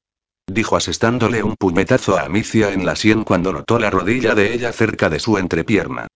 dijo 0.46 0.76
asestándole 0.76 1.42
un 1.42 1.56
puñetazo 1.56 2.16
a 2.16 2.22
Amicia 2.22 2.72
en 2.72 2.86
la 2.86 2.96
sien 2.96 3.24
cuando 3.24 3.52
notó 3.52 3.78
la 3.78 3.90
rodilla 3.90 4.34
de 4.34 4.54
ella 4.54 4.72
cerca 4.72 5.10
de 5.10 5.18
su 5.18 5.38
entrepierna. 5.38 6.06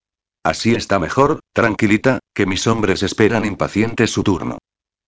Así 0.44 0.74
está 0.74 0.98
mejor, 0.98 1.40
tranquilita, 1.52 2.20
que 2.34 2.46
mis 2.46 2.66
hombres 2.66 3.02
esperan 3.02 3.44
impacientes 3.44 4.10
su 4.10 4.22
turno. 4.22 4.58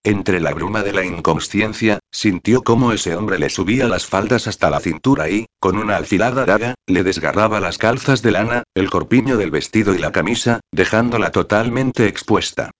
Entre 0.05 0.41
la 0.41 0.53
bruma 0.53 0.83
de 0.83 0.91
la 0.91 1.05
inconsciencia, 1.05 1.99
sintió 2.11 2.61
cómo 2.61 2.91
ese 2.91 3.15
hombre 3.15 3.39
le 3.39 3.49
subía 3.49 3.87
las 3.87 4.05
faldas 4.05 4.47
hasta 4.47 4.69
la 4.69 4.81
cintura 4.81 5.29
y, 5.29 5.45
con 5.61 5.77
una 5.77 5.95
afilada 5.95 6.45
daga, 6.45 6.75
le 6.87 7.03
desgarraba 7.03 7.61
las 7.61 7.77
calzas 7.77 8.21
de 8.21 8.31
lana, 8.31 8.63
el 8.75 8.89
corpiño 8.89 9.37
del 9.37 9.49
vestido 9.49 9.95
y 9.95 9.99
la 9.99 10.11
camisa, 10.11 10.59
dejándola 10.73 11.31
totalmente 11.31 12.07
expuesta. 12.07 12.71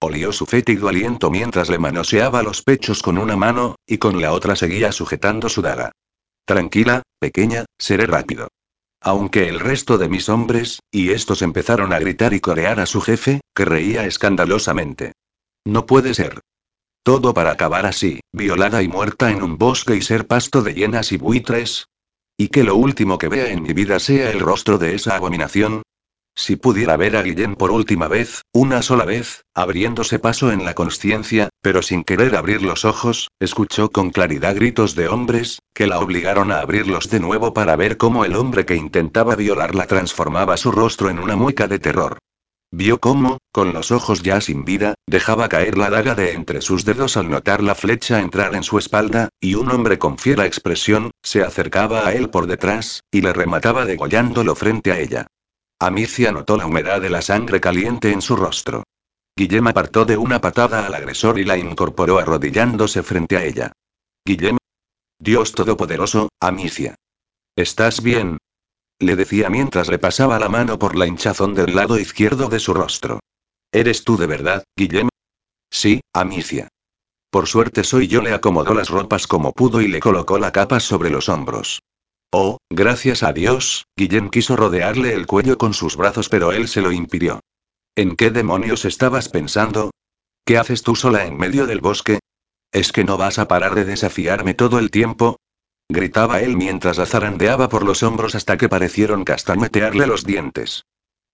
Olió 0.00 0.32
su 0.32 0.46
fétido 0.46 0.88
aliento 0.88 1.30
mientras 1.30 1.68
le 1.68 1.78
manoseaba 1.78 2.42
los 2.42 2.62
pechos 2.62 3.02
con 3.02 3.18
una 3.18 3.36
mano, 3.36 3.76
y 3.86 3.98
con 3.98 4.18
la 4.22 4.32
otra 4.32 4.56
seguía 4.56 4.90
sujetando 4.90 5.50
su 5.50 5.60
daga. 5.60 5.92
Tranquila, 6.46 7.02
pequeña, 7.18 7.66
seré 7.78 8.06
rápido. 8.06 8.48
Aunque 9.02 9.50
el 9.50 9.60
resto 9.60 9.98
de 9.98 10.08
mis 10.08 10.30
hombres, 10.30 10.80
y 10.90 11.10
estos 11.10 11.42
empezaron 11.42 11.92
a 11.92 11.98
gritar 11.98 12.32
y 12.32 12.40
corear 12.40 12.80
a 12.80 12.86
su 12.86 13.02
jefe, 13.02 13.42
que 13.54 13.66
reía 13.66 14.06
escandalosamente. 14.06 15.12
No 15.66 15.84
puede 15.84 16.14
ser. 16.14 16.40
Todo 17.02 17.34
para 17.34 17.52
acabar 17.52 17.86
así, 17.86 18.20
violada 18.32 18.82
y 18.82 18.88
muerta 18.88 19.30
en 19.30 19.42
un 19.42 19.58
bosque 19.58 19.96
y 19.96 20.02
ser 20.02 20.26
pasto 20.26 20.62
de 20.62 20.74
hienas 20.74 21.12
y 21.12 21.16
buitres. 21.16 21.86
Y 22.36 22.48
que 22.48 22.64
lo 22.64 22.76
último 22.76 23.18
que 23.18 23.28
vea 23.28 23.50
en 23.50 23.62
mi 23.62 23.72
vida 23.72 23.98
sea 23.98 24.30
el 24.30 24.40
rostro 24.40 24.78
de 24.78 24.94
esa 24.94 25.16
abominación, 25.16 25.82
si 26.40 26.56
pudiera 26.56 26.96
ver 26.96 27.16
a 27.16 27.22
Guillén 27.22 27.54
por 27.54 27.70
última 27.70 28.08
vez, 28.08 28.42
una 28.52 28.82
sola 28.82 29.04
vez, 29.04 29.44
abriéndose 29.52 30.18
paso 30.18 30.52
en 30.52 30.64
la 30.64 30.74
conciencia, 30.74 31.50
pero 31.60 31.82
sin 31.82 32.04
querer 32.04 32.34
abrir 32.36 32.62
los 32.62 32.84
ojos, 32.84 33.28
escuchó 33.40 33.90
con 33.90 34.10
claridad 34.10 34.54
gritos 34.54 34.94
de 34.94 35.08
hombres, 35.08 35.58
que 35.74 35.86
la 35.86 35.98
obligaron 35.98 36.50
a 36.52 36.60
abrirlos 36.60 37.10
de 37.10 37.20
nuevo 37.20 37.52
para 37.52 37.76
ver 37.76 37.96
cómo 37.96 38.24
el 38.24 38.36
hombre 38.36 38.64
que 38.64 38.76
intentaba 38.76 39.36
violarla 39.36 39.86
transformaba 39.86 40.56
su 40.56 40.72
rostro 40.72 41.10
en 41.10 41.18
una 41.18 41.36
mueca 41.36 41.68
de 41.68 41.78
terror. 41.78 42.18
Vio 42.72 43.00
cómo, 43.00 43.38
con 43.50 43.72
los 43.72 43.90
ojos 43.90 44.22
ya 44.22 44.40
sin 44.40 44.64
vida, 44.64 44.94
dejaba 45.06 45.48
caer 45.48 45.76
la 45.76 45.90
daga 45.90 46.14
de 46.14 46.32
entre 46.32 46.60
sus 46.60 46.84
dedos 46.84 47.16
al 47.16 47.28
notar 47.28 47.62
la 47.62 47.74
flecha 47.74 48.20
entrar 48.20 48.54
en 48.54 48.62
su 48.62 48.78
espalda, 48.78 49.28
y 49.40 49.56
un 49.56 49.70
hombre 49.70 49.98
con 49.98 50.18
fiera 50.18 50.46
expresión, 50.46 51.10
se 51.22 51.42
acercaba 51.42 52.06
a 52.06 52.14
él 52.14 52.30
por 52.30 52.46
detrás, 52.46 53.02
y 53.10 53.22
le 53.22 53.32
remataba 53.32 53.86
degollándolo 53.86 54.54
frente 54.54 54.92
a 54.92 55.00
ella. 55.00 55.26
Amicia 55.80 56.30
notó 56.30 56.56
la 56.56 56.66
humedad 56.66 57.00
de 57.00 57.10
la 57.10 57.22
sangre 57.22 57.60
caliente 57.60 58.12
en 58.12 58.22
su 58.22 58.36
rostro. 58.36 58.84
Guillem 59.36 59.66
apartó 59.66 60.04
de 60.04 60.16
una 60.16 60.40
patada 60.40 60.86
al 60.86 60.94
agresor 60.94 61.38
y 61.38 61.44
la 61.44 61.56
incorporó 61.56 62.18
arrodillándose 62.18 63.02
frente 63.02 63.36
a 63.36 63.44
ella. 63.44 63.72
Guillem. 64.24 64.58
Dios 65.18 65.52
Todopoderoso, 65.52 66.28
Amicia. 66.40 66.94
¿Estás 67.56 68.02
bien? 68.02 68.38
Le 69.00 69.16
decía 69.16 69.48
mientras 69.48 69.88
le 69.88 69.98
pasaba 69.98 70.38
la 70.38 70.50
mano 70.50 70.78
por 70.78 70.94
la 70.94 71.06
hinchazón 71.06 71.54
del 71.54 71.74
lado 71.74 71.98
izquierdo 71.98 72.48
de 72.48 72.60
su 72.60 72.74
rostro. 72.74 73.20
¿Eres 73.72 74.04
tú 74.04 74.18
de 74.18 74.26
verdad, 74.26 74.64
Guillem? 74.76 75.08
Sí, 75.70 76.00
Amicia. 76.12 76.68
Por 77.30 77.46
suerte 77.46 77.82
soy 77.82 78.08
yo, 78.08 78.20
le 78.20 78.34
acomodó 78.34 78.74
las 78.74 78.90
ropas 78.90 79.26
como 79.26 79.52
pudo 79.52 79.80
y 79.80 79.88
le 79.88 80.00
colocó 80.00 80.38
la 80.38 80.52
capa 80.52 80.80
sobre 80.80 81.08
los 81.08 81.30
hombros. 81.30 81.80
Oh, 82.30 82.58
gracias 82.68 83.22
a 83.22 83.32
Dios, 83.32 83.86
Guillem 83.96 84.28
quiso 84.28 84.54
rodearle 84.54 85.14
el 85.14 85.26
cuello 85.26 85.56
con 85.56 85.72
sus 85.72 85.96
brazos, 85.96 86.28
pero 86.28 86.52
él 86.52 86.68
se 86.68 86.82
lo 86.82 86.92
impidió. 86.92 87.40
¿En 87.96 88.16
qué 88.16 88.30
demonios 88.30 88.84
estabas 88.84 89.28
pensando? 89.28 89.92
¿Qué 90.44 90.58
haces 90.58 90.82
tú 90.82 90.94
sola 90.94 91.24
en 91.24 91.38
medio 91.38 91.66
del 91.66 91.80
bosque? 91.80 92.18
¿Es 92.72 92.92
que 92.92 93.04
no 93.04 93.16
vas 93.16 93.38
a 93.38 93.48
parar 93.48 93.74
de 93.74 93.84
desafiarme 93.84 94.54
todo 94.54 94.78
el 94.78 94.90
tiempo? 94.90 95.36
Gritaba 95.90 96.40
él 96.40 96.56
mientras 96.56 96.98
la 96.98 97.06
zarandeaba 97.06 97.68
por 97.68 97.84
los 97.84 98.02
hombros 98.02 98.34
hasta 98.34 98.56
que 98.56 98.68
parecieron 98.68 99.24
castañetearle 99.24 100.06
los 100.06 100.24
dientes. 100.24 100.84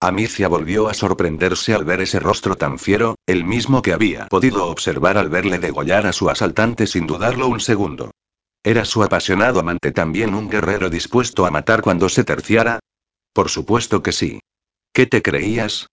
Amicia 0.00 0.48
volvió 0.48 0.88
a 0.88 0.94
sorprenderse 0.94 1.72
al 1.72 1.84
ver 1.84 2.00
ese 2.00 2.20
rostro 2.20 2.57
tan 2.57 2.78
fiero, 2.78 3.16
el 3.26 3.44
mismo 3.44 3.82
que 3.82 3.92
había 3.92 4.26
podido 4.26 4.66
observar 4.66 5.16
al 5.16 5.30
verle 5.30 5.59
degollar 5.59 6.07
a 6.07 6.12
su 6.12 6.28
asaltante 6.28 6.86
sin 6.86 7.07
dudarlo 7.07 7.48
un 7.48 7.61
segundo. 7.61 8.11
¿Era 8.62 8.84
su 8.84 9.02
apasionado 9.02 9.61
amante 9.61 9.92
también 9.92 10.34
un 10.34 10.50
guerrero 10.50 10.90
dispuesto 10.90 11.46
a 11.46 11.50
matar 11.50 11.82
cuando 11.82 12.09
se 12.09 12.24
terciara? 12.24 12.80
Por 13.32 13.48
supuesto 13.48 14.02
que 14.02 14.12
sí. 14.12 14.40
¿Qué 14.92 15.07
te 15.07 15.22
creías? 15.22 15.86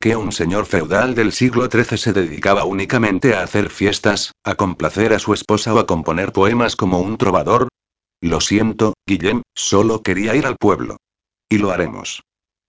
¿Que 0.00 0.16
un 0.16 0.32
señor 0.32 0.66
feudal 0.66 1.14
del 1.14 1.32
siglo 1.32 1.68
XIII 1.70 1.98
se 1.98 2.12
dedicaba 2.12 2.64
únicamente 2.64 3.34
a 3.34 3.42
hacer 3.42 3.70
fiestas, 3.70 4.32
a 4.44 4.54
complacer 4.54 5.12
a 5.12 5.18
su 5.18 5.32
esposa 5.32 5.74
o 5.74 5.78
a 5.78 5.86
componer 5.86 6.32
poemas 6.32 6.76
como 6.76 7.00
un 7.00 7.18
trovador? 7.18 7.68
Lo 8.24 8.40
siento, 8.40 8.94
Guillem, 9.06 9.42
solo 9.54 10.02
quería 10.02 10.34
ir 10.34 10.46
al 10.46 10.56
pueblo. 10.56 10.96
Y 11.46 11.58
lo 11.58 11.72
haremos. 11.72 12.22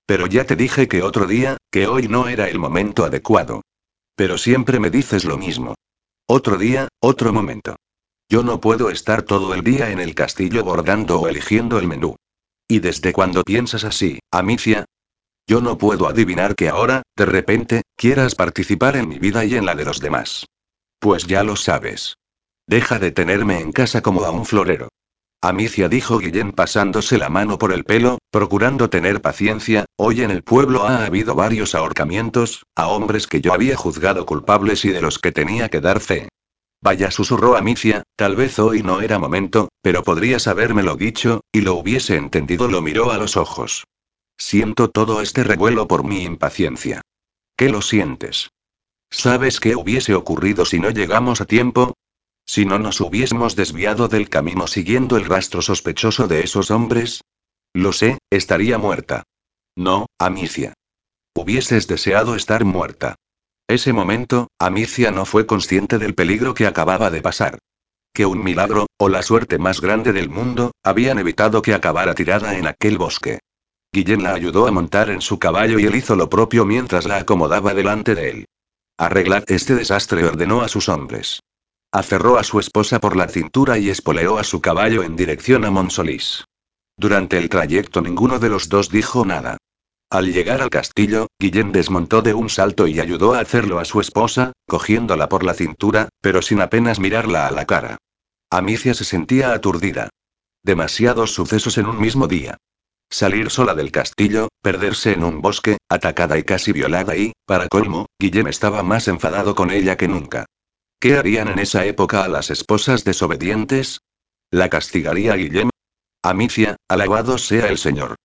Pero 0.05 0.27
ya 0.27 0.43
te 0.43 0.57
dije 0.57 0.89
que 0.89 1.01
otro 1.01 1.27
día, 1.27 1.55
que 1.71 1.87
hoy 1.87 2.09
no 2.09 2.27
era 2.27 2.49
el 2.49 2.59
momento 2.59 3.05
adecuado. 3.05 3.61
Pero 4.17 4.37
siempre 4.37 4.81
me 4.81 4.89
dices 4.89 5.23
lo 5.23 5.37
mismo. 5.37 5.75
Otro 6.27 6.57
día, 6.57 6.89
otro 6.99 7.31
momento. 7.31 7.77
Yo 8.29 8.43
no 8.43 8.59
puedo 8.59 8.89
estar 8.89 9.23
todo 9.23 9.53
el 9.53 9.63
día 9.63 9.91
en 9.91 10.01
el 10.01 10.13
castillo 10.13 10.61
bordando 10.65 11.21
o 11.21 11.29
eligiendo 11.29 11.79
el 11.79 11.87
menú. 11.87 12.17
¿Y 12.67 12.79
desde 12.79 13.13
cuándo 13.13 13.41
piensas 13.43 13.85
así, 13.85 14.19
Amicia? 14.31 14.83
Yo 15.47 15.61
no 15.61 15.77
puedo 15.77 16.09
adivinar 16.09 16.55
que 16.55 16.67
ahora, 16.67 17.03
de 17.15 17.25
repente, 17.27 17.83
quieras 17.95 18.35
participar 18.35 18.97
en 18.97 19.07
mi 19.07 19.19
vida 19.19 19.45
y 19.45 19.55
en 19.55 19.65
la 19.65 19.73
de 19.73 19.85
los 19.85 20.01
demás. 20.01 20.47
Pues 20.99 21.27
ya 21.27 21.45
lo 21.45 21.55
sabes. 21.55 22.15
Deja 22.67 22.99
de 22.99 23.11
tenerme 23.11 23.61
en 23.61 23.71
casa 23.71 24.01
como 24.01 24.25
a 24.25 24.31
un 24.31 24.45
florero. 24.45 24.89
Amicia 25.47 25.89
dijo 25.89 26.17
Guillén 26.17 26.51
pasándose 26.51 27.19
la 27.19 27.29
mano 27.29 27.59
por 27.59 27.71
el 27.71 27.83
pelo, 27.83 28.17
procurando 28.31 28.89
tener 28.89 29.21
paciencia, 29.21 29.85
hoy 29.95 30.23
en 30.23 30.31
el 30.31 30.41
pueblo 30.41 30.87
ha 30.87 31.05
habido 31.05 31.35
varios 31.35 31.75
ahorcamientos, 31.75 32.63
a 32.75 32.87
hombres 32.87 33.27
que 33.27 33.41
yo 33.41 33.53
había 33.53 33.75
juzgado 33.75 34.25
culpables 34.25 34.85
y 34.85 34.89
de 34.89 35.01
los 35.01 35.19
que 35.19 35.31
tenía 35.31 35.69
que 35.69 35.81
dar 35.81 35.99
fe. 35.99 36.29
Vaya, 36.81 37.11
susurró 37.11 37.57
Amicia, 37.57 38.03
tal 38.15 38.35
vez 38.35 38.57
hoy 38.57 38.81
no 38.81 39.01
era 39.01 39.19
momento, 39.19 39.69
pero 39.81 40.03
podrías 40.03 40.47
habérmelo 40.47 40.95
dicho, 40.95 41.41
y 41.51 41.61
lo 41.61 41.75
hubiese 41.75 42.15
entendido. 42.15 42.67
Lo 42.67 42.81
miró 42.81 43.11
a 43.11 43.17
los 43.17 43.37
ojos. 43.37 43.85
Siento 44.37 44.89
todo 44.89 45.21
este 45.21 45.43
revuelo 45.43 45.87
por 45.87 46.03
mi 46.03 46.23
impaciencia. 46.23 47.01
¿Qué 47.55 47.69
lo 47.69 47.81
sientes? 47.81 48.49
¿Sabes 49.11 49.59
qué 49.59 49.75
hubiese 49.75 50.15
ocurrido 50.15 50.65
si 50.65 50.79
no 50.79 50.89
llegamos 50.89 51.39
a 51.39 51.45
tiempo? 51.45 51.93
Si 52.45 52.65
no 52.65 52.77
nos 52.79 53.01
hubiésemos 53.01 53.55
desviado 53.55 54.07
del 54.07 54.29
camino 54.29 54.67
siguiendo 54.67 55.17
el 55.17 55.25
rastro 55.25 55.61
sospechoso 55.61 56.27
de 56.27 56.41
esos 56.41 56.71
hombres. 56.71 57.21
Lo 57.73 57.91
sé, 57.91 58.19
estaría 58.29 58.77
muerta. 58.77 59.23
No, 59.75 60.05
Amicia. 60.19 60.73
Hubieses 61.35 61.87
deseado 61.87 62.35
estar 62.35 62.63
muerta. 62.63 63.15
Ese 63.67 63.93
momento, 63.93 64.47
Amicia 64.59 65.11
no 65.11 65.25
fue 65.25 65.45
consciente 65.47 65.97
del 65.97 66.13
peligro 66.13 66.53
que 66.53 66.67
acababa 66.67 67.09
de 67.09 67.21
pasar. 67.21 67.57
Que 68.13 68.25
un 68.25 68.43
milagro, 68.43 68.85
o 68.97 69.09
la 69.09 69.23
suerte 69.23 69.57
más 69.57 69.81
grande 69.81 70.13
del 70.13 70.29
mundo, 70.29 70.71
habían 70.83 71.19
evitado 71.19 71.61
que 71.61 71.73
acabara 71.73 72.13
tirada 72.13 72.57
en 72.57 72.67
aquel 72.67 72.97
bosque. 72.97 73.39
Guillén 73.91 74.23
la 74.23 74.33
ayudó 74.33 74.67
a 74.67 74.71
montar 74.71 75.09
en 75.09 75.21
su 75.21 75.39
caballo 75.39 75.79
y 75.79 75.85
él 75.85 75.95
hizo 75.95 76.15
lo 76.15 76.29
propio 76.29 76.63
mientras 76.63 77.05
la 77.05 77.17
acomodaba 77.17 77.73
delante 77.73 78.13
de 78.13 78.29
él. 78.29 78.45
Arreglad 78.97 79.43
este 79.47 79.75
desastre, 79.75 80.23
ordenó 80.23 80.61
a 80.61 80.69
sus 80.69 80.87
hombres. 80.87 81.41
Aferró 81.95 82.37
a 82.37 82.43
su 82.43 82.59
esposa 82.59 82.99
por 82.99 83.15
la 83.15 83.29
cintura 83.29 83.77
y 83.77 83.89
espoleó 83.89 84.37
a 84.37 84.43
su 84.43 84.59
caballo 84.59 85.01
en 85.01 85.15
dirección 85.15 85.63
a 85.63 85.71
Monsolís. 85.71 86.43
Durante 86.97 87.37
el 87.37 87.47
trayecto 87.47 88.01
ninguno 88.01 88.37
de 88.37 88.49
los 88.49 88.67
dos 88.67 88.89
dijo 88.89 89.25
nada. 89.25 89.55
Al 90.09 90.33
llegar 90.33 90.61
al 90.61 90.69
castillo, 90.69 91.27
Guillén 91.39 91.71
desmontó 91.71 92.21
de 92.21 92.33
un 92.33 92.49
salto 92.49 92.85
y 92.87 92.99
ayudó 92.99 93.33
a 93.33 93.39
hacerlo 93.39 93.79
a 93.79 93.85
su 93.85 94.01
esposa, 94.01 94.51
cogiéndola 94.67 95.29
por 95.29 95.45
la 95.45 95.53
cintura, 95.53 96.09
pero 96.19 96.41
sin 96.41 96.59
apenas 96.59 96.99
mirarla 96.99 97.47
a 97.47 97.51
la 97.51 97.63
cara. 97.63 97.95
Amicia 98.49 98.93
se 98.93 99.05
sentía 99.05 99.53
aturdida. 99.53 100.09
Demasiados 100.63 101.33
sucesos 101.33 101.77
en 101.77 101.85
un 101.85 102.01
mismo 102.01 102.27
día. 102.27 102.57
Salir 103.09 103.49
sola 103.49 103.73
del 103.73 103.93
castillo, 103.93 104.49
perderse 104.61 105.13
en 105.13 105.23
un 105.23 105.41
bosque, 105.41 105.77
atacada 105.87 106.37
y 106.37 106.43
casi 106.43 106.73
violada 106.73 107.15
y, 107.15 107.31
para 107.45 107.69
colmo, 107.69 108.07
Guillem 108.19 108.47
estaba 108.47 108.83
más 108.83 109.07
enfadado 109.07 109.55
con 109.55 109.71
ella 109.71 109.95
que 109.95 110.09
nunca. 110.09 110.45
¿Qué 111.05 111.19
harían 111.19 111.49
en 111.49 111.59
esa 111.59 111.85
época 111.85 112.23
a 112.23 112.27
las 112.27 112.49
esposas 112.49 113.03
desobedientes? 113.03 113.99
¿La 114.49 114.69
castigaría 114.69 115.35
Guillem? 115.35 115.69
Amicia, 116.23 116.77
alabado 116.89 117.37
sea 117.37 117.67
el 117.67 117.77
Señor. 117.77 118.15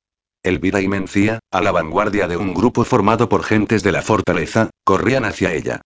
Elvira 0.42 0.80
y 0.80 0.88
Mencía, 0.88 1.40
a 1.52 1.60
la 1.60 1.72
vanguardia 1.72 2.26
de 2.26 2.38
un 2.38 2.54
grupo 2.54 2.84
formado 2.84 3.28
por 3.28 3.42
gentes 3.42 3.82
de 3.82 3.92
la 3.92 4.00
fortaleza, 4.00 4.70
corrían 4.82 5.26
hacia 5.26 5.52
ella. 5.52 5.82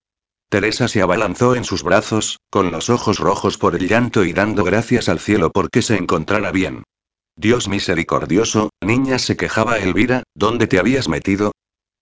Teresa 0.49 0.87
se 0.87 1.03
abalanzó 1.03 1.57
en 1.57 1.65
sus 1.65 1.83
brazos, 1.83 2.39
con 2.49 2.71
los 2.71 2.89
ojos 2.91 3.19
rojos 3.19 3.59
por 3.59 3.75
el 3.75 3.89
llanto 3.89 4.25
y 4.25 4.33
dando 4.33 4.63
gracias 4.63 5.09
al 5.09 5.19
cielo 5.19 5.51
porque 5.51 5.83
se 5.83 5.97
encontrara 5.97 6.53
bien. 6.53 6.85
Dios 7.35 7.67
misericordioso, 7.67 8.71
niña 8.81 9.19
se 9.19 9.37
quejaba 9.37 9.79
Elvira, 9.79 10.23
¿dónde 10.37 10.69
te 10.69 10.79
habías 10.79 11.09
metido? 11.09 11.51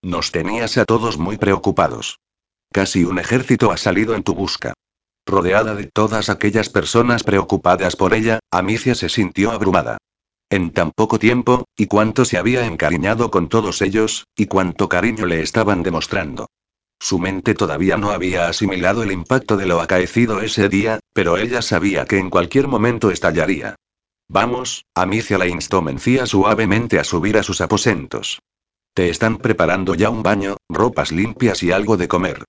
Nos 0.03 0.33
tenías 0.33 0.77
a 0.77 0.85
todos 0.85 1.17
muy 1.17 1.39
preocupados. 1.39 2.19
Casi 2.71 3.05
un 3.05 3.19
ejército 3.19 3.73
ha 3.73 3.79
salido 3.79 4.15
en 4.15 4.23
tu 4.23 4.35
busca. 4.35 4.75
Rodeada 5.27 5.75
de 5.75 5.87
todas 5.87 6.29
aquellas 6.31 6.69
personas 6.69 7.23
preocupadas 7.23 7.97
por 7.97 8.13
ella, 8.13 8.41
Amicia 8.51 8.95
se 8.95 9.09
sintió 9.09 9.53
abrumada. 9.53 9.99
En 10.51 10.73
tan 10.73 10.91
poco 10.91 11.19
tiempo, 11.19 11.65
y 11.77 11.87
cuánto 11.87 12.25
se 12.25 12.37
había 12.37 12.67
encariñado 12.67 13.31
con 13.31 13.49
todos 13.49 13.81
ellos, 13.83 14.27
y 14.37 14.47
cuánto 14.47 14.89
cariño 14.89 15.27
le 15.27 15.41
estaban 15.41 15.83
demostrando. 15.83 16.49
Su 17.01 17.19
mente 17.19 17.55
todavía 17.55 17.97
no 17.97 18.11
había 18.11 18.49
asimilado 18.49 19.03
el 19.03 19.13
impacto 19.13 19.57
de 19.57 19.67
lo 19.67 19.81
acaecido 19.81 20.41
ese 20.41 20.69
día, 20.69 21.01
pero 21.13 21.37
ella 21.37 21.63
sabía 21.63 22.05
que 22.05 22.19
en 22.19 22.31
cualquier 22.31 22.69
momento 22.69 23.11
estallaría. 23.11 23.77
Vamos, 24.29 24.85
Amicia 24.95 25.39
la 25.39 25.47
instó 25.47 25.83
Mencía 25.83 26.27
suavemente 26.27 26.99
a 26.99 27.05
subir 27.05 27.39
a 27.39 27.43
sus 27.43 27.61
aposentos. 27.61 28.41
Te 28.95 29.09
están 29.09 29.39
preparando 29.39 29.95
ya 29.95 30.11
un 30.11 30.23
baño, 30.23 30.59
ropas 30.69 31.13
limpias 31.13 31.63
y 31.63 31.73
algo 31.73 31.97
de 31.97 32.09
comer. 32.09 32.45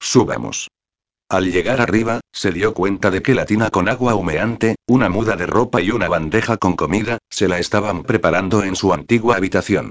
Subamos. 0.00 0.68
Al 1.34 1.50
llegar 1.50 1.80
arriba, 1.80 2.20
se 2.32 2.52
dio 2.52 2.74
cuenta 2.74 3.10
de 3.10 3.20
que 3.20 3.34
la 3.34 3.44
tina 3.44 3.68
con 3.70 3.88
agua 3.88 4.14
humeante, 4.14 4.76
una 4.86 5.08
muda 5.08 5.34
de 5.34 5.46
ropa 5.46 5.80
y 5.80 5.90
una 5.90 6.06
bandeja 6.06 6.58
con 6.58 6.76
comida, 6.76 7.18
se 7.28 7.48
la 7.48 7.58
estaban 7.58 8.04
preparando 8.04 8.62
en 8.62 8.76
su 8.76 8.92
antigua 8.92 9.34
habitación. 9.34 9.90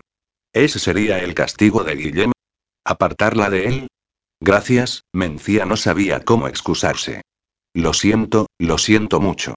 ¿Ese 0.54 0.80
sería 0.80 1.20
el 1.20 1.34
castigo 1.34 1.84
de 1.84 1.98
Guillem? 1.98 2.32
¿Apartarla 2.86 3.50
de 3.50 3.68
él? 3.68 3.88
Gracias, 4.40 5.02
Mencía 5.12 5.66
no 5.66 5.76
sabía 5.76 6.22
cómo 6.24 6.48
excusarse. 6.48 7.24
Lo 7.74 7.92
siento, 7.92 8.48
lo 8.58 8.78
siento 8.78 9.20
mucho. 9.20 9.54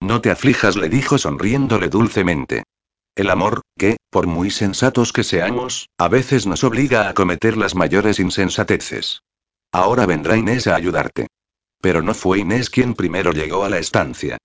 No 0.00 0.22
te 0.22 0.30
aflijas, 0.30 0.76
le 0.76 0.88
dijo 0.88 1.18
sonriéndole 1.18 1.90
dulcemente. 1.90 2.62
El 3.14 3.28
amor, 3.28 3.60
que, 3.76 3.98
por 4.08 4.26
muy 4.26 4.50
sensatos 4.50 5.12
que 5.12 5.22
seamos, 5.22 5.90
a 5.98 6.08
veces 6.08 6.46
nos 6.46 6.64
obliga 6.64 7.10
a 7.10 7.12
cometer 7.12 7.58
las 7.58 7.74
mayores 7.74 8.20
insensateces. 8.20 9.20
Ahora 9.72 10.06
vendrá 10.06 10.36
Inés 10.36 10.66
a 10.66 10.74
ayudarte. 10.74 11.26
Pero 11.80 12.02
no 12.02 12.14
fue 12.14 12.38
Inés 12.38 12.70
quien 12.70 12.94
primero 12.94 13.32
llegó 13.32 13.64
a 13.64 13.70
la 13.70 13.78
estancia. 13.78 14.38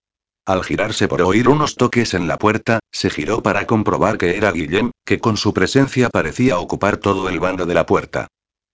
Al 0.46 0.64
girarse 0.64 1.08
por 1.08 1.22
oír 1.22 1.48
unos 1.48 1.76
toques 1.76 2.14
en 2.14 2.28
la 2.28 2.38
puerta, 2.38 2.80
se 2.92 3.10
giró 3.10 3.44
para 3.44 3.68
comprobar 3.68 4.18
que 4.18 4.38
era 4.38 4.52
Guillem, 4.52 4.92
que 5.06 5.20
con 5.20 5.38
su 5.38 5.54
presencia 5.54 6.10
parecía 6.10 6.60
ocupar 6.60 6.98
todo 6.98 7.30
el 7.30 7.40
bando 7.40 7.66
de 7.66 7.76
la 7.76 7.86
puerta. 7.86 8.28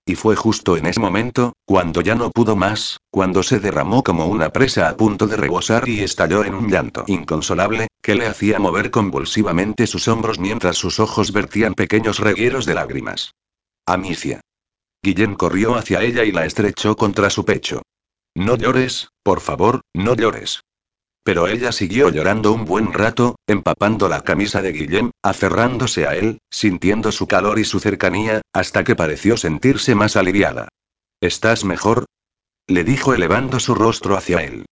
Y 0.05 0.15
fue 0.15 0.37
justo 0.37 0.77
en 0.77 0.85
ese 0.85 1.01
momento, 1.01 1.51
cuando 1.65 1.99
ya 1.99 2.15
no 2.15 2.31
pudo 2.31 2.55
más, 2.55 2.97
cuando 3.11 3.43
se 3.43 3.59
derramó 3.59 4.03
como 4.03 4.27
una 4.27 4.49
presa 4.49 4.87
a 4.87 4.95
punto 4.95 5.27
de 5.27 5.35
rebosar 5.35 5.89
y 5.89 5.99
estalló 5.99 6.45
en 6.45 6.55
un 6.55 6.71
llanto 6.71 7.03
inconsolable, 7.07 7.87
que 8.01 8.15
le 8.15 8.25
hacía 8.25 8.57
mover 8.57 8.89
convulsivamente 8.89 9.85
sus 9.85 10.07
hombros 10.07 10.39
mientras 10.39 10.77
sus 10.77 11.01
ojos 11.01 11.33
vertían 11.33 11.73
pequeños 11.73 12.19
regueros 12.19 12.65
de 12.65 12.75
lágrimas. 12.75 13.33
Amicia. 13.85 14.39
Guillén 15.01 15.35
corrió 15.35 15.75
hacia 15.75 16.01
ella 16.01 16.23
y 16.23 16.31
la 16.31 16.45
estrechó 16.45 16.95
contra 16.95 17.29
su 17.29 17.45
pecho. 17.45 17.81
No 18.35 18.55
llores, 18.55 19.09
por 19.23 19.41
favor, 19.41 19.81
no 19.93 20.15
llores. 20.15 20.61
Pero 21.23 21.47
ella 21.47 21.71
siguió 21.71 22.09
llorando 22.09 22.53
un 22.53 22.65
buen 22.65 22.93
rato, 22.93 23.35
empapando 23.47 24.07
la 24.07 24.21
camisa 24.21 24.61
de 24.61 24.71
Guillem, 24.71 25.11
aferrándose 25.21 26.07
a 26.07 26.15
él, 26.15 26.39
sintiendo 26.49 27.11
su 27.11 27.27
calor 27.27 27.59
y 27.59 27.65
su 27.65 27.79
cercanía, 27.79 28.41
hasta 28.53 28.83
que 28.83 28.95
pareció 28.95 29.37
sentirse 29.37 29.93
más 29.95 30.15
aliviada. 30.15 30.69
¿Estás 31.19 31.65
mejor? 31.65 32.05
Le 32.67 32.83
dijo 32.83 33.13
elevando 33.13 33.59
su 33.59 33.75
rostro 33.75 34.15
hacia 34.15 34.43
él. 34.43 34.65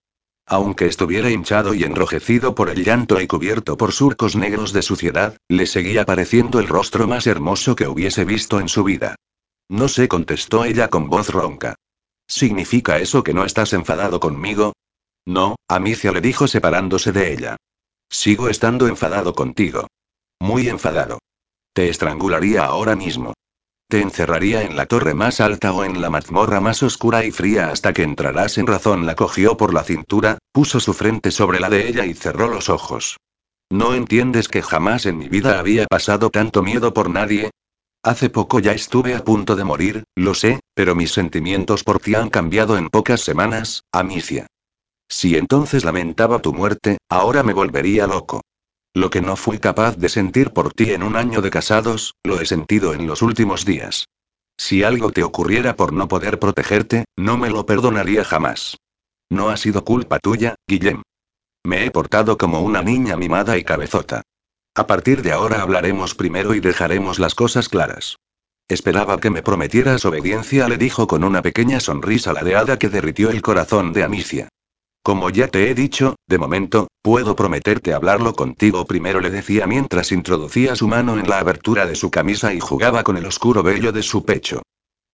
Aunque 0.48 0.86
estuviera 0.86 1.32
hinchado 1.32 1.74
y 1.74 1.84
enrojecido 1.84 2.54
por 2.54 2.70
el 2.70 2.84
llanto 2.84 3.20
y 3.20 3.26
cubierto 3.26 3.78
por 3.78 3.94
surcos 3.94 4.36
negros 4.36 4.74
de 4.74 4.84
suciedad, 4.84 5.38
le 5.50 5.66
seguía 5.66 6.06
pareciendo 6.06 6.60
el 6.60 6.68
rostro 6.68 7.08
más 7.08 7.26
hermoso 7.26 7.76
que 7.76 7.88
hubiese 7.88 8.26
visto 8.26 8.60
en 8.60 8.70
su 8.70 8.84
vida. 8.84 9.16
No 9.70 9.88
sé, 9.88 10.08
contestó 10.08 10.66
ella 10.66 10.90
con 10.90 11.10
voz 11.10 11.30
ronca. 11.30 11.76
¿Significa 12.28 12.98
eso 12.98 13.24
que 13.24 13.34
no 13.34 13.46
estás 13.46 13.74
enfadado 13.74 14.20
conmigo? 14.20 14.74
No, 15.26 15.56
Amicia 15.68 16.12
le 16.12 16.22
dijo 16.22 16.48
separándose 16.48 17.12
de 17.12 17.34
ella. 17.34 17.58
Sigo 18.10 18.50
estando 18.50 18.88
enfadado 18.88 19.34
contigo. 19.34 19.88
Muy 20.40 20.70
enfadado. 20.70 21.20
Te 21.74 21.90
estrangularía 21.90 22.64
ahora 22.64 22.96
mismo. 22.96 23.34
Te 23.88 24.02
encerraría 24.02 24.64
en 24.64 24.76
la 24.76 24.86
torre 24.88 25.14
más 25.14 25.42
alta 25.42 25.72
o 25.74 25.84
en 25.84 26.02
la 26.02 26.10
mazmorra 26.10 26.60
más 26.60 26.82
oscura 26.82 27.24
y 27.24 27.32
fría 27.32 27.70
hasta 27.70 27.94
que 27.94 28.04
entrarás 28.04 28.58
en 28.58 28.68
razón. 28.68 29.06
La 29.06 29.16
cogió 29.16 29.58
por 29.58 29.74
la 29.74 29.84
cintura, 29.84 30.38
puso 30.52 30.80
su 30.80 30.94
frente 30.94 31.32
sobre 31.32 31.60
la 31.60 31.70
de 31.70 31.88
ella 31.88 32.06
y 32.06 32.14
cerró 32.14 32.48
los 32.48 32.70
ojos. 32.70 33.18
¿No 33.70 33.94
entiendes 33.94 34.48
que 34.48 34.62
jamás 34.62 35.06
en 35.06 35.18
mi 35.18 35.28
vida 35.28 35.60
había 35.60 35.86
pasado 35.88 36.30
tanto 36.30 36.64
miedo 36.64 36.94
por 36.94 37.10
nadie? 37.10 37.52
Hace 38.06 38.30
poco 38.30 38.60
ya 38.60 38.72
estuve 38.72 39.16
a 39.16 39.24
punto 39.24 39.56
de 39.56 39.64
morir, 39.64 40.04
lo 40.16 40.36
sé, 40.36 40.60
pero 40.76 40.94
mis 40.94 41.12
sentimientos 41.12 41.84
por 41.84 42.00
ti 42.00 42.14
han 42.14 42.30
cambiado 42.30 42.78
en 42.78 42.90
pocas 42.90 43.22
semanas, 43.22 43.82
Amicia. 43.92 44.46
Si 45.10 45.36
entonces 45.36 45.84
lamentaba 45.84 46.38
tu 46.38 46.54
muerte, 46.54 47.00
ahora 47.10 47.42
me 47.42 47.54
volvería 47.54 48.06
loco. 48.06 48.42
Lo 48.94 49.10
que 49.10 49.22
no 49.22 49.36
fui 49.36 49.58
capaz 49.58 49.98
de 49.98 50.10
sentir 50.10 50.52
por 50.52 50.72
ti 50.72 50.92
en 50.92 51.02
un 51.02 51.16
año 51.16 51.42
de 51.42 51.50
casados, 51.50 52.14
lo 52.24 52.40
he 52.40 52.46
sentido 52.46 52.94
en 52.94 53.08
los 53.08 53.24
últimos 53.24 53.66
días. 53.66 54.06
Si 54.56 54.84
algo 54.84 55.12
te 55.12 55.24
ocurriera 55.24 55.76
por 55.76 55.92
no 55.92 56.08
poder 56.08 56.38
protegerte, 56.38 57.06
no 57.18 57.40
me 57.40 57.50
lo 57.50 57.66
perdonaría 57.66 58.24
jamás. 58.24 58.78
No 59.32 59.50
ha 59.50 59.58
sido 59.58 59.84
culpa 59.84 60.20
tuya, 60.20 60.54
Guillem. 60.68 61.02
Me 61.66 61.84
he 61.84 61.90
portado 61.90 62.38
como 62.38 62.62
una 62.62 62.84
niña 62.84 63.18
mimada 63.18 63.58
y 63.58 63.64
cabezota. 63.64 64.22
A 64.76 64.88
partir 64.88 65.22
de 65.22 65.32
ahora 65.32 65.62
hablaremos 65.62 66.16
primero 66.16 66.54
y 66.54 66.60
dejaremos 66.60 67.18
las 67.18 67.34
cosas 67.34 67.70
claras. 67.70 68.18
Esperaba 68.68 69.20
que 69.22 69.30
me 69.30 69.42
prometieras 69.42 70.04
obediencia, 70.04 70.68
le 70.68 70.78
dijo 70.78 71.08
con 71.08 71.24
una 71.24 71.42
pequeña 71.42 71.80
sonrisa 71.80 72.34
ladeada 72.34 72.78
que 72.78 72.90
derritió 72.90 73.30
el 73.30 73.42
corazón 73.42 73.94
de 73.94 74.04
Amicia. 74.04 74.50
Como 75.02 75.30
ya 75.30 75.48
te 75.48 75.70
he 75.70 75.76
dicho, 75.76 76.16
de 76.28 76.40
momento, 76.40 76.88
puedo 77.02 77.38
prometerte 77.38 77.94
hablarlo 77.94 78.34
contigo 78.34 78.86
primero, 78.86 79.22
le 79.22 79.30
decía 79.30 79.66
mientras 79.66 80.12
introducía 80.12 80.76
su 80.76 80.88
mano 80.88 81.18
en 81.18 81.30
la 81.30 81.40
abertura 81.40 81.86
de 81.86 81.96
su 81.96 82.12
camisa 82.12 82.54
y 82.54 82.60
jugaba 82.60 83.04
con 83.04 83.16
el 83.16 83.26
oscuro 83.28 83.64
vello 83.64 83.94
de 83.94 84.04
su 84.04 84.26
pecho. 84.26 84.62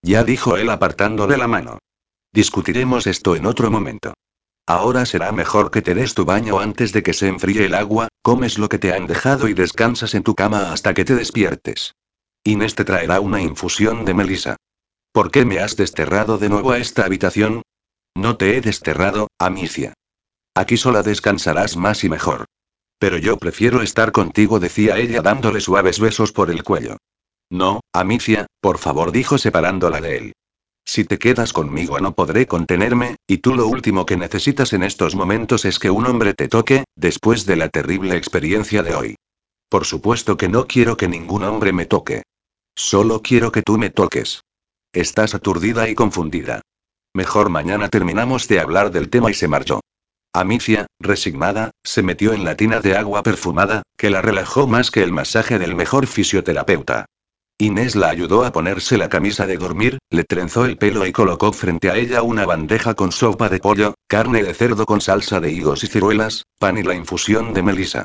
Ya 0.02 0.24
dijo 0.24 0.56
él 0.56 0.70
apartándole 0.70 1.36
la 1.36 1.46
mano. 1.46 1.78
Discutiremos 2.32 3.06
esto 3.06 3.36
en 3.36 3.46
otro 3.46 3.70
momento. 3.70 4.14
Ahora 4.66 5.04
será 5.04 5.30
mejor 5.30 5.70
que 5.70 5.82
te 5.82 5.94
des 5.94 6.14
tu 6.14 6.24
baño 6.24 6.58
antes 6.58 6.92
de 6.92 7.02
que 7.02 7.12
se 7.12 7.28
enfríe 7.28 7.66
el 7.66 7.74
agua, 7.74 8.08
comes 8.22 8.58
lo 8.58 8.68
que 8.68 8.78
te 8.78 8.92
han 8.92 9.06
dejado 9.06 9.48
y 9.48 9.54
descansas 9.54 10.14
en 10.14 10.22
tu 10.22 10.34
cama 10.34 10.72
hasta 10.72 10.94
que 10.94 11.04
te 11.04 11.14
despiertes. 11.14 11.94
Inés 12.44 12.74
te 12.74 12.84
traerá 12.84 13.20
una 13.20 13.40
infusión 13.40 14.04
de 14.04 14.14
melisa. 14.14 14.56
¿Por 15.12 15.30
qué 15.30 15.44
me 15.44 15.58
has 15.58 15.76
desterrado 15.76 16.38
de 16.38 16.48
nuevo 16.48 16.72
a 16.72 16.78
esta 16.78 17.04
habitación? 17.04 17.62
No 18.14 18.36
te 18.36 18.56
he 18.56 18.60
desterrado, 18.60 19.28
Amicia. 19.38 19.94
Aquí 20.54 20.76
sola 20.76 21.02
descansarás 21.02 21.76
más 21.76 22.04
y 22.04 22.08
mejor. 22.08 22.46
Pero 22.98 23.18
yo 23.18 23.36
prefiero 23.36 23.82
estar 23.82 24.12
contigo, 24.12 24.60
decía 24.60 24.98
ella 24.98 25.22
dándole 25.22 25.60
suaves 25.60 25.98
besos 25.98 26.32
por 26.32 26.50
el 26.50 26.62
cuello. 26.62 26.98
No, 27.50 27.80
Amicia, 27.92 28.46
por 28.60 28.78
favor, 28.78 29.12
dijo 29.12 29.38
separándola 29.38 30.00
de 30.00 30.16
él. 30.16 30.32
Si 30.84 31.04
te 31.04 31.18
quedas 31.18 31.52
conmigo 31.52 32.00
no 32.00 32.14
podré 32.14 32.46
contenerme, 32.46 33.16
y 33.26 33.38
tú 33.38 33.54
lo 33.54 33.66
último 33.66 34.04
que 34.04 34.16
necesitas 34.16 34.72
en 34.72 34.82
estos 34.82 35.14
momentos 35.14 35.64
es 35.64 35.78
que 35.78 35.90
un 35.90 36.06
hombre 36.06 36.34
te 36.34 36.48
toque, 36.48 36.84
después 36.96 37.46
de 37.46 37.56
la 37.56 37.68
terrible 37.68 38.16
experiencia 38.16 38.82
de 38.82 38.94
hoy. 38.94 39.16
Por 39.68 39.84
supuesto 39.84 40.36
que 40.36 40.48
no 40.48 40.66
quiero 40.66 40.96
que 40.96 41.08
ningún 41.08 41.44
hombre 41.44 41.72
me 41.72 41.86
toque. 41.86 42.24
Solo 42.74 43.22
quiero 43.22 43.52
que 43.52 43.62
tú 43.62 43.78
me 43.78 43.90
toques. 43.90 44.42
Estás 44.92 45.34
aturdida 45.34 45.88
y 45.88 45.94
confundida. 45.94 46.60
Mejor 47.14 47.48
mañana 47.48 47.88
terminamos 47.88 48.48
de 48.48 48.60
hablar 48.60 48.90
del 48.90 49.08
tema 49.08 49.30
y 49.30 49.34
se 49.34 49.48
marchó. 49.48 49.80
Amicia, 50.34 50.86
resignada, 50.98 51.72
se 51.84 52.02
metió 52.02 52.32
en 52.32 52.44
la 52.44 52.56
tina 52.56 52.80
de 52.80 52.96
agua 52.96 53.22
perfumada, 53.22 53.82
que 53.98 54.10
la 54.10 54.22
relajó 54.22 54.66
más 54.66 54.90
que 54.90 55.02
el 55.02 55.12
masaje 55.12 55.58
del 55.58 55.74
mejor 55.74 56.06
fisioterapeuta. 56.06 57.06
Inés 57.58 57.94
la 57.94 58.08
ayudó 58.08 58.44
a 58.44 58.52
ponerse 58.52 58.98
la 58.98 59.08
camisa 59.08 59.46
de 59.46 59.56
dormir, 59.56 59.98
le 60.10 60.24
trenzó 60.24 60.64
el 60.64 60.78
pelo 60.78 61.06
y 61.06 61.12
colocó 61.12 61.52
frente 61.52 61.90
a 61.90 61.96
ella 61.96 62.22
una 62.22 62.44
bandeja 62.44 62.94
con 62.94 63.12
sopa 63.12 63.48
de 63.48 63.60
pollo, 63.60 63.94
carne 64.08 64.42
de 64.42 64.52
cerdo 64.52 64.84
con 64.84 65.00
salsa 65.00 65.38
de 65.38 65.52
higos 65.52 65.84
y 65.84 65.86
ciruelas, 65.86 66.44
pan 66.58 66.78
y 66.78 66.82
la 66.82 66.94
infusión 66.94 67.54
de 67.54 67.62
melisa. 67.62 68.04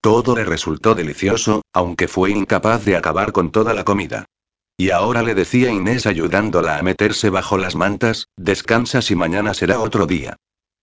Todo 0.00 0.36
le 0.36 0.44
resultó 0.44 0.94
delicioso, 0.94 1.62
aunque 1.72 2.08
fue 2.08 2.30
incapaz 2.30 2.84
de 2.84 2.96
acabar 2.96 3.32
con 3.32 3.50
toda 3.50 3.74
la 3.74 3.84
comida. 3.84 4.26
Y 4.76 4.90
ahora 4.90 5.22
le 5.22 5.34
decía 5.34 5.70
Inés 5.70 6.06
ayudándola 6.06 6.78
a 6.78 6.82
meterse 6.82 7.30
bajo 7.30 7.58
las 7.58 7.76
mantas, 7.76 8.28
descansas 8.36 9.10
y 9.10 9.16
mañana 9.16 9.54
será 9.54 9.80
otro 9.80 10.06
día. 10.06 10.36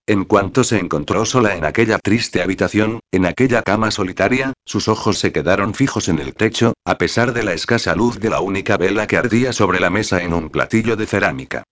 En 0.06 0.24
cuanto 0.24 0.64
se 0.64 0.78
encontró 0.78 1.24
sola 1.24 1.54
en 1.54 1.64
aquella 1.64 1.96
triste 2.00 2.42
habitación, 2.42 2.98
en 3.12 3.24
aquella 3.24 3.62
cama 3.62 3.92
solitaria, 3.92 4.52
sus 4.66 4.88
ojos 4.88 5.18
se 5.18 5.30
quedaron 5.30 5.74
fijos 5.74 6.08
en 6.08 6.18
el 6.18 6.34
techo, 6.34 6.74
a 6.84 6.98
pesar 6.98 7.32
de 7.32 7.44
la 7.44 7.52
escasa 7.52 7.94
luz 7.94 8.18
de 8.18 8.28
la 8.28 8.40
única 8.40 8.76
vela 8.76 9.06
que 9.06 9.16
ardía 9.16 9.52
sobre 9.52 9.78
la 9.78 9.90
mesa 9.90 10.22
en 10.24 10.34
un 10.34 10.50
platillo 10.50 10.96
de 10.96 11.06
cerámica. 11.06 11.62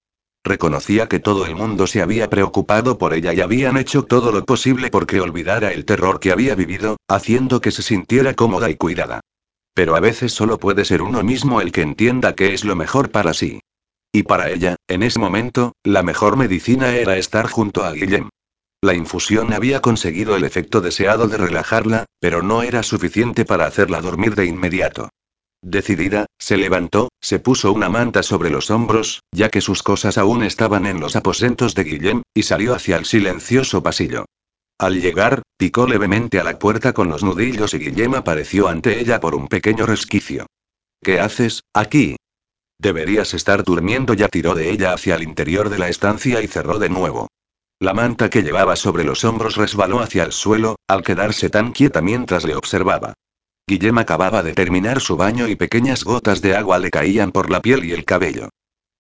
Reconocía 0.45 1.09
que 1.09 1.19
todo 1.19 1.45
el 1.45 1.57
mundo 1.57 1.89
se 1.89 2.03
había 2.03 2.31
preocupado 2.31 2.99
por 2.99 3.15
ella 3.15 3.35
y 3.35 3.41
habían 3.41 3.77
hecho 3.77 4.05
todo 4.05 4.31
lo 4.31 4.45
posible 4.45 4.91
porque 4.91 5.21
olvidara 5.21 5.73
el 5.73 5.85
terror 5.85 6.21
que 6.21 6.31
había 6.31 6.55
vivido, 6.55 6.99
haciendo 7.09 7.61
que 7.61 7.73
se 7.73 7.83
sintiera 7.83 8.35
cómoda 8.35 8.71
y 8.71 8.77
cuidada. 8.77 9.21
Pero 9.75 9.97
a 9.97 10.01
veces 10.01 10.33
solo 10.33 10.59
puede 10.59 10.85
ser 10.85 11.03
uno 11.03 11.25
mismo 11.25 11.61
el 11.61 11.73
que 11.73 11.83
entienda 11.83 12.37
qué 12.37 12.55
es 12.55 12.65
lo 12.65 12.77
mejor 12.77 13.11
para 13.11 13.35
sí. 13.35 13.61
Y 14.13 14.25
para 14.25 14.51
ella, 14.51 14.77
en 14.89 15.03
ese 15.03 15.19
momento, 15.19 15.73
la 15.85 16.03
mejor 16.03 16.37
medicina 16.37 16.95
era 16.97 17.17
estar 17.17 17.49
junto 17.49 17.85
a 17.85 17.93
Guillem. 17.93 18.29
La 18.83 18.95
infusión 18.95 19.53
había 19.53 19.81
conseguido 19.81 20.37
el 20.37 20.45
efecto 20.45 20.81
deseado 20.81 21.29
de 21.29 21.37
relajarla, 21.37 22.07
pero 22.19 22.43
no 22.43 22.63
era 22.63 22.83
suficiente 22.83 23.45
para 23.45 23.67
hacerla 23.67 24.01
dormir 24.01 24.35
de 24.35 24.47
inmediato. 24.47 25.11
Decidida, 25.63 26.27
se 26.39 26.57
levantó, 26.57 27.11
se 27.21 27.39
puso 27.39 27.71
una 27.73 27.91
manta 27.91 28.23
sobre 28.23 28.49
los 28.49 28.71
hombros, 28.71 29.21
ya 29.31 29.51
que 29.51 29.61
sus 29.61 29.83
cosas 29.83 30.17
aún 30.17 30.43
estaban 30.43 30.87
en 30.87 30.99
los 30.99 31.17
aposentos 31.17 31.75
de 31.75 31.85
Guillem, 31.85 32.23
y 32.33 32.45
salió 32.45 32.75
hacia 32.75 32.97
el 32.97 33.05
silencioso 33.05 33.83
pasillo. 33.83 34.25
Al 34.79 34.99
llegar, 35.03 35.43
picó 35.59 35.87
levemente 35.87 36.41
a 36.41 36.45
la 36.45 36.59
puerta 36.59 36.95
con 36.95 37.11
los 37.11 37.23
nudillos 37.23 37.75
y 37.75 37.79
Guillem 37.79 38.15
apareció 38.15 38.69
ante 38.69 38.99
ella 38.99 39.21
por 39.21 39.35
un 39.35 39.47
pequeño 39.47 39.85
resquicio. 39.85 40.47
¿Qué 41.03 41.21
haces, 41.21 41.65
aquí? 41.75 42.17
Deberías 42.81 43.35
estar 43.35 43.63
durmiendo. 43.63 44.15
Ya 44.15 44.29
tiró 44.29 44.55
de 44.55 44.71
ella 44.71 44.95
hacia 44.95 45.15
el 45.15 45.23
interior 45.23 45.69
de 45.69 45.79
la 45.79 45.89
estancia 45.89 46.41
y 46.41 46.47
cerró 46.47 46.79
de 46.79 46.89
nuevo. 46.89 47.29
La 47.79 47.93
manta 47.93 48.31
que 48.31 48.43
llevaba 48.43 48.75
sobre 48.75 49.05
los 49.05 49.23
hombros 49.25 49.57
resbaló 49.57 50.01
hacia 50.01 50.25
el 50.25 50.33
suelo, 50.33 50.77
al 50.89 51.03
quedarse 51.03 51.51
tan 51.51 51.73
quieta 51.73 52.01
mientras 52.01 52.45
le 52.45 52.55
observaba. 52.55 53.13
Guillem 53.67 53.99
acababa 53.99 54.43
de 54.43 54.55
terminar 54.55 55.01
su 55.01 55.17
baño 55.17 55.47
y 55.47 55.57
pequeñas 55.57 56.05
gotas 56.05 56.41
de 56.41 56.57
agua 56.57 56.79
le 56.79 56.91
caían 56.91 57.33
por 57.33 57.51
la 57.51 57.61
piel 57.61 57.85
y 57.85 57.93
el 57.93 58.05
cabello. 58.05 58.49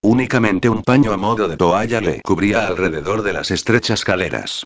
Únicamente 0.02 0.68
un 0.68 0.82
paño 0.82 1.12
a 1.12 1.16
modo 1.16 1.48
de 1.48 1.56
toalla 1.56 2.00
le 2.00 2.20
cubría 2.20 2.66
alrededor 2.66 3.22
de 3.22 3.32
las 3.32 3.50
estrechas 3.50 4.04
caleras. 4.04 4.64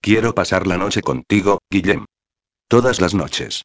Quiero 0.00 0.34
pasar 0.34 0.66
la 0.66 0.76
noche 0.76 1.02
contigo, 1.02 1.58
Guillem. 1.70 2.04
Todas 2.68 3.00
las 3.00 3.14
noches. 3.14 3.64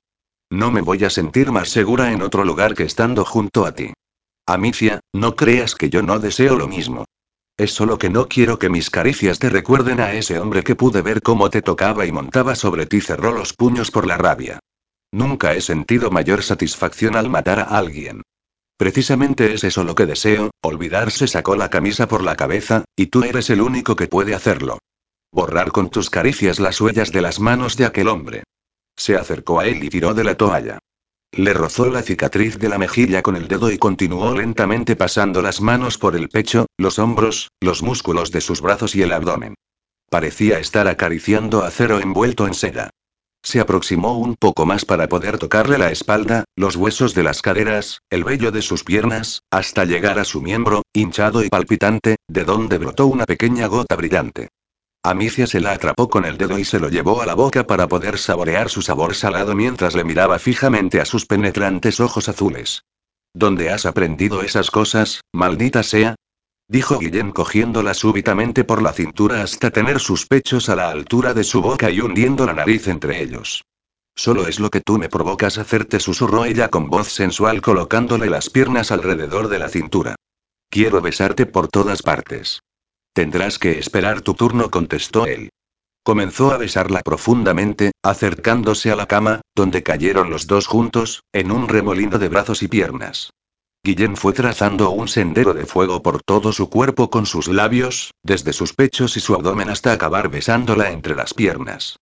No 0.49 0.71
me 0.71 0.81
voy 0.81 1.03
a 1.03 1.09
sentir 1.09 1.51
más 1.51 1.69
segura 1.69 2.11
en 2.11 2.21
otro 2.21 2.43
lugar 2.43 2.73
que 2.73 2.83
estando 2.83 3.25
junto 3.25 3.65
a 3.65 3.73
ti. 3.73 3.93
Amicia, 4.49 5.01
no 5.13 5.35
creas 5.35 5.75
que 5.75 5.89
yo 5.89 6.01
no 6.01 6.19
deseo 6.19 6.55
lo 6.55 6.69
mismo. 6.69 7.03
Es 7.57 7.73
solo 7.73 7.97
que 7.97 8.09
no 8.09 8.29
quiero 8.29 8.57
que 8.57 8.69
mis 8.69 8.89
caricias 8.89 9.39
te 9.39 9.49
recuerden 9.49 9.99
a 9.99 10.13
ese 10.13 10.39
hombre 10.39 10.63
que 10.63 10.73
pude 10.73 11.01
ver 11.01 11.21
cómo 11.21 11.49
te 11.49 11.61
tocaba 11.61 12.05
y 12.05 12.13
montaba 12.13 12.55
sobre 12.55 12.85
ti. 12.85 13.01
Cerró 13.01 13.33
los 13.33 13.51
puños 13.51 13.91
por 13.91 14.07
la 14.07 14.17
rabia. 14.17 14.59
Nunca 15.11 15.53
he 15.53 15.59
sentido 15.59 16.11
mayor 16.11 16.43
satisfacción 16.43 17.17
al 17.17 17.29
matar 17.29 17.59
a 17.59 17.63
alguien. 17.63 18.21
Precisamente 18.77 19.53
es 19.53 19.65
eso 19.65 19.83
lo 19.83 19.95
que 19.95 20.05
deseo, 20.05 20.51
olvidarse 20.61 21.27
sacó 21.27 21.57
la 21.57 21.69
camisa 21.69 22.07
por 22.07 22.23
la 22.23 22.37
cabeza, 22.37 22.85
y 22.95 23.07
tú 23.07 23.23
eres 23.23 23.49
el 23.49 23.59
único 23.59 23.97
que 23.97 24.07
puede 24.07 24.33
hacerlo. 24.33 24.79
Borrar 25.29 25.73
con 25.73 25.89
tus 25.89 26.09
caricias 26.09 26.61
las 26.61 26.79
huellas 26.79 27.11
de 27.11 27.21
las 27.21 27.41
manos 27.41 27.75
de 27.75 27.85
aquel 27.85 28.07
hombre. 28.07 28.43
Se 28.95 29.17
acercó 29.17 29.59
a 29.59 29.67
él 29.67 29.83
y 29.83 29.89
tiró 29.89 30.13
de 30.13 30.23
la 30.23 30.35
toalla. 30.35 30.79
Le 31.37 31.53
rozó 31.53 31.91
la 31.91 32.01
cicatriz 32.01 32.57
de 32.57 32.67
la 32.67 32.79
mejilla 32.79 33.21
con 33.21 33.35
el 33.35 33.47
dedo 33.47 33.69
y 33.69 33.77
continuó 33.77 34.35
lentamente 34.35 34.95
pasando 34.95 35.43
las 35.43 35.61
manos 35.61 35.99
por 35.99 36.15
el 36.15 36.29
pecho, 36.29 36.65
los 36.79 36.97
hombros, 36.97 37.51
los 37.61 37.83
músculos 37.83 38.31
de 38.31 38.41
sus 38.41 38.59
brazos 38.59 38.95
y 38.95 39.03
el 39.03 39.13
abdomen. 39.13 39.53
Parecía 40.09 40.57
estar 40.57 40.87
acariciando 40.87 41.63
acero 41.63 41.99
envuelto 41.99 42.47
en 42.47 42.55
seda. 42.55 42.89
Se 43.43 43.59
aproximó 43.59 44.17
un 44.17 44.35
poco 44.35 44.65
más 44.65 44.83
para 44.83 45.07
poder 45.07 45.37
tocarle 45.37 45.77
la 45.77 45.91
espalda, 45.91 46.45
los 46.55 46.75
huesos 46.75 47.13
de 47.13 47.21
las 47.21 47.43
caderas, 47.43 48.01
el 48.09 48.23
vello 48.23 48.51
de 48.51 48.63
sus 48.63 48.83
piernas, 48.83 49.43
hasta 49.51 49.85
llegar 49.85 50.17
a 50.17 50.25
su 50.25 50.41
miembro, 50.41 50.81
hinchado 50.91 51.43
y 51.43 51.49
palpitante, 51.49 52.15
de 52.27 52.45
donde 52.45 52.79
brotó 52.79 53.05
una 53.05 53.25
pequeña 53.25 53.67
gota 53.67 53.95
brillante. 53.95 54.49
Amicia 55.09 55.47
se 55.47 55.61
la 55.61 55.71
atrapó 55.71 56.09
con 56.09 56.25
el 56.25 56.37
dedo 56.37 56.59
y 56.59 56.65
se 56.65 56.79
lo 56.79 56.89
llevó 56.89 57.21
a 57.21 57.25
la 57.25 57.33
boca 57.33 57.65
para 57.65 57.87
poder 57.87 58.17
saborear 58.17 58.69
su 58.69 58.81
sabor 58.81 59.15
salado 59.15 59.55
mientras 59.55 59.95
le 59.95 60.03
miraba 60.03 60.37
fijamente 60.37 60.99
a 60.99 61.05
sus 61.05 61.25
penetrantes 61.25 62.01
ojos 62.01 62.27
azules. 62.27 62.83
¿Dónde 63.33 63.69
has 63.69 63.85
aprendido 63.85 64.41
esas 64.41 64.69
cosas, 64.69 65.21
maldita 65.31 65.83
sea? 65.83 66.15
Dijo 66.67 66.99
Guillén 66.99 67.31
cogiéndola 67.31 67.93
súbitamente 67.93 68.65
por 68.65 68.81
la 68.81 68.91
cintura 68.91 69.43
hasta 69.43 69.71
tener 69.71 70.01
sus 70.01 70.25
pechos 70.25 70.67
a 70.67 70.75
la 70.75 70.89
altura 70.89 71.33
de 71.33 71.45
su 71.45 71.61
boca 71.61 71.89
y 71.89 72.01
hundiendo 72.01 72.45
la 72.45 72.53
nariz 72.53 72.89
entre 72.89 73.21
ellos. 73.21 73.63
Solo 74.13 74.45
es 74.47 74.59
lo 74.59 74.69
que 74.69 74.81
tú 74.81 74.97
me 74.97 75.07
provocas 75.07 75.57
hacerte, 75.57 76.01
susurró 76.01 76.43
ella 76.43 76.67
con 76.67 76.89
voz 76.89 77.07
sensual 77.07 77.61
colocándole 77.61 78.29
las 78.29 78.49
piernas 78.49 78.91
alrededor 78.91 79.47
de 79.47 79.59
la 79.59 79.69
cintura. 79.69 80.15
Quiero 80.69 80.99
besarte 80.99 81.45
por 81.45 81.69
todas 81.69 82.01
partes. 82.01 82.59
Tendrás 83.17 83.57
que 83.57 83.79
esperar 83.79 84.21
tu 84.21 84.35
turno, 84.35 84.69
contestó 84.69 85.25
él. 85.25 85.49
Comenzó 86.03 86.51
a 86.51 86.57
besarla 86.57 87.01
profundamente, 87.01 87.89
acercándose 88.03 88.91
a 88.91 88.95
la 88.95 89.07
cama, 89.07 89.41
donde 89.55 89.81
cayeron 89.81 90.29
los 90.29 90.45
dos 90.45 90.67
juntos, 90.67 91.23
en 91.33 91.51
un 91.51 91.67
remolino 91.67 92.19
de 92.19 92.29
brazos 92.29 92.61
y 92.61 92.67
piernas. 92.67 93.31
Guillén 93.83 94.17
fue 94.17 94.33
trazando 94.33 94.91
un 94.91 95.07
sendero 95.07 95.55
de 95.55 95.65
fuego 95.65 96.03
por 96.03 96.21
todo 96.21 96.51
su 96.51 96.69
cuerpo 96.69 97.09
con 97.09 97.25
sus 97.25 97.47
labios, 97.47 98.11
desde 98.21 98.53
sus 98.53 98.73
pechos 98.73 99.17
y 99.17 99.19
su 99.19 99.33
abdomen 99.33 99.71
hasta 99.71 99.93
acabar 99.93 100.29
besándola 100.29 100.91
entre 100.91 101.15
las 101.15 101.33
piernas. 101.33 101.97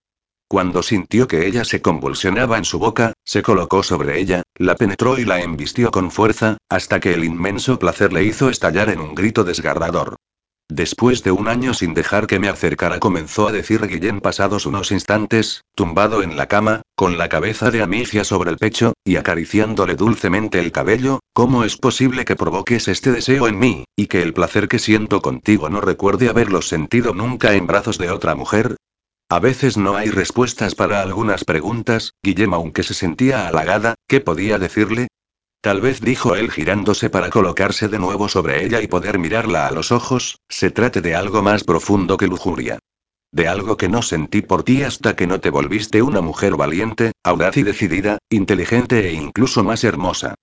Cuando 0.50 0.84
sintió 0.84 1.30
que 1.30 1.48
ella 1.48 1.64
se 1.64 1.82
convulsionaba 1.82 2.58
en 2.58 2.66
su 2.66 2.78
boca, 2.78 3.14
se 3.24 3.42
colocó 3.42 3.84
sobre 3.84 4.20
ella, 4.20 4.44
la 4.56 4.76
penetró 4.76 5.18
y 5.18 5.24
la 5.24 5.40
embistió 5.40 5.92
con 5.92 6.12
fuerza, 6.12 6.58
hasta 6.68 7.00
que 7.00 7.14
el 7.14 7.24
inmenso 7.24 7.80
placer 7.80 8.12
le 8.12 8.26
hizo 8.26 8.50
estallar 8.50 8.90
en 8.90 9.00
un 9.00 9.16
grito 9.16 9.46
desgarrador. 9.46 10.18
Después 10.70 11.24
de 11.24 11.32
un 11.32 11.48
año 11.48 11.76
sin 11.76 11.94
dejar 11.94 12.26
que 12.26 12.40
me 12.40 12.50
acercara, 12.50 13.00
comenzó 13.00 13.48
a 13.48 13.52
decir 13.52 13.86
Guillén 13.86 14.20
pasados 14.20 14.66
unos 14.66 14.92
instantes, 14.92 15.64
tumbado 15.76 16.24
en 16.24 16.38
la 16.38 16.48
cama, 16.48 16.82
con 16.96 17.20
la 17.20 17.30
cabeza 17.30 17.70
de 17.70 17.84
Amicia 17.84 18.24
sobre 18.24 18.50
el 18.50 18.58
pecho, 18.58 18.94
y 19.04 19.18
acariciándole 19.18 19.96
dulcemente 19.96 20.60
el 20.60 20.72
cabello, 20.72 21.20
¿cómo 21.34 21.64
es 21.66 21.78
posible 21.78 22.26
que 22.26 22.36
provoques 22.36 22.88
este 22.88 23.12
deseo 23.12 23.48
en 23.48 23.60
mí, 23.60 23.86
y 23.96 24.08
que 24.08 24.24
el 24.24 24.34
placer 24.34 24.68
que 24.68 24.80
siento 24.80 25.22
contigo 25.22 25.70
no 25.70 25.82
recuerde 25.82 26.30
haberlo 26.30 26.64
sentido 26.64 27.14
nunca 27.14 27.54
en 27.54 27.68
brazos 27.68 28.00
de 28.00 28.10
otra 28.10 28.34
mujer? 28.34 28.76
A 29.30 29.40
veces 29.40 29.78
no 29.78 29.96
hay 29.96 30.10
respuestas 30.10 30.74
para 30.74 31.02
algunas 31.02 31.46
preguntas, 31.46 32.14
Guillem 32.24 32.54
aunque 32.56 32.82
se 32.82 32.96
sentía 32.96 33.48
halagada, 33.48 33.96
¿qué 34.08 34.20
podía 34.20 34.58
decirle? 34.58 35.08
Tal 35.66 35.82
vez 35.82 36.00
dijo 36.00 36.36
él 36.36 36.52
girándose 36.52 37.10
para 37.10 37.32
colocarse 37.32 37.88
de 37.88 37.98
nuevo 37.98 38.30
sobre 38.30 38.64
ella 38.64 38.84
y 38.84 38.88
poder 38.88 39.18
mirarla 39.18 39.66
a 39.66 39.72
los 39.72 39.92
ojos, 39.92 40.38
se 40.48 40.70
trate 40.70 41.02
de 41.02 41.16
algo 41.16 41.42
más 41.42 41.64
profundo 41.64 42.18
que 42.18 42.28
lujuria. 42.28 42.78
De 43.32 43.48
algo 43.48 43.76
que 43.76 43.90
no 43.90 44.04
sentí 44.04 44.44
por 44.44 44.62
ti 44.62 44.84
hasta 44.84 45.16
que 45.16 45.26
no 45.26 45.40
te 45.40 45.50
volviste 45.50 46.04
una 46.04 46.22
mujer 46.22 46.56
valiente, 46.56 47.14
audaz 47.24 47.58
y 47.58 47.64
decidida, 47.64 48.20
inteligente 48.30 49.10
e 49.10 49.14
incluso 49.14 49.64
más 49.64 49.84
hermosa. 49.84 50.36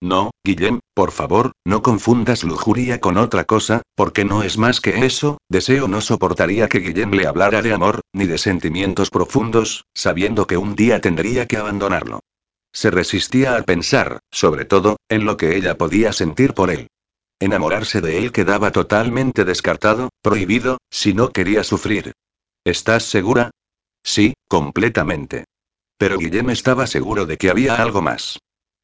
No, 0.00 0.30
Guillem, 0.44 0.78
por 0.94 1.10
favor, 1.10 1.50
no 1.64 1.82
confundas 1.82 2.44
lujuria 2.44 3.00
con 3.00 3.16
otra 3.16 3.46
cosa, 3.46 3.82
porque 3.96 4.24
no 4.24 4.44
es 4.44 4.58
más 4.58 4.80
que 4.80 5.04
eso, 5.04 5.38
deseo 5.48 5.88
no 5.88 6.00
soportaría 6.00 6.68
que 6.68 6.78
Guillem 6.78 7.10
le 7.14 7.26
hablara 7.26 7.62
de 7.62 7.72
amor, 7.72 8.02
ni 8.12 8.26
de 8.26 8.38
sentimientos 8.38 9.10
profundos, 9.10 9.86
sabiendo 9.92 10.46
que 10.46 10.56
un 10.56 10.76
día 10.76 11.00
tendría 11.00 11.46
que 11.46 11.56
abandonarlo. 11.56 12.20
Se 12.80 12.92
resistía 12.92 13.56
a 13.56 13.62
pensar, 13.64 14.20
sobre 14.30 14.64
todo, 14.64 14.98
en 15.08 15.24
lo 15.24 15.36
que 15.36 15.56
ella 15.56 15.76
podía 15.76 16.12
sentir 16.12 16.54
por 16.54 16.70
él. 16.70 16.86
Enamorarse 17.40 18.00
de 18.00 18.18
él 18.18 18.30
quedaba 18.30 18.70
totalmente 18.70 19.44
descartado, 19.44 20.10
prohibido, 20.22 20.78
si 20.88 21.12
no 21.12 21.30
quería 21.30 21.64
sufrir. 21.64 22.12
¿Estás 22.64 23.02
segura? 23.02 23.50
Sí, 24.04 24.34
completamente. 24.46 25.46
Pero 25.98 26.18
Guillem 26.18 26.50
estaba 26.50 26.86
seguro 26.86 27.26
de 27.26 27.36
que 27.36 27.50
había 27.50 27.74
algo 27.74 28.00
más. 28.00 28.38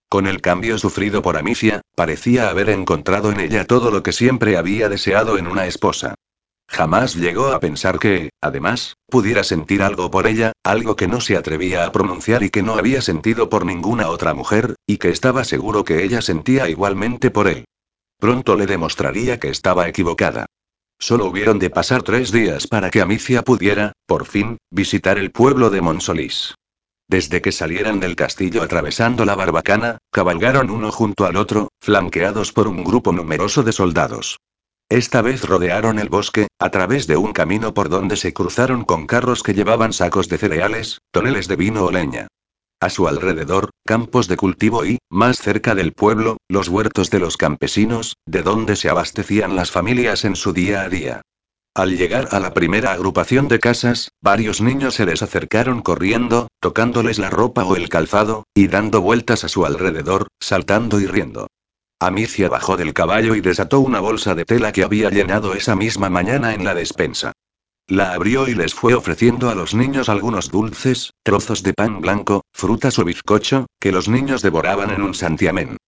Con 0.08 0.26
el 0.26 0.40
cambio 0.40 0.76
sufrido 0.76 1.22
por 1.22 1.36
Amicia, 1.36 1.80
parecía 1.94 2.48
haber 2.48 2.70
encontrado 2.70 3.30
en 3.30 3.38
ella 3.38 3.64
todo 3.64 3.92
lo 3.92 4.02
que 4.02 4.12
siempre 4.12 4.56
había 4.56 4.88
deseado 4.88 5.38
en 5.38 5.46
una 5.46 5.66
esposa. 5.66 6.16
Jamás 6.74 7.14
llegó 7.14 7.52
a 7.52 7.60
pensar 7.60 8.00
que, 8.00 8.30
además, 8.40 8.96
pudiera 9.08 9.44
sentir 9.44 9.80
algo 9.80 10.10
por 10.10 10.26
ella, 10.26 10.50
algo 10.64 10.96
que 10.96 11.06
no 11.06 11.20
se 11.20 11.36
atrevía 11.36 11.84
a 11.84 11.92
pronunciar 11.92 12.42
y 12.42 12.50
que 12.50 12.64
no 12.64 12.74
había 12.74 13.00
sentido 13.00 13.48
por 13.48 13.64
ninguna 13.64 14.08
otra 14.08 14.34
mujer, 14.34 14.74
y 14.84 14.96
que 14.96 15.10
estaba 15.10 15.44
seguro 15.44 15.84
que 15.84 16.02
ella 16.02 16.20
sentía 16.20 16.68
igualmente 16.68 17.30
por 17.30 17.46
él. 17.46 17.64
Pronto 18.18 18.56
le 18.56 18.66
demostraría 18.66 19.38
que 19.38 19.50
estaba 19.50 19.86
equivocada. 19.88 20.46
Solo 20.98 21.26
hubieron 21.26 21.60
de 21.60 21.70
pasar 21.70 22.02
tres 22.02 22.32
días 22.32 22.66
para 22.66 22.90
que 22.90 23.00
Amicia 23.00 23.42
pudiera, 23.42 23.92
por 24.04 24.26
fin, 24.26 24.56
visitar 24.72 25.16
el 25.16 25.30
pueblo 25.30 25.70
de 25.70 25.80
Monsolís. 25.80 26.56
Desde 27.06 27.40
que 27.40 27.52
salieran 27.52 28.00
del 28.00 28.16
castillo 28.16 28.64
atravesando 28.64 29.24
la 29.24 29.36
barbacana, 29.36 29.98
cabalgaron 30.10 30.70
uno 30.70 30.90
junto 30.90 31.24
al 31.24 31.36
otro, 31.36 31.68
flanqueados 31.80 32.52
por 32.52 32.66
un 32.66 32.82
grupo 32.82 33.12
numeroso 33.12 33.62
de 33.62 33.70
soldados. 33.70 34.38
Esta 34.88 35.22
vez 35.22 35.44
rodearon 35.44 35.98
el 35.98 36.08
bosque, 36.08 36.48
a 36.58 36.70
través 36.70 37.06
de 37.06 37.16
un 37.16 37.32
camino 37.32 37.72
por 37.72 37.88
donde 37.88 38.16
se 38.16 38.34
cruzaron 38.34 38.84
con 38.84 39.06
carros 39.06 39.42
que 39.42 39.54
llevaban 39.54 39.92
sacos 39.92 40.28
de 40.28 40.38
cereales, 40.38 41.00
toneles 41.10 41.48
de 41.48 41.56
vino 41.56 41.84
o 41.84 41.90
leña. 41.90 42.28
A 42.80 42.90
su 42.90 43.08
alrededor, 43.08 43.70
campos 43.86 44.28
de 44.28 44.36
cultivo 44.36 44.84
y, 44.84 44.98
más 45.08 45.38
cerca 45.38 45.74
del 45.74 45.92
pueblo, 45.92 46.36
los 46.48 46.68
huertos 46.68 47.08
de 47.08 47.18
los 47.18 47.38
campesinos, 47.38 48.16
de 48.26 48.42
donde 48.42 48.76
se 48.76 48.90
abastecían 48.90 49.56
las 49.56 49.70
familias 49.70 50.26
en 50.26 50.36
su 50.36 50.52
día 50.52 50.82
a 50.82 50.88
día. 50.90 51.22
Al 51.74 51.96
llegar 51.96 52.28
a 52.30 52.38
la 52.38 52.52
primera 52.52 52.92
agrupación 52.92 53.48
de 53.48 53.58
casas, 53.58 54.10
varios 54.20 54.60
niños 54.60 54.94
se 54.94 55.06
les 55.06 55.22
acercaron 55.22 55.82
corriendo, 55.82 56.48
tocándoles 56.60 57.18
la 57.18 57.30
ropa 57.30 57.64
o 57.64 57.74
el 57.74 57.88
calzado, 57.88 58.44
y 58.54 58.68
dando 58.68 59.00
vueltas 59.00 59.44
a 59.44 59.48
su 59.48 59.64
alrededor, 59.64 60.28
saltando 60.40 61.00
y 61.00 61.06
riendo. 61.06 61.48
Amicia 62.06 62.50
bajó 62.50 62.76
del 62.76 62.92
caballo 62.92 63.34
y 63.34 63.40
desató 63.40 63.80
una 63.80 63.98
bolsa 63.98 64.34
de 64.34 64.44
tela 64.44 64.72
que 64.72 64.84
había 64.84 65.08
llenado 65.08 65.54
esa 65.54 65.74
misma 65.74 66.10
mañana 66.10 66.52
en 66.52 66.62
la 66.62 66.74
despensa. 66.74 67.32
La 67.86 68.12
abrió 68.12 68.46
y 68.46 68.54
les 68.54 68.74
fue 68.74 68.92
ofreciendo 68.92 69.48
a 69.48 69.54
los 69.54 69.74
niños 69.74 70.10
algunos 70.10 70.50
dulces, 70.50 71.12
trozos 71.22 71.62
de 71.62 71.72
pan 71.72 72.02
blanco, 72.02 72.42
frutas 72.52 72.98
o 72.98 73.04
bizcocho, 73.04 73.66
que 73.80 73.90
los 73.90 74.08
niños 74.08 74.42
devoraban 74.42 74.90
en 74.90 75.00
un 75.00 75.14
santiamén. 75.14 75.78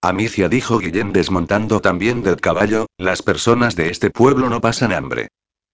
Amicia 0.00 0.48
dijo 0.48 0.78
Guillén 0.78 1.12
desmontando 1.12 1.80
también 1.80 2.22
del 2.22 2.36
caballo, 2.36 2.86
las 2.96 3.20
personas 3.22 3.76
de 3.76 3.90
este 3.90 4.10
pueblo 4.10 4.48
no 4.48 4.62
pasan 4.62 4.94
hambre. 4.94 5.28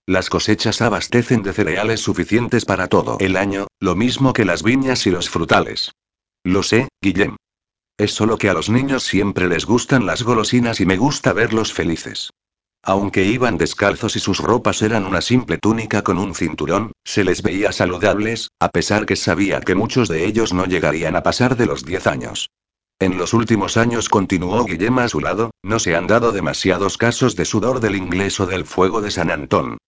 Las 0.07 0.31
cosechas 0.31 0.83
abastecen 0.83 1.45
de 1.45 1.53
cereales 1.53 2.01
suficientes 2.01 2.65
para 2.65 2.89
todo 2.89 3.19
el 3.21 3.37
año, 3.37 3.69
lo 3.79 3.95
mismo 3.95 4.33
que 4.33 4.45
las 4.45 4.65
viñas 4.65 5.07
y 5.07 5.11
los 5.11 5.31
frutales. 5.31 5.93
Lo 6.43 6.65
sé, 6.65 6.89
Guillem. 7.01 7.37
Es 7.99 8.13
solo 8.13 8.39
que 8.39 8.49
a 8.49 8.55
los 8.55 8.69
niños 8.69 9.03
siempre 9.03 9.49
les 9.49 9.67
gustan 9.67 10.07
las 10.07 10.23
golosinas 10.23 10.81
y 10.81 10.87
me 10.87 10.97
gusta 10.97 11.33
verlos 11.33 11.73
felices. 11.73 12.31
Aunque 12.85 13.25
iban 13.25 13.59
descalzos 13.59 14.17
y 14.17 14.19
sus 14.19 14.39
ropas 14.39 14.83
eran 14.83 15.07
una 15.07 15.21
simple 15.21 15.57
túnica 15.59 16.03
con 16.03 16.19
un 16.19 16.35
cinturón, 16.35 16.93
se 17.05 17.23
les 17.23 17.43
veía 17.43 17.71
saludables, 17.71 18.51
a 18.59 18.71
pesar 18.71 19.07
que 19.07 19.15
sabía 19.15 19.61
que 19.61 19.77
muchos 19.77 20.09
de 20.09 20.27
ellos 20.27 20.53
no 20.53 20.65
llegarían 20.65 21.15
a 21.15 21.23
pasar 21.23 21.57
de 21.57 21.67
los 21.67 21.85
10 21.85 22.07
años. 22.09 22.51
En 22.99 23.19
los 23.19 23.35
últimos 23.35 23.77
años 23.77 24.09
continuó 24.09 24.65
Guillem 24.65 24.99
a 24.99 25.09
su 25.09 25.21
lado, 25.21 25.53
no 25.63 25.79
se 25.79 25.95
han 25.95 26.09
dado 26.09 26.33
demasiados 26.33 26.99
casos 26.99 27.37
de 27.37 27.45
sudor 27.45 27.81
del 27.81 27.95
inglés 27.95 28.41
o 28.41 28.47
del 28.47 28.65
fuego 28.65 29.01
de 29.01 29.11
San 29.13 29.31
Antón. 29.31 29.79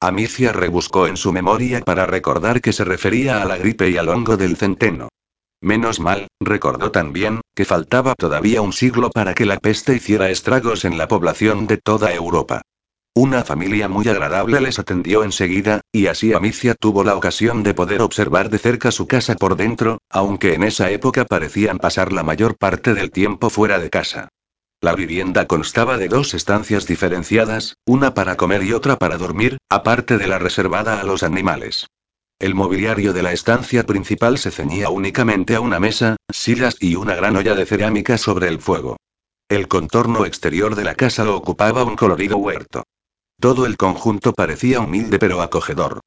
Amicia 0.00 0.52
rebuscó 0.52 1.06
en 1.06 1.16
su 1.16 1.32
memoria 1.32 1.80
para 1.80 2.06
recordar 2.06 2.60
que 2.60 2.72
se 2.72 2.84
refería 2.84 3.40
a 3.40 3.44
la 3.46 3.56
gripe 3.56 3.88
y 3.88 3.96
al 3.96 4.08
hongo 4.08 4.36
del 4.36 4.56
centeno. 4.56 5.08
Menos 5.62 6.00
mal, 6.00 6.26
recordó 6.40 6.90
también, 6.90 7.40
que 7.54 7.64
faltaba 7.64 8.16
todavía 8.16 8.60
un 8.62 8.72
siglo 8.72 9.10
para 9.10 9.32
que 9.32 9.46
la 9.46 9.58
peste 9.58 9.94
hiciera 9.94 10.28
estragos 10.28 10.84
en 10.84 10.98
la 10.98 11.06
población 11.06 11.68
de 11.68 11.76
toda 11.76 12.12
Europa. 12.12 12.62
Una 13.14 13.44
familia 13.44 13.88
muy 13.88 14.08
agradable 14.08 14.60
les 14.60 14.80
atendió 14.80 15.22
enseguida, 15.22 15.80
y 15.92 16.08
así 16.08 16.32
Amicia 16.32 16.74
tuvo 16.74 17.04
la 17.04 17.14
ocasión 17.14 17.62
de 17.62 17.74
poder 17.74 18.02
observar 18.02 18.50
de 18.50 18.58
cerca 18.58 18.90
su 18.90 19.06
casa 19.06 19.36
por 19.36 19.54
dentro, 19.54 19.98
aunque 20.10 20.54
en 20.54 20.64
esa 20.64 20.90
época 20.90 21.26
parecían 21.26 21.78
pasar 21.78 22.12
la 22.12 22.24
mayor 22.24 22.56
parte 22.56 22.92
del 22.92 23.12
tiempo 23.12 23.48
fuera 23.48 23.78
de 23.78 23.88
casa. 23.88 24.30
La 24.80 24.96
vivienda 24.96 25.46
constaba 25.46 25.96
de 25.96 26.08
dos 26.08 26.34
estancias 26.34 26.88
diferenciadas, 26.88 27.76
una 27.86 28.14
para 28.14 28.36
comer 28.36 28.64
y 28.64 28.72
otra 28.72 28.96
para 28.96 29.16
dormir, 29.16 29.58
aparte 29.68 30.18
de 30.18 30.26
la 30.26 30.40
reservada 30.40 31.00
a 31.00 31.04
los 31.04 31.22
animales. 31.22 31.86
El 32.42 32.56
mobiliario 32.56 33.12
de 33.12 33.22
la 33.22 33.32
estancia 33.32 33.86
principal 33.86 34.36
se 34.36 34.50
ceñía 34.50 34.90
únicamente 34.90 35.54
a 35.54 35.60
una 35.60 35.78
mesa, 35.78 36.16
sillas 36.28 36.74
y 36.80 36.96
una 36.96 37.14
gran 37.14 37.36
olla 37.36 37.54
de 37.54 37.64
cerámica 37.64 38.18
sobre 38.18 38.48
el 38.48 38.58
fuego. 38.58 38.96
El 39.48 39.68
contorno 39.68 40.26
exterior 40.26 40.74
de 40.74 40.82
la 40.82 40.96
casa 40.96 41.22
lo 41.22 41.36
ocupaba 41.36 41.84
un 41.84 41.94
colorido 41.94 42.38
huerto. 42.38 42.82
Todo 43.38 43.64
el 43.64 43.76
conjunto 43.76 44.32
parecía 44.32 44.80
humilde 44.80 45.20
pero 45.20 45.40
acogedor. 45.40 46.00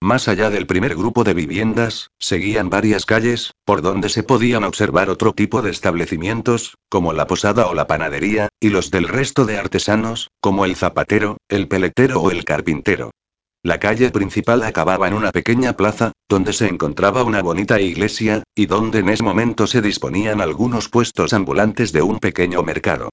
Más 0.00 0.28
allá 0.28 0.48
del 0.48 0.68
primer 0.68 0.94
grupo 0.94 1.24
de 1.24 1.34
viviendas, 1.34 2.10
seguían 2.20 2.70
varias 2.70 3.04
calles, 3.04 3.54
por 3.64 3.82
donde 3.82 4.10
se 4.10 4.22
podían 4.22 4.62
observar 4.62 5.10
otro 5.10 5.32
tipo 5.32 5.60
de 5.60 5.72
establecimientos, 5.72 6.76
como 6.88 7.12
la 7.12 7.26
posada 7.26 7.66
o 7.66 7.74
la 7.74 7.88
panadería, 7.88 8.48
y 8.60 8.68
los 8.68 8.92
del 8.92 9.08
resto 9.08 9.44
de 9.44 9.58
artesanos, 9.58 10.28
como 10.40 10.66
el 10.66 10.76
zapatero, 10.76 11.38
el 11.48 11.66
peletero 11.66 12.20
o 12.20 12.30
el 12.30 12.44
carpintero. 12.44 13.10
La 13.62 13.78
calle 13.78 14.10
principal 14.10 14.62
acababa 14.62 15.06
en 15.06 15.12
una 15.12 15.32
pequeña 15.32 15.74
plaza, 15.74 16.12
donde 16.30 16.54
se 16.54 16.66
encontraba 16.66 17.24
una 17.24 17.42
bonita 17.42 17.78
iglesia, 17.78 18.42
y 18.54 18.64
donde 18.64 19.00
en 19.00 19.10
ese 19.10 19.22
momento 19.22 19.66
se 19.66 19.82
disponían 19.82 20.40
algunos 20.40 20.88
puestos 20.88 21.34
ambulantes 21.34 21.92
de 21.92 22.00
un 22.00 22.20
pequeño 22.20 22.62
mercado. 22.62 23.10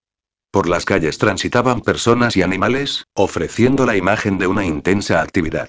Por 0.49 0.69
las 0.69 0.85
calles 0.85 1.17
transitaban 1.17 1.81
personas 1.81 2.37
y 2.37 2.43
animales, 2.43 3.03
ofreciendo 3.13 3.85
la 3.85 3.97
imagen 3.97 4.37
de 4.37 4.47
una 4.47 4.65
intensa 4.65 5.21
actividad. 5.21 5.67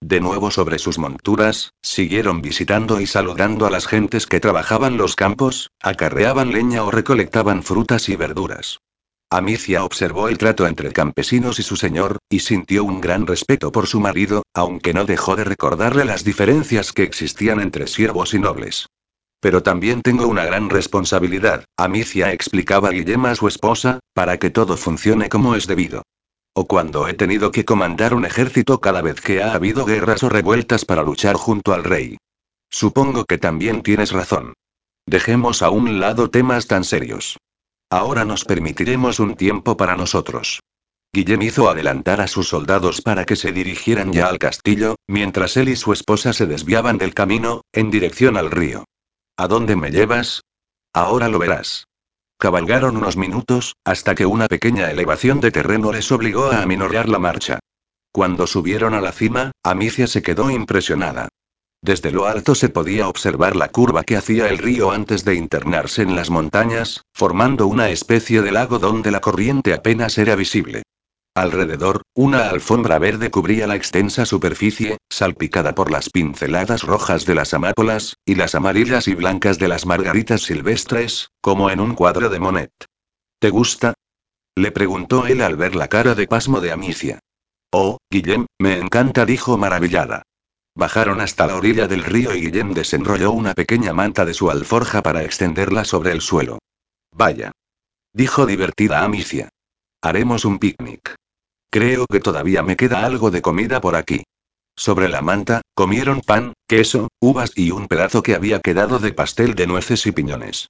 De 0.00 0.20
nuevo 0.20 0.50
sobre 0.50 0.80
sus 0.80 0.98
monturas, 0.98 1.70
siguieron 1.80 2.42
visitando 2.42 3.00
y 3.00 3.06
saludando 3.06 3.64
a 3.64 3.70
las 3.70 3.86
gentes 3.86 4.26
que 4.26 4.40
trabajaban 4.40 4.96
los 4.96 5.14
campos, 5.14 5.70
acarreaban 5.80 6.50
leña 6.50 6.82
o 6.82 6.90
recolectaban 6.90 7.62
frutas 7.62 8.08
y 8.08 8.16
verduras. 8.16 8.80
Amicia 9.36 9.84
observó 9.84 10.30
el 10.30 10.38
trato 10.38 10.66
entre 10.66 10.94
campesinos 10.94 11.58
y 11.58 11.62
su 11.62 11.76
señor, 11.76 12.16
y 12.30 12.40
sintió 12.40 12.84
un 12.84 13.02
gran 13.02 13.26
respeto 13.26 13.70
por 13.70 13.86
su 13.86 14.00
marido, 14.00 14.44
aunque 14.54 14.94
no 14.94 15.04
dejó 15.04 15.36
de 15.36 15.44
recordarle 15.44 16.06
las 16.06 16.24
diferencias 16.24 16.90
que 16.94 17.02
existían 17.02 17.60
entre 17.60 17.86
siervos 17.86 18.32
y 18.32 18.38
nobles. 18.38 18.86
Pero 19.40 19.62
también 19.62 20.00
tengo 20.00 20.26
una 20.26 20.46
gran 20.46 20.70
responsabilidad, 20.70 21.66
Amicia 21.76 22.32
explicaba 22.32 22.88
Guillem 22.88 23.26
a 23.26 23.34
su 23.34 23.46
esposa, 23.46 24.00
para 24.14 24.38
que 24.38 24.48
todo 24.48 24.78
funcione 24.78 25.28
como 25.28 25.54
es 25.54 25.66
debido. 25.66 26.00
O 26.54 26.66
cuando 26.66 27.06
he 27.06 27.12
tenido 27.12 27.52
que 27.52 27.66
comandar 27.66 28.14
un 28.14 28.24
ejército 28.24 28.80
cada 28.80 29.02
vez 29.02 29.20
que 29.20 29.42
ha 29.42 29.52
habido 29.52 29.84
guerras 29.84 30.22
o 30.22 30.30
revueltas 30.30 30.86
para 30.86 31.02
luchar 31.02 31.36
junto 31.36 31.74
al 31.74 31.84
rey. 31.84 32.16
Supongo 32.70 33.26
que 33.26 33.36
también 33.36 33.82
tienes 33.82 34.12
razón. 34.12 34.54
Dejemos 35.04 35.60
a 35.60 35.68
un 35.68 36.00
lado 36.00 36.30
temas 36.30 36.68
tan 36.68 36.84
serios. 36.84 37.36
Ahora 37.90 38.24
nos 38.24 38.44
permitiremos 38.44 39.20
un 39.20 39.36
tiempo 39.36 39.76
para 39.76 39.96
nosotros. 39.96 40.60
Guillem 41.12 41.42
hizo 41.42 41.70
adelantar 41.70 42.20
a 42.20 42.26
sus 42.26 42.48
soldados 42.48 43.00
para 43.00 43.24
que 43.24 43.36
se 43.36 43.52
dirigieran 43.52 44.12
ya 44.12 44.26
al 44.26 44.38
castillo, 44.38 44.96
mientras 45.06 45.56
él 45.56 45.68
y 45.68 45.76
su 45.76 45.92
esposa 45.92 46.32
se 46.32 46.46
desviaban 46.46 46.98
del 46.98 47.14
camino, 47.14 47.62
en 47.72 47.90
dirección 47.90 48.36
al 48.36 48.50
río. 48.50 48.84
¿A 49.36 49.48
dónde 49.48 49.76
me 49.76 49.90
llevas? 49.90 50.42
Ahora 50.92 51.28
lo 51.28 51.38
verás. 51.38 51.86
Cabalgaron 52.38 52.96
unos 52.96 53.16
minutos, 53.16 53.76
hasta 53.84 54.14
que 54.14 54.26
una 54.26 54.46
pequeña 54.48 54.90
elevación 54.90 55.40
de 55.40 55.52
terreno 55.52 55.92
les 55.92 56.10
obligó 56.12 56.50
a 56.50 56.62
aminorar 56.62 57.08
la 57.08 57.18
marcha. 57.18 57.60
Cuando 58.12 58.46
subieron 58.46 58.94
a 58.94 59.00
la 59.00 59.12
cima, 59.12 59.52
Amicia 59.62 60.06
se 60.06 60.22
quedó 60.22 60.50
impresionada. 60.50 61.28
Desde 61.86 62.10
lo 62.10 62.26
alto 62.26 62.56
se 62.56 62.68
podía 62.68 63.06
observar 63.06 63.54
la 63.54 63.68
curva 63.68 64.02
que 64.02 64.16
hacía 64.16 64.48
el 64.48 64.58
río 64.58 64.90
antes 64.90 65.24
de 65.24 65.36
internarse 65.36 66.02
en 66.02 66.16
las 66.16 66.30
montañas, 66.30 67.04
formando 67.14 67.68
una 67.68 67.90
especie 67.90 68.42
de 68.42 68.50
lago 68.50 68.80
donde 68.80 69.12
la 69.12 69.20
corriente 69.20 69.72
apenas 69.72 70.18
era 70.18 70.34
visible. 70.34 70.82
Alrededor, 71.36 72.02
una 72.12 72.50
alfombra 72.50 72.98
verde 72.98 73.30
cubría 73.30 73.68
la 73.68 73.76
extensa 73.76 74.26
superficie, 74.26 74.98
salpicada 75.08 75.76
por 75.76 75.92
las 75.92 76.10
pinceladas 76.10 76.82
rojas 76.82 77.24
de 77.24 77.36
las 77.36 77.54
amápolas, 77.54 78.16
y 78.24 78.34
las 78.34 78.56
amarillas 78.56 79.06
y 79.06 79.14
blancas 79.14 79.60
de 79.60 79.68
las 79.68 79.86
margaritas 79.86 80.42
silvestres, 80.42 81.28
como 81.40 81.70
en 81.70 81.78
un 81.78 81.94
cuadro 81.94 82.30
de 82.30 82.40
Monet. 82.40 82.72
¿Te 83.38 83.50
gusta? 83.50 83.94
Le 84.56 84.72
preguntó 84.72 85.28
él 85.28 85.40
al 85.40 85.54
ver 85.54 85.76
la 85.76 85.86
cara 85.86 86.16
de 86.16 86.26
pasmo 86.26 86.60
de 86.60 86.72
Amicia. 86.72 87.20
Oh, 87.70 87.98
Guillem, 88.10 88.46
me 88.58 88.76
encanta, 88.76 89.24
dijo 89.24 89.56
maravillada. 89.56 90.24
Bajaron 90.76 91.22
hasta 91.22 91.46
la 91.46 91.56
orilla 91.56 91.88
del 91.88 92.04
río 92.04 92.34
y 92.34 92.42
Guillem 92.42 92.74
desenrolló 92.74 93.32
una 93.32 93.54
pequeña 93.54 93.94
manta 93.94 94.26
de 94.26 94.34
su 94.34 94.50
alforja 94.50 95.02
para 95.02 95.24
extenderla 95.24 95.86
sobre 95.86 96.12
el 96.12 96.20
suelo. 96.20 96.58
Vaya. 97.12 97.52
Dijo 98.12 98.44
divertida 98.44 99.02
Amicia. 99.02 99.48
Haremos 100.02 100.44
un 100.44 100.58
picnic. 100.58 101.14
Creo 101.70 102.04
que 102.06 102.20
todavía 102.20 102.62
me 102.62 102.76
queda 102.76 103.06
algo 103.06 103.30
de 103.30 103.40
comida 103.40 103.80
por 103.80 103.96
aquí. 103.96 104.24
Sobre 104.76 105.08
la 105.08 105.22
manta, 105.22 105.62
comieron 105.74 106.20
pan, 106.20 106.52
queso, 106.68 107.08
uvas 107.20 107.52
y 107.56 107.70
un 107.70 107.88
pedazo 107.88 108.22
que 108.22 108.34
había 108.34 108.60
quedado 108.60 108.98
de 108.98 109.14
pastel 109.14 109.54
de 109.54 109.66
nueces 109.66 110.06
y 110.06 110.12
piñones. 110.12 110.68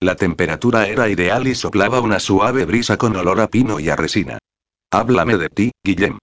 La 0.00 0.16
temperatura 0.16 0.86
era 0.86 1.08
ideal 1.08 1.46
y 1.46 1.54
soplaba 1.54 2.02
una 2.02 2.20
suave 2.20 2.66
brisa 2.66 2.98
con 2.98 3.16
olor 3.16 3.40
a 3.40 3.48
pino 3.48 3.80
y 3.80 3.88
a 3.88 3.96
resina. 3.96 4.36
Háblame 4.90 5.38
de 5.38 5.48
ti, 5.48 5.70
Guillem. 5.82 6.18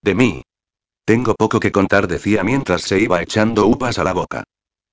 De 0.00 0.14
mí, 0.14 0.42
tengo 1.08 1.34
poco 1.34 1.58
que 1.58 1.72
contar, 1.72 2.06
decía 2.06 2.44
mientras 2.44 2.82
se 2.82 3.00
iba 3.00 3.22
echando 3.22 3.66
uvas 3.66 3.98
a 3.98 4.04
la 4.04 4.12
boca. 4.12 4.44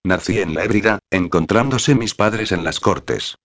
Nací 0.06 0.40
en 0.40 0.54
la 0.54 0.64
Ébrida, 0.64 1.00
encontrándose 1.12 1.94
mis 1.94 2.16
padres 2.16 2.54
en 2.54 2.64
las 2.64 2.80
cortes. 2.80 3.36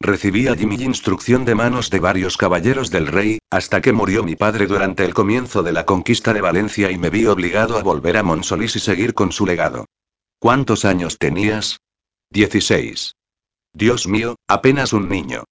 Recibí 0.00 0.48
allí 0.48 0.66
mi 0.66 0.74
instrucción 0.74 1.44
de 1.44 1.54
manos 1.54 1.88
de 1.88 2.00
varios 2.00 2.36
caballeros 2.36 2.90
del 2.90 3.06
rey, 3.06 3.38
hasta 3.48 3.80
que 3.80 3.92
murió 3.92 4.24
mi 4.24 4.34
padre 4.34 4.66
durante 4.66 5.04
el 5.04 5.14
comienzo 5.14 5.62
de 5.62 5.70
la 5.70 5.86
conquista 5.86 6.34
de 6.34 6.40
Valencia 6.40 6.90
y 6.90 6.98
me 6.98 7.10
vi 7.10 7.26
obligado 7.26 7.78
a 7.78 7.84
volver 7.84 8.16
a 8.16 8.24
Monsolís 8.24 8.74
y 8.74 8.80
seguir 8.80 9.14
con 9.14 9.30
su 9.30 9.46
legado. 9.46 9.84
¿Cuántos 10.40 10.84
años 10.84 11.18
tenías? 11.18 11.78
Dieciséis. 12.28 13.12
Dios 13.72 14.08
mío, 14.08 14.34
apenas 14.48 14.92
un 14.92 15.08
niño. 15.08 15.44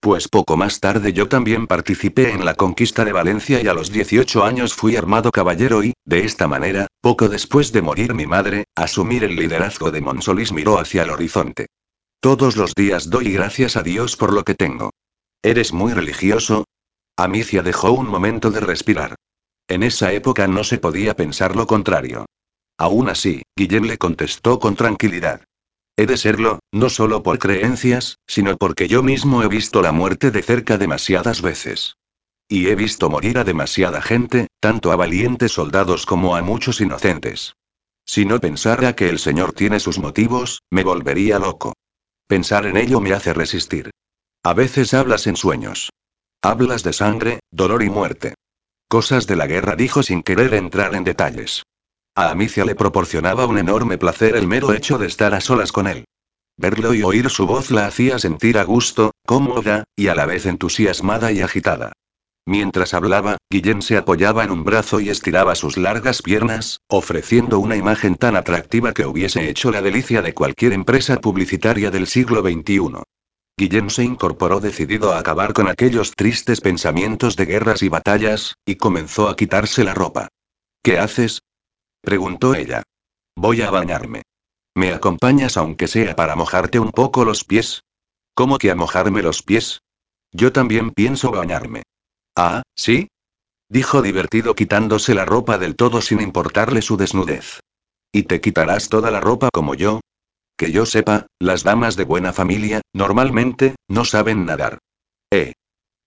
Pues 0.00 0.28
poco 0.28 0.56
más 0.56 0.78
tarde 0.78 1.12
yo 1.12 1.28
también 1.28 1.66
participé 1.66 2.30
en 2.30 2.44
la 2.44 2.54
conquista 2.54 3.04
de 3.04 3.12
Valencia 3.12 3.60
y 3.60 3.66
a 3.66 3.74
los 3.74 3.90
18 3.90 4.44
años 4.44 4.72
fui 4.72 4.94
armado 4.94 5.32
caballero 5.32 5.82
y, 5.82 5.92
de 6.04 6.24
esta 6.24 6.46
manera, 6.46 6.86
poco 7.00 7.28
después 7.28 7.72
de 7.72 7.82
morir 7.82 8.14
mi 8.14 8.24
madre, 8.24 8.64
asumir 8.76 9.24
el 9.24 9.34
liderazgo 9.34 9.90
de 9.90 10.00
Monsolís 10.00 10.52
miró 10.52 10.78
hacia 10.78 11.02
el 11.02 11.10
horizonte. 11.10 11.66
Todos 12.20 12.56
los 12.56 12.74
días 12.74 13.10
doy 13.10 13.32
gracias 13.32 13.76
a 13.76 13.82
Dios 13.82 14.16
por 14.16 14.32
lo 14.32 14.44
que 14.44 14.54
tengo. 14.54 14.90
¿Eres 15.42 15.72
muy 15.72 15.92
religioso? 15.92 16.64
Amicia 17.16 17.62
dejó 17.62 17.90
un 17.90 18.08
momento 18.08 18.52
de 18.52 18.60
respirar. 18.60 19.16
En 19.66 19.82
esa 19.82 20.12
época 20.12 20.46
no 20.46 20.62
se 20.62 20.78
podía 20.78 21.14
pensar 21.14 21.56
lo 21.56 21.66
contrario. 21.66 22.26
Aún 22.78 23.08
así, 23.08 23.42
Guillem 23.56 23.84
le 23.84 23.98
contestó 23.98 24.60
con 24.60 24.76
tranquilidad. 24.76 25.42
He 25.98 26.06
de 26.06 26.16
serlo, 26.16 26.60
no 26.70 26.90
solo 26.90 27.24
por 27.24 27.40
creencias, 27.40 28.18
sino 28.28 28.56
porque 28.56 28.86
yo 28.86 29.02
mismo 29.02 29.42
he 29.42 29.48
visto 29.48 29.82
la 29.82 29.90
muerte 29.90 30.30
de 30.30 30.44
cerca 30.44 30.78
demasiadas 30.78 31.42
veces. 31.42 31.96
Y 32.48 32.68
he 32.68 32.76
visto 32.76 33.10
morir 33.10 33.36
a 33.36 33.42
demasiada 33.42 34.00
gente, 34.00 34.46
tanto 34.60 34.92
a 34.92 34.96
valientes 34.96 35.50
soldados 35.50 36.06
como 36.06 36.36
a 36.36 36.42
muchos 36.42 36.80
inocentes. 36.80 37.54
Si 38.06 38.24
no 38.24 38.38
pensara 38.38 38.94
que 38.94 39.08
el 39.08 39.18
Señor 39.18 39.54
tiene 39.54 39.80
sus 39.80 39.98
motivos, 39.98 40.62
me 40.70 40.84
volvería 40.84 41.40
loco. 41.40 41.74
Pensar 42.28 42.66
en 42.66 42.76
ello 42.76 43.00
me 43.00 43.12
hace 43.12 43.34
resistir. 43.34 43.90
A 44.44 44.54
veces 44.54 44.94
hablas 44.94 45.26
en 45.26 45.34
sueños. 45.34 45.90
Hablas 46.42 46.84
de 46.84 46.92
sangre, 46.92 47.40
dolor 47.50 47.82
y 47.82 47.90
muerte. 47.90 48.34
Cosas 48.88 49.26
de 49.26 49.34
la 49.34 49.48
guerra 49.48 49.74
dijo 49.74 50.04
sin 50.04 50.22
querer 50.22 50.54
entrar 50.54 50.94
en 50.94 51.02
detalles. 51.02 51.64
A 52.18 52.30
Amicia 52.30 52.64
le 52.64 52.74
proporcionaba 52.74 53.46
un 53.46 53.58
enorme 53.58 53.96
placer 53.96 54.34
el 54.34 54.48
mero 54.48 54.72
hecho 54.72 54.98
de 54.98 55.06
estar 55.06 55.34
a 55.34 55.40
solas 55.40 55.70
con 55.70 55.86
él. 55.86 56.04
Verlo 56.56 56.92
y 56.92 57.04
oír 57.04 57.30
su 57.30 57.46
voz 57.46 57.70
la 57.70 57.86
hacía 57.86 58.18
sentir 58.18 58.58
a 58.58 58.64
gusto, 58.64 59.12
cómoda, 59.24 59.84
y 59.94 60.08
a 60.08 60.16
la 60.16 60.26
vez 60.26 60.44
entusiasmada 60.44 61.30
y 61.30 61.42
agitada. 61.42 61.92
Mientras 62.44 62.92
hablaba, 62.92 63.36
Guillem 63.48 63.82
se 63.82 63.96
apoyaba 63.96 64.42
en 64.42 64.50
un 64.50 64.64
brazo 64.64 64.98
y 64.98 65.10
estiraba 65.10 65.54
sus 65.54 65.76
largas 65.76 66.20
piernas, 66.20 66.80
ofreciendo 66.88 67.60
una 67.60 67.76
imagen 67.76 68.16
tan 68.16 68.34
atractiva 68.34 68.92
que 68.92 69.06
hubiese 69.06 69.48
hecho 69.48 69.70
la 69.70 69.80
delicia 69.80 70.20
de 70.20 70.34
cualquier 70.34 70.72
empresa 70.72 71.20
publicitaria 71.20 71.92
del 71.92 72.08
siglo 72.08 72.42
XXI. 72.42 73.00
Guillem 73.56 73.90
se 73.90 74.02
incorporó 74.02 74.58
decidido 74.58 75.12
a 75.12 75.20
acabar 75.20 75.52
con 75.52 75.68
aquellos 75.68 76.16
tristes 76.16 76.60
pensamientos 76.60 77.36
de 77.36 77.46
guerras 77.46 77.84
y 77.84 77.88
batallas, 77.88 78.56
y 78.66 78.74
comenzó 78.74 79.28
a 79.28 79.36
quitarse 79.36 79.84
la 79.84 79.94
ropa. 79.94 80.26
¿Qué 80.82 80.98
haces? 80.98 81.42
Preguntó 82.00 82.54
ella. 82.54 82.82
Voy 83.36 83.62
a 83.62 83.70
bañarme. 83.70 84.22
¿Me 84.74 84.92
acompañas 84.92 85.56
aunque 85.56 85.88
sea 85.88 86.14
para 86.16 86.36
mojarte 86.36 86.78
un 86.78 86.92
poco 86.92 87.24
los 87.24 87.44
pies? 87.44 87.82
¿Cómo 88.34 88.58
que 88.58 88.70
a 88.70 88.74
mojarme 88.74 89.22
los 89.22 89.42
pies? 89.42 89.80
Yo 90.32 90.52
también 90.52 90.90
pienso 90.92 91.30
bañarme. 91.30 91.82
Ah, 92.36 92.62
¿sí? 92.76 93.08
Dijo 93.68 94.02
divertido 94.02 94.54
quitándose 94.54 95.14
la 95.14 95.24
ropa 95.24 95.58
del 95.58 95.76
todo 95.76 96.00
sin 96.00 96.20
importarle 96.20 96.80
su 96.80 96.96
desnudez. 96.96 97.60
¿Y 98.12 98.22
te 98.22 98.40
quitarás 98.40 98.88
toda 98.88 99.10
la 99.10 99.20
ropa 99.20 99.50
como 99.52 99.74
yo? 99.74 100.00
Que 100.56 100.72
yo 100.72 100.86
sepa, 100.86 101.26
las 101.38 101.62
damas 101.62 101.96
de 101.96 102.04
buena 102.04 102.32
familia, 102.32 102.80
normalmente, 102.92 103.76
no 103.88 104.04
saben 104.04 104.46
nadar. 104.46 104.78
Eh. 105.30 105.52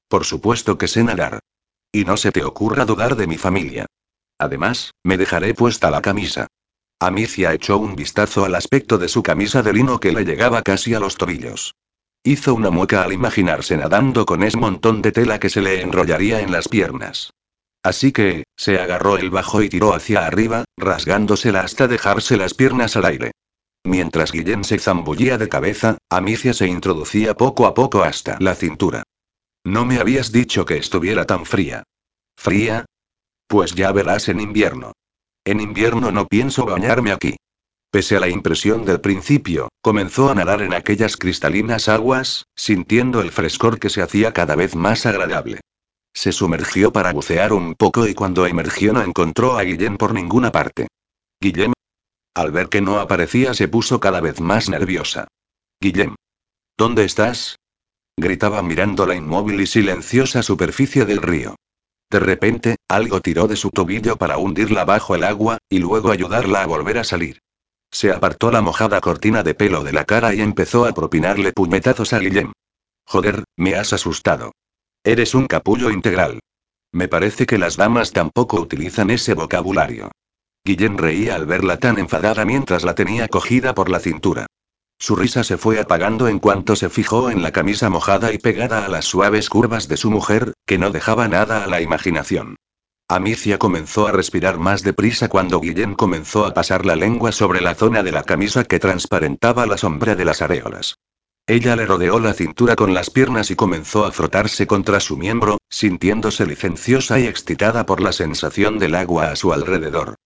Por 0.08 0.26
supuesto 0.26 0.78
que 0.78 0.88
sé 0.88 1.04
nadar. 1.04 1.39
Y 1.92 2.06
no 2.06 2.18
se 2.18 2.32
te 2.32 2.44
ocurra 2.44 2.86
dudar 2.86 3.16
de 3.16 3.28
mi 3.28 3.38
familia. 3.38 3.86
Además, 4.42 4.96
me 5.04 5.18
dejaré 5.18 5.54
puesta 5.54 5.92
la 5.92 6.02
camisa. 6.02 6.48
Amicia 7.00 7.54
echó 7.54 7.78
un 7.78 7.96
vistazo 7.96 8.44
al 8.44 8.56
aspecto 8.56 8.98
de 8.98 9.08
su 9.08 9.22
camisa 9.22 9.62
de 9.62 9.72
lino 9.72 10.00
que 10.00 10.12
le 10.12 10.26
llegaba 10.26 10.64
casi 10.64 10.96
a 10.96 11.00
los 11.00 11.16
tobillos. 11.16 11.76
Hizo 12.24 12.56
una 12.56 12.72
mueca 12.72 13.04
al 13.04 13.14
imaginarse 13.14 13.78
nadando 13.78 14.26
con 14.26 14.42
ese 14.42 14.58
montón 14.58 15.04
de 15.04 15.12
tela 15.12 15.39
que 15.39 15.52
se 15.52 15.62
le 15.62 15.82
enrollaría 15.82 16.42
en 16.42 16.52
las 16.52 16.68
piernas. 16.68 17.30
Así 17.84 18.12
que, 18.12 18.46
Se 18.58 18.80
agarró 18.80 19.18
el 19.18 19.30
bajo 19.30 19.62
y 19.62 19.70
tiró 19.70 19.94
hacia 19.94 20.26
arriba, 20.26 20.66
rasgándosela 20.76 21.62
hasta 21.62 21.88
dejarse 21.88 22.36
las 22.36 22.56
piernas 22.56 22.96
al 22.96 23.06
aire. 23.06 23.34
Mientras 23.84 24.32
Guillén 24.32 24.64
se 24.64 24.80
zambullía 24.80 25.38
de 25.38 25.50
cabeza, 25.50 26.00
Amicia 26.10 26.54
se 26.56 26.66
introducía 26.66 27.36
poco 27.36 27.68
a 27.68 27.76
poco 27.76 28.02
hasta 28.02 28.38
la 28.39 28.56
cintura. 28.56 29.04
No 29.64 29.86
me 29.86 30.00
habías 30.00 30.32
dicho 30.32 30.66
que 30.66 30.78
estuviera 30.78 31.26
tan 31.26 31.46
fría. 31.46 31.84
¿Fría? 32.36 32.86
Pues 33.52 33.76
ya 33.76 33.91
verás 33.91 34.30
en 34.30 34.39
invierno. 34.39 34.93
En 35.43 35.60
invierno 35.60 36.10
no 36.10 36.26
pienso 36.26 36.66
bañarme 36.66 37.12
aquí. 37.12 37.36
Pese 37.91 38.16
a 38.16 38.22
la 38.22 38.30
impresión 38.30 38.86
del 38.86 39.02
principio, 39.02 39.68
comenzó 39.82 40.30
a 40.30 40.36
nadar 40.36 40.62
en 40.62 40.74
aquellas 40.74 41.18
cristalinas 41.18 41.89
aguas, 41.89 42.45
sintiendo 42.56 43.20
el 43.20 43.30
frescor 43.30 43.78
que 43.78 43.89
se 43.89 44.02
hacía 44.02 44.32
cada 44.32 44.56
vez 44.56 44.74
más 44.74 45.06
agradable. 45.06 45.60
Se 46.14 46.32
sumergió 46.32 46.93
para 46.93 47.12
bucear 47.12 47.52
un 47.52 47.76
poco 47.76 48.08
y 48.08 48.14
cuando 48.14 48.45
emergió 48.45 48.93
no 48.93 49.02
encontró 49.02 49.58
a 49.58 49.64
Guillem 49.64 49.97
por 49.97 50.14
ninguna 50.14 50.54
parte. 50.54 50.88
Guillem. 51.41 51.74
Al 52.34 52.52
ver 52.52 52.70
que 52.70 52.80
no 52.80 52.99
aparecía 52.99 53.54
se 53.54 53.68
puso 53.68 53.99
cada 53.99 54.22
vez 54.22 54.39
más 54.39 54.70
nerviosa. 54.70 55.28
Guillem. 55.82 56.16
¿Dónde 56.78 57.04
estás? 57.04 57.58
Gritaba 58.16 58.64
mirando 58.64 59.06
la 59.06 59.16
inmóvil 59.16 59.60
y 59.60 59.68
silenciosa 59.68 60.41
superficie 60.41 61.04
del 61.04 61.22
río. 61.22 61.58
De 62.12 62.20
repente, 62.20 62.76
algo 62.89 63.22
tiró 63.22 63.47
de 63.47 63.55
su 63.55 63.70
tobillo 63.70 64.18
para 64.18 64.38
hundirla 64.38 64.84
bajo 64.84 65.16
el 65.16 65.24
agua, 65.24 65.59
y 65.70 65.80
luego 65.80 66.12
ayudarla 66.12 66.62
a 66.62 66.66
volver 66.66 66.97
a 66.97 67.05
salir. 67.05 67.39
Se 67.89 68.12
apartó 68.12 68.51
la 68.51 68.59
mojada 68.59 68.99
cortina 68.99 69.43
de 69.43 69.53
pelo 69.53 69.82
de 69.82 69.93
la 69.93 70.03
cara 70.03 70.34
y 70.34 70.41
empezó 70.41 70.86
a 70.86 70.91
propinarle 70.91 71.53
puñetazos 71.53 72.12
a 72.12 72.20
Guillem. 72.20 72.51
Joder, 73.05 73.45
me 73.55 73.76
has 73.76 73.93
asustado. 73.93 74.51
Eres 75.05 75.34
un 75.36 75.47
capullo 75.47 75.89
integral. 75.89 76.41
Me 76.91 77.07
parece 77.07 77.45
que 77.45 77.57
las 77.57 77.78
damas 77.78 78.12
tampoco 78.12 78.59
utilizan 78.59 79.09
ese 79.09 79.34
vocabulario. 79.34 80.12
Guillén 80.66 80.97
reía 80.97 81.36
al 81.36 81.45
verla 81.45 81.78
tan 81.78 81.97
enfadada 81.97 82.43
mientras 82.43 82.84
la 82.84 82.93
tenía 82.93 83.30
cogida 83.30 83.74
por 83.74 83.89
la 83.89 84.01
cintura. 84.01 84.47
Su 85.02 85.16
risa 85.16 85.43
se 85.43 85.58
fue 85.58 85.80
apagando 85.80 86.28
en 86.28 86.38
cuanto 86.38 86.76
se 86.76 86.88
fijó 86.88 87.32
en 87.32 87.41
la 87.41 87.52
camisa 87.52 87.89
mojada 87.89 88.32
y 88.34 88.38
pegada 88.38 88.86
a 88.86 88.88
las 88.88 89.06
suaves 89.06 89.49
curvas 89.49 89.88
de 89.88 89.97
su 89.97 90.12
mujer, 90.12 90.54
que 90.68 90.78
no 90.78 90.91
dejaba 90.91 91.28
nada 91.28 91.64
a 91.64 91.68
la 91.68 91.82
imaginación. 91.82 92.56
Amicia 93.08 93.58
comenzó 93.58 94.06
a 94.06 94.12
respirar 94.12 94.60
más 94.60 94.84
deprisa 94.84 95.28
cuando 95.28 95.60
Guillén 95.60 95.95
comenzó 95.95 96.45
a 96.45 96.54
pasar 96.54 96.86
la 96.86 96.95
lengua 96.95 97.32
sobre 97.32 97.62
la 97.62 97.74
zona 97.74 98.04
de 98.04 98.12
la 98.12 98.22
camisa 98.22 98.64
que 98.64 98.78
transparentaba 98.78 99.66
la 99.66 99.80
sombra 99.80 100.14
de 100.14 100.24
las 100.24 100.43
areolas. 100.43 100.99
Ella 101.47 101.76
le 101.76 101.88
rodeó 101.88 102.20
la 102.20 102.36
cintura 102.36 102.76
con 102.76 102.93
las 102.93 103.10
piernas 103.10 103.49
y 103.49 103.56
comenzó 103.56 104.06
a 104.06 104.12
frotarse 104.12 104.68
contra 104.68 104.99
su 104.99 105.18
miembro, 105.18 105.58
sintiéndose 105.68 106.45
licenciosa 106.45 107.20
y 107.20 107.26
excitada 107.26 107.88
por 107.88 108.02
la 108.02 108.12
sensación 108.12 108.78
del 108.78 108.93
agua 108.93 109.32
a 109.32 109.36
su 109.36 109.52
alrededor. 109.52 110.18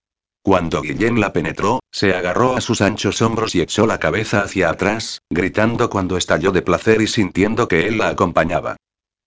Cuando 0.46 0.84
Guillén 0.84 1.20
la 1.20 1.34
penetró, 1.34 1.80
se 1.92 2.14
agarró 2.14 2.56
a 2.56 2.62
sus 2.62 2.82
anchos 2.82 3.20
hombros 3.24 3.56
y 3.56 3.62
echó 3.62 3.88
la 3.88 3.98
cabeza 3.98 4.42
hacia 4.42 4.70
atrás, 4.70 5.24
gritando 5.28 5.90
cuando 5.90 6.18
estalló 6.18 6.52
de 6.52 6.62
placer 6.62 7.02
y 7.02 7.08
sintiendo 7.08 7.68
que 7.68 7.88
él 7.88 7.98
la 7.98 8.10
acompañaba. 8.10 8.76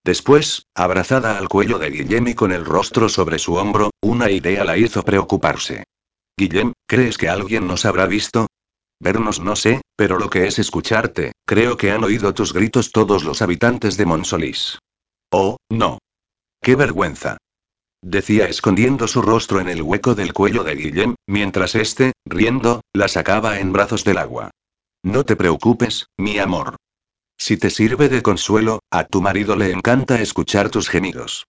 Después, 0.05 0.67
abrazada 0.77 1.37
al 1.37 1.49
cuello 1.49 1.81
de 1.81 1.91
Guillem 1.91 2.29
y 2.29 2.35
con 2.35 2.53
el 2.53 2.65
rostro 2.65 3.09
sobre 3.09 3.41
su 3.41 3.55
hombro, 3.55 3.91
una 4.01 4.31
idea 4.31 4.63
la 4.63 4.79
hizo 4.79 5.03
preocuparse. 5.03 5.83
Guillem, 6.37 6.73
¿crees 6.87 7.19
que 7.19 7.29
alguien 7.29 7.67
nos 7.67 7.85
habrá 7.85 8.07
visto? 8.07 8.47
Vernos 9.01 9.41
no 9.41 9.57
sé, 9.57 9.81
pero 9.97 10.21
lo 10.21 10.31
que 10.31 10.47
es 10.47 10.61
escucharte, 10.61 11.33
creo 11.45 11.77
que 11.77 11.91
han 11.91 12.05
oído 12.05 12.33
tus 12.33 12.53
gritos 12.53 12.93
todos 12.93 13.25
los 13.25 13.43
habitantes 13.43 13.97
de 13.97 14.07
Monsolís. 14.07 14.79
Oh, 15.33 15.57
no. 15.69 15.99
¡Qué 16.63 16.77
vergüenza! 16.77 17.39
Decía 18.03 18.47
escondiendo 18.47 19.09
su 19.09 19.23
rostro 19.23 19.61
en 19.61 19.69
el 19.69 19.83
hueco 19.83 20.15
del 20.15 20.33
cuello 20.33 20.63
de 20.63 20.77
Guillem, 20.77 21.15
mientras 21.27 21.75
éste, 21.75 22.13
riendo, 22.25 22.83
la 22.93 23.09
sacaba 23.09 23.59
en 23.59 23.73
brazos 23.73 24.05
del 24.05 24.19
agua. 24.19 24.51
No 25.03 25.25
te 25.25 25.37
preocupes, 25.37 26.07
mi 26.17 26.39
amor. 26.39 26.77
Si 27.37 27.57
te 27.57 27.71
sirve 27.71 28.09
de 28.09 28.23
consuelo, 28.23 28.81
a 28.91 29.05
tu 29.05 29.21
marido 29.21 29.57
le 29.57 29.71
encanta 29.73 30.21
escuchar 30.21 30.71
tus 30.71 30.89
gemidos. 30.89 31.47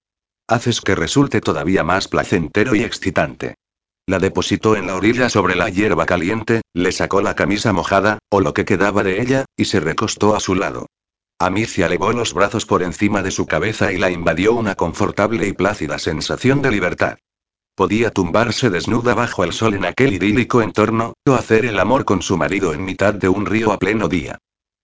Haces 0.48 0.82
que 0.82 0.96
resulte 0.96 1.42
todavía 1.42 1.84
más 1.84 2.08
placentero 2.08 2.76
y 2.76 2.84
excitante. 2.84 3.56
La 4.08 4.18
depositó 4.18 4.76
en 4.76 4.88
la 4.88 4.96
orilla 4.96 5.30
sobre 5.30 5.56
la 5.56 5.70
hierba 5.70 6.08
caliente, 6.08 6.62
le 6.74 6.92
sacó 6.92 7.22
la 7.22 7.36
camisa 7.36 7.74
mojada, 7.74 8.18
o 8.30 8.42
lo 8.42 8.56
que 8.56 8.66
quedaba 8.66 9.04
de 9.04 9.22
ella, 9.22 9.46
y 9.56 9.66
se 9.66 9.80
recostó 9.80 10.36
a 10.36 10.40
su 10.40 10.56
lado. 10.56 10.88
Amicia 11.42 11.86
elevó 11.86 12.12
los 12.12 12.34
brazos 12.34 12.66
por 12.66 12.84
encima 12.84 13.24
de 13.24 13.32
su 13.32 13.46
cabeza 13.46 13.94
y 13.94 13.98
la 13.98 14.12
invadió 14.12 14.54
una 14.54 14.76
confortable 14.76 15.48
y 15.48 15.54
plácida 15.54 15.98
sensación 15.98 16.62
de 16.62 16.70
libertad. 16.70 17.18
Podía 17.76 18.12
tumbarse 18.12 18.70
desnuda 18.70 19.14
bajo 19.14 19.46
el 19.46 19.54
sol 19.54 19.76
en 19.76 19.86
aquel 19.86 20.12
idílico 20.12 20.62
entorno, 20.62 21.14
o 21.26 21.34
hacer 21.36 21.64
el 21.64 21.80
amor 21.80 22.04
con 22.04 22.22
su 22.22 22.36
marido 22.36 22.74
en 22.74 22.84
mitad 22.84 23.14
de 23.14 23.30
un 23.30 23.46
río 23.46 23.72
a 23.72 23.80
pleno 23.80 24.10
día. 24.10 24.38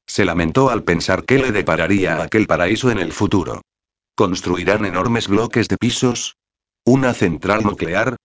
Se 0.07 0.23
lamentó 0.23 0.69
al 0.69 0.85
pensar 0.85 1.25
qué 1.25 1.39
le 1.39 1.51
depararía 1.51 2.23
aquel 2.23 2.47
paraíso 2.47 2.89
en 2.89 2.99
el 2.99 3.11
futuro. 3.11 3.61
¿Construirán 4.15 4.85
enormes 4.85 5.27
bloques 5.27 5.67
de 5.67 5.75
pisos? 5.75 6.37
¿Una 6.85 7.13
central 7.13 7.63
nuclear? 7.63 8.15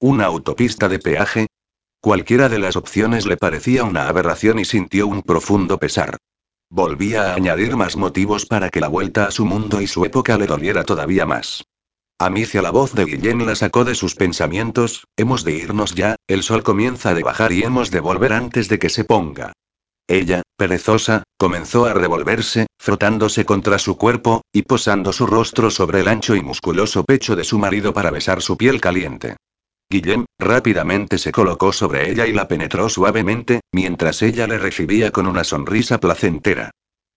¿Una 0.00 0.24
autopista 0.24 0.88
de 0.88 0.98
peaje? 0.98 1.46
Cualquiera 2.00 2.48
de 2.48 2.58
las 2.58 2.74
opciones 2.74 3.26
le 3.26 3.36
parecía 3.36 3.84
una 3.84 4.08
aberración 4.08 4.58
y 4.58 4.64
sintió 4.64 5.06
un 5.06 5.22
profundo 5.22 5.78
pesar. 5.78 6.16
Volvía 6.70 7.30
a 7.30 7.34
añadir 7.34 7.76
más 7.76 7.96
motivos 7.96 8.44
para 8.44 8.70
que 8.70 8.80
la 8.80 8.88
vuelta 8.88 9.26
a 9.26 9.30
su 9.30 9.44
mundo 9.44 9.80
y 9.80 9.86
su 9.86 10.04
época 10.04 10.36
le 10.36 10.46
doliera 10.46 10.84
todavía 10.84 11.24
más. 11.24 11.64
Amicia 12.18 12.62
la 12.62 12.70
voz 12.70 12.94
de 12.94 13.04
Guillén 13.04 13.44
la 13.46 13.54
sacó 13.54 13.84
de 13.84 13.94
sus 13.94 14.14
pensamientos, 14.14 15.06
hemos 15.16 15.44
de 15.44 15.52
irnos 15.52 15.94
ya, 15.94 16.16
el 16.26 16.42
sol 16.42 16.62
comienza 16.62 17.10
a 17.10 17.20
bajar 17.20 17.52
y 17.52 17.62
hemos 17.62 17.90
de 17.90 18.00
volver 18.00 18.32
antes 18.32 18.68
de 18.68 18.78
que 18.78 18.88
se 18.88 19.04
ponga. 19.04 19.52
Ella, 20.08 20.42
perezosa, 20.56 21.24
comenzó 21.36 21.84
a 21.84 21.92
revolverse, 21.92 22.66
frotándose 22.78 23.44
contra 23.44 23.78
su 23.78 23.96
cuerpo, 23.96 24.42
y 24.52 24.62
posando 24.62 25.12
su 25.12 25.26
rostro 25.26 25.70
sobre 25.70 26.00
el 26.00 26.08
ancho 26.08 26.34
y 26.34 26.42
musculoso 26.42 27.04
pecho 27.04 27.36
de 27.36 27.44
su 27.44 27.58
marido 27.58 27.92
para 27.92 28.10
besar 28.10 28.40
su 28.40 28.56
piel 28.56 28.80
caliente. 28.80 29.36
Guillem, 29.88 30.24
rápidamente 30.38 31.16
se 31.18 31.30
colocó 31.30 31.72
sobre 31.72 32.10
ella 32.10 32.26
y 32.26 32.32
la 32.32 32.48
penetró 32.48 32.88
suavemente, 32.88 33.60
mientras 33.72 34.20
ella 34.22 34.46
le 34.46 34.58
recibía 34.58 35.12
con 35.12 35.26
una 35.26 35.44
sonrisa 35.44 35.98
placentera. 35.98 36.72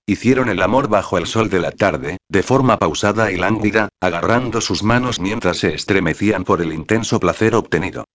Hicieron 0.05 0.49
el 0.49 0.61
amor 0.61 0.87
bajo 0.87 1.17
el 1.17 1.27
sol 1.27 1.49
de 1.49 1.59
la 1.59 1.71
tarde, 1.71 2.17
de 2.29 2.43
forma 2.43 2.77
pausada 2.77 3.31
y 3.31 3.37
lánguida, 3.37 3.89
agarrando 4.01 4.61
sus 4.61 4.83
manos 4.83 5.19
mientras 5.19 5.57
se 5.57 5.73
estremecían 5.73 6.43
por 6.43 6.61
el 6.61 6.73
intenso 6.73 7.19
placer 7.19 7.55
obtenido. 7.55 8.05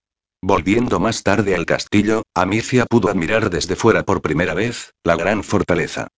Volviendo 0.43 1.01
más 1.01 1.23
tarde 1.23 1.55
al 1.55 1.67
castillo, 1.67 2.23
Amicia 2.35 2.87
pudo 2.87 3.09
admirar 3.09 3.49
desde 3.49 3.77
fuera 3.77 4.03
por 4.03 4.23
primera 4.23 4.55
vez, 4.55 4.93
la 5.03 5.17
gran 5.17 5.43
fortaleza. 5.43 6.09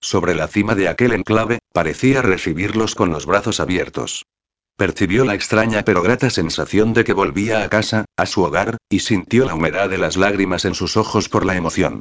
Sobre 0.00 0.34
la 0.34 0.48
cima 0.48 0.74
de 0.74 0.88
aquel 0.88 1.12
enclave, 1.12 1.58
parecía 1.72 2.22
recibirlos 2.22 2.94
con 2.94 3.10
los 3.10 3.26
brazos 3.26 3.60
abiertos. 3.60 4.24
Percibió 4.76 5.24
la 5.24 5.34
extraña 5.34 5.84
pero 5.84 6.02
grata 6.02 6.30
sensación 6.30 6.94
de 6.94 7.04
que 7.04 7.12
volvía 7.12 7.62
a 7.62 7.68
casa, 7.68 8.06
a 8.16 8.26
su 8.26 8.42
hogar, 8.42 8.76
y 8.88 9.00
sintió 9.00 9.44
la 9.44 9.54
humedad 9.54 9.88
de 9.88 9.98
las 9.98 10.16
lágrimas 10.16 10.64
en 10.64 10.74
sus 10.74 10.96
ojos 10.96 11.28
por 11.28 11.46
la 11.46 11.54
emoción. 11.54 12.00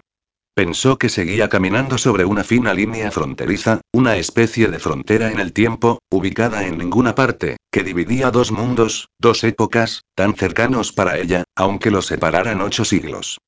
Pensó 0.56 0.98
que 0.98 1.10
seguía 1.10 1.50
caminando 1.50 1.98
sobre 1.98 2.26
una 2.26 2.44
fina 2.44 2.74
línea 2.74 3.10
fronteriza, 3.12 3.82
una 3.92 4.18
especie 4.18 4.68
de 4.68 4.80
frontera 4.80 5.32
en 5.32 5.40
el 5.40 5.52
tiempo, 5.52 6.00
ubicada 6.12 6.66
en 6.66 6.78
ninguna 6.78 7.16
parte, 7.16 7.58
que 7.72 7.84
dividía 7.84 8.30
dos 8.30 8.52
mundos, 8.52 9.10
dos 9.20 9.44
épocas, 9.44 10.02
tan 10.16 10.36
cercanos 10.36 10.94
para 10.94 11.18
ella, 11.18 11.44
aunque 11.56 11.90
los 11.90 12.06
separaran 12.06 12.62
ocho 12.62 12.86
siglos. 12.86 13.40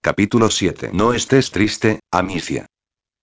Capítulo 0.00 0.50
7. 0.50 0.90
No 0.92 1.14
estés 1.14 1.50
triste, 1.52 2.00
Amicia. 2.10 2.66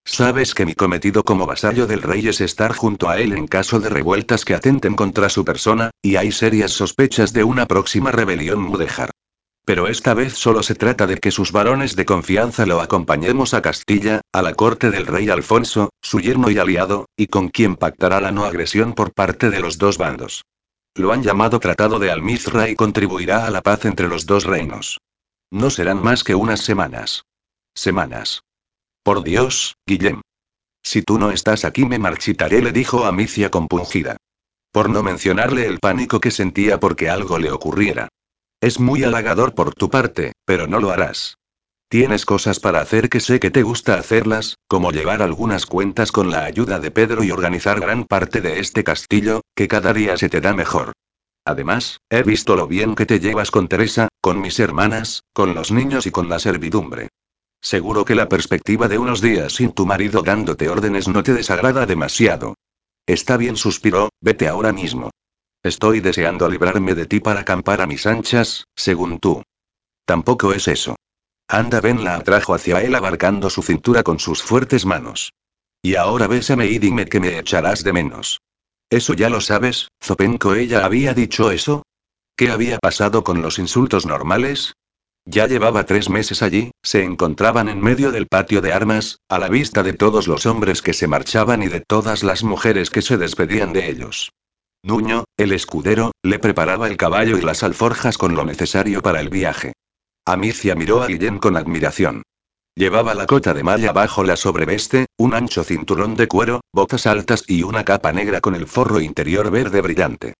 Sabes 0.06 0.56
que 0.56 0.66
mi 0.66 0.74
cometido 0.74 1.24
como 1.24 1.46
vasallo 1.46 1.86
del 1.86 2.02
rey 2.02 2.28
es 2.28 2.42
estar 2.42 2.74
junto 2.74 3.10
a 3.10 3.20
él 3.20 3.34
en 3.34 3.48
caso 3.48 3.80
de 3.80 3.90
revueltas 3.90 4.46
que 4.46 4.56
atenten 4.56 4.96
contra 4.96 5.30
su 5.30 5.46
persona, 5.46 5.92
y 6.02 6.16
hay 6.16 6.32
serias 6.32 6.72
sospechas 6.72 7.34
de 7.34 7.44
una 7.44 7.68
próxima 7.68 8.12
rebelión 8.12 8.60
mudéjar. 8.62 9.12
Pero 9.66 9.88
esta 9.88 10.16
vez 10.16 10.34
solo 10.34 10.64
se 10.64 10.74
trata 10.74 11.06
de 11.06 11.18
que 11.18 11.30
sus 11.30 11.52
varones 11.52 11.96
de 11.96 12.06
confianza 12.06 12.66
lo 12.66 12.82
acompañemos 12.82 13.54
a 13.54 13.62
Castilla, 13.62 14.22
a 14.34 14.42
la 14.42 14.56
corte 14.56 14.90
del 14.90 15.06
rey 15.06 15.30
Alfonso, 15.30 15.90
su 16.02 16.20
yerno 16.20 16.50
y 16.50 16.58
aliado, 16.58 17.06
y 17.16 17.28
con 17.28 17.50
quien 17.50 17.76
pactará 17.76 18.20
la 18.20 18.32
no 18.32 18.46
agresión 18.46 18.94
por 18.94 19.14
parte 19.14 19.52
de 19.52 19.60
los 19.60 19.78
dos 19.78 20.00
bandos. 20.00 20.44
Lo 20.96 21.14
han 21.14 21.22
llamado 21.22 21.60
Tratado 21.60 22.00
de 22.00 22.10
Almizra 22.10 22.68
y 22.68 22.76
contribuirá 22.76 23.46
a 23.46 23.52
la 23.52 23.62
paz 23.62 23.86
entre 23.86 24.08
los 24.08 24.26
dos 24.26 24.44
reinos. 24.44 25.00
No 25.52 25.70
serán 25.70 26.02
más 26.02 26.24
que 26.24 26.34
unas 26.34 26.62
semanas. 26.62 27.26
Semanas. 27.76 28.42
Por 29.10 29.24
Dios, 29.24 29.76
Guillem. 29.88 30.22
Si 30.84 31.02
tú 31.02 31.18
no 31.18 31.32
estás 31.32 31.66
aquí 31.66 31.84
me 31.84 31.98
marchitaré, 31.98 32.62
le 32.62 32.72
dijo 32.72 33.06
Amicia 33.06 33.50
compungida. 33.50 34.18
Por 34.72 34.88
no 34.92 35.02
mencionarle 35.02 35.66
el 35.66 35.80
pánico 35.80 36.20
que 36.20 36.30
sentía 36.30 36.80
porque 36.80 37.10
algo 37.10 37.40
le 37.40 37.50
ocurriera. 37.50 38.10
Es 38.62 38.80
muy 38.80 39.04
halagador 39.04 39.56
por 39.56 39.74
tu 39.74 39.90
parte, 39.90 40.34
pero 40.46 40.68
no 40.68 40.80
lo 40.80 40.92
harás. 40.92 41.40
Tienes 41.90 42.24
cosas 42.24 42.60
para 42.60 42.82
hacer 42.82 43.10
que 43.10 43.20
sé 43.20 43.40
que 43.40 43.50
te 43.50 43.64
gusta 43.64 43.96
hacerlas, 43.96 44.58
como 44.68 44.92
llevar 44.92 45.24
algunas 45.24 45.66
cuentas 45.66 46.12
con 46.12 46.30
la 46.30 46.44
ayuda 46.44 46.80
de 46.80 46.92
Pedro 46.92 47.24
y 47.24 47.32
organizar 47.32 47.80
gran 47.80 48.04
parte 48.04 48.42
de 48.42 48.60
este 48.60 48.84
castillo, 48.84 49.42
que 49.56 49.68
cada 49.68 49.92
día 49.92 50.18
se 50.18 50.30
te 50.30 50.40
da 50.40 50.54
mejor. 50.54 50.92
Además, 51.46 51.98
he 52.12 52.22
visto 52.22 52.56
lo 52.56 52.68
bien 52.68 52.94
que 52.94 53.08
te 53.08 53.20
llevas 53.20 53.50
con 53.50 53.70
Teresa, 53.70 54.08
con 54.22 54.40
mis 54.40 54.60
hermanas, 54.60 55.24
con 55.34 55.56
los 55.56 55.72
niños 55.72 56.06
y 56.06 56.12
con 56.12 56.30
la 56.30 56.38
servidumbre. 56.38 57.10
Seguro 57.62 58.06
que 58.06 58.16
la 58.16 58.30
perspectiva 58.30 58.88
de 58.88 58.98
unos 58.98 59.22
días 59.22 59.54
sin 59.54 59.72
tu 59.72 59.86
marido 59.86 60.22
dándote 60.22 60.70
órdenes 60.70 61.08
no 61.08 61.24
te 61.24 61.34
desagrada 61.34 61.86
demasiado. 61.86 62.56
Está 63.06 63.38
bien, 63.38 63.58
suspiró, 63.58 64.10
vete 64.22 64.48
ahora 64.48 64.72
mismo. 64.72 65.12
Estoy 65.62 66.00
deseando 66.00 66.48
librarme 66.48 66.96
de 66.96 67.06
ti 67.06 67.20
para 67.20 67.42
acampar 67.42 67.82
a 67.82 67.88
mis 67.88 68.06
anchas, 68.06 68.64
según 68.76 69.20
tú. 69.20 69.44
Tampoco 70.06 70.54
es 70.54 70.68
eso. 70.68 70.96
Anda, 71.48 71.82
ven, 71.82 72.04
la 72.04 72.16
atrajo 72.16 72.54
hacia 72.54 72.82
él 72.82 72.96
abarcando 72.96 73.50
su 73.50 73.62
cintura 73.62 74.04
con 74.04 74.20
sus 74.20 74.42
fuertes 74.42 74.86
manos. 74.86 75.34
Y 75.82 75.96
ahora 75.96 76.28
bésame 76.28 76.68
y 76.68 76.78
dime 76.78 77.06
que 77.06 77.20
me 77.20 77.40
echarás 77.40 77.84
de 77.84 77.94
menos. 77.94 78.40
Eso 78.90 79.14
ya 79.14 79.30
lo 79.30 79.42
sabes, 79.42 79.90
Zopenko, 80.02 80.56
ella 80.56 80.86
había 80.86 81.14
dicho 81.14 81.52
eso. 81.52 81.84
¿Qué 82.36 82.50
había 82.52 82.80
pasado 82.80 83.24
con 83.24 83.42
los 83.42 83.60
insultos 83.60 84.06
normales? 84.06 84.74
Ya 85.32 85.46
llevaba 85.46 85.86
tres 85.86 86.10
meses 86.10 86.42
allí, 86.42 86.72
se 86.82 87.04
encontraban 87.04 87.70
en 87.70 87.80
medio 87.80 88.12
del 88.12 88.26
patio 88.26 88.62
de 88.62 88.74
armas, 88.74 89.20
a 89.30 89.38
la 89.38 89.48
vista 89.48 89.84
de 89.84 89.94
todos 89.94 90.28
los 90.28 90.48
hombres 90.48 90.82
que 90.82 90.94
se 90.94 91.08
marchaban 91.08 91.62
y 91.62 91.68
de 91.68 91.82
todas 91.82 92.24
las 92.24 92.44
mujeres 92.44 92.90
que 92.90 93.04
se 93.04 93.16
despedían 93.16 93.72
de 93.72 93.92
ellos. 93.92 94.32
Nuño, 94.82 95.26
el 95.38 95.52
escudero, 95.52 96.14
le 96.24 96.40
preparaba 96.40 96.88
el 96.88 96.98
caballo 96.98 97.38
y 97.38 97.42
las 97.42 97.62
alforjas 97.62 98.18
con 98.18 98.34
lo 98.34 98.44
necesario 98.44 99.04
para 99.04 99.20
el 99.20 99.30
viaje. 99.30 99.74
Amicia 100.26 100.74
miró 100.74 101.04
a 101.04 101.06
Guillén 101.06 101.38
con 101.38 101.58
admiración. 101.58 102.24
Llevaba 102.74 103.14
la 103.14 103.28
cota 103.28 103.54
de 103.54 103.62
malla 103.62 103.92
bajo 103.92 104.24
la 104.24 104.36
sobreveste, 104.36 105.06
un 105.16 105.36
ancho 105.36 105.64
cinturón 105.64 106.16
de 106.16 106.28
cuero, 106.28 106.62
botas 106.74 107.06
altas 107.06 107.44
y 107.46 107.62
una 107.62 107.84
capa 107.84 108.12
negra 108.12 108.42
con 108.42 108.56
el 108.56 108.66
forro 108.66 109.00
interior 109.00 109.52
verde 109.52 109.82
brillante. 109.82 110.34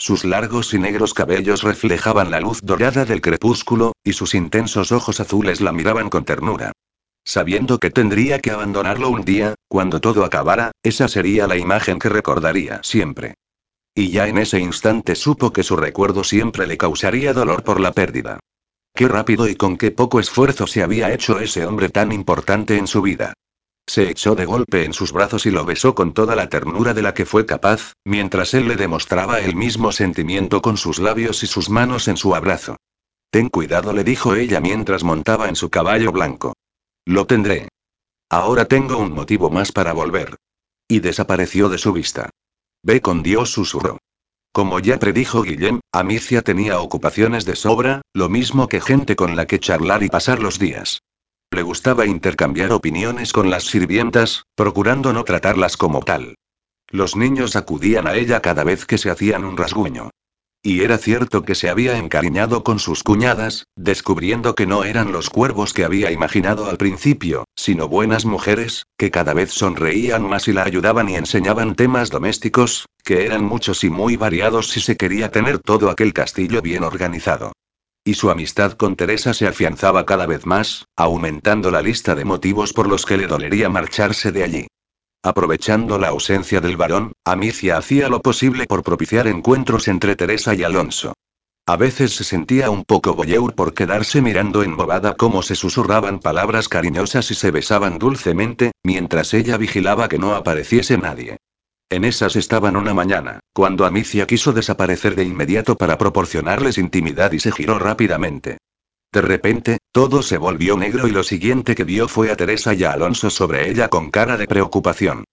Sus 0.00 0.24
largos 0.24 0.72
y 0.72 0.78
negros 0.78 1.12
cabellos 1.12 1.62
reflejaban 1.62 2.30
la 2.30 2.40
luz 2.40 2.60
dorada 2.62 3.04
del 3.04 3.20
crepúsculo, 3.20 3.92
y 4.02 4.14
sus 4.14 4.34
intensos 4.34 4.92
ojos 4.92 5.20
azules 5.20 5.60
la 5.60 5.72
miraban 5.72 6.08
con 6.08 6.24
ternura. 6.24 6.72
Sabiendo 7.22 7.78
que 7.78 7.90
tendría 7.90 8.38
que 8.38 8.50
abandonarlo 8.50 9.10
un 9.10 9.26
día, 9.26 9.56
cuando 9.68 10.00
todo 10.00 10.24
acabara, 10.24 10.70
esa 10.82 11.06
sería 11.06 11.46
la 11.46 11.58
imagen 11.58 11.98
que 11.98 12.08
recordaría 12.08 12.80
siempre. 12.82 13.34
Y 13.94 14.08
ya 14.08 14.26
en 14.26 14.38
ese 14.38 14.58
instante 14.58 15.14
supo 15.14 15.52
que 15.52 15.62
su 15.62 15.76
recuerdo 15.76 16.24
siempre 16.24 16.66
le 16.66 16.78
causaría 16.78 17.34
dolor 17.34 17.62
por 17.62 17.78
la 17.78 17.92
pérdida. 17.92 18.40
Qué 18.94 19.06
rápido 19.06 19.50
y 19.50 19.54
con 19.54 19.76
qué 19.76 19.90
poco 19.90 20.18
esfuerzo 20.18 20.66
se 20.66 20.82
había 20.82 21.12
hecho 21.12 21.40
ese 21.40 21.66
hombre 21.66 21.90
tan 21.90 22.10
importante 22.10 22.78
en 22.78 22.86
su 22.86 23.02
vida. 23.02 23.34
Se 23.90 24.08
echó 24.08 24.36
de 24.36 24.44
golpe 24.44 24.84
en 24.84 24.92
sus 24.92 25.10
brazos 25.10 25.46
y 25.46 25.50
lo 25.50 25.64
besó 25.64 25.96
con 25.96 26.14
toda 26.14 26.36
la 26.36 26.48
ternura 26.48 26.94
de 26.94 27.02
la 27.02 27.12
que 27.12 27.26
fue 27.26 27.44
capaz, 27.44 27.94
mientras 28.04 28.54
él 28.54 28.68
le 28.68 28.76
demostraba 28.76 29.40
el 29.40 29.56
mismo 29.56 29.90
sentimiento 29.90 30.62
con 30.62 30.76
sus 30.76 31.00
labios 31.00 31.42
y 31.42 31.48
sus 31.48 31.70
manos 31.70 32.06
en 32.06 32.16
su 32.16 32.36
abrazo. 32.36 32.76
Ten 33.32 33.48
cuidado, 33.48 33.92
le 33.92 34.04
dijo 34.04 34.36
ella 34.36 34.60
mientras 34.60 35.02
montaba 35.02 35.48
en 35.48 35.56
su 35.56 35.70
caballo 35.70 36.12
blanco. 36.12 36.52
Lo 37.04 37.26
tendré. 37.26 37.66
Ahora 38.30 38.66
tengo 38.66 38.96
un 38.96 39.10
motivo 39.10 39.50
más 39.50 39.72
para 39.72 39.92
volver. 39.92 40.36
Y 40.86 41.00
desapareció 41.00 41.68
de 41.68 41.78
su 41.78 41.92
vista. 41.92 42.30
Ve 42.84 43.00
con 43.00 43.24
Dios, 43.24 43.50
susurró. 43.50 43.98
Como 44.52 44.78
ya 44.78 45.00
predijo 45.00 45.42
Guillem, 45.42 45.80
Amicia 45.90 46.42
tenía 46.42 46.78
ocupaciones 46.78 47.44
de 47.44 47.56
sobra, 47.56 48.02
lo 48.14 48.28
mismo 48.28 48.68
que 48.68 48.80
gente 48.80 49.16
con 49.16 49.34
la 49.34 49.46
que 49.46 49.58
charlar 49.58 50.04
y 50.04 50.08
pasar 50.08 50.38
los 50.38 50.60
días. 50.60 51.00
Le 51.52 51.62
gustaba 51.62 52.06
intercambiar 52.06 52.70
opiniones 52.70 53.32
con 53.32 53.50
las 53.50 53.64
sirvientas, 53.64 54.44
procurando 54.54 55.12
no 55.12 55.24
tratarlas 55.24 55.76
como 55.76 56.00
tal. 56.00 56.36
Los 56.88 57.16
niños 57.16 57.56
acudían 57.56 58.06
a 58.06 58.14
ella 58.14 58.40
cada 58.40 58.62
vez 58.62 58.86
que 58.86 58.98
se 58.98 59.10
hacían 59.10 59.44
un 59.44 59.56
rasguño. 59.56 60.10
Y 60.62 60.82
era 60.82 60.96
cierto 60.96 61.42
que 61.42 61.56
se 61.56 61.68
había 61.68 61.98
encariñado 61.98 62.62
con 62.62 62.78
sus 62.78 63.02
cuñadas, 63.02 63.64
descubriendo 63.74 64.54
que 64.54 64.66
no 64.66 64.84
eran 64.84 65.10
los 65.10 65.28
cuervos 65.28 65.72
que 65.72 65.84
había 65.84 66.12
imaginado 66.12 66.70
al 66.70 66.76
principio, 66.76 67.46
sino 67.56 67.88
buenas 67.88 68.26
mujeres, 68.26 68.84
que 68.96 69.10
cada 69.10 69.34
vez 69.34 69.50
sonreían 69.50 70.22
más 70.22 70.46
y 70.46 70.52
la 70.52 70.62
ayudaban 70.62 71.08
y 71.08 71.16
enseñaban 71.16 71.74
temas 71.74 72.10
domésticos, 72.10 72.86
que 73.02 73.26
eran 73.26 73.42
muchos 73.44 73.82
y 73.82 73.90
muy 73.90 74.16
variados 74.16 74.68
si 74.68 74.80
se 74.80 74.96
quería 74.96 75.32
tener 75.32 75.58
todo 75.58 75.90
aquel 75.90 76.12
castillo 76.12 76.62
bien 76.62 76.84
organizado. 76.84 77.52
Y 78.04 78.14
su 78.14 78.30
amistad 78.30 78.72
con 78.72 78.96
Teresa 78.96 79.34
se 79.34 79.46
afianzaba 79.46 80.06
cada 80.06 80.26
vez 80.26 80.46
más, 80.46 80.86
aumentando 80.96 81.70
la 81.70 81.82
lista 81.82 82.14
de 82.14 82.24
motivos 82.24 82.72
por 82.72 82.88
los 82.88 83.04
que 83.04 83.18
le 83.18 83.26
dolería 83.26 83.68
marcharse 83.68 84.32
de 84.32 84.42
allí. 84.42 84.66
Aprovechando 85.22 85.98
la 85.98 86.08
ausencia 86.08 86.62
del 86.62 86.78
varón, 86.78 87.12
Amicia 87.26 87.76
hacía 87.76 88.08
lo 88.08 88.22
posible 88.22 88.66
por 88.66 88.82
propiciar 88.82 89.26
encuentros 89.26 89.86
entre 89.86 90.16
Teresa 90.16 90.54
y 90.54 90.62
Alonso. 90.62 91.12
A 91.66 91.76
veces 91.76 92.16
se 92.16 92.24
sentía 92.24 92.70
un 92.70 92.84
poco 92.84 93.14
boyeur 93.14 93.54
por 93.54 93.74
quedarse 93.74 94.22
mirando 94.22 94.62
embobada 94.62 95.14
cómo 95.16 95.42
se 95.42 95.54
susurraban 95.54 96.18
palabras 96.20 96.68
cariñosas 96.68 97.30
y 97.30 97.34
se 97.34 97.50
besaban 97.50 97.98
dulcemente, 97.98 98.72
mientras 98.82 99.34
ella 99.34 99.58
vigilaba 99.58 100.08
que 100.08 100.18
no 100.18 100.34
apareciese 100.34 100.96
nadie. 100.96 101.36
En 101.90 102.04
esas 102.04 102.36
estaban 102.36 102.76
una 102.76 102.94
mañana, 102.94 103.40
cuando 103.52 103.84
Amicia 103.84 104.24
quiso 104.24 104.52
desaparecer 104.52 105.16
de 105.16 105.24
inmediato 105.24 105.76
para 105.76 105.98
proporcionarles 105.98 106.78
intimidad 106.78 107.32
y 107.32 107.40
se 107.40 107.50
giró 107.50 107.80
rápidamente. 107.80 108.58
De 109.12 109.20
repente, 109.20 109.78
todo 109.90 110.22
se 110.22 110.38
volvió 110.38 110.76
negro 110.76 111.08
y 111.08 111.10
lo 111.10 111.24
siguiente 111.24 111.74
que 111.74 111.82
vio 111.82 112.06
fue 112.06 112.30
a 112.30 112.36
Teresa 112.36 112.74
y 112.74 112.84
a 112.84 112.92
Alonso 112.92 113.28
sobre 113.28 113.68
ella 113.68 113.88
con 113.88 114.12
cara 114.12 114.36
de 114.36 114.46
preocupación. 114.46 115.24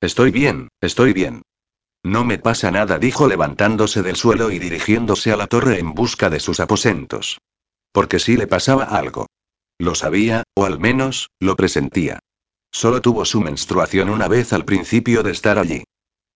Estoy 0.00 0.30
bien, 0.30 0.68
estoy 0.80 1.12
bien. 1.12 1.42
No 2.04 2.24
me 2.24 2.38
pasa 2.38 2.70
nada, 2.70 3.00
dijo 3.00 3.26
levantándose 3.26 4.02
del 4.02 4.14
suelo 4.14 4.52
y 4.52 4.60
dirigiéndose 4.60 5.32
a 5.32 5.36
la 5.36 5.48
torre 5.48 5.80
en 5.80 5.94
busca 5.94 6.30
de 6.30 6.38
sus 6.38 6.60
aposentos. 6.60 7.38
Porque 7.90 8.20
sí 8.20 8.36
le 8.36 8.46
pasaba 8.46 8.84
algo. 8.84 9.26
Lo 9.78 9.96
sabía, 9.96 10.44
o 10.54 10.64
al 10.64 10.78
menos, 10.78 11.30
lo 11.40 11.56
presentía. 11.56 12.20
Solo 12.70 13.00
tuvo 13.00 13.24
su 13.24 13.40
menstruación 13.40 14.10
una 14.10 14.28
vez 14.28 14.52
al 14.52 14.64
principio 14.64 15.24
de 15.24 15.32
estar 15.32 15.58
allí. 15.58 15.82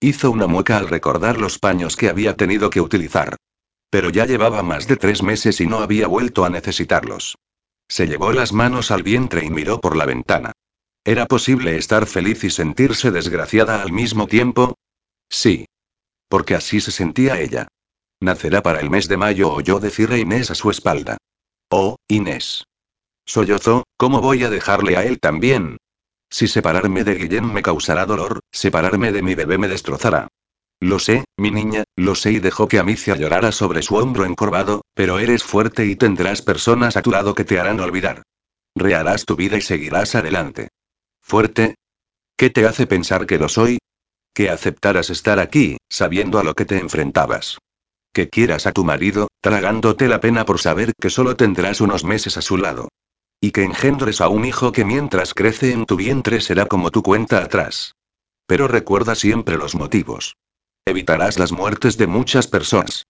Hizo 0.00 0.30
una 0.30 0.46
mueca 0.46 0.78
al 0.78 0.88
recordar 0.88 1.38
los 1.38 1.58
paños 1.58 1.96
que 1.96 2.08
había 2.08 2.36
tenido 2.36 2.70
que 2.70 2.80
utilizar. 2.80 3.36
Pero 3.90 4.10
ya 4.10 4.26
llevaba 4.26 4.62
más 4.62 4.86
de 4.86 4.96
tres 4.96 5.22
meses 5.22 5.60
y 5.60 5.66
no 5.66 5.78
había 5.78 6.06
vuelto 6.06 6.44
a 6.44 6.50
necesitarlos. 6.50 7.36
Se 7.88 8.06
llevó 8.06 8.32
las 8.32 8.52
manos 8.52 8.90
al 8.90 9.02
vientre 9.02 9.44
y 9.44 9.50
miró 9.50 9.80
por 9.80 9.96
la 9.96 10.04
ventana. 10.06 10.52
¿Era 11.04 11.26
posible 11.26 11.76
estar 11.76 12.06
feliz 12.06 12.44
y 12.44 12.50
sentirse 12.50 13.10
desgraciada 13.10 13.82
al 13.82 13.92
mismo 13.92 14.26
tiempo? 14.26 14.74
Sí. 15.30 15.66
Porque 16.28 16.54
así 16.54 16.80
se 16.80 16.90
sentía 16.90 17.40
ella. 17.40 17.66
Nacerá 18.20 18.62
para 18.62 18.80
el 18.80 18.90
mes 18.90 19.08
de 19.08 19.16
mayo, 19.16 19.50
oyó 19.50 19.80
decir 19.80 20.12
a 20.12 20.18
Inés 20.18 20.50
a 20.50 20.54
su 20.54 20.70
espalda. 20.70 21.16
Oh, 21.70 21.96
Inés. 22.08 22.64
Sollozó, 23.24 23.84
¿cómo 23.96 24.20
voy 24.20 24.44
a 24.44 24.50
dejarle 24.50 24.96
a 24.96 25.04
él 25.04 25.18
también? 25.18 25.78
Si 26.30 26.46
separarme 26.46 27.04
de 27.04 27.14
Guillén 27.14 27.52
me 27.52 27.62
causará 27.62 28.06
dolor, 28.06 28.40
separarme 28.52 29.12
de 29.12 29.22
mi 29.22 29.34
bebé 29.34 29.58
me 29.58 29.68
destrozará. 29.68 30.28
Lo 30.80 30.98
sé, 30.98 31.24
mi 31.36 31.50
niña, 31.50 31.84
lo 31.96 32.14
sé 32.14 32.32
y 32.32 32.38
dejó 32.38 32.68
que 32.68 32.78
Amicia 32.78 33.16
llorara 33.16 33.50
sobre 33.50 33.82
su 33.82 33.96
hombro 33.96 34.24
encorvado, 34.24 34.82
pero 34.94 35.18
eres 35.18 35.42
fuerte 35.42 35.86
y 35.86 35.96
tendrás 35.96 36.42
personas 36.42 36.96
a 36.96 37.02
tu 37.02 37.10
lado 37.10 37.34
que 37.34 37.44
te 37.44 37.58
harán 37.58 37.80
olvidar. 37.80 38.22
Reharás 38.76 39.24
tu 39.24 39.34
vida 39.34 39.56
y 39.56 39.60
seguirás 39.60 40.14
adelante. 40.14 40.68
¿Fuerte? 41.20 41.74
¿Qué 42.36 42.50
te 42.50 42.66
hace 42.66 42.86
pensar 42.86 43.26
que 43.26 43.38
lo 43.38 43.48
soy? 43.48 43.78
Que 44.32 44.50
aceptaras 44.50 45.10
estar 45.10 45.40
aquí, 45.40 45.78
sabiendo 45.88 46.38
a 46.38 46.44
lo 46.44 46.54
que 46.54 46.64
te 46.64 46.78
enfrentabas. 46.78 47.58
Que 48.12 48.28
quieras 48.28 48.68
a 48.68 48.72
tu 48.72 48.84
marido, 48.84 49.28
tragándote 49.40 50.06
la 50.06 50.20
pena 50.20 50.44
por 50.44 50.60
saber 50.60 50.92
que 51.00 51.10
solo 51.10 51.34
tendrás 51.34 51.80
unos 51.80 52.04
meses 52.04 52.36
a 52.36 52.42
su 52.42 52.56
lado. 52.56 52.88
Y 53.40 53.52
que 53.52 53.62
engendres 53.62 54.20
a 54.20 54.28
un 54.28 54.44
hijo 54.44 54.72
que 54.72 54.84
mientras 54.84 55.32
crece 55.32 55.72
en 55.72 55.86
tu 55.86 55.96
vientre 55.96 56.40
será 56.40 56.66
como 56.66 56.90
tu 56.90 57.02
cuenta 57.02 57.38
atrás. 57.38 57.94
Pero 58.46 58.66
recuerda 58.66 59.14
siempre 59.14 59.56
los 59.56 59.74
motivos. 59.74 60.36
Evitarás 60.84 61.38
las 61.38 61.52
muertes 61.52 61.98
de 61.98 62.06
muchas 62.06 62.46
personas. 62.48 63.06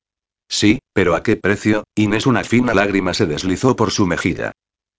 Sí, 0.49 0.81
pero 0.93 1.15
¿a 1.15 1.23
qué 1.23 1.37
precio? 1.37 1.85
Inés 1.95 2.27
una 2.27 2.45
fina 2.45 2.75
lágrima 2.75 3.15
se 3.15 3.27
deslizó 3.27 3.77
por 3.77 3.91
su 3.91 4.07
mejilla. 4.07 4.53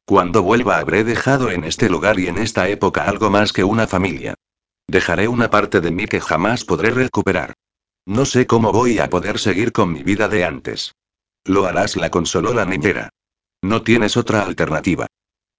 Cuando 0.06 0.42
vuelva 0.42 0.78
habré 0.78 1.04
dejado 1.04 1.52
en 1.52 1.64
este 1.64 1.90
lugar 1.90 2.20
y 2.20 2.28
en 2.28 2.38
esta 2.38 2.68
época 2.68 3.04
algo 3.04 3.30
más 3.30 3.54
que 3.54 3.64
una 3.64 3.86
familia. 3.86 4.36
Dejaré 4.88 5.28
una 5.28 5.52
parte 5.52 5.82
de 5.82 5.92
mí 5.92 6.06
que 6.06 6.22
jamás 6.22 6.66
podré 6.66 6.90
recuperar. 6.90 7.54
No 8.08 8.26
sé 8.26 8.48
cómo 8.48 8.72
voy 8.72 8.98
a 8.98 9.10
poder 9.10 9.38
seguir 9.38 9.72
con 9.72 9.94
mi 9.94 10.02
vida 10.02 10.28
de 10.28 10.46
antes. 10.46 10.96
Lo 11.46 11.66
harás, 11.66 11.96
la 11.96 12.10
consoló 12.10 12.54
la 12.54 12.66
niñera. 12.66 13.10
No 13.62 13.84
tienes 13.84 14.18
otra 14.18 14.42
alternativa. 14.42 15.06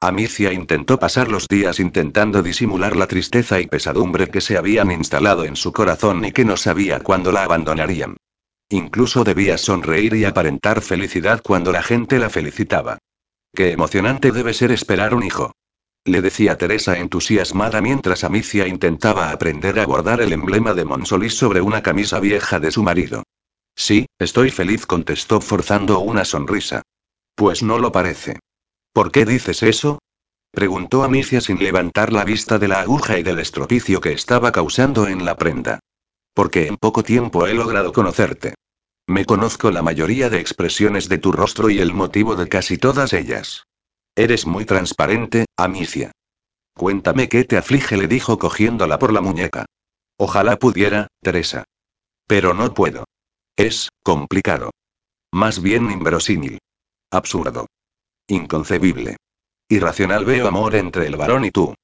Amicia 0.02 0.50
intentó 0.54 0.98
pasar 0.98 1.30
los 1.30 1.46
días 1.46 1.78
intentando 1.78 2.42
disimular 2.42 2.96
la 2.96 3.06
tristeza 3.06 3.60
y 3.60 3.66
pesadumbre 3.66 4.28
que 4.30 4.40
se 4.40 4.56
habían 4.56 4.90
instalado 4.90 5.44
en 5.44 5.56
su 5.56 5.74
corazón 5.74 6.24
y 6.24 6.32
que 6.32 6.46
no 6.46 6.56
sabía 6.56 7.00
cuándo 7.00 7.32
la 7.32 7.44
abandonarían. 7.44 8.16
Incluso 8.70 9.24
debía 9.24 9.58
sonreír 9.58 10.14
y 10.14 10.24
aparentar 10.24 10.80
felicidad 10.80 11.42
cuando 11.42 11.70
la 11.70 11.82
gente 11.82 12.18
la 12.18 12.30
felicitaba. 12.30 12.96
Qué 13.54 13.72
emocionante 13.72 14.32
debe 14.32 14.54
ser 14.54 14.72
esperar 14.72 15.14
un 15.14 15.22
hijo. 15.22 15.52
Le 16.06 16.22
decía 16.22 16.56
Teresa 16.56 16.98
entusiasmada 16.98 17.82
mientras 17.82 18.24
Amicia 18.24 18.66
intentaba 18.66 19.30
aprender 19.32 19.78
a 19.80 19.84
bordar 19.84 20.22
el 20.22 20.32
emblema 20.32 20.72
de 20.72 20.86
Monsolís 20.86 21.34
sobre 21.34 21.60
una 21.60 21.82
camisa 21.82 22.20
vieja 22.20 22.58
de 22.58 22.70
su 22.70 22.82
marido. 22.82 23.24
Sí, 23.76 24.06
estoy 24.18 24.50
feliz, 24.50 24.86
contestó 24.86 25.42
forzando 25.42 26.00
una 26.00 26.24
sonrisa. 26.24 26.80
Pues 27.34 27.62
no 27.62 27.78
lo 27.78 27.92
parece. 27.92 28.38
¿Por 28.92 29.12
qué 29.12 29.24
dices 29.24 29.62
eso? 29.62 29.98
Preguntó 30.50 31.04
Amicia 31.04 31.40
sin 31.40 31.58
levantar 31.58 32.12
la 32.12 32.24
vista 32.24 32.58
de 32.58 32.66
la 32.66 32.80
aguja 32.80 33.18
y 33.18 33.22
del 33.22 33.38
estropicio 33.38 34.00
que 34.00 34.12
estaba 34.12 34.50
causando 34.50 35.06
en 35.06 35.24
la 35.24 35.36
prenda. 35.36 35.78
Porque 36.34 36.66
en 36.66 36.76
poco 36.76 37.04
tiempo 37.04 37.46
he 37.46 37.54
logrado 37.54 37.92
conocerte. 37.92 38.54
Me 39.06 39.24
conozco 39.24 39.70
la 39.70 39.82
mayoría 39.82 40.28
de 40.28 40.40
expresiones 40.40 41.08
de 41.08 41.18
tu 41.18 41.32
rostro 41.32 41.70
y 41.70 41.78
el 41.78 41.92
motivo 41.94 42.34
de 42.34 42.48
casi 42.48 42.78
todas 42.78 43.12
ellas. 43.12 43.64
Eres 44.16 44.46
muy 44.46 44.64
transparente, 44.64 45.46
Amicia. 45.56 46.12
Cuéntame 46.74 47.28
qué 47.28 47.44
te 47.44 47.56
aflige, 47.56 47.96
le 47.96 48.08
dijo 48.08 48.38
cogiéndola 48.38 48.98
por 48.98 49.12
la 49.12 49.20
muñeca. 49.20 49.66
Ojalá 50.16 50.56
pudiera, 50.56 51.08
Teresa. 51.22 51.64
Pero 52.26 52.54
no 52.54 52.72
puedo. 52.74 53.04
Es, 53.56 53.88
complicado. 54.02 54.70
Más 55.32 55.62
bien 55.62 55.90
inverosímil. 55.90 56.58
Absurdo. 57.10 57.66
Inconcebible. 58.30 59.16
Irracional 59.68 60.24
veo 60.24 60.46
amor 60.46 60.76
entre 60.76 61.06
el 61.08 61.16
varón 61.16 61.44
y 61.44 61.50
tú. 61.50 61.74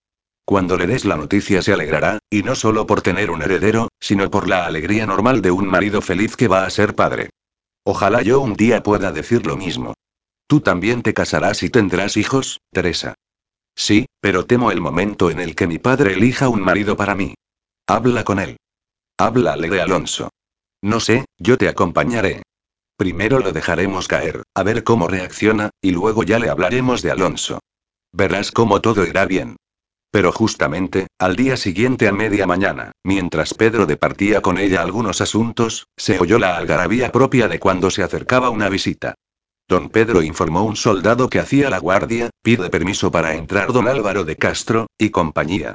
Cuando 0.44 0.76
le 0.76 0.86
des 0.86 1.04
la 1.04 1.16
noticia 1.16 1.60
se 1.60 1.72
alegrará, 1.72 2.20
y 2.30 2.44
no 2.44 2.54
solo 2.54 2.86
por 2.86 3.02
tener 3.02 3.32
un 3.32 3.42
heredero, 3.42 3.88
sino 3.98 4.30
por 4.30 4.48
la 4.48 4.64
alegría 4.64 5.06
normal 5.06 5.42
de 5.42 5.50
un 5.50 5.66
marido 5.66 6.00
feliz 6.00 6.36
que 6.36 6.46
va 6.46 6.64
a 6.64 6.70
ser 6.70 6.94
padre. 6.94 7.30
Ojalá 7.82 8.22
yo 8.22 8.40
un 8.40 8.54
día 8.54 8.80
pueda 8.84 9.10
decir 9.10 9.44
lo 9.44 9.56
mismo. 9.56 9.94
Tú 10.46 10.60
también 10.60 11.02
te 11.02 11.14
casarás 11.14 11.64
y 11.64 11.70
tendrás 11.70 12.16
hijos, 12.16 12.60
Teresa. 12.70 13.16
Sí, 13.74 14.06
pero 14.20 14.46
temo 14.46 14.70
el 14.70 14.80
momento 14.80 15.32
en 15.32 15.40
el 15.40 15.56
que 15.56 15.66
mi 15.66 15.80
padre 15.80 16.12
elija 16.12 16.48
un 16.48 16.60
marido 16.60 16.96
para 16.96 17.16
mí. 17.16 17.34
Habla 17.88 18.22
con 18.22 18.38
él. 18.38 18.56
Háblale 19.18 19.68
de 19.68 19.80
Alonso. 19.80 20.30
No 20.80 21.00
sé, 21.00 21.24
yo 21.38 21.58
te 21.58 21.68
acompañaré. 21.68 22.42
Primero 22.96 23.40
lo 23.40 23.52
dejaremos 23.52 24.08
caer, 24.08 24.42
a 24.54 24.62
ver 24.62 24.82
cómo 24.82 25.06
reacciona, 25.06 25.70
y 25.82 25.90
luego 25.90 26.22
ya 26.22 26.38
le 26.38 26.48
hablaremos 26.48 27.02
de 27.02 27.10
Alonso. 27.10 27.60
Verás 28.12 28.52
cómo 28.52 28.80
todo 28.80 29.04
irá 29.04 29.26
bien. 29.26 29.56
Pero 30.10 30.32
justamente, 30.32 31.08
al 31.18 31.36
día 31.36 31.58
siguiente 31.58 32.08
a 32.08 32.12
media 32.12 32.46
mañana, 32.46 32.92
mientras 33.04 33.52
Pedro 33.52 33.84
departía 33.84 34.40
con 34.40 34.56
ella 34.56 34.80
algunos 34.80 35.20
asuntos, 35.20 35.88
se 35.96 36.18
oyó 36.18 36.38
la 36.38 36.56
algarabía 36.56 37.12
propia 37.12 37.48
de 37.48 37.58
cuando 37.58 37.90
se 37.90 38.02
acercaba 38.02 38.48
una 38.48 38.70
visita. 38.70 39.14
Don 39.68 39.90
Pedro 39.90 40.22
informó 40.22 40.62
un 40.62 40.76
soldado 40.76 41.28
que 41.28 41.40
hacía 41.40 41.68
la 41.68 41.78
guardia, 41.78 42.30
pide 42.42 42.70
permiso 42.70 43.10
para 43.10 43.34
entrar 43.34 43.72
don 43.72 43.88
Álvaro 43.88 44.24
de 44.24 44.36
Castro, 44.36 44.86
y 44.96 45.10
compañía. 45.10 45.74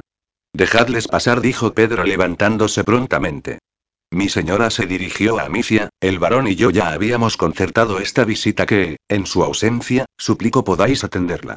Dejadles 0.52 1.06
pasar, 1.06 1.40
dijo 1.40 1.72
Pedro 1.72 2.02
levantándose 2.02 2.82
prontamente. 2.82 3.58
Mi 4.12 4.28
señora 4.28 4.68
se 4.68 4.84
dirigió 4.84 5.38
a 5.38 5.44
Amicia, 5.44 5.88
el 5.98 6.18
varón 6.18 6.46
y 6.46 6.54
yo 6.54 6.68
ya 6.68 6.92
habíamos 6.92 7.38
concertado 7.38 7.98
esta 7.98 8.26
visita 8.26 8.66
que, 8.66 8.98
en 9.08 9.24
su 9.24 9.42
ausencia, 9.42 10.04
suplico 10.18 10.64
podáis 10.64 11.02
atenderla. 11.02 11.56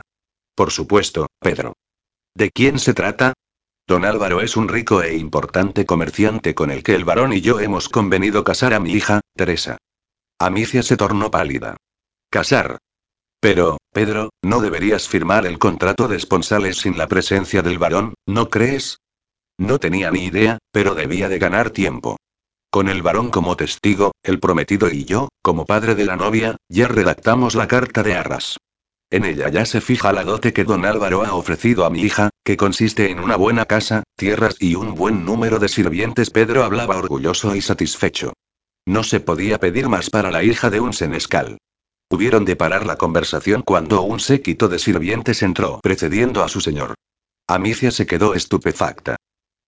Por 0.56 0.72
supuesto, 0.72 1.28
Pedro. 1.40 1.74
¿De 2.34 2.52
quién 2.52 2.80
se 2.80 2.94
trata? 2.94 3.34
Don 3.86 4.06
Álvaro 4.06 4.40
es 4.40 4.56
un 4.56 4.70
rico 4.70 5.04
e 5.04 5.18
importante 5.18 5.86
comerciante 5.86 6.56
con 6.56 6.72
el 6.72 6.82
que 6.82 6.96
el 6.96 7.04
varón 7.04 7.34
y 7.34 7.42
yo 7.42 7.60
hemos 7.60 7.90
convenido 7.90 8.46
casar 8.46 8.74
a 8.74 8.80
mi 8.80 8.94
hija, 8.94 9.20
Teresa. 9.36 9.78
Amicia 10.40 10.82
se 10.82 10.96
tornó 10.96 11.30
pálida. 11.30 11.76
Casar. 12.30 12.78
Pero, 13.42 13.80
Pedro, 13.92 14.30
¿no 14.42 14.62
deberías 14.62 15.10
firmar 15.10 15.46
el 15.46 15.60
contrato 15.60 16.08
de 16.08 16.16
esponsales 16.16 16.78
sin 16.78 16.98
la 16.98 17.08
presencia 17.08 17.62
del 17.62 17.80
varón, 17.80 18.14
no 18.26 18.50
crees? 18.50 19.00
No 19.58 19.78
tenía 19.78 20.10
ni 20.10 20.24
idea, 20.24 20.58
pero 20.72 20.96
debía 20.96 21.28
de 21.28 21.38
ganar 21.38 21.72
tiempo. 21.72 22.16
Con 22.76 22.90
el 22.90 23.02
varón 23.02 23.30
como 23.30 23.56
testigo, 23.56 24.12
el 24.22 24.42
prometido 24.42 24.92
y 24.92 25.06
yo, 25.06 25.30
como 25.42 25.66
padre 25.66 25.96
de 25.96 26.04
la 26.04 26.18
novia, 26.18 26.58
ya 26.68 26.90
redactamos 26.90 27.56
la 27.56 27.70
carta 27.70 28.04
de 28.04 28.16
arras. 28.16 28.58
En 29.10 29.24
ella 29.24 29.48
ya 29.48 29.66
se 29.66 29.80
fija 29.80 30.12
la 30.12 30.26
dote 30.26 30.52
que 30.52 30.66
don 30.66 30.84
Álvaro 30.84 31.24
ha 31.24 31.36
ofrecido 31.36 31.86
a 31.86 31.90
mi 31.90 32.02
hija, 32.02 32.32
que 32.44 32.58
consiste 32.58 33.12
en 33.12 33.22
una 33.22 33.38
buena 33.38 33.64
casa, 33.64 34.04
tierras 34.18 34.58
y 34.60 34.76
un 34.76 34.94
buen 34.94 35.24
número 35.24 35.58
de 35.58 35.70
sirvientes. 35.70 36.32
Pedro 36.32 36.66
hablaba 36.66 36.98
orgulloso 36.98 37.56
y 37.56 37.62
satisfecho. 37.62 38.34
No 38.86 39.06
se 39.06 39.22
podía 39.22 39.58
pedir 39.58 39.88
más 39.88 40.10
para 40.10 40.30
la 40.30 40.44
hija 40.44 40.70
de 40.70 40.82
un 40.82 40.92
senescal. 40.92 41.58
Hubieron 42.10 42.44
de 42.44 42.58
parar 42.58 42.86
la 42.86 42.98
conversación 42.98 43.62
cuando 43.62 44.02
un 44.02 44.20
séquito 44.20 44.68
de 44.68 44.80
sirvientes 44.80 45.44
entró 45.44 45.80
precediendo 45.82 46.44
a 46.44 46.50
su 46.50 46.60
señor. 46.60 46.96
Amicia 47.48 47.92
se 47.92 48.06
quedó 48.06 48.34
estupefacta. 48.34 49.16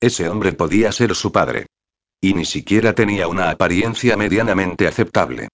Ese 0.01 0.27
hombre 0.27 0.51
podía 0.51 0.91
ser 0.91 1.15
su 1.15 1.31
padre. 1.31 1.67
Y 2.19 2.34
ni 2.34 2.45
siquiera 2.45 2.94
tenía 2.94 3.27
una 3.27 3.49
apariencia 3.49 4.18
medianamente 4.18 4.88
aceptable. 4.88 5.49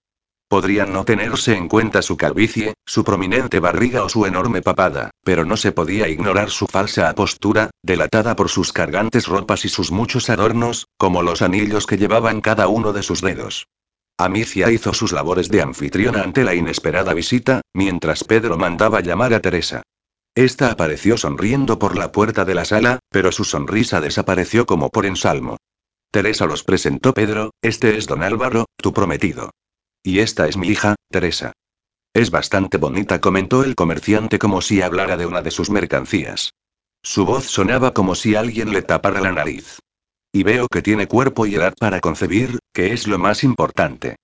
Podrían 0.47 0.93
no 0.93 1.03
tenerse 1.03 1.55
en 1.55 1.67
cuenta 1.67 2.01
su 2.01 2.15
calvicie, 2.15 2.75
su 2.85 3.03
prominente 3.03 3.59
barriga 3.59 4.03
o 4.03 4.09
su 4.09 4.25
enorme 4.25 4.61
papada, 4.61 5.09
pero 5.23 5.45
no 5.45 5.57
se 5.57 5.71
podía 5.71 6.07
ignorar 6.07 6.51
su 6.51 6.67
falsa 6.67 7.09
apostura, 7.09 7.71
delatada 7.81 8.35
por 8.35 8.49
sus 8.49 8.71
cargantes 8.71 9.27
ropas 9.27 9.65
y 9.65 9.69
sus 9.69 9.91
muchos 9.91 10.29
adornos, 10.29 10.87
como 10.97 11.23
los 11.23 11.41
anillos 11.41 11.87
que 11.87 11.97
llevaba 11.97 12.31
en 12.31 12.41
cada 12.41 12.67
uno 12.67 12.93
de 12.93 13.03
sus 13.03 13.21
dedos. 13.21 13.67
Amicia 14.17 14.71
hizo 14.71 14.93
sus 14.93 15.11
labores 15.11 15.49
de 15.49 15.63
anfitriona 15.63 16.21
ante 16.21 16.43
la 16.43 16.53
inesperada 16.53 17.13
visita, 17.15 17.61
mientras 17.73 18.23
Pedro 18.23 18.57
mandaba 18.57 19.01
llamar 19.01 19.33
a 19.33 19.39
Teresa. 19.39 19.81
Esta 20.35 20.71
apareció 20.71 21.17
sonriendo 21.17 21.79
por 21.79 21.97
la 21.97 22.11
puerta 22.11 22.45
de 22.45 22.53
la 22.55 22.65
sala, 22.65 22.99
pero 23.09 23.31
su 23.31 23.43
sonrisa 23.43 24.01
desapareció 24.01 24.67
como 24.67 24.89
por 24.89 25.07
ensalmo. 25.07 25.57
Teresa 26.13 26.45
los 26.45 26.63
presentó 26.63 27.11
Pedro, 27.15 27.55
este 27.63 27.97
es 27.97 28.05
don 28.05 28.21
Álvaro, 28.21 28.67
tu 28.77 28.93
prometido. 28.93 29.49
Y 30.03 30.19
esta 30.19 30.47
es 30.47 30.57
mi 30.57 30.67
hija, 30.67 30.93
Teresa. 31.09 31.53
Es 32.13 32.29
bastante 32.29 32.77
bonita, 32.77 33.19
comentó 33.19 33.63
el 33.63 33.73
comerciante 33.73 34.37
como 34.37 34.61
si 34.61 34.83
hablara 34.83 35.17
de 35.17 35.25
una 35.25 35.41
de 35.41 35.49
sus 35.49 35.71
mercancías. 35.71 36.51
Su 37.01 37.25
voz 37.25 37.45
sonaba 37.45 37.95
como 37.95 38.13
si 38.13 38.35
alguien 38.35 38.71
le 38.73 38.83
tapara 38.83 39.21
la 39.21 39.31
nariz. 39.31 39.79
Y 40.31 40.43
veo 40.43 40.67
que 40.67 40.83
tiene 40.83 41.07
cuerpo 41.07 41.47
y 41.47 41.55
edad 41.55 41.73
para 41.79 41.99
concebir, 41.99 42.59
que 42.73 42.93
es 42.93 43.07
lo 43.07 43.17
más 43.17 43.43
importante. 43.43 44.17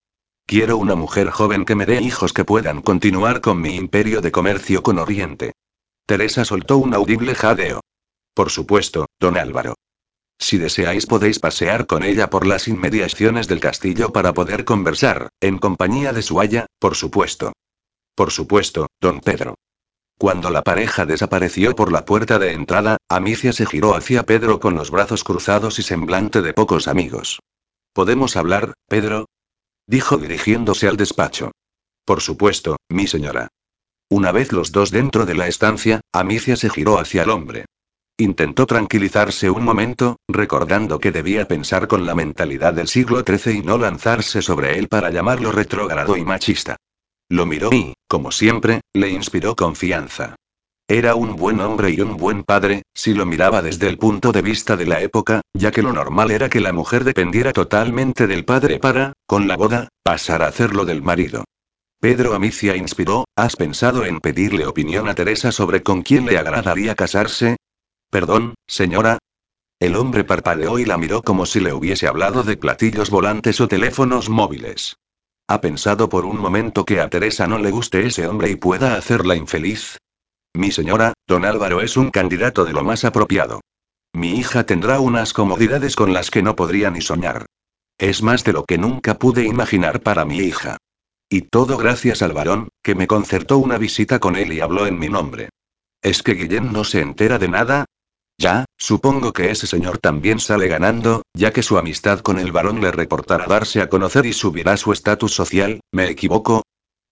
Quiero 0.46 0.78
una 0.78 0.94
mujer 0.94 1.32
joven 1.32 1.66
que 1.66 1.74
me 1.74 1.88
dé 1.88 2.04
hijos 2.04 2.34
que 2.34 2.46
puedan 2.46 2.84
continuar 2.84 3.42
con 3.42 3.60
mi 3.60 3.76
imperio 3.76 4.22
de 4.22 4.32
comercio 4.32 4.84
con 4.84 5.00
Oriente. 5.00 5.54
Teresa 6.06 6.46
soltó 6.46 6.78
un 6.78 6.94
audible 6.94 7.34
jadeo. 7.34 7.82
Por 8.36 8.52
supuesto, 8.52 9.08
don 9.20 9.40
Álvaro. 9.40 9.74
Si 10.40 10.58
deseáis 10.58 11.06
podéis 11.06 11.38
pasear 11.40 11.86
con 11.86 12.04
ella 12.04 12.30
por 12.30 12.48
las 12.48 12.68
inmediaciones 12.68 13.48
del 13.48 13.60
castillo 13.60 14.12
para 14.12 14.34
poder 14.34 14.64
conversar, 14.64 15.30
en 15.42 15.58
compañía 15.58 16.14
de 16.14 16.22
su 16.22 16.40
haya, 16.40 16.66
por 16.80 16.96
supuesto. 16.96 17.52
Por 18.16 18.32
supuesto, 18.32 18.88
don 19.02 19.20
Pedro. 19.20 19.56
Cuando 20.18 20.50
la 20.50 20.64
pareja 20.64 21.06
desapareció 21.06 21.76
por 21.76 21.92
la 21.92 22.06
puerta 22.06 22.40
de 22.40 22.54
entrada, 22.54 22.98
Amicia 23.10 23.54
se 23.54 23.66
giró 23.66 23.96
hacia 23.96 24.24
Pedro 24.24 24.60
con 24.60 24.76
los 24.76 24.92
brazos 24.92 25.24
cruzados 25.24 25.80
y 25.80 25.84
semblante 25.84 26.42
de 26.42 26.54
pocos 26.54 26.88
amigos. 26.88 27.40
¿Podemos 27.94 28.36
hablar, 28.36 28.74
Pedro? 28.88 29.28
dijo 29.88 30.18
dirigiéndose 30.18 30.88
al 30.88 30.98
despacho. 30.98 31.52
Por 32.06 32.22
supuesto, 32.22 32.78
mi 32.90 33.08
señora. 33.08 33.50
Una 34.10 34.32
vez 34.32 34.52
los 34.52 34.72
dos 34.72 34.92
dentro 34.92 35.26
de 35.26 35.36
la 35.36 35.48
estancia, 35.48 36.02
Amicia 36.12 36.56
se 36.56 36.70
giró 36.70 36.98
hacia 36.98 37.24
el 37.24 37.30
hombre. 37.30 37.66
Intentó 38.20 38.66
tranquilizarse 38.66 39.50
un 39.50 39.64
momento, 39.64 40.18
recordando 40.28 41.00
que 41.00 41.14
debía 41.14 41.48
pensar 41.48 41.88
con 41.88 42.06
la 42.06 42.16
mentalidad 42.16 42.74
del 42.74 42.90
siglo 42.90 43.24
XIII 43.26 43.60
y 43.60 43.62
no 43.62 43.78
lanzarse 43.78 44.42
sobre 44.42 44.78
él 44.78 44.90
para 44.90 45.10
llamarlo 45.10 45.54
retrógrado 45.54 46.18
y 46.18 46.26
machista. 46.26 46.76
Lo 47.30 47.46
miró 47.46 47.70
y, 47.72 47.94
como 48.10 48.34
siempre, 48.34 48.82
le 48.94 49.10
inspiró 49.10 49.56
confianza. 49.56 50.36
Era 50.86 51.16
un 51.16 51.38
buen 51.38 51.62
hombre 51.62 51.92
y 51.92 52.02
un 52.02 52.18
buen 52.18 52.44
padre, 52.44 52.82
si 52.94 53.14
lo 53.14 53.26
miraba 53.26 53.62
desde 53.62 53.88
el 53.88 53.98
punto 53.98 54.34
de 54.34 54.42
vista 54.42 54.76
de 54.76 54.86
la 54.86 55.00
época, 55.02 55.40
ya 55.54 55.72
que 55.72 55.82
lo 55.82 55.94
normal 55.94 56.32
era 56.32 56.50
que 56.50 56.60
la 56.60 56.74
mujer 56.74 57.06
dependiera 57.06 57.54
totalmente 57.54 58.28
del 58.28 58.44
padre 58.44 58.80
para, 58.80 59.14
con 59.28 59.48
la 59.48 59.56
boda, 59.56 59.88
pasar 60.04 60.42
a 60.42 60.48
hacerlo 60.48 60.84
del 60.84 61.02
marido. 61.02 61.46
Pedro 62.02 62.34
Amicia 62.34 62.76
inspiró, 62.76 63.24
¿has 63.38 63.56
pensado 63.56 64.04
en 64.04 64.20
pedirle 64.20 64.66
opinión 64.66 65.08
a 65.08 65.16
Teresa 65.16 65.54
sobre 65.54 65.84
con 65.84 66.02
quién 66.02 66.26
le 66.26 66.38
agradaría 66.38 66.96
casarse? 66.96 67.56
Perdón, 68.10 68.56
señora. 68.68 69.20
El 69.80 69.96
hombre 69.96 70.24
parpadeó 70.24 70.80
y 70.80 70.86
la 70.86 70.98
miró 70.98 71.22
como 71.22 71.46
si 71.46 71.60
le 71.60 71.74
hubiese 71.74 72.08
hablado 72.08 72.44
de 72.44 72.58
platillos 72.58 73.10
volantes 73.10 73.62
o 73.62 73.68
teléfonos 73.68 74.30
móviles. 74.30 74.98
¿Ha 75.48 75.62
pensado 75.62 76.10
por 76.10 76.26
un 76.26 76.38
momento 76.38 76.86
que 76.86 77.00
a 77.00 77.10
Teresa 77.10 77.48
no 77.48 77.60
le 77.60 77.72
guste 77.72 78.06
ese 78.06 78.28
hombre 78.28 78.50
y 78.50 78.56
pueda 78.56 78.96
hacerla 78.96 79.36
infeliz? 79.36 79.98
Mi 80.54 80.72
señora, 80.72 81.14
don 81.28 81.46
Álvaro 81.46 81.82
es 81.82 81.98
un 81.98 82.10
candidato 82.10 82.66
de 82.66 82.74
lo 82.74 82.84
más 82.84 83.06
apropiado. 83.06 83.62
Mi 84.14 84.38
hija 84.38 84.66
tendrá 84.66 85.00
unas 85.00 85.34
comodidades 85.34 85.96
con 85.96 86.14
las 86.14 86.32
que 86.32 86.42
no 86.42 86.56
podría 86.56 86.90
ni 86.90 87.02
soñar. 87.02 87.46
Es 87.98 88.24
más 88.24 88.44
de 88.44 88.54
lo 88.54 88.66
que 88.66 88.78
nunca 88.78 89.20
pude 89.20 89.46
imaginar 89.46 90.02
para 90.02 90.26
mi 90.26 90.40
hija. 90.40 90.78
Y 91.30 91.42
todo 91.42 91.78
gracias 91.78 92.24
al 92.24 92.34
varón, 92.34 92.70
que 92.84 92.96
me 92.96 93.08
concertó 93.08 93.60
una 93.60 93.78
visita 93.78 94.20
con 94.20 94.36
él 94.36 94.52
y 94.52 94.62
habló 94.62 94.88
en 94.88 94.98
mi 94.98 95.10
nombre. 95.10 95.50
¿Es 96.02 96.24
que 96.24 96.34
Guillén 96.34 96.72
no 96.72 96.84
se 96.84 97.02
entera 97.02 97.38
de 97.38 97.50
nada? 97.50 97.86
Ya, 98.40 98.66
Supongo 98.82 99.34
que 99.34 99.52
ese 99.52 99.68
señor 99.68 99.98
también 99.98 100.40
sale 100.40 100.70
ganando, 100.70 101.24
ya 101.36 101.52
que 101.52 101.62
su 101.62 101.78
amistad 101.78 102.22
con 102.22 102.40
el 102.40 102.54
varón 102.54 102.80
le 102.80 102.92
reportará 102.92 103.46
darse 103.46 103.82
a 103.82 103.90
conocer 103.90 104.26
y 104.26 104.32
subirá 104.32 104.78
su 104.78 104.94
estatus 104.94 105.34
social, 105.34 105.82
¿me 105.92 106.10
equivoco? 106.10 106.64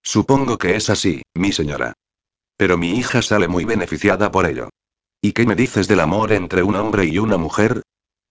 Supongo 0.02 0.58
que 0.58 0.78
es 0.78 0.90
así, 0.90 1.22
mi 1.36 1.52
señora. 1.52 1.92
Pero 2.56 2.78
mi 2.78 2.92
hija 2.98 3.22
sale 3.22 3.50
muy 3.50 3.66
beneficiada 3.66 4.32
por 4.32 4.46
ello. 4.46 4.70
¿Y 5.22 5.34
qué 5.34 5.46
me 5.46 5.56
dices 5.56 5.90
del 5.90 6.00
amor 6.00 6.32
entre 6.32 6.64
un 6.64 6.76
hombre 6.76 7.06
y 7.06 7.20
una 7.20 7.36
mujer? 7.38 7.82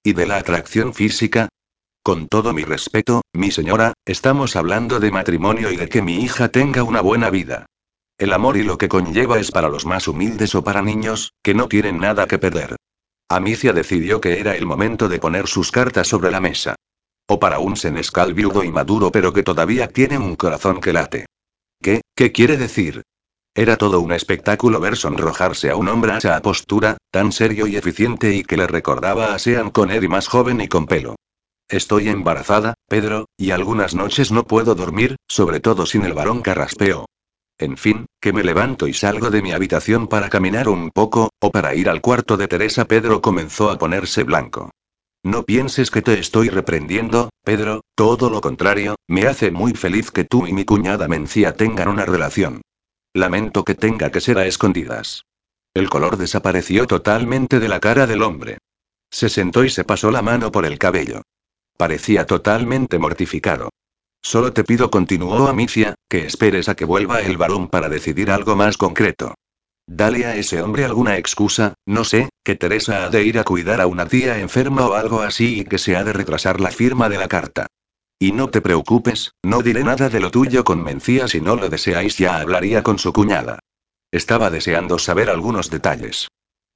¿Y 0.02 0.14
de 0.14 0.26
la 0.26 0.38
atracción 0.38 0.94
física? 0.94 1.50
Con 2.02 2.28
todo 2.28 2.54
mi 2.54 2.64
respeto, 2.64 3.20
mi 3.34 3.50
señora, 3.50 3.92
estamos 4.06 4.56
hablando 4.56 4.98
de 4.98 5.10
matrimonio 5.10 5.70
y 5.70 5.76
de 5.76 5.90
que 5.90 6.00
mi 6.00 6.22
hija 6.22 6.48
tenga 6.48 6.84
una 6.84 7.02
buena 7.02 7.28
vida. 7.28 7.66
El 8.18 8.32
amor 8.32 8.56
y 8.56 8.62
lo 8.62 8.78
que 8.78 8.88
conlleva 8.88 9.38
es 9.38 9.50
para 9.50 9.68
los 9.68 9.84
más 9.84 10.08
humildes 10.08 10.54
o 10.54 10.64
para 10.64 10.80
niños, 10.80 11.34
que 11.42 11.52
no 11.52 11.68
tienen 11.68 11.98
nada 11.98 12.26
que 12.26 12.38
perder. 12.38 12.76
Amicia 13.28 13.74
decidió 13.74 14.22
que 14.22 14.40
era 14.40 14.56
el 14.56 14.64
momento 14.64 15.10
de 15.10 15.18
poner 15.18 15.48
sus 15.48 15.70
cartas 15.70 16.08
sobre 16.08 16.30
la 16.30 16.40
mesa. 16.40 16.76
O 17.28 17.38
para 17.38 17.58
un 17.58 17.76
senescal 17.76 18.32
viudo 18.32 18.64
y 18.64 18.72
maduro 18.72 19.12
pero 19.12 19.34
que 19.34 19.42
todavía 19.42 19.88
tiene 19.88 20.16
un 20.16 20.34
corazón 20.36 20.80
que 20.80 20.94
late. 20.94 21.26
¿Qué? 21.82 22.00
¿Qué 22.14 22.32
quiere 22.32 22.56
decir? 22.56 23.02
Era 23.54 23.76
todo 23.76 24.00
un 24.00 24.12
espectáculo 24.12 24.80
ver 24.80 24.96
sonrojarse 24.96 25.68
a 25.68 25.76
un 25.76 25.88
hombre 25.88 26.12
a 26.12 26.18
esa 26.18 26.40
postura, 26.40 26.96
tan 27.10 27.32
serio 27.32 27.66
y 27.66 27.76
eficiente 27.76 28.34
y 28.34 28.44
que 28.44 28.56
le 28.56 28.66
recordaba 28.66 29.34
a 29.34 29.38
Sean 29.38 29.70
Connery 29.70 30.08
más 30.08 30.28
joven 30.28 30.62
y 30.62 30.68
con 30.68 30.86
pelo. 30.86 31.16
Estoy 31.68 32.08
embarazada, 32.08 32.74
Pedro, 32.88 33.26
y 33.36 33.50
algunas 33.50 33.94
noches 33.94 34.30
no 34.30 34.44
puedo 34.44 34.74
dormir, 34.74 35.16
sobre 35.28 35.60
todo 35.60 35.84
sin 35.84 36.04
el 36.04 36.14
varón 36.14 36.40
carraspeo. 36.40 37.06
En 37.58 37.76
fin, 37.76 38.06
que 38.20 38.32
me 38.32 38.44
levanto 38.44 38.86
y 38.86 38.92
salgo 38.92 39.30
de 39.30 39.40
mi 39.40 39.52
habitación 39.52 40.08
para 40.08 40.28
caminar 40.28 40.68
un 40.68 40.90
poco, 40.90 41.30
o 41.40 41.50
para 41.50 41.74
ir 41.74 41.88
al 41.88 42.02
cuarto 42.02 42.36
de 42.36 42.48
Teresa. 42.48 42.84
Pedro 42.84 43.22
comenzó 43.22 43.70
a 43.70 43.78
ponerse 43.78 44.24
blanco. 44.24 44.70
No 45.24 45.42
pienses 45.42 45.90
que 45.90 46.02
te 46.02 46.18
estoy 46.18 46.50
reprendiendo, 46.50 47.30
Pedro, 47.42 47.80
todo 47.94 48.30
lo 48.30 48.40
contrario, 48.40 48.96
me 49.08 49.26
hace 49.26 49.50
muy 49.50 49.72
feliz 49.72 50.10
que 50.10 50.24
tú 50.24 50.46
y 50.46 50.52
mi 50.52 50.64
cuñada 50.64 51.08
Mencía 51.08 51.54
tengan 51.56 51.88
una 51.88 52.04
relación. 52.04 52.60
Lamento 53.14 53.64
que 53.64 53.74
tenga 53.74 54.10
que 54.12 54.20
ser 54.20 54.38
a 54.38 54.46
escondidas. 54.46 55.24
El 55.74 55.88
color 55.88 56.16
desapareció 56.16 56.86
totalmente 56.86 57.58
de 57.58 57.68
la 57.68 57.80
cara 57.80 58.06
del 58.06 58.22
hombre. 58.22 58.58
Se 59.10 59.28
sentó 59.28 59.64
y 59.64 59.70
se 59.70 59.84
pasó 59.84 60.10
la 60.10 60.22
mano 60.22 60.52
por 60.52 60.66
el 60.66 60.78
cabello. 60.78 61.22
Parecía 61.76 62.26
totalmente 62.26 62.98
mortificado. 62.98 63.70
Solo 64.26 64.52
te 64.52 64.64
pido, 64.64 64.90
continuó 64.90 65.46
Amicia, 65.46 65.94
que 66.08 66.26
esperes 66.26 66.68
a 66.68 66.74
que 66.74 66.84
vuelva 66.84 67.20
el 67.20 67.36
varón 67.36 67.68
para 67.68 67.88
decidir 67.88 68.32
algo 68.32 68.56
más 68.56 68.76
concreto. 68.76 69.36
Dale 69.86 70.26
a 70.26 70.34
ese 70.34 70.60
hombre 70.62 70.84
alguna 70.84 71.16
excusa, 71.16 71.74
no 71.86 72.02
sé, 72.02 72.30
que 72.42 72.56
Teresa 72.56 73.04
ha 73.04 73.08
de 73.08 73.22
ir 73.22 73.38
a 73.38 73.44
cuidar 73.44 73.80
a 73.80 73.86
una 73.86 74.06
tía 74.06 74.40
enferma 74.40 74.84
o 74.84 74.94
algo 74.94 75.20
así 75.20 75.60
y 75.60 75.64
que 75.64 75.78
se 75.78 75.96
ha 75.96 76.02
de 76.02 76.12
retrasar 76.12 76.60
la 76.60 76.72
firma 76.72 77.08
de 77.08 77.18
la 77.18 77.28
carta. 77.28 77.68
Y 78.18 78.32
no 78.32 78.50
te 78.50 78.60
preocupes, 78.60 79.30
no 79.44 79.62
diré 79.62 79.84
nada 79.84 80.08
de 80.08 80.18
lo 80.18 80.32
tuyo 80.32 80.64
con 80.64 80.82
Mencía 80.82 81.28
si 81.28 81.40
no 81.40 81.54
lo 81.54 81.68
deseáis, 81.68 82.18
ya 82.18 82.40
hablaría 82.40 82.82
con 82.82 82.98
su 82.98 83.12
cuñada. 83.12 83.60
Estaba 84.10 84.50
deseando 84.50 84.98
saber 84.98 85.30
algunos 85.30 85.70
detalles. 85.70 86.26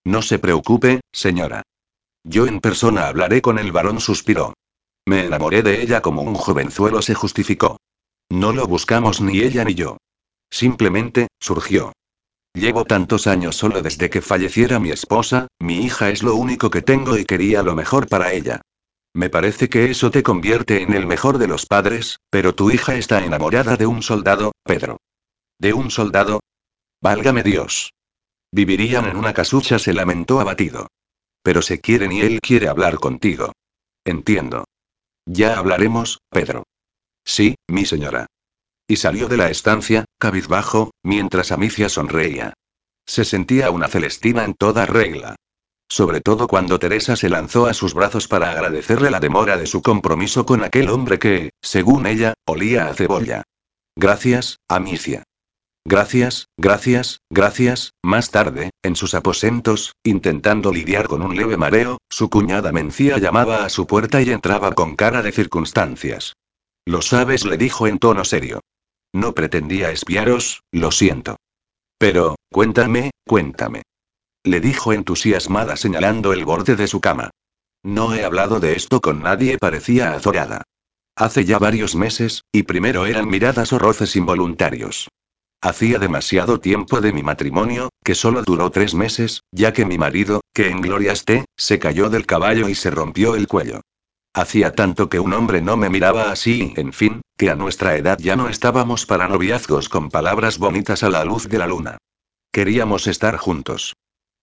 No 0.05 0.23
se 0.23 0.39
preocupe, 0.39 1.01
señora. 1.11 1.63
Yo 2.23 2.47
en 2.47 2.61
persona 2.61 3.09
hablaré 3.09 3.43
con 3.43 3.59
el 3.59 3.73
varón, 3.73 3.99
suspiró. 3.99 4.55
Me 5.07 5.27
enamoré 5.27 5.63
de 5.63 5.83
ella 5.83 6.03
como 6.03 6.23
un 6.23 6.35
jovenzuelo 6.35 7.03
se 7.03 7.15
justificó. 7.15 7.79
No 8.31 8.53
lo 8.53 8.67
buscamos 8.67 9.21
ni 9.21 9.41
ella 9.41 9.65
ni 9.65 9.75
yo. 9.75 9.97
Simplemente, 10.51 11.29
surgió. 11.41 11.93
Llevo 12.55 12.85
tantos 12.85 13.27
años 13.27 13.57
solo 13.57 13.81
desde 13.83 14.11
que 14.11 14.21
falleciera 14.21 14.81
mi 14.81 14.91
esposa, 14.91 15.47
mi 15.61 15.85
hija 15.85 16.11
es 16.11 16.23
lo 16.23 16.35
único 16.35 16.71
que 16.71 16.83
tengo 16.83 17.17
y 17.17 17.25
quería 17.25 17.63
lo 17.63 17.75
mejor 17.75 18.09
para 18.09 18.33
ella. 18.33 18.61
Me 19.15 19.31
parece 19.31 19.69
que 19.69 19.91
eso 19.91 20.11
te 20.11 20.23
convierte 20.23 20.83
en 20.83 20.93
el 20.95 21.07
mejor 21.07 21.39
de 21.39 21.49
los 21.49 21.67
padres, 21.67 22.19
pero 22.31 22.55
tu 22.55 22.71
hija 22.71 22.95
está 22.95 23.25
enamorada 23.25 23.77
de 23.77 23.87
un 23.87 24.03
soldado, 24.03 24.53
Pedro. 24.65 24.99
¿De 25.59 25.73
un 25.73 25.91
soldado? 25.91 26.41
Válgame 27.01 27.43
Dios. 27.43 27.93
Vivirían 28.53 29.07
en 29.07 29.17
una 29.17 29.33
casucha, 29.33 29.79
se 29.79 29.93
lamentó 29.93 30.41
abatido. 30.41 30.89
Pero 31.43 31.63
se 31.63 31.81
quieren 31.81 32.13
y 32.13 32.21
él 32.21 32.41
quiere 32.41 32.69
hablar 32.69 32.97
contigo. 32.97 33.53
Entiendo. 34.05 34.65
Ya 35.32 35.57
hablaremos, 35.57 36.19
Pedro. 36.28 36.65
Sí, 37.24 37.55
mi 37.69 37.86
señora. 37.86 38.27
Y 38.89 38.97
salió 38.97 39.28
de 39.28 39.36
la 39.36 39.48
estancia, 39.48 40.05
cabizbajo, 40.19 40.90
mientras 41.05 41.52
Amicia 41.52 41.89
sonreía. 41.89 42.55
Se 43.07 43.24
sentía 43.24 43.70
una 43.70 43.86
Celestina 43.86 44.44
en 44.44 44.55
toda 44.55 44.86
regla. 44.86 45.36
Sobre 45.89 46.20
todo 46.20 46.48
cuando 46.48 46.81
Teresa 46.81 47.15
se 47.15 47.28
lanzó 47.28 47.66
a 47.66 47.74
sus 47.74 47.94
brazos 47.94 48.27
para 48.27 48.51
agradecerle 48.51 49.09
la 49.09 49.20
demora 49.20 49.57
de 49.57 49.66
su 49.66 49.82
compromiso 49.82 50.44
con 50.44 50.65
aquel 50.65 50.90
hombre 50.90 51.20
que, 51.20 51.51
según 51.62 52.07
ella, 52.07 52.35
olía 52.44 52.89
a 52.89 52.94
cebolla. 52.94 53.44
Gracias, 53.94 54.59
Amicia. 54.66 55.23
Gracias, 55.85 56.48
gracias, 56.59 57.20
gracias. 57.31 57.93
Más 58.02 58.31
tarde, 58.31 58.70
en 58.82 58.97
sus 58.97 59.15
aposentos, 59.15 59.94
intentando 60.05 60.73
lidiar 60.73 61.09
con 61.09 61.23
un 61.23 61.36
leve 61.36 61.57
mareo, 61.57 61.98
su 62.11 62.28
cuñada 62.28 62.70
Mencía 62.70 63.19
llamaba 63.19 63.65
a 63.65 63.70
su 63.70 63.86
puerta 63.86 64.20
y 64.20 64.31
entraba 64.31 64.73
con 64.73 64.94
cara 64.94 65.23
de 65.23 65.32
circunstancias. 65.32 66.35
Lo 66.85 67.02
sabes, 67.02 67.44
le 67.44 67.57
dijo 67.57 67.86
en 67.86 67.98
tono 67.98 68.24
serio. 68.24 68.61
No 69.12 69.35
pretendía 69.35 69.90
espiaros, 69.90 70.62
lo 70.70 70.90
siento. 70.93 71.36
Pero, 71.98 72.36
cuéntame, 72.51 73.11
cuéntame. 73.27 73.82
Le 74.44 74.61
dijo 74.61 74.93
entusiasmada 74.93 75.77
señalando 75.77 76.32
el 76.32 76.44
borde 76.44 76.77
de 76.77 76.86
su 76.86 77.01
cama. 77.01 77.31
No 77.82 78.15
he 78.15 78.24
hablado 78.24 78.61
de 78.61 78.74
esto 78.74 79.01
con 79.01 79.23
nadie, 79.23 79.59
parecía 79.59 80.12
azorada. 80.12 80.62
Hace 81.16 81.44
ya 81.44 81.59
varios 81.59 81.97
meses, 81.97 82.44
y 82.52 82.62
primero 82.62 83.07
eran 83.07 83.28
miradas 83.28 83.73
o 83.73 83.78
roces 83.78 84.16
involuntarios. 84.16 85.09
Hacía 85.62 85.99
demasiado 85.99 86.59
tiempo 86.59 87.03
de 87.03 87.12
mi 87.12 87.23
matrimonio, 87.23 87.91
que 88.03 88.15
solo 88.15 88.43
duró 88.43 88.70
tres 88.70 88.95
meses, 88.95 89.43
ya 89.53 89.74
que 89.74 89.85
mi 89.85 89.99
marido, 89.99 90.41
que 90.55 90.70
en 90.70 90.81
gloria 90.81 91.12
esté, 91.12 91.45
se 91.55 91.78
cayó 91.78 92.09
del 92.09 92.24
caballo 92.24 92.70
y 92.70 92.74
se 92.74 92.91
rompió 92.91 93.35
el 93.35 93.47
cuello. 93.47 93.82
Hacía 94.32 94.73
tanto 94.74 95.11
que 95.11 95.20
un 95.20 95.35
hombre 95.35 95.61
no 95.61 95.77
me 95.77 95.91
miraba 95.91 96.31
así, 96.31 96.73
en 96.77 96.95
fin, 96.95 97.20
que 97.37 97.51
a 97.51 97.57
nuestra 97.57 97.97
edad 97.97 98.16
ya 98.19 98.37
no 98.37 98.49
estábamos 98.49 99.05
para 99.05 99.28
noviazgos 99.28 99.91
con 99.91 100.09
palabras 100.09 100.59
bonitas 100.59 101.03
a 101.03 101.11
la 101.11 101.24
luz 101.24 101.49
de 101.49 101.59
la 101.59 101.66
luna. 101.66 101.99
Queríamos 102.53 103.07
estar 103.07 103.37
juntos. 103.37 103.95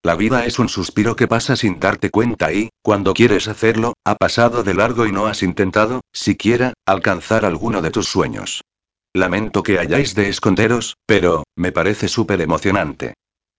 La 0.03 0.15
vida 0.15 0.45
es 0.45 0.59
un 0.59 0.69
suspiro 0.69 1.15
que 1.15 1.27
pasa 1.27 1.55
sin 1.55 1.79
darte 1.79 2.11
cuenta 2.11 2.53
y, 2.53 2.69
cuando 2.83 3.13
quieres 3.13 3.47
hacerlo, 3.47 3.93
ha 4.05 4.15
pasado 4.15 4.63
de 4.63 4.75
largo 4.75 5.07
y 5.07 5.11
no 5.11 5.25
has 5.25 5.41
intentado, 5.41 6.01
siquiera, 6.13 6.73
alcanzar 6.85 7.43
alguno 7.43 7.81
de 7.81 7.89
tus 7.89 8.07
sueños. 8.07 8.61
Lamento 9.17 9.63
que 9.63 9.79
hayáis 9.79 10.13
de 10.13 10.29
esconderos, 10.29 10.95
pero, 11.07 11.43
me 11.55 11.71
parece 11.71 12.07
súper 12.07 12.39
emocionante. 12.41 13.15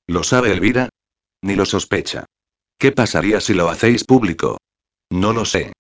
¿Lo 0.06 0.22
sabe 0.22 0.52
Elvira? 0.52 0.88
Ni 1.42 1.56
lo 1.56 1.66
sospecha. 1.66 2.26
¿Qué 2.78 2.92
pasaría 2.92 3.40
si 3.40 3.54
lo 3.54 3.68
hacéis 3.68 4.04
público? 4.04 4.58
No 5.10 5.32
lo 5.32 5.44
sé. 5.44 5.72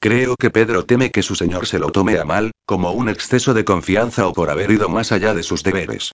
Creo 0.00 0.34
que 0.34 0.50
Pedro 0.50 0.84
teme 0.84 1.12
que 1.12 1.22
su 1.22 1.36
señor 1.36 1.68
se 1.68 1.78
lo 1.78 1.92
tome 1.92 2.18
a 2.18 2.24
mal, 2.24 2.50
como 2.66 2.90
un 2.90 3.08
exceso 3.08 3.54
de 3.54 3.64
confianza 3.64 4.26
o 4.26 4.32
por 4.32 4.50
haber 4.50 4.72
ido 4.72 4.88
más 4.88 5.12
allá 5.12 5.34
de 5.34 5.44
sus 5.44 5.62
deberes. 5.62 6.10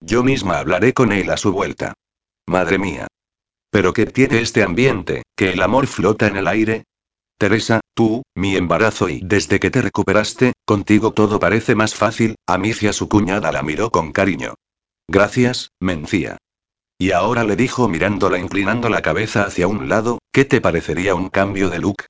Yo 0.00 0.24
misma 0.24 0.58
hablaré 0.58 0.92
con 0.92 1.12
él 1.12 1.30
a 1.30 1.36
su 1.36 1.52
vuelta. 1.52 1.94
Madre 2.46 2.78
mía. 2.78 3.06
Pero 3.70 3.92
¿qué 3.92 4.06
tiene 4.06 4.40
este 4.40 4.64
ambiente, 4.64 5.22
que 5.36 5.52
el 5.52 5.62
amor 5.62 5.86
flota 5.86 6.26
en 6.26 6.36
el 6.36 6.48
aire? 6.48 6.84
Teresa, 7.38 7.80
tú, 7.94 8.22
mi 8.34 8.56
embarazo 8.56 9.08
y 9.08 9.20
desde 9.22 9.60
que 9.60 9.70
te 9.70 9.82
recuperaste, 9.82 10.54
contigo 10.68 11.12
todo 11.12 11.40
parece 11.40 11.74
más 11.74 11.94
fácil, 11.94 12.36
Amicia 12.46 12.92
su 12.92 13.08
cuñada 13.08 13.50
la 13.52 13.62
miró 13.62 13.90
con 13.90 14.12
cariño. 14.12 14.52
Gracias, 15.08 15.70
Mencía. 15.80 16.36
Y 16.98 17.12
ahora 17.12 17.42
le 17.44 17.56
dijo 17.56 17.88
mirándola 17.88 18.38
inclinando 18.38 18.90
la 18.90 19.00
cabeza 19.00 19.44
hacia 19.44 19.66
un 19.66 19.88
lado, 19.88 20.18
¿qué 20.30 20.44
te 20.44 20.60
parecería 20.60 21.14
un 21.14 21.30
cambio 21.30 21.70
de 21.70 21.78
look? 21.78 22.04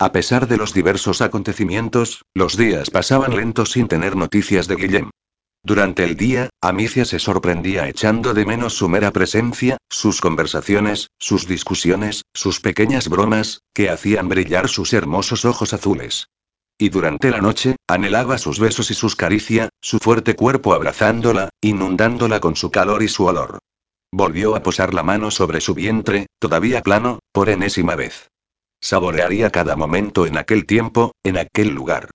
A 0.00 0.10
pesar 0.10 0.48
de 0.48 0.56
los 0.56 0.72
diversos 0.72 1.20
acontecimientos, 1.20 2.22
los 2.32 2.56
días 2.56 2.88
pasaban 2.88 3.36
lentos 3.36 3.72
sin 3.72 3.88
tener 3.88 4.16
noticias 4.16 4.68
de 4.68 4.76
Guillem. 4.76 5.10
Durante 5.62 6.02
el 6.04 6.16
día, 6.16 6.48
Amicia 6.62 7.04
se 7.04 7.18
sorprendía 7.18 7.88
echando 7.88 8.32
de 8.32 8.46
menos 8.46 8.72
su 8.72 8.88
mera 8.88 9.10
presencia, 9.10 9.76
sus 9.90 10.22
conversaciones, 10.22 11.08
sus 11.18 11.46
discusiones, 11.46 12.22
sus 12.32 12.60
pequeñas 12.60 13.10
bromas, 13.10 13.60
que 13.74 13.90
hacían 13.90 14.30
brillar 14.30 14.68
sus 14.68 14.94
hermosos 14.94 15.44
ojos 15.44 15.74
azules. 15.74 16.28
Y 16.80 16.90
durante 16.90 17.30
la 17.30 17.40
noche, 17.40 17.74
anhelaba 17.88 18.38
sus 18.38 18.60
besos 18.60 18.92
y 18.92 18.94
sus 18.94 19.16
caricias, 19.16 19.68
su 19.82 19.98
fuerte 19.98 20.36
cuerpo 20.36 20.74
abrazándola, 20.74 21.50
inundándola 21.60 22.38
con 22.38 22.54
su 22.54 22.70
calor 22.70 23.02
y 23.02 23.08
su 23.08 23.24
olor. 23.24 23.58
Volvió 24.12 24.54
a 24.54 24.62
posar 24.62 24.94
la 24.94 25.02
mano 25.02 25.32
sobre 25.32 25.60
su 25.60 25.74
vientre, 25.74 26.28
todavía 26.38 26.80
plano, 26.82 27.18
por 27.32 27.48
enésima 27.50 27.96
vez. 27.96 28.30
Saborearía 28.80 29.50
cada 29.50 29.74
momento 29.74 30.24
en 30.24 30.38
aquel 30.38 30.66
tiempo, 30.66 31.12
en 31.24 31.36
aquel 31.36 31.70
lugar. 31.70 32.10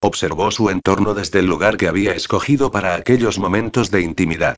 Observó 0.00 0.50
su 0.50 0.70
entorno 0.70 1.12
desde 1.12 1.40
el 1.40 1.46
lugar 1.46 1.76
que 1.76 1.88
había 1.88 2.14
escogido 2.14 2.70
para 2.70 2.94
aquellos 2.94 3.38
momentos 3.38 3.90
de 3.90 4.00
intimidad. 4.00 4.56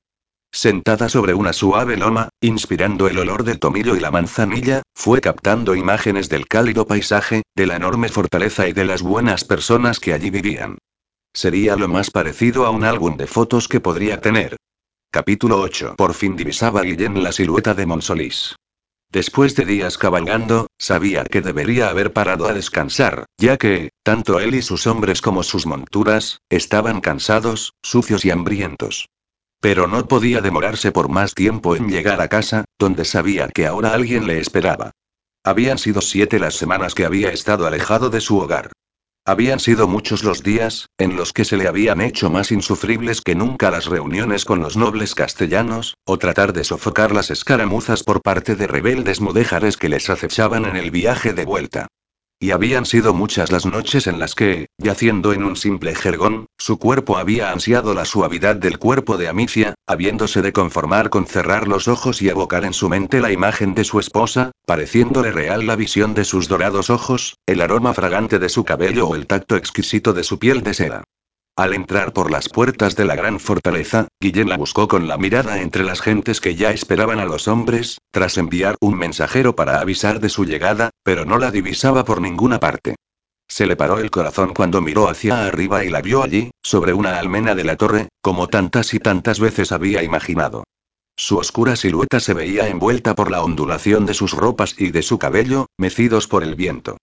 Sentada 0.52 1.08
sobre 1.08 1.34
una 1.34 1.52
suave 1.52 1.96
loma, 1.96 2.28
inspirando 2.40 3.08
el 3.08 3.18
olor 3.18 3.44
del 3.44 3.58
tomillo 3.58 3.96
y 3.96 4.00
la 4.00 4.10
manzanilla, 4.10 4.82
fue 4.94 5.20
captando 5.20 5.74
imágenes 5.74 6.28
del 6.28 6.46
cálido 6.46 6.86
paisaje, 6.86 7.42
de 7.54 7.66
la 7.66 7.76
enorme 7.76 8.08
fortaleza 8.08 8.68
y 8.68 8.72
de 8.72 8.84
las 8.84 9.02
buenas 9.02 9.44
personas 9.44 10.00
que 10.00 10.12
allí 10.12 10.30
vivían. 10.30 10.78
Sería 11.32 11.76
lo 11.76 11.88
más 11.88 12.10
parecido 12.10 12.66
a 12.66 12.70
un 12.70 12.84
álbum 12.84 13.16
de 13.16 13.26
fotos 13.26 13.68
que 13.68 13.80
podría 13.80 14.20
tener. 14.20 14.56
Capítulo 15.10 15.60
8. 15.60 15.94
Por 15.96 16.14
fin 16.14 16.36
divisaba 16.36 16.82
Guillén 16.82 17.22
la 17.22 17.32
silueta 17.32 17.74
de 17.74 17.86
Monsolís. 17.86 18.56
Después 19.10 19.54
de 19.56 19.64
días 19.64 19.96
cabalgando, 19.96 20.66
sabía 20.76 21.24
que 21.24 21.40
debería 21.40 21.88
haber 21.88 22.12
parado 22.12 22.46
a 22.46 22.52
descansar, 22.52 23.24
ya 23.38 23.56
que, 23.56 23.90
tanto 24.02 24.38
él 24.38 24.54
y 24.54 24.60
sus 24.60 24.86
hombres 24.86 25.22
como 25.22 25.42
sus 25.42 25.64
monturas, 25.64 26.40
estaban 26.50 27.00
cansados, 27.00 27.72
sucios 27.82 28.26
y 28.26 28.30
hambrientos. 28.30 29.08
Pero 29.60 29.86
no 29.86 30.06
podía 30.06 30.40
demorarse 30.40 30.92
por 30.92 31.08
más 31.08 31.34
tiempo 31.34 31.74
en 31.74 31.88
llegar 31.88 32.20
a 32.20 32.28
casa, 32.28 32.64
donde 32.78 33.04
sabía 33.04 33.48
que 33.48 33.66
ahora 33.66 33.92
alguien 33.92 34.26
le 34.26 34.38
esperaba. 34.38 34.92
Habían 35.44 35.78
sido 35.78 36.00
siete 36.00 36.38
las 36.38 36.54
semanas 36.54 36.94
que 36.94 37.04
había 37.04 37.30
estado 37.30 37.66
alejado 37.66 38.10
de 38.10 38.20
su 38.20 38.38
hogar. 38.38 38.72
Habían 39.24 39.60
sido 39.60 39.88
muchos 39.88 40.24
los 40.24 40.42
días, 40.42 40.86
en 40.96 41.16
los 41.16 41.32
que 41.32 41.44
se 41.44 41.56
le 41.56 41.68
habían 41.68 42.00
hecho 42.00 42.30
más 42.30 42.50
insufribles 42.50 43.20
que 43.20 43.34
nunca 43.34 43.70
las 43.70 43.86
reuniones 43.86 44.44
con 44.44 44.60
los 44.60 44.76
nobles 44.76 45.14
castellanos, 45.14 45.96
o 46.06 46.18
tratar 46.18 46.52
de 46.52 46.64
sofocar 46.64 47.12
las 47.12 47.30
escaramuzas 47.30 48.04
por 48.04 48.22
parte 48.22 48.56
de 48.56 48.66
rebeldes 48.66 49.20
mudéjares 49.20 49.76
que 49.76 49.90
les 49.90 50.08
acechaban 50.08 50.64
en 50.64 50.76
el 50.76 50.90
viaje 50.90 51.34
de 51.34 51.44
vuelta. 51.44 51.88
Y 52.40 52.52
habían 52.52 52.86
sido 52.86 53.14
muchas 53.14 53.50
las 53.50 53.66
noches 53.66 54.06
en 54.06 54.20
las 54.20 54.36
que, 54.36 54.68
yaciendo 54.78 55.32
en 55.32 55.42
un 55.42 55.56
simple 55.56 55.92
jergón, 55.96 56.46
su 56.56 56.78
cuerpo 56.78 57.18
había 57.18 57.50
ansiado 57.50 57.94
la 57.94 58.04
suavidad 58.04 58.54
del 58.54 58.78
cuerpo 58.78 59.16
de 59.16 59.26
Amicia, 59.26 59.74
habiéndose 59.88 60.40
de 60.40 60.52
conformar 60.52 61.10
con 61.10 61.26
cerrar 61.26 61.66
los 61.66 61.88
ojos 61.88 62.22
y 62.22 62.28
evocar 62.28 62.64
en 62.64 62.74
su 62.74 62.88
mente 62.88 63.20
la 63.20 63.32
imagen 63.32 63.74
de 63.74 63.82
su 63.82 63.98
esposa, 63.98 64.52
pareciéndole 64.66 65.32
real 65.32 65.66
la 65.66 65.74
visión 65.74 66.14
de 66.14 66.24
sus 66.24 66.46
dorados 66.46 66.90
ojos, 66.90 67.38
el 67.44 67.60
aroma 67.60 67.92
fragante 67.92 68.38
de 68.38 68.48
su 68.48 68.62
cabello 68.62 69.08
o 69.08 69.16
el 69.16 69.26
tacto 69.26 69.56
exquisito 69.56 70.12
de 70.12 70.22
su 70.22 70.38
piel 70.38 70.62
de 70.62 70.74
seda. 70.74 71.04
Al 71.58 71.74
entrar 71.74 72.12
por 72.12 72.30
las 72.30 72.48
puertas 72.48 72.94
de 72.94 73.04
la 73.04 73.16
gran 73.16 73.40
fortaleza, 73.40 74.06
Guillén 74.20 74.48
la 74.48 74.56
buscó 74.56 74.86
con 74.86 75.08
la 75.08 75.18
mirada 75.18 75.60
entre 75.60 75.82
las 75.82 76.00
gentes 76.00 76.40
que 76.40 76.54
ya 76.54 76.70
esperaban 76.70 77.18
a 77.18 77.24
los 77.24 77.48
hombres, 77.48 77.98
tras 78.12 78.38
enviar 78.38 78.76
un 78.80 78.96
mensajero 78.96 79.56
para 79.56 79.80
avisar 79.80 80.20
de 80.20 80.28
su 80.28 80.44
llegada, 80.44 80.90
pero 81.02 81.24
no 81.24 81.36
la 81.36 81.50
divisaba 81.50 82.04
por 82.04 82.20
ninguna 82.20 82.60
parte. 82.60 82.94
Se 83.48 83.66
le 83.66 83.74
paró 83.74 83.98
el 83.98 84.12
corazón 84.12 84.54
cuando 84.54 84.80
miró 84.80 85.08
hacia 85.08 85.46
arriba 85.46 85.84
y 85.84 85.90
la 85.90 86.00
vio 86.00 86.22
allí, 86.22 86.52
sobre 86.62 86.92
una 86.92 87.18
almena 87.18 87.56
de 87.56 87.64
la 87.64 87.74
torre, 87.74 88.08
como 88.22 88.46
tantas 88.46 88.94
y 88.94 89.00
tantas 89.00 89.40
veces 89.40 89.72
había 89.72 90.04
imaginado. 90.04 90.62
Su 91.16 91.38
oscura 91.38 91.74
silueta 91.74 92.20
se 92.20 92.34
veía 92.34 92.68
envuelta 92.68 93.16
por 93.16 93.32
la 93.32 93.42
ondulación 93.42 94.06
de 94.06 94.14
sus 94.14 94.30
ropas 94.30 94.76
y 94.78 94.92
de 94.92 95.02
su 95.02 95.18
cabello, 95.18 95.66
mecidos 95.76 96.28
por 96.28 96.44
el 96.44 96.54
viento. 96.54 96.98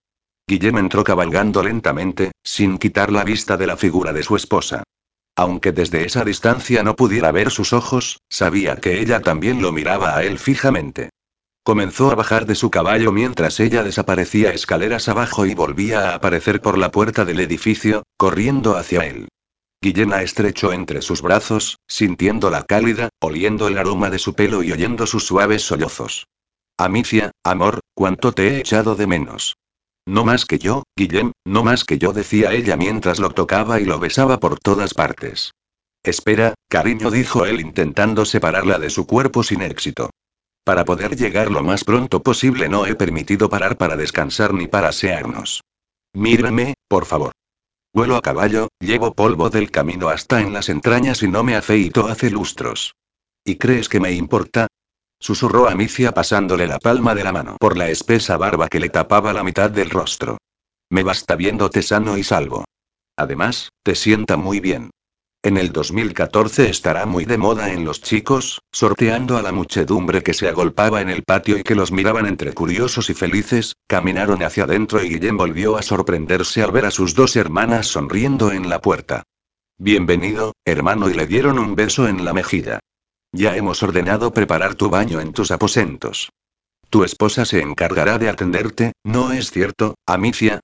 Guillem 0.48 0.78
entró 0.78 1.04
cabalgando 1.04 1.64
lentamente, 1.64 2.32
sin 2.44 2.78
quitar 2.78 3.12
la 3.12 3.24
vista 3.24 3.58
de 3.58 3.66
la 3.66 3.78
figura 3.78 4.14
de 4.14 4.22
su 4.22 4.36
esposa. 4.36 4.84
Aunque 5.36 5.72
desde 5.72 6.06
esa 6.06 6.24
distancia 6.24 6.84
no 6.84 6.96
pudiera 6.96 7.32
ver 7.32 7.50
sus 7.50 7.74
ojos, 7.74 8.20
sabía 8.30 8.76
que 8.76 9.02
ella 9.02 9.22
también 9.22 9.62
lo 9.62 9.72
miraba 9.72 10.16
a 10.16 10.24
él 10.24 10.38
fijamente. 10.38 11.10
Comenzó 11.64 12.12
a 12.12 12.16
bajar 12.16 12.46
de 12.46 12.54
su 12.54 12.70
caballo 12.70 13.12
mientras 13.12 13.60
ella 13.60 13.84
desaparecía 13.84 14.52
escaleras 14.52 15.10
abajo 15.10 15.48
y 15.48 15.56
volvía 15.56 16.12
a 16.12 16.16
aparecer 16.16 16.62
por 16.62 16.78
la 16.78 16.92
puerta 16.92 17.26
del 17.26 17.40
edificio, 17.40 18.04
corriendo 18.16 18.78
hacia 18.78 19.08
él. 19.08 19.28
Guillem 19.82 20.12
la 20.12 20.22
estrechó 20.22 20.74
entre 20.74 21.02
sus 21.02 21.24
brazos, 21.24 21.80
sintiéndola 21.88 22.64
cálida, 22.64 23.10
oliendo 23.20 23.68
el 23.68 23.80
aroma 23.80 24.12
de 24.12 24.20
su 24.20 24.36
pelo 24.36 24.62
y 24.62 24.72
oyendo 24.72 25.08
sus 25.08 25.26
suaves 25.26 25.64
sollozos. 25.64 26.28
Amicia, 26.78 27.32
amor, 27.44 27.80
cuánto 27.96 28.32
te 28.32 28.50
he 28.50 28.60
echado 28.60 28.96
de 28.96 29.08
menos. 29.08 29.56
No 30.08 30.24
más 30.24 30.46
que 30.46 30.60
yo, 30.60 30.84
Guillem, 30.96 31.32
no 31.46 31.64
más 31.64 31.84
que 31.84 31.98
yo, 31.98 32.14
decía 32.14 32.54
ella 32.54 32.78
mientras 32.78 33.20
lo 33.20 33.32
tocaba 33.32 33.80
y 33.80 33.86
lo 33.86 34.00
besaba 34.00 34.40
por 34.40 34.60
todas 34.60 34.94
partes. 34.94 35.52
Espera, 36.04 36.54
cariño, 36.70 37.10
dijo 37.10 37.46
él 37.46 37.60
intentando 37.60 38.26
separarla 38.26 38.78
de 38.78 38.92
su 38.92 39.08
cuerpo 39.08 39.42
sin 39.42 39.64
éxito. 39.64 40.12
Para 40.64 40.86
poder 40.86 41.16
llegar 41.16 41.50
lo 41.50 41.64
más 41.64 41.84
pronto 41.84 42.22
posible 42.22 42.70
no 42.70 42.86
he 42.86 42.96
permitido 42.96 43.50
parar 43.50 43.78
para 43.78 43.96
descansar 43.96 44.54
ni 44.54 44.68
para 44.68 44.90
asearnos. 44.90 45.62
Mírame, 46.14 46.76
por 46.88 47.06
favor. 47.06 47.32
Vuelo 47.94 48.16
a 48.16 48.22
caballo, 48.22 48.68
llevo 48.80 49.14
polvo 49.14 49.50
del 49.50 49.72
camino 49.72 50.10
hasta 50.10 50.42
en 50.42 50.54
las 50.54 50.70
entrañas 50.70 51.24
y 51.24 51.28
no 51.28 51.44
me 51.44 51.56
afeito 51.56 52.08
hace 52.08 52.30
lustros. 52.30 52.94
¿Y 53.44 53.56
crees 53.56 53.90
que 53.90 54.00
me 54.00 54.12
importa? 54.12 54.68
Susurró 55.20 55.68
Amicia 55.68 56.12
pasándole 56.12 56.68
la 56.68 56.80
palma 56.80 57.16
de 57.16 57.24
la 57.24 57.32
mano 57.32 57.58
por 57.60 57.78
la 57.78 57.90
espesa 57.90 58.38
barba 58.38 58.68
que 58.68 58.80
le 58.80 58.90
tapaba 58.90 59.34
la 59.34 59.44
mitad 59.44 59.72
del 59.72 59.90
rostro. 59.90 60.38
Me 60.90 61.04
basta 61.04 61.36
viéndote 61.36 61.82
sano 61.82 62.18
y 62.18 62.24
salvo. 62.24 62.66
Además, 63.18 63.70
te 63.84 63.96
sienta 63.96 64.38
muy 64.38 64.60
bien. 64.60 64.92
En 65.46 65.58
el 65.58 65.72
2014 65.72 66.70
estará 66.70 67.06
muy 67.06 67.26
de 67.26 67.38
moda 67.38 67.72
en 67.72 67.86
los 67.86 68.02
chicos, 68.02 68.62
sorteando 68.72 69.38
a 69.38 69.44
la 69.44 69.52
muchedumbre 69.52 70.24
que 70.24 70.34
se 70.34 70.48
agolpaba 70.48 71.02
en 71.02 71.10
el 71.10 71.22
patio 71.22 71.58
y 71.58 71.64
que 71.64 71.76
los 71.76 71.92
miraban 71.92 72.26
entre 72.26 72.54
curiosos 72.54 73.12
y 73.12 73.14
felices, 73.14 73.76
caminaron 73.88 74.42
hacia 74.42 74.64
adentro 74.64 75.04
y 75.04 75.10
Guillem 75.10 75.38
volvió 75.38 75.78
a 75.78 75.84
sorprenderse 75.84 76.64
al 76.64 76.72
ver 76.72 76.86
a 76.86 76.92
sus 76.92 77.14
dos 77.14 77.36
hermanas 77.36 77.86
sonriendo 77.86 78.52
en 78.52 78.70
la 78.70 78.82
puerta. 78.82 79.22
Bienvenido, 79.78 80.54
hermano, 80.66 81.10
y 81.12 81.14
le 81.14 81.28
dieron 81.28 81.60
un 81.60 81.76
beso 81.76 82.08
en 82.08 82.26
la 82.26 82.34
mejilla. 82.34 82.80
Ya 83.36 83.58
hemos 83.58 83.84
ordenado 83.84 84.32
preparar 84.32 84.76
tu 84.76 84.90
baño 84.90 85.20
en 85.20 85.34
tus 85.34 85.52
aposentos. 85.52 86.32
Tu 86.90 87.04
esposa 87.04 87.44
se 87.44 87.60
encargará 87.60 88.18
de 88.18 88.30
atenderte, 88.30 88.94
¿no 89.04 89.34
es 89.34 89.52
cierto, 89.52 89.96
Amicia? 90.06 90.62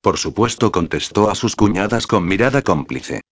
Por 0.00 0.16
supuesto, 0.16 0.70
contestó 0.70 1.28
a 1.28 1.34
sus 1.34 1.56
cuñadas 1.56 2.06
con 2.06 2.24
mirada 2.24 2.62
cómplice. 2.62 3.22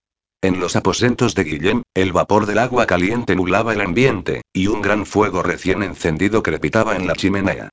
En 0.41 0.59
los 0.59 0.75
aposentos 0.75 1.37
de 1.37 1.45
Guillem, 1.45 1.83
el 1.95 2.11
vapor 2.11 2.47
del 2.47 2.59
agua 2.59 2.87
caliente 2.87 3.37
nublaba 3.37 3.73
el 3.73 3.83
ambiente, 3.83 4.43
y 4.53 4.67
un 4.67 4.83
gran 4.83 5.07
fuego 5.07 5.45
recién 5.45 5.85
encendido 5.85 6.43
crepitaba 6.43 6.97
en 6.97 7.07
la 7.07 7.15
chimenea. 7.15 7.69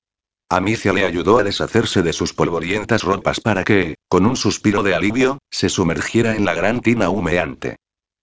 Amicia 0.48 0.94
le 0.94 1.06
ayudó 1.06 1.40
a 1.40 1.44
deshacerse 1.44 2.04
de 2.04 2.14
sus 2.14 2.34
polvorientas 2.34 3.02
ropas 3.02 3.40
para 3.40 3.64
que, 3.64 3.96
con 4.10 4.28
un 4.28 4.36
suspiro 4.36 4.84
de 4.84 4.94
alivio, 4.94 5.40
se 5.50 5.70
sumergiera 5.70 6.36
en 6.36 6.46
la 6.46 6.54
gran 6.54 6.82
tina 6.82 7.10
humeante. 7.10 7.78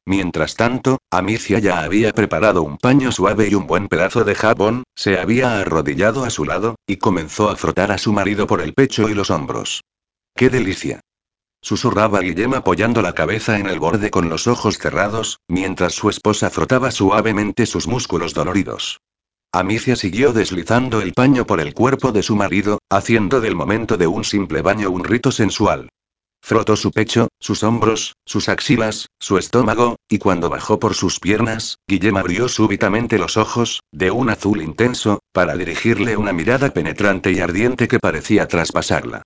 Mientras 0.07 0.55
tanto, 0.55 0.99
Amicia 1.11 1.59
ya 1.59 1.81
había 1.81 2.13
preparado 2.13 2.63
un 2.63 2.79
paño 2.79 3.11
suave 3.11 3.49
y 3.49 3.55
un 3.55 3.67
buen 3.67 3.89
pedazo 3.89 4.23
de 4.23 4.37
jabón, 4.37 4.85
se 4.95 5.19
había 5.19 5.59
arrodillado 5.59 6.25
a 6.25 6.31
su 6.31 6.45
lado, 6.45 6.77
y 6.87 6.99
comenzó 6.99 7.51
a 7.51 7.57
frotar 7.57 7.91
a 7.91 7.99
su 7.99 8.13
marido 8.13 8.47
por 8.47 8.61
el 8.61 8.73
pecho 8.73 9.09
y 9.09 9.15
los 9.15 9.31
hombros. 9.31 9.83
¡Qué 10.37 10.49
delicia! 10.49 11.01
Susurraba 11.61 12.21
Guillem 12.21 12.55
apoyando 12.55 13.03
la 13.03 13.15
cabeza 13.15 13.59
en 13.59 13.67
el 13.67 13.81
borde 13.81 14.11
con 14.11 14.29
los 14.29 14.47
ojos 14.47 14.79
cerrados, 14.79 15.41
mientras 15.49 15.95
su 15.95 16.09
esposa 16.09 16.51
frotaba 16.51 16.93
suavemente 16.93 17.67
sus 17.67 17.89
músculos 17.89 18.33
doloridos. 18.33 19.01
Amicia 19.51 19.97
siguió 19.97 20.33
deslizando 20.33 21.01
el 21.01 21.15
paño 21.15 21.47
por 21.47 21.61
el 21.61 21.75
cuerpo 21.75 22.13
de 22.13 22.23
su 22.23 22.37
marido, 22.37 22.79
haciendo 22.91 23.41
del 23.41 23.57
momento 23.57 23.97
de 23.97 24.07
un 24.07 24.23
simple 24.23 24.63
baño 24.63 24.91
un 24.91 25.03
rito 25.03 25.33
sensual. 25.33 25.89
Frotó 26.47 26.77
su 26.77 26.93
pecho, 26.93 27.27
sus 27.41 27.65
hombros, 27.65 28.15
sus 28.25 28.49
axilas, 28.49 29.09
su 29.19 29.37
estómago, 29.37 29.97
y 30.09 30.19
cuando 30.19 30.49
bajó 30.49 30.79
por 30.79 30.95
sus 30.95 31.19
piernas, 31.19 31.79
Guillem 31.89 32.17
abrió 32.17 32.47
súbitamente 32.47 33.19
los 33.19 33.37
ojos, 33.37 33.81
de 33.91 34.13
un 34.13 34.31
azul 34.31 34.63
intenso, 34.63 35.19
para 35.33 35.57
dirigirle 35.57 36.17
una 36.17 36.33
mirada 36.33 36.73
penetrante 36.73 37.33
y 37.33 37.41
ardiente 37.41 37.89
que 37.89 37.99
parecía 37.99 38.47
traspasarla. 38.47 39.23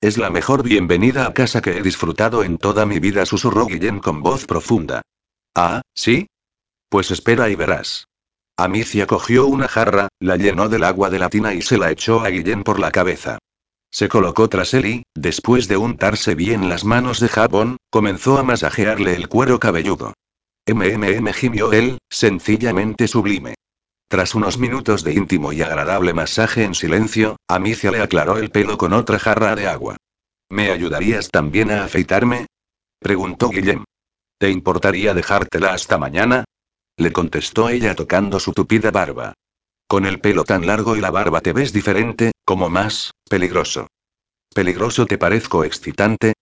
Es 0.00 0.16
la 0.16 0.30
mejor 0.30 0.62
bienvenida 0.62 1.26
a 1.26 1.34
casa 1.34 1.60
que 1.60 1.76
he 1.76 1.82
disfrutado 1.82 2.42
en 2.42 2.56
toda 2.56 2.86
mi 2.86 3.00
vida, 3.00 3.26
susurró 3.26 3.66
Guillem 3.66 4.00
con 4.00 4.22
voz 4.22 4.46
profunda. 4.46 5.02
Ah, 5.54 5.82
¿sí? 5.92 6.26
Pues 6.88 7.10
espera 7.10 7.50
y 7.50 7.54
verás. 7.54 8.06
Amicia 8.56 9.06
cogió 9.06 9.46
una 9.46 9.68
jarra, 9.68 10.08
la 10.20 10.38
llenó 10.38 10.70
del 10.70 10.84
agua 10.84 11.10
de 11.10 11.18
la 11.18 11.28
tina 11.28 11.52
y 11.52 11.60
se 11.60 11.76
la 11.76 11.90
echó 11.90 12.20
a 12.20 12.30
Guillem 12.30 12.62
por 12.62 12.80
la 12.80 12.90
cabeza. 12.90 13.40
Se 13.92 14.08
colocó 14.08 14.48
tras 14.48 14.72
él 14.72 14.86
y, 14.86 15.02
después 15.14 15.68
de 15.68 15.76
untarse 15.76 16.34
bien 16.34 16.70
las 16.70 16.84
manos 16.84 17.20
de 17.20 17.28
jabón, 17.28 17.76
comenzó 17.90 18.38
a 18.38 18.42
masajearle 18.42 19.14
el 19.14 19.28
cuero 19.28 19.60
cabelludo. 19.60 20.14
MMM 20.66 21.30
gimió 21.34 21.72
él, 21.72 21.98
sencillamente 22.10 23.06
sublime. 23.06 23.54
Tras 24.08 24.34
unos 24.34 24.58
minutos 24.58 25.04
de 25.04 25.12
íntimo 25.12 25.52
y 25.52 25.60
agradable 25.60 26.14
masaje 26.14 26.64
en 26.64 26.74
silencio, 26.74 27.36
Amicia 27.48 27.90
le 27.90 28.00
aclaró 28.00 28.38
el 28.38 28.50
pelo 28.50 28.78
con 28.78 28.94
otra 28.94 29.18
jarra 29.18 29.54
de 29.56 29.66
agua. 29.66 29.96
¿Me 30.48 30.70
ayudarías 30.70 31.30
también 31.30 31.70
a 31.70 31.84
afeitarme? 31.84 32.46
preguntó 32.98 33.50
Guillem. 33.50 33.84
¿Te 34.38 34.50
importaría 34.50 35.14
dejártela 35.14 35.72
hasta 35.72 35.98
mañana? 35.98 36.44
Le 36.96 37.12
contestó 37.12 37.68
ella 37.68 37.94
tocando 37.94 38.40
su 38.40 38.52
tupida 38.52 38.90
barba. 38.90 39.34
Con 39.86 40.06
el 40.06 40.20
pelo 40.20 40.44
tan 40.44 40.66
largo 40.66 40.96
y 40.96 41.00
la 41.00 41.10
barba 41.10 41.40
te 41.40 41.52
ves 41.52 41.72
diferente, 41.72 42.31
como 42.44 42.68
más, 42.68 43.12
peligroso. 43.28 43.86
¿Peligroso 44.54 45.06
te 45.06 45.16
parezco 45.16 45.64
excitante? 45.64 46.34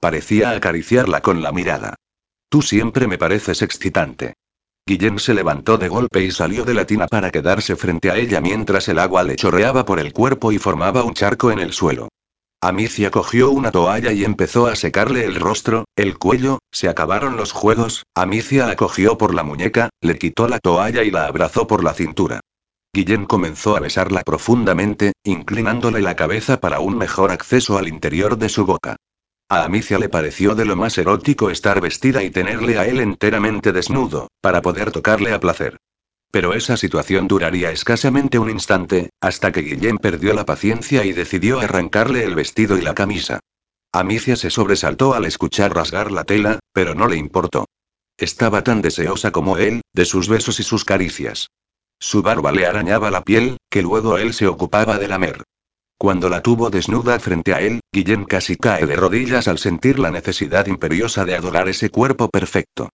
Parecía 0.00 0.50
acariciarla 0.50 1.22
con 1.22 1.42
la 1.42 1.52
mirada. 1.52 1.94
Tú 2.48 2.60
siempre 2.60 3.06
me 3.06 3.18
pareces 3.18 3.62
excitante. 3.62 4.34
Guillén 4.86 5.18
se 5.18 5.32
levantó 5.32 5.78
de 5.78 5.88
golpe 5.88 6.22
y 6.22 6.30
salió 6.30 6.64
de 6.64 6.74
la 6.74 6.84
tina 6.84 7.06
para 7.06 7.30
quedarse 7.30 7.76
frente 7.76 8.10
a 8.10 8.16
ella 8.16 8.40
mientras 8.40 8.88
el 8.88 8.98
agua 8.98 9.22
le 9.22 9.36
chorreaba 9.36 9.84
por 9.86 9.98
el 9.98 10.12
cuerpo 10.12 10.52
y 10.52 10.58
formaba 10.58 11.04
un 11.04 11.14
charco 11.14 11.50
en 11.50 11.58
el 11.58 11.72
suelo. 11.72 12.08
Amicia 12.60 13.10
cogió 13.10 13.50
una 13.50 13.70
toalla 13.70 14.12
y 14.12 14.24
empezó 14.24 14.66
a 14.66 14.76
secarle 14.76 15.24
el 15.24 15.36
rostro, 15.36 15.84
el 15.96 16.18
cuello, 16.18 16.58
se 16.70 16.88
acabaron 16.88 17.36
los 17.36 17.52
juegos, 17.52 18.04
Amicia 18.14 18.66
la 18.66 18.76
cogió 18.76 19.16
por 19.16 19.34
la 19.34 19.42
muñeca, 19.42 19.90
le 20.00 20.18
quitó 20.18 20.48
la 20.48 20.58
toalla 20.58 21.02
y 21.02 21.10
la 21.10 21.26
abrazó 21.26 21.66
por 21.66 21.84
la 21.84 21.94
cintura. 21.94 22.40
Guillén 22.94 23.26
comenzó 23.26 23.76
a 23.76 23.80
besarla 23.80 24.22
profundamente, 24.22 25.14
inclinándole 25.24 26.00
la 26.00 26.14
cabeza 26.14 26.60
para 26.60 26.78
un 26.78 26.96
mejor 26.96 27.32
acceso 27.32 27.76
al 27.76 27.88
interior 27.88 28.38
de 28.38 28.48
su 28.48 28.64
boca. 28.64 28.94
A 29.48 29.64
Amicia 29.64 29.98
le 29.98 30.08
pareció 30.08 30.54
de 30.54 30.64
lo 30.64 30.76
más 30.76 30.96
erótico 30.96 31.50
estar 31.50 31.80
vestida 31.80 32.22
y 32.22 32.30
tenerle 32.30 32.78
a 32.78 32.86
él 32.86 33.00
enteramente 33.00 33.72
desnudo, 33.72 34.28
para 34.40 34.62
poder 34.62 34.92
tocarle 34.92 35.32
a 35.32 35.40
placer. 35.40 35.76
Pero 36.30 36.54
esa 36.54 36.76
situación 36.76 37.26
duraría 37.26 37.72
escasamente 37.72 38.38
un 38.38 38.48
instante, 38.48 39.10
hasta 39.20 39.50
que 39.50 39.62
Guillén 39.62 39.98
perdió 39.98 40.32
la 40.32 40.46
paciencia 40.46 41.04
y 41.04 41.12
decidió 41.12 41.58
arrancarle 41.58 42.22
el 42.22 42.36
vestido 42.36 42.78
y 42.78 42.82
la 42.82 42.94
camisa. 42.94 43.40
Amicia 43.90 44.36
se 44.36 44.50
sobresaltó 44.50 45.14
al 45.14 45.24
escuchar 45.24 45.74
rasgar 45.74 46.12
la 46.12 46.22
tela, 46.22 46.60
pero 46.72 46.94
no 46.94 47.08
le 47.08 47.16
importó. 47.16 47.66
Estaba 48.16 48.62
tan 48.62 48.82
deseosa 48.82 49.32
como 49.32 49.58
él, 49.58 49.80
de 49.92 50.04
sus 50.04 50.28
besos 50.28 50.60
y 50.60 50.62
sus 50.62 50.84
caricias. 50.84 51.48
Su 52.06 52.20
barba 52.20 52.52
le 52.52 52.66
arañaba 52.66 53.10
la 53.10 53.22
piel, 53.22 53.56
que 53.70 53.80
luego 53.80 54.18
él 54.18 54.34
se 54.34 54.46
ocupaba 54.46 54.98
de 54.98 55.08
lamer. 55.08 55.42
Cuando 55.96 56.28
la 56.28 56.42
tuvo 56.42 56.68
desnuda 56.68 57.18
frente 57.18 57.54
a 57.54 57.62
él, 57.62 57.80
Guillén 57.90 58.26
casi 58.26 58.56
cae 58.56 58.84
de 58.84 58.94
rodillas 58.94 59.48
al 59.48 59.56
sentir 59.56 59.98
la 59.98 60.10
necesidad 60.10 60.66
imperiosa 60.66 61.24
de 61.24 61.34
adorar 61.34 61.66
ese 61.66 61.88
cuerpo 61.88 62.28
perfecto. 62.28 62.90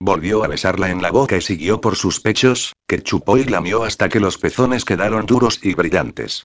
Volvió 0.00 0.44
a 0.44 0.46
besarla 0.46 0.90
en 0.90 1.02
la 1.02 1.10
boca 1.10 1.36
y 1.36 1.40
siguió 1.40 1.80
por 1.80 1.96
sus 1.96 2.20
pechos, 2.20 2.72
que 2.86 3.02
chupó 3.02 3.36
y 3.36 3.44
lamió 3.44 3.82
hasta 3.82 4.08
que 4.08 4.20
los 4.20 4.38
pezones 4.38 4.84
quedaron 4.84 5.26
duros 5.26 5.58
y 5.60 5.74
brillantes. 5.74 6.44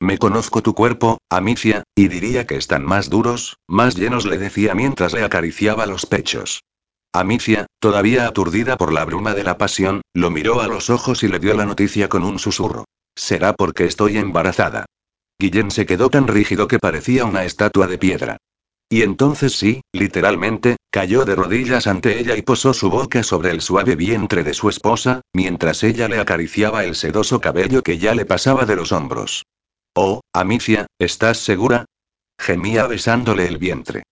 Me 0.00 0.18
conozco 0.18 0.62
tu 0.62 0.72
cuerpo, 0.72 1.18
Amicia, 1.28 1.82
y 1.96 2.06
diría 2.06 2.46
que 2.46 2.54
están 2.54 2.84
más 2.84 3.10
duros, 3.10 3.56
más 3.66 3.96
llenos, 3.96 4.24
le 4.24 4.38
decía 4.38 4.76
mientras 4.76 5.12
le 5.14 5.24
acariciaba 5.24 5.86
los 5.86 6.06
pechos. 6.06 6.62
Amicia, 7.18 7.66
todavía 7.80 8.26
aturdida 8.26 8.76
por 8.76 8.92
la 8.92 9.04
bruma 9.04 9.34
de 9.34 9.44
la 9.44 9.58
pasión, 9.58 10.02
lo 10.14 10.30
miró 10.30 10.60
a 10.60 10.66
los 10.66 10.90
ojos 10.90 11.22
y 11.22 11.28
le 11.28 11.38
dio 11.38 11.54
la 11.54 11.66
noticia 11.66 12.08
con 12.08 12.24
un 12.24 12.38
susurro. 12.38 12.84
Será 13.14 13.54
porque 13.54 13.84
estoy 13.84 14.18
embarazada. 14.18 14.86
Guillén 15.38 15.70
se 15.70 15.86
quedó 15.86 16.10
tan 16.10 16.28
rígido 16.28 16.68
que 16.68 16.78
parecía 16.78 17.24
una 17.24 17.44
estatua 17.44 17.86
de 17.86 17.98
piedra. 17.98 18.36
Y 18.88 19.02
entonces 19.02 19.54
sí, 19.54 19.80
literalmente, 19.92 20.76
cayó 20.90 21.24
de 21.24 21.34
rodillas 21.34 21.86
ante 21.86 22.20
ella 22.20 22.36
y 22.36 22.42
posó 22.42 22.72
su 22.72 22.88
boca 22.88 23.22
sobre 23.22 23.50
el 23.50 23.60
suave 23.60 23.96
vientre 23.96 24.44
de 24.44 24.54
su 24.54 24.68
esposa, 24.68 25.22
mientras 25.32 25.82
ella 25.82 26.08
le 26.08 26.20
acariciaba 26.20 26.84
el 26.84 26.94
sedoso 26.94 27.40
cabello 27.40 27.82
que 27.82 27.98
ya 27.98 28.14
le 28.14 28.24
pasaba 28.24 28.64
de 28.64 28.76
los 28.76 28.92
hombros. 28.92 29.44
Oh, 29.94 30.20
Amicia, 30.32 30.86
¿estás 30.98 31.38
segura? 31.38 31.86
Gemía 32.38 32.86
besándole 32.86 33.46
el 33.46 33.58
vientre. 33.58 34.04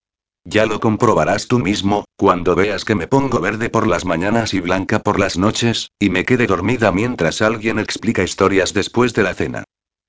Ya 0.47 0.67
lo 0.67 0.79
comprobarás 0.79 1.47
tú 1.47 1.57
mismo, 1.57 2.05
cuando 2.15 2.53
veas 2.53 2.85
que 2.85 2.93
me 2.93 3.07
pongo 3.07 3.39
verde 3.39 3.71
por 3.71 3.87
las 3.87 4.05
mañanas 4.05 4.53
y 4.53 4.59
blanca 4.59 4.99
por 4.99 5.19
las 5.19 5.39
noches, 5.39 5.89
y 5.97 6.11
me 6.11 6.23
quede 6.23 6.45
dormida 6.45 6.91
mientras 6.91 7.41
alguien 7.41 7.79
explica 7.79 8.21
historias 8.21 8.71
después 8.71 9.15
de 9.15 9.23
la 9.23 9.33
cena. 9.33 9.63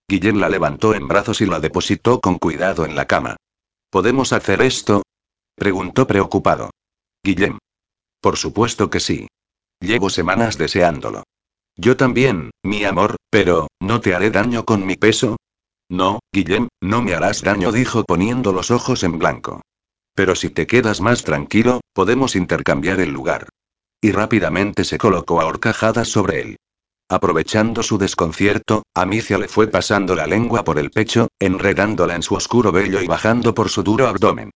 Guillén 0.06 0.38
la 0.38 0.50
levantó 0.50 0.94
en 0.94 1.08
brazos 1.08 1.40
y 1.40 1.46
la 1.46 1.58
depositó 1.58 2.20
con 2.20 2.36
cuidado 2.38 2.84
en 2.84 2.94
la 2.94 3.06
cama. 3.06 3.36
¿Podemos 3.90 4.34
hacer 4.34 4.60
esto? 4.60 5.02
Preguntó 5.54 6.06
preocupado. 6.06 6.70
Guillem. 7.24 7.56
Por 8.20 8.36
supuesto 8.36 8.90
que 8.90 9.00
sí. 9.00 9.28
Llevo 9.80 10.10
semanas 10.10 10.58
deseándolo. 10.58 11.22
Yo 11.76 11.96
también, 11.96 12.50
mi 12.62 12.84
amor, 12.84 13.16
pero, 13.30 13.68
¿no 13.80 14.00
te 14.02 14.14
haré 14.14 14.30
daño 14.30 14.66
con 14.66 14.84
mi 14.84 14.96
peso? 14.96 15.36
No, 15.88 16.20
Guillem, 16.30 16.68
no 16.82 17.00
me 17.00 17.14
harás 17.14 17.40
daño, 17.40 17.72
dijo 17.72 18.04
poniendo 18.04 18.52
los 18.52 18.70
ojos 18.70 19.02
en 19.02 19.18
blanco. 19.18 19.62
Pero 20.16 20.34
si 20.34 20.48
te 20.48 20.66
quedas 20.66 21.02
más 21.02 21.24
tranquilo, 21.24 21.82
podemos 21.92 22.36
intercambiar 22.36 23.00
el 23.00 23.12
lugar. 23.12 23.50
Y 24.00 24.12
rápidamente 24.12 24.82
se 24.84 24.96
colocó 24.96 25.42
a 25.42 25.44
horcajadas 25.44 26.08
sobre 26.08 26.40
él. 26.40 26.56
Aprovechando 27.08 27.82
su 27.82 27.98
desconcierto, 27.98 28.82
Amicia 28.94 29.36
le 29.36 29.46
fue 29.46 29.68
pasando 29.68 30.14
la 30.14 30.26
lengua 30.26 30.64
por 30.64 30.78
el 30.78 30.90
pecho, 30.90 31.28
enredándola 31.38 32.16
en 32.16 32.22
su 32.22 32.34
oscuro 32.34 32.72
vello 32.72 33.00
y 33.02 33.06
bajando 33.06 33.54
por 33.54 33.68
su 33.68 33.82
duro 33.82 34.08
abdomen. 34.08 34.50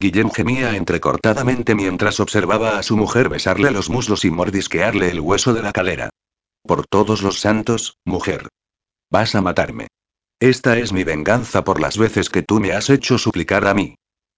Guillem 0.00 0.30
gemía 0.30 0.76
entrecortadamente 0.76 1.74
mientras 1.74 2.18
observaba 2.18 2.78
a 2.78 2.82
su 2.82 2.96
mujer 2.96 3.28
besarle 3.28 3.70
los 3.70 3.90
muslos 3.90 4.24
y 4.24 4.30
mordisquearle 4.30 5.10
el 5.10 5.20
hueso 5.20 5.52
de 5.52 5.62
la 5.62 5.72
cadera. 5.72 6.08
Por 6.66 6.86
todos 6.86 7.22
los 7.22 7.38
santos, 7.38 7.98
mujer. 8.04 8.48
Vas 9.10 9.34
a 9.34 9.42
matarme. 9.42 9.88
Esta 10.40 10.78
es 10.78 10.92
mi 10.92 11.04
venganza 11.04 11.62
por 11.62 11.80
las 11.80 11.98
veces 11.98 12.30
que 12.30 12.42
tú 12.42 12.60
me 12.60 12.72
has 12.72 12.88
hecho 12.88 13.18
suplicar 13.18 13.66
a 13.68 13.74
mí. 13.74 13.94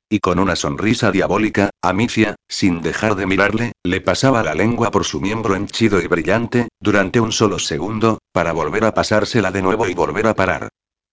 Y 0.09 0.21
con 0.21 0.39
una 0.39 0.55
sonrisa 0.55 1.11
diabólica, 1.11 1.71
Amicia, 1.83 2.37
sin 2.49 2.83
dejar 2.83 3.17
de 3.17 3.27
mirarle, 3.27 3.73
le 3.83 4.01
pasaba 4.01 4.43
la 4.43 4.55
lengua 4.55 4.91
por 4.91 5.05
su 5.05 5.21
miembro 5.21 5.57
henchido 5.57 6.01
y 6.01 6.07
brillante, 6.07 6.69
durante 6.81 7.21
un 7.21 7.33
solo 7.33 7.59
segundo, 7.59 8.19
para 8.33 8.53
volver 8.53 8.85
a 8.85 8.95
pasársela 8.95 9.51
de 9.51 9.63
nuevo 9.63 9.89
y 9.89 9.95
volver 9.95 10.27
a 10.27 10.35
parar. 10.35 10.69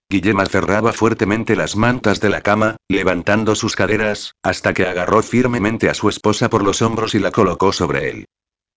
Guillem 0.10 0.46
cerraba 0.46 0.92
fuertemente 0.92 1.56
las 1.56 1.78
mantas 1.78 2.20
de 2.20 2.30
la 2.30 2.42
cama, 2.42 2.76
levantando 2.90 3.56
sus 3.56 3.78
caderas, 3.78 4.34
hasta 4.44 4.74
que 4.74 4.86
agarró 4.86 5.24
firmemente 5.24 5.90
a 5.90 5.94
su 5.94 6.10
esposa 6.10 6.50
por 6.50 6.64
los 6.64 6.82
hombros 6.82 7.16
y 7.16 7.20
la 7.20 7.32
colocó 7.32 7.72
sobre 7.72 8.10
él. 8.10 8.26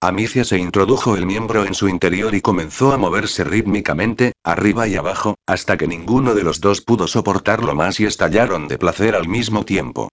Amicia 0.06 0.44
se 0.44 0.58
introdujo 0.58 1.16
el 1.16 1.24
miembro 1.24 1.64
en 1.64 1.72
su 1.72 1.88
interior 1.88 2.34
y 2.34 2.42
comenzó 2.42 2.92
a 2.92 2.98
moverse 2.98 3.42
rítmicamente, 3.42 4.34
arriba 4.44 4.86
y 4.86 4.96
abajo, 4.96 5.36
hasta 5.46 5.78
que 5.78 5.88
ninguno 5.88 6.34
de 6.34 6.42
los 6.42 6.60
dos 6.60 6.82
pudo 6.82 7.06
soportarlo 7.06 7.74
más 7.74 7.98
y 8.00 8.04
estallaron 8.04 8.68
de 8.68 8.76
placer 8.76 9.14
al 9.14 9.28
mismo 9.28 9.64
tiempo. 9.64 10.10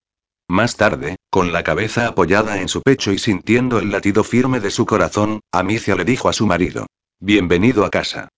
Más 0.47 0.77
tarde, 0.77 1.17
con 1.29 1.51
la 1.51 1.63
cabeza 1.63 2.07
apoyada 2.07 2.61
en 2.61 2.69
su 2.69 2.81
pecho 2.81 3.11
y 3.11 3.17
sintiendo 3.17 3.79
el 3.79 3.91
latido 3.91 4.23
firme 4.23 4.61
de 4.61 4.71
su 4.71 4.85
corazón, 4.85 5.41
Amicia 5.51 5.93
le 5.95 6.05
dijo 6.05 6.29
a 6.29 6.33
su 6.33 6.47
marido. 6.47 6.87
Bienvenido 7.19 7.83
a 7.83 7.89
casa. 7.89 8.29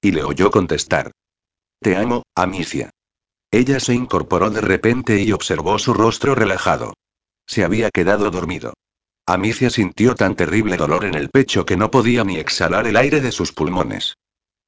Y 0.00 0.12
le 0.12 0.24
oyó 0.24 0.50
contestar. 0.50 1.12
Te 1.82 1.94
amo, 1.94 2.22
Amicia. 2.34 2.88
Ella 3.50 3.80
se 3.80 3.92
incorporó 3.92 4.48
de 4.48 4.62
repente 4.62 5.20
y 5.20 5.32
observó 5.32 5.78
su 5.78 5.92
rostro 5.92 6.34
relajado. 6.34 6.94
Se 7.46 7.64
había 7.64 7.90
quedado 7.90 8.30
dormido. 8.30 8.72
Amicia 9.26 9.70
sintió 9.70 10.16
tan 10.16 10.34
terrible 10.34 10.76
dolor 10.76 11.04
en 11.04 11.14
el 11.14 11.30
pecho 11.30 11.64
que 11.64 11.76
no 11.76 11.90
podía 11.90 12.24
ni 12.24 12.38
exhalar 12.38 12.88
el 12.88 12.96
aire 12.96 13.20
de 13.20 13.30
sus 13.30 13.52
pulmones. 13.52 14.16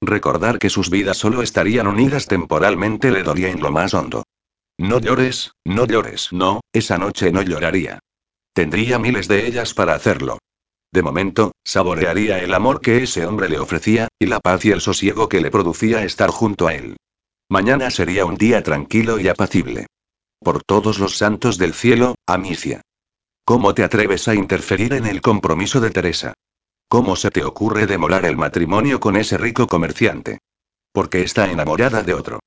Recordar 0.00 0.58
que 0.58 0.70
sus 0.70 0.90
vidas 0.90 1.16
solo 1.16 1.42
estarían 1.42 1.88
unidas 1.88 2.26
temporalmente 2.26 3.10
le 3.10 3.24
dolía 3.24 3.50
en 3.50 3.60
lo 3.60 3.72
más 3.72 3.94
hondo. 3.94 4.22
No 4.78 5.00
llores, 5.00 5.52
no 5.64 5.86
llores, 5.86 6.32
no, 6.32 6.60
esa 6.72 6.98
noche 6.98 7.32
no 7.32 7.42
lloraría. 7.42 7.98
Tendría 8.52 8.98
miles 9.00 9.26
de 9.26 9.46
ellas 9.46 9.74
para 9.74 9.94
hacerlo. 9.94 10.38
De 10.92 11.02
momento, 11.02 11.52
saborearía 11.64 12.38
el 12.38 12.54
amor 12.54 12.80
que 12.80 13.02
ese 13.02 13.26
hombre 13.26 13.48
le 13.48 13.58
ofrecía, 13.58 14.06
y 14.20 14.26
la 14.26 14.38
paz 14.38 14.64
y 14.64 14.70
el 14.70 14.80
sosiego 14.80 15.28
que 15.28 15.40
le 15.40 15.50
producía 15.50 16.04
estar 16.04 16.30
junto 16.30 16.68
a 16.68 16.74
él. 16.74 16.96
Mañana 17.48 17.90
sería 17.90 18.24
un 18.24 18.36
día 18.36 18.62
tranquilo 18.62 19.18
y 19.18 19.26
apacible. 19.26 19.86
Por 20.38 20.62
todos 20.62 21.00
los 21.00 21.16
santos 21.16 21.58
del 21.58 21.74
cielo, 21.74 22.14
Amicia. 22.26 22.82
¿Cómo 23.46 23.74
te 23.74 23.84
atreves 23.84 24.26
a 24.28 24.34
interferir 24.34 24.94
en 24.94 25.04
el 25.04 25.20
compromiso 25.20 25.78
de 25.78 25.90
Teresa? 25.90 26.32
¿Cómo 26.88 27.14
se 27.14 27.30
te 27.30 27.44
ocurre 27.44 27.86
demolar 27.86 28.24
el 28.24 28.38
matrimonio 28.38 29.00
con 29.00 29.16
ese 29.16 29.36
rico 29.36 29.66
comerciante? 29.66 30.38
Porque 30.92 31.20
está 31.20 31.50
enamorada 31.50 32.02
de 32.02 32.14
otro. 32.14 32.40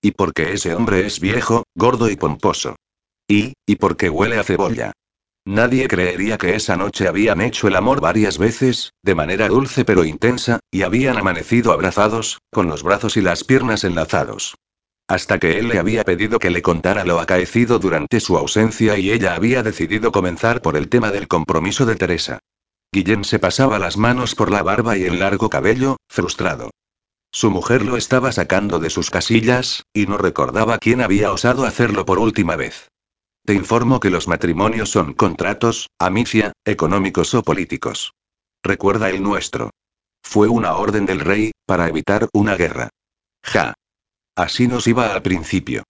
Y 0.00 0.12
porque 0.12 0.52
ese 0.52 0.72
hombre 0.72 1.06
es 1.06 1.18
viejo, 1.18 1.64
gordo 1.74 2.08
y 2.08 2.14
pomposo. 2.14 2.76
Y, 3.26 3.54
y 3.66 3.76
porque 3.76 4.08
huele 4.10 4.38
a 4.38 4.44
cebolla. 4.44 4.92
Nadie 5.44 5.88
creería 5.88 6.38
que 6.38 6.54
esa 6.54 6.76
noche 6.76 7.08
habían 7.08 7.40
hecho 7.40 7.66
el 7.66 7.74
amor 7.74 8.00
varias 8.00 8.38
veces, 8.38 8.92
de 9.02 9.16
manera 9.16 9.48
dulce 9.48 9.84
pero 9.84 10.04
intensa, 10.04 10.60
y 10.70 10.82
habían 10.82 11.16
amanecido 11.16 11.72
abrazados, 11.72 12.38
con 12.52 12.68
los 12.68 12.84
brazos 12.84 13.16
y 13.16 13.22
las 13.22 13.42
piernas 13.42 13.82
enlazados. 13.82 14.54
Hasta 15.06 15.38
que 15.38 15.58
él 15.58 15.68
le 15.68 15.78
había 15.78 16.02
pedido 16.04 16.38
que 16.38 16.50
le 16.50 16.62
contara 16.62 17.04
lo 17.04 17.20
acaecido 17.20 17.78
durante 17.78 18.20
su 18.20 18.38
ausencia 18.38 18.98
y 18.98 19.10
ella 19.10 19.34
había 19.34 19.62
decidido 19.62 20.12
comenzar 20.12 20.62
por 20.62 20.76
el 20.76 20.88
tema 20.88 21.10
del 21.10 21.28
compromiso 21.28 21.84
de 21.84 21.96
Teresa. 21.96 22.38
Guillén 22.90 23.24
se 23.24 23.38
pasaba 23.38 23.78
las 23.78 23.96
manos 23.96 24.34
por 24.34 24.50
la 24.50 24.62
barba 24.62 24.96
y 24.96 25.04
el 25.04 25.18
largo 25.18 25.50
cabello, 25.50 25.96
frustrado. 26.08 26.70
Su 27.30 27.50
mujer 27.50 27.84
lo 27.84 27.96
estaba 27.96 28.30
sacando 28.30 28.78
de 28.78 28.88
sus 28.88 29.10
casillas, 29.10 29.82
y 29.92 30.06
no 30.06 30.16
recordaba 30.16 30.78
quién 30.78 31.00
había 31.00 31.32
osado 31.32 31.64
hacerlo 31.64 32.06
por 32.06 32.20
última 32.20 32.54
vez. 32.54 32.88
Te 33.44 33.52
informo 33.52 34.00
que 34.00 34.08
los 34.08 34.28
matrimonios 34.28 34.90
son 34.90 35.12
contratos, 35.12 35.90
amicia, 35.98 36.52
económicos 36.64 37.34
o 37.34 37.42
políticos. 37.42 38.14
Recuerda 38.62 39.10
el 39.10 39.22
nuestro. 39.22 39.70
Fue 40.22 40.48
una 40.48 40.76
orden 40.76 41.04
del 41.04 41.20
rey, 41.20 41.50
para 41.66 41.88
evitar 41.88 42.28
una 42.32 42.56
guerra. 42.56 42.88
Ja. 43.42 43.74
Así 44.36 44.66
nos 44.66 44.86
iba 44.86 45.14
al 45.14 45.22
principio. 45.22 45.84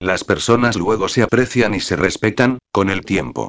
Las 0.00 0.22
personas 0.22 0.76
luego 0.76 1.08
se 1.08 1.22
aprecian 1.22 1.74
y 1.74 1.80
se 1.80 1.96
respetan, 1.96 2.58
con 2.72 2.90
el 2.90 3.04
tiempo. 3.04 3.48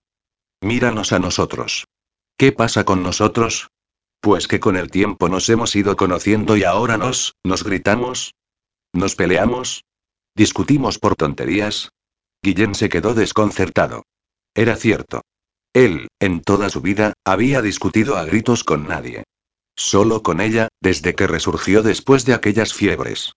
Míranos 0.61 1.13
a 1.13 1.19
nosotros. 1.19 1.85
¿Qué 2.37 2.51
pasa 2.51 2.83
con 2.83 3.03
nosotros? 3.03 3.69
Pues 4.21 4.47
que 4.47 4.59
con 4.59 4.75
el 4.75 4.89
tiempo 4.89 5.29
nos 5.29 5.47
hemos 5.49 5.75
ido 5.75 5.95
conociendo 5.95 6.57
y 6.57 6.63
ahora 6.63 6.97
nos, 6.97 7.35
nos 7.43 7.63
gritamos. 7.63 8.33
¿Nos 8.91 9.15
peleamos? 9.15 9.83
¿Discutimos 10.35 10.97
por 10.97 11.15
tonterías? 11.15 11.91
Guillén 12.41 12.73
se 12.73 12.89
quedó 12.89 13.13
desconcertado. 13.13 14.03
Era 14.55 14.75
cierto. 14.75 15.21
Él, 15.73 16.07
en 16.19 16.41
toda 16.41 16.69
su 16.69 16.81
vida, 16.81 17.13
había 17.23 17.61
discutido 17.61 18.17
a 18.17 18.25
gritos 18.25 18.63
con 18.63 18.87
nadie. 18.87 19.23
Solo 19.75 20.23
con 20.23 20.41
ella, 20.41 20.69
desde 20.81 21.13
que 21.13 21.27
resurgió 21.27 21.83
después 21.83 22.25
de 22.25 22.33
aquellas 22.33 22.73
fiebres. 22.73 23.33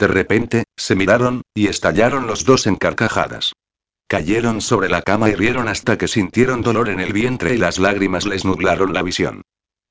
De 0.00 0.08
repente, 0.08 0.64
se 0.78 0.96
miraron, 0.96 1.42
y 1.54 1.66
estallaron 1.66 2.26
los 2.26 2.46
dos 2.46 2.66
en 2.66 2.76
carcajadas. 2.76 3.52
Cayeron 4.08 4.62
sobre 4.62 4.88
la 4.88 5.02
cama 5.02 5.28
y 5.28 5.34
rieron 5.34 5.68
hasta 5.68 5.98
que 5.98 6.08
sintieron 6.08 6.62
dolor 6.62 6.88
en 6.88 7.00
el 7.00 7.12
vientre 7.12 7.54
y 7.54 7.58
las 7.58 7.78
lágrimas 7.78 8.24
les 8.24 8.46
nublaron 8.46 8.94
la 8.94 9.02
visión. 9.02 9.42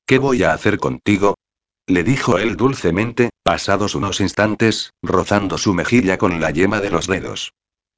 ¿Qué 0.06 0.18
voy 0.18 0.42
a 0.42 0.52
hacer 0.52 0.78
contigo? 0.78 1.36
le 1.86 2.02
dijo 2.02 2.38
él 2.38 2.56
dulcemente, 2.56 3.30
pasados 3.44 3.94
unos 3.94 4.20
instantes, 4.20 4.90
rozando 5.00 5.58
su 5.58 5.74
mejilla 5.74 6.18
con 6.18 6.40
la 6.40 6.50
yema 6.50 6.80
de 6.80 6.90
los 6.90 7.06
dedos. 7.06 7.52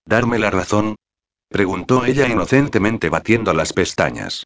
¿Darme 0.05 0.39
la 0.39 0.51
razón? 0.51 0.97
preguntó 1.49 2.05
ella 2.05 2.29
inocentemente 2.29 3.09
batiendo 3.09 3.55
las 3.55 3.73
pestañas. 3.73 4.45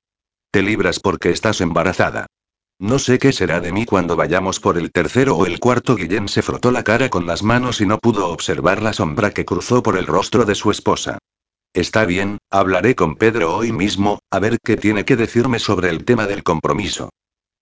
Te 0.53 0.63
libras 0.63 1.01
porque 1.01 1.31
estás 1.31 1.61
embarazada. 1.61 2.27
No 2.79 2.99
sé 2.99 3.19
qué 3.19 3.33
será 3.33 3.61
de 3.61 3.73
mí 3.73 3.87
cuando 3.87 4.17
vayamos 4.17 4.61
por 4.61 4.77
el 4.77 4.93
tercero 4.93 5.37
o 5.37 5.47
el 5.47 5.59
cuarto. 5.61 5.97
Guillén 5.97 6.29
se 6.29 6.43
frotó 6.43 6.71
la 6.71 6.85
cara 6.85 7.09
con 7.09 7.27
las 7.27 7.43
manos 7.43 7.81
y 7.81 7.87
no 7.87 7.99
pudo 7.99 8.29
observar 8.29 8.83
la 8.83 8.93
sombra 8.93 9.31
que 9.31 9.47
cruzó 9.47 9.83
por 9.83 9.97
el 9.97 10.07
rostro 10.07 10.45
de 10.45 10.55
su 10.55 10.71
esposa. 10.71 11.19
Está 11.73 12.05
bien, 12.05 12.39
hablaré 12.51 12.95
con 12.95 13.17
Pedro 13.17 13.57
hoy 13.57 13.73
mismo, 13.73 14.19
a 14.31 14.39
ver 14.41 14.59
qué 14.63 14.77
tiene 14.77 15.05
que 15.05 15.17
decirme 15.17 15.59
sobre 15.59 15.89
el 15.89 16.05
tema 16.05 16.27
del 16.27 16.43
compromiso. 16.43 17.11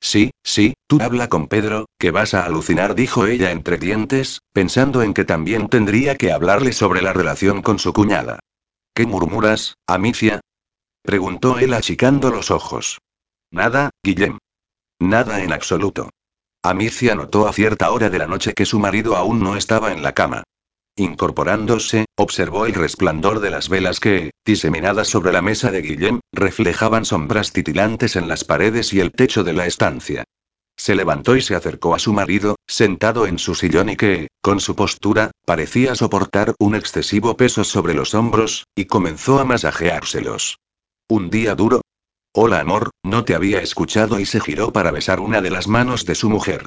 Sí, 0.00 0.32
sí, 0.42 0.74
tú 0.86 0.98
habla 1.00 1.28
con 1.28 1.46
Pedro, 1.46 1.86
que 1.98 2.10
vas 2.10 2.34
a 2.34 2.44
alucinar, 2.44 2.94
dijo 2.94 3.26
ella 3.26 3.52
entre 3.52 3.78
dientes, 3.78 4.40
pensando 4.52 5.02
en 5.02 5.14
que 5.14 5.24
también 5.24 5.68
tendría 5.68 6.16
que 6.16 6.32
hablarle 6.32 6.72
sobre 6.72 7.02
la 7.02 7.12
relación 7.12 7.62
con 7.62 7.78
su 7.78 7.92
cuñada. 7.92 8.40
¿Qué 8.94 9.06
murmuras, 9.06 9.76
Amicia? 9.86 10.40
preguntó 11.02 11.58
él 11.58 11.72
achicando 11.72 12.30
los 12.30 12.50
ojos. 12.50 12.98
Nada, 13.50 13.90
Guillem. 14.02 14.38
Nada 15.04 15.42
en 15.42 15.52
absoluto. 15.52 16.08
Amicia 16.62 17.14
notó 17.14 17.46
a 17.46 17.52
cierta 17.52 17.90
hora 17.90 18.08
de 18.08 18.18
la 18.18 18.26
noche 18.26 18.54
que 18.54 18.64
su 18.64 18.78
marido 18.78 19.16
aún 19.16 19.40
no 19.40 19.54
estaba 19.54 19.92
en 19.92 20.02
la 20.02 20.14
cama. 20.14 20.44
Incorporándose, 20.96 22.06
observó 22.16 22.64
el 22.64 22.72
resplandor 22.72 23.40
de 23.40 23.50
las 23.50 23.68
velas 23.68 24.00
que, 24.00 24.30
diseminadas 24.46 25.08
sobre 25.08 25.30
la 25.30 25.42
mesa 25.42 25.70
de 25.70 25.82
Guillem, 25.82 26.20
reflejaban 26.32 27.04
sombras 27.04 27.52
titilantes 27.52 28.16
en 28.16 28.28
las 28.28 28.44
paredes 28.44 28.94
y 28.94 29.00
el 29.00 29.12
techo 29.12 29.44
de 29.44 29.52
la 29.52 29.66
estancia. 29.66 30.24
Se 30.74 30.94
levantó 30.94 31.36
y 31.36 31.42
se 31.42 31.54
acercó 31.54 31.94
a 31.94 31.98
su 31.98 32.14
marido, 32.14 32.56
sentado 32.66 33.26
en 33.26 33.38
su 33.38 33.54
sillón 33.54 33.90
y 33.90 33.96
que, 33.96 34.28
con 34.40 34.58
su 34.58 34.74
postura, 34.74 35.32
parecía 35.44 35.94
soportar 35.94 36.54
un 36.58 36.74
excesivo 36.76 37.36
peso 37.36 37.62
sobre 37.62 37.92
los 37.92 38.14
hombros, 38.14 38.64
y 38.74 38.86
comenzó 38.86 39.38
a 39.38 39.44
masajeárselos. 39.44 40.60
¿Un 41.08 41.28
día 41.28 41.54
duro? 41.54 41.82
Hola 42.36 42.58
amor, 42.58 42.90
no 43.04 43.24
te 43.24 43.36
había 43.36 43.60
escuchado 43.60 44.18
y 44.18 44.26
se 44.26 44.40
giró 44.40 44.72
para 44.72 44.90
besar 44.90 45.20
una 45.20 45.40
de 45.40 45.50
las 45.50 45.68
manos 45.68 46.04
de 46.04 46.16
su 46.16 46.28
mujer. 46.28 46.66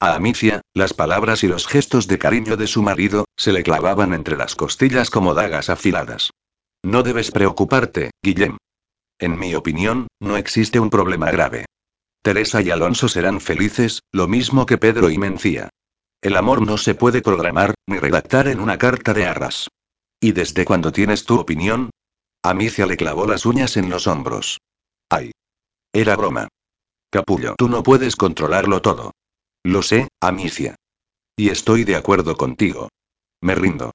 A 0.00 0.14
Amicia, 0.14 0.62
las 0.72 0.94
palabras 0.94 1.44
y 1.44 1.48
los 1.48 1.66
gestos 1.66 2.08
de 2.08 2.18
cariño 2.18 2.56
de 2.56 2.66
su 2.66 2.82
marido, 2.82 3.26
se 3.36 3.52
le 3.52 3.62
clavaban 3.62 4.14
entre 4.14 4.38
las 4.38 4.56
costillas 4.56 5.10
como 5.10 5.34
dagas 5.34 5.68
afiladas. 5.68 6.30
No 6.82 7.02
debes 7.02 7.30
preocuparte, 7.30 8.10
Guillem. 8.22 8.56
En 9.18 9.38
mi 9.38 9.54
opinión, 9.54 10.06
no 10.18 10.38
existe 10.38 10.80
un 10.80 10.88
problema 10.88 11.30
grave. 11.30 11.66
Teresa 12.22 12.62
y 12.62 12.70
Alonso 12.70 13.06
serán 13.06 13.42
felices, 13.42 14.00
lo 14.12 14.28
mismo 14.28 14.64
que 14.64 14.78
Pedro 14.78 15.10
y 15.10 15.18
Mencía. 15.18 15.68
El 16.22 16.38
amor 16.38 16.66
no 16.66 16.78
se 16.78 16.94
puede 16.94 17.20
programar, 17.20 17.74
ni 17.86 17.98
redactar 17.98 18.48
en 18.48 18.60
una 18.60 18.78
carta 18.78 19.12
de 19.12 19.26
arras. 19.26 19.68
¿Y 20.20 20.32
desde 20.32 20.64
cuándo 20.64 20.90
tienes 20.90 21.26
tu 21.26 21.38
opinión? 21.38 21.90
Amicia 22.42 22.86
le 22.86 22.96
clavó 22.96 23.26
las 23.26 23.44
uñas 23.44 23.76
en 23.76 23.90
los 23.90 24.06
hombros. 24.06 24.56
Ay. 25.12 25.30
Era 25.92 26.16
broma. 26.16 26.48
Capullo, 27.10 27.54
tú 27.58 27.68
no 27.68 27.82
puedes 27.82 28.16
controlarlo 28.16 28.80
todo. 28.80 29.12
Lo 29.62 29.82
sé, 29.82 30.08
Amicia. 30.22 30.76
Y 31.36 31.50
estoy 31.50 31.84
de 31.84 31.96
acuerdo 31.96 32.34
contigo. 32.34 32.88
Me 33.42 33.54
rindo. 33.54 33.90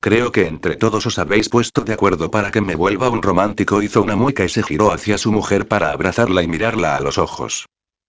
Creo 0.00 0.32
que 0.32 0.48
entre 0.48 0.74
todos 0.74 1.06
os 1.06 1.18
habéis 1.20 1.48
puesto 1.48 1.82
de 1.82 1.92
acuerdo 1.92 2.32
para 2.32 2.50
que 2.50 2.60
me 2.60 2.74
vuelva 2.74 3.08
un 3.08 3.22
romántico. 3.22 3.82
Hizo 3.82 4.02
una 4.02 4.16
mueca 4.16 4.44
y 4.44 4.48
se 4.48 4.64
giró 4.64 4.90
hacia 4.90 5.16
su 5.16 5.30
mujer 5.30 5.68
para 5.68 5.92
abrazarla 5.92 6.42
y 6.42 6.48
mirarla 6.48 6.96
a 6.96 7.00
los 7.00 7.18
ojos. 7.18 7.66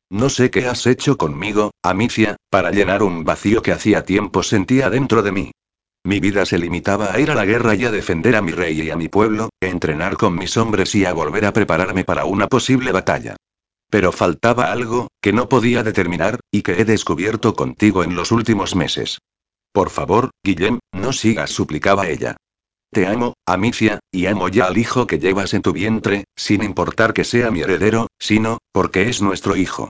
No 0.09 0.29
sé 0.29 0.49
qué 0.49 0.67
has 0.67 0.87
hecho 0.87 1.17
conmigo, 1.17 1.69
Amicia, 1.83 2.35
para 2.49 2.71
llenar 2.71 3.03
un 3.03 3.23
vacío 3.23 3.61
que 3.61 3.73
hacía 3.73 4.05
tiempo 4.05 4.41
sentía 4.41 4.89
dentro 4.89 5.21
de 5.21 5.31
mí. 5.31 5.51
Mi 6.09 6.19
vida 6.19 6.43
se 6.43 6.57
limitaba 6.57 7.13
a 7.13 7.19
ir 7.19 7.29
a 7.29 7.35
la 7.35 7.45
guerra 7.45 7.75
y 7.75 7.85
a 7.85 7.91
defender 7.91 8.35
a 8.35 8.41
mi 8.41 8.51
rey 8.51 8.81
y 8.81 8.89
a 8.89 8.95
mi 8.95 9.09
pueblo, 9.09 9.51
a 9.61 9.67
entrenar 9.67 10.17
con 10.17 10.33
mis 10.33 10.57
hombres 10.57 10.95
y 10.95 11.05
a 11.05 11.13
volver 11.13 11.45
a 11.45 11.53
prepararme 11.53 12.03
para 12.03 12.25
una 12.25 12.47
posible 12.47 12.91
batalla. 12.91 13.35
Pero 13.91 14.11
faltaba 14.11 14.71
algo, 14.71 15.09
que 15.21 15.33
no 15.33 15.49
podía 15.49 15.83
determinar, 15.83 16.39
y 16.51 16.63
que 16.63 16.81
he 16.81 16.85
descubierto 16.85 17.53
contigo 17.53 18.03
en 18.03 18.15
los 18.15 18.31
últimos 18.31 18.75
meses. 18.75 19.19
Por 19.71 19.91
favor, 19.91 20.31
Guillem, 20.43 20.79
no 20.93 21.13
sigas, 21.13 21.51
suplicaba 21.51 22.07
ella. 22.07 22.37
Te 22.91 23.05
amo, 23.05 23.35
Amicia, 23.45 23.99
y 24.11 24.25
amo 24.25 24.49
ya 24.49 24.65
al 24.65 24.79
hijo 24.79 25.05
que 25.05 25.19
llevas 25.19 25.53
en 25.53 25.61
tu 25.61 25.73
vientre, 25.73 26.23
sin 26.35 26.63
importar 26.63 27.13
que 27.13 27.23
sea 27.23 27.51
mi 27.51 27.61
heredero, 27.61 28.07
sino, 28.17 28.57
porque 28.71 29.09
es 29.09 29.21
nuestro 29.21 29.55
hijo. 29.55 29.89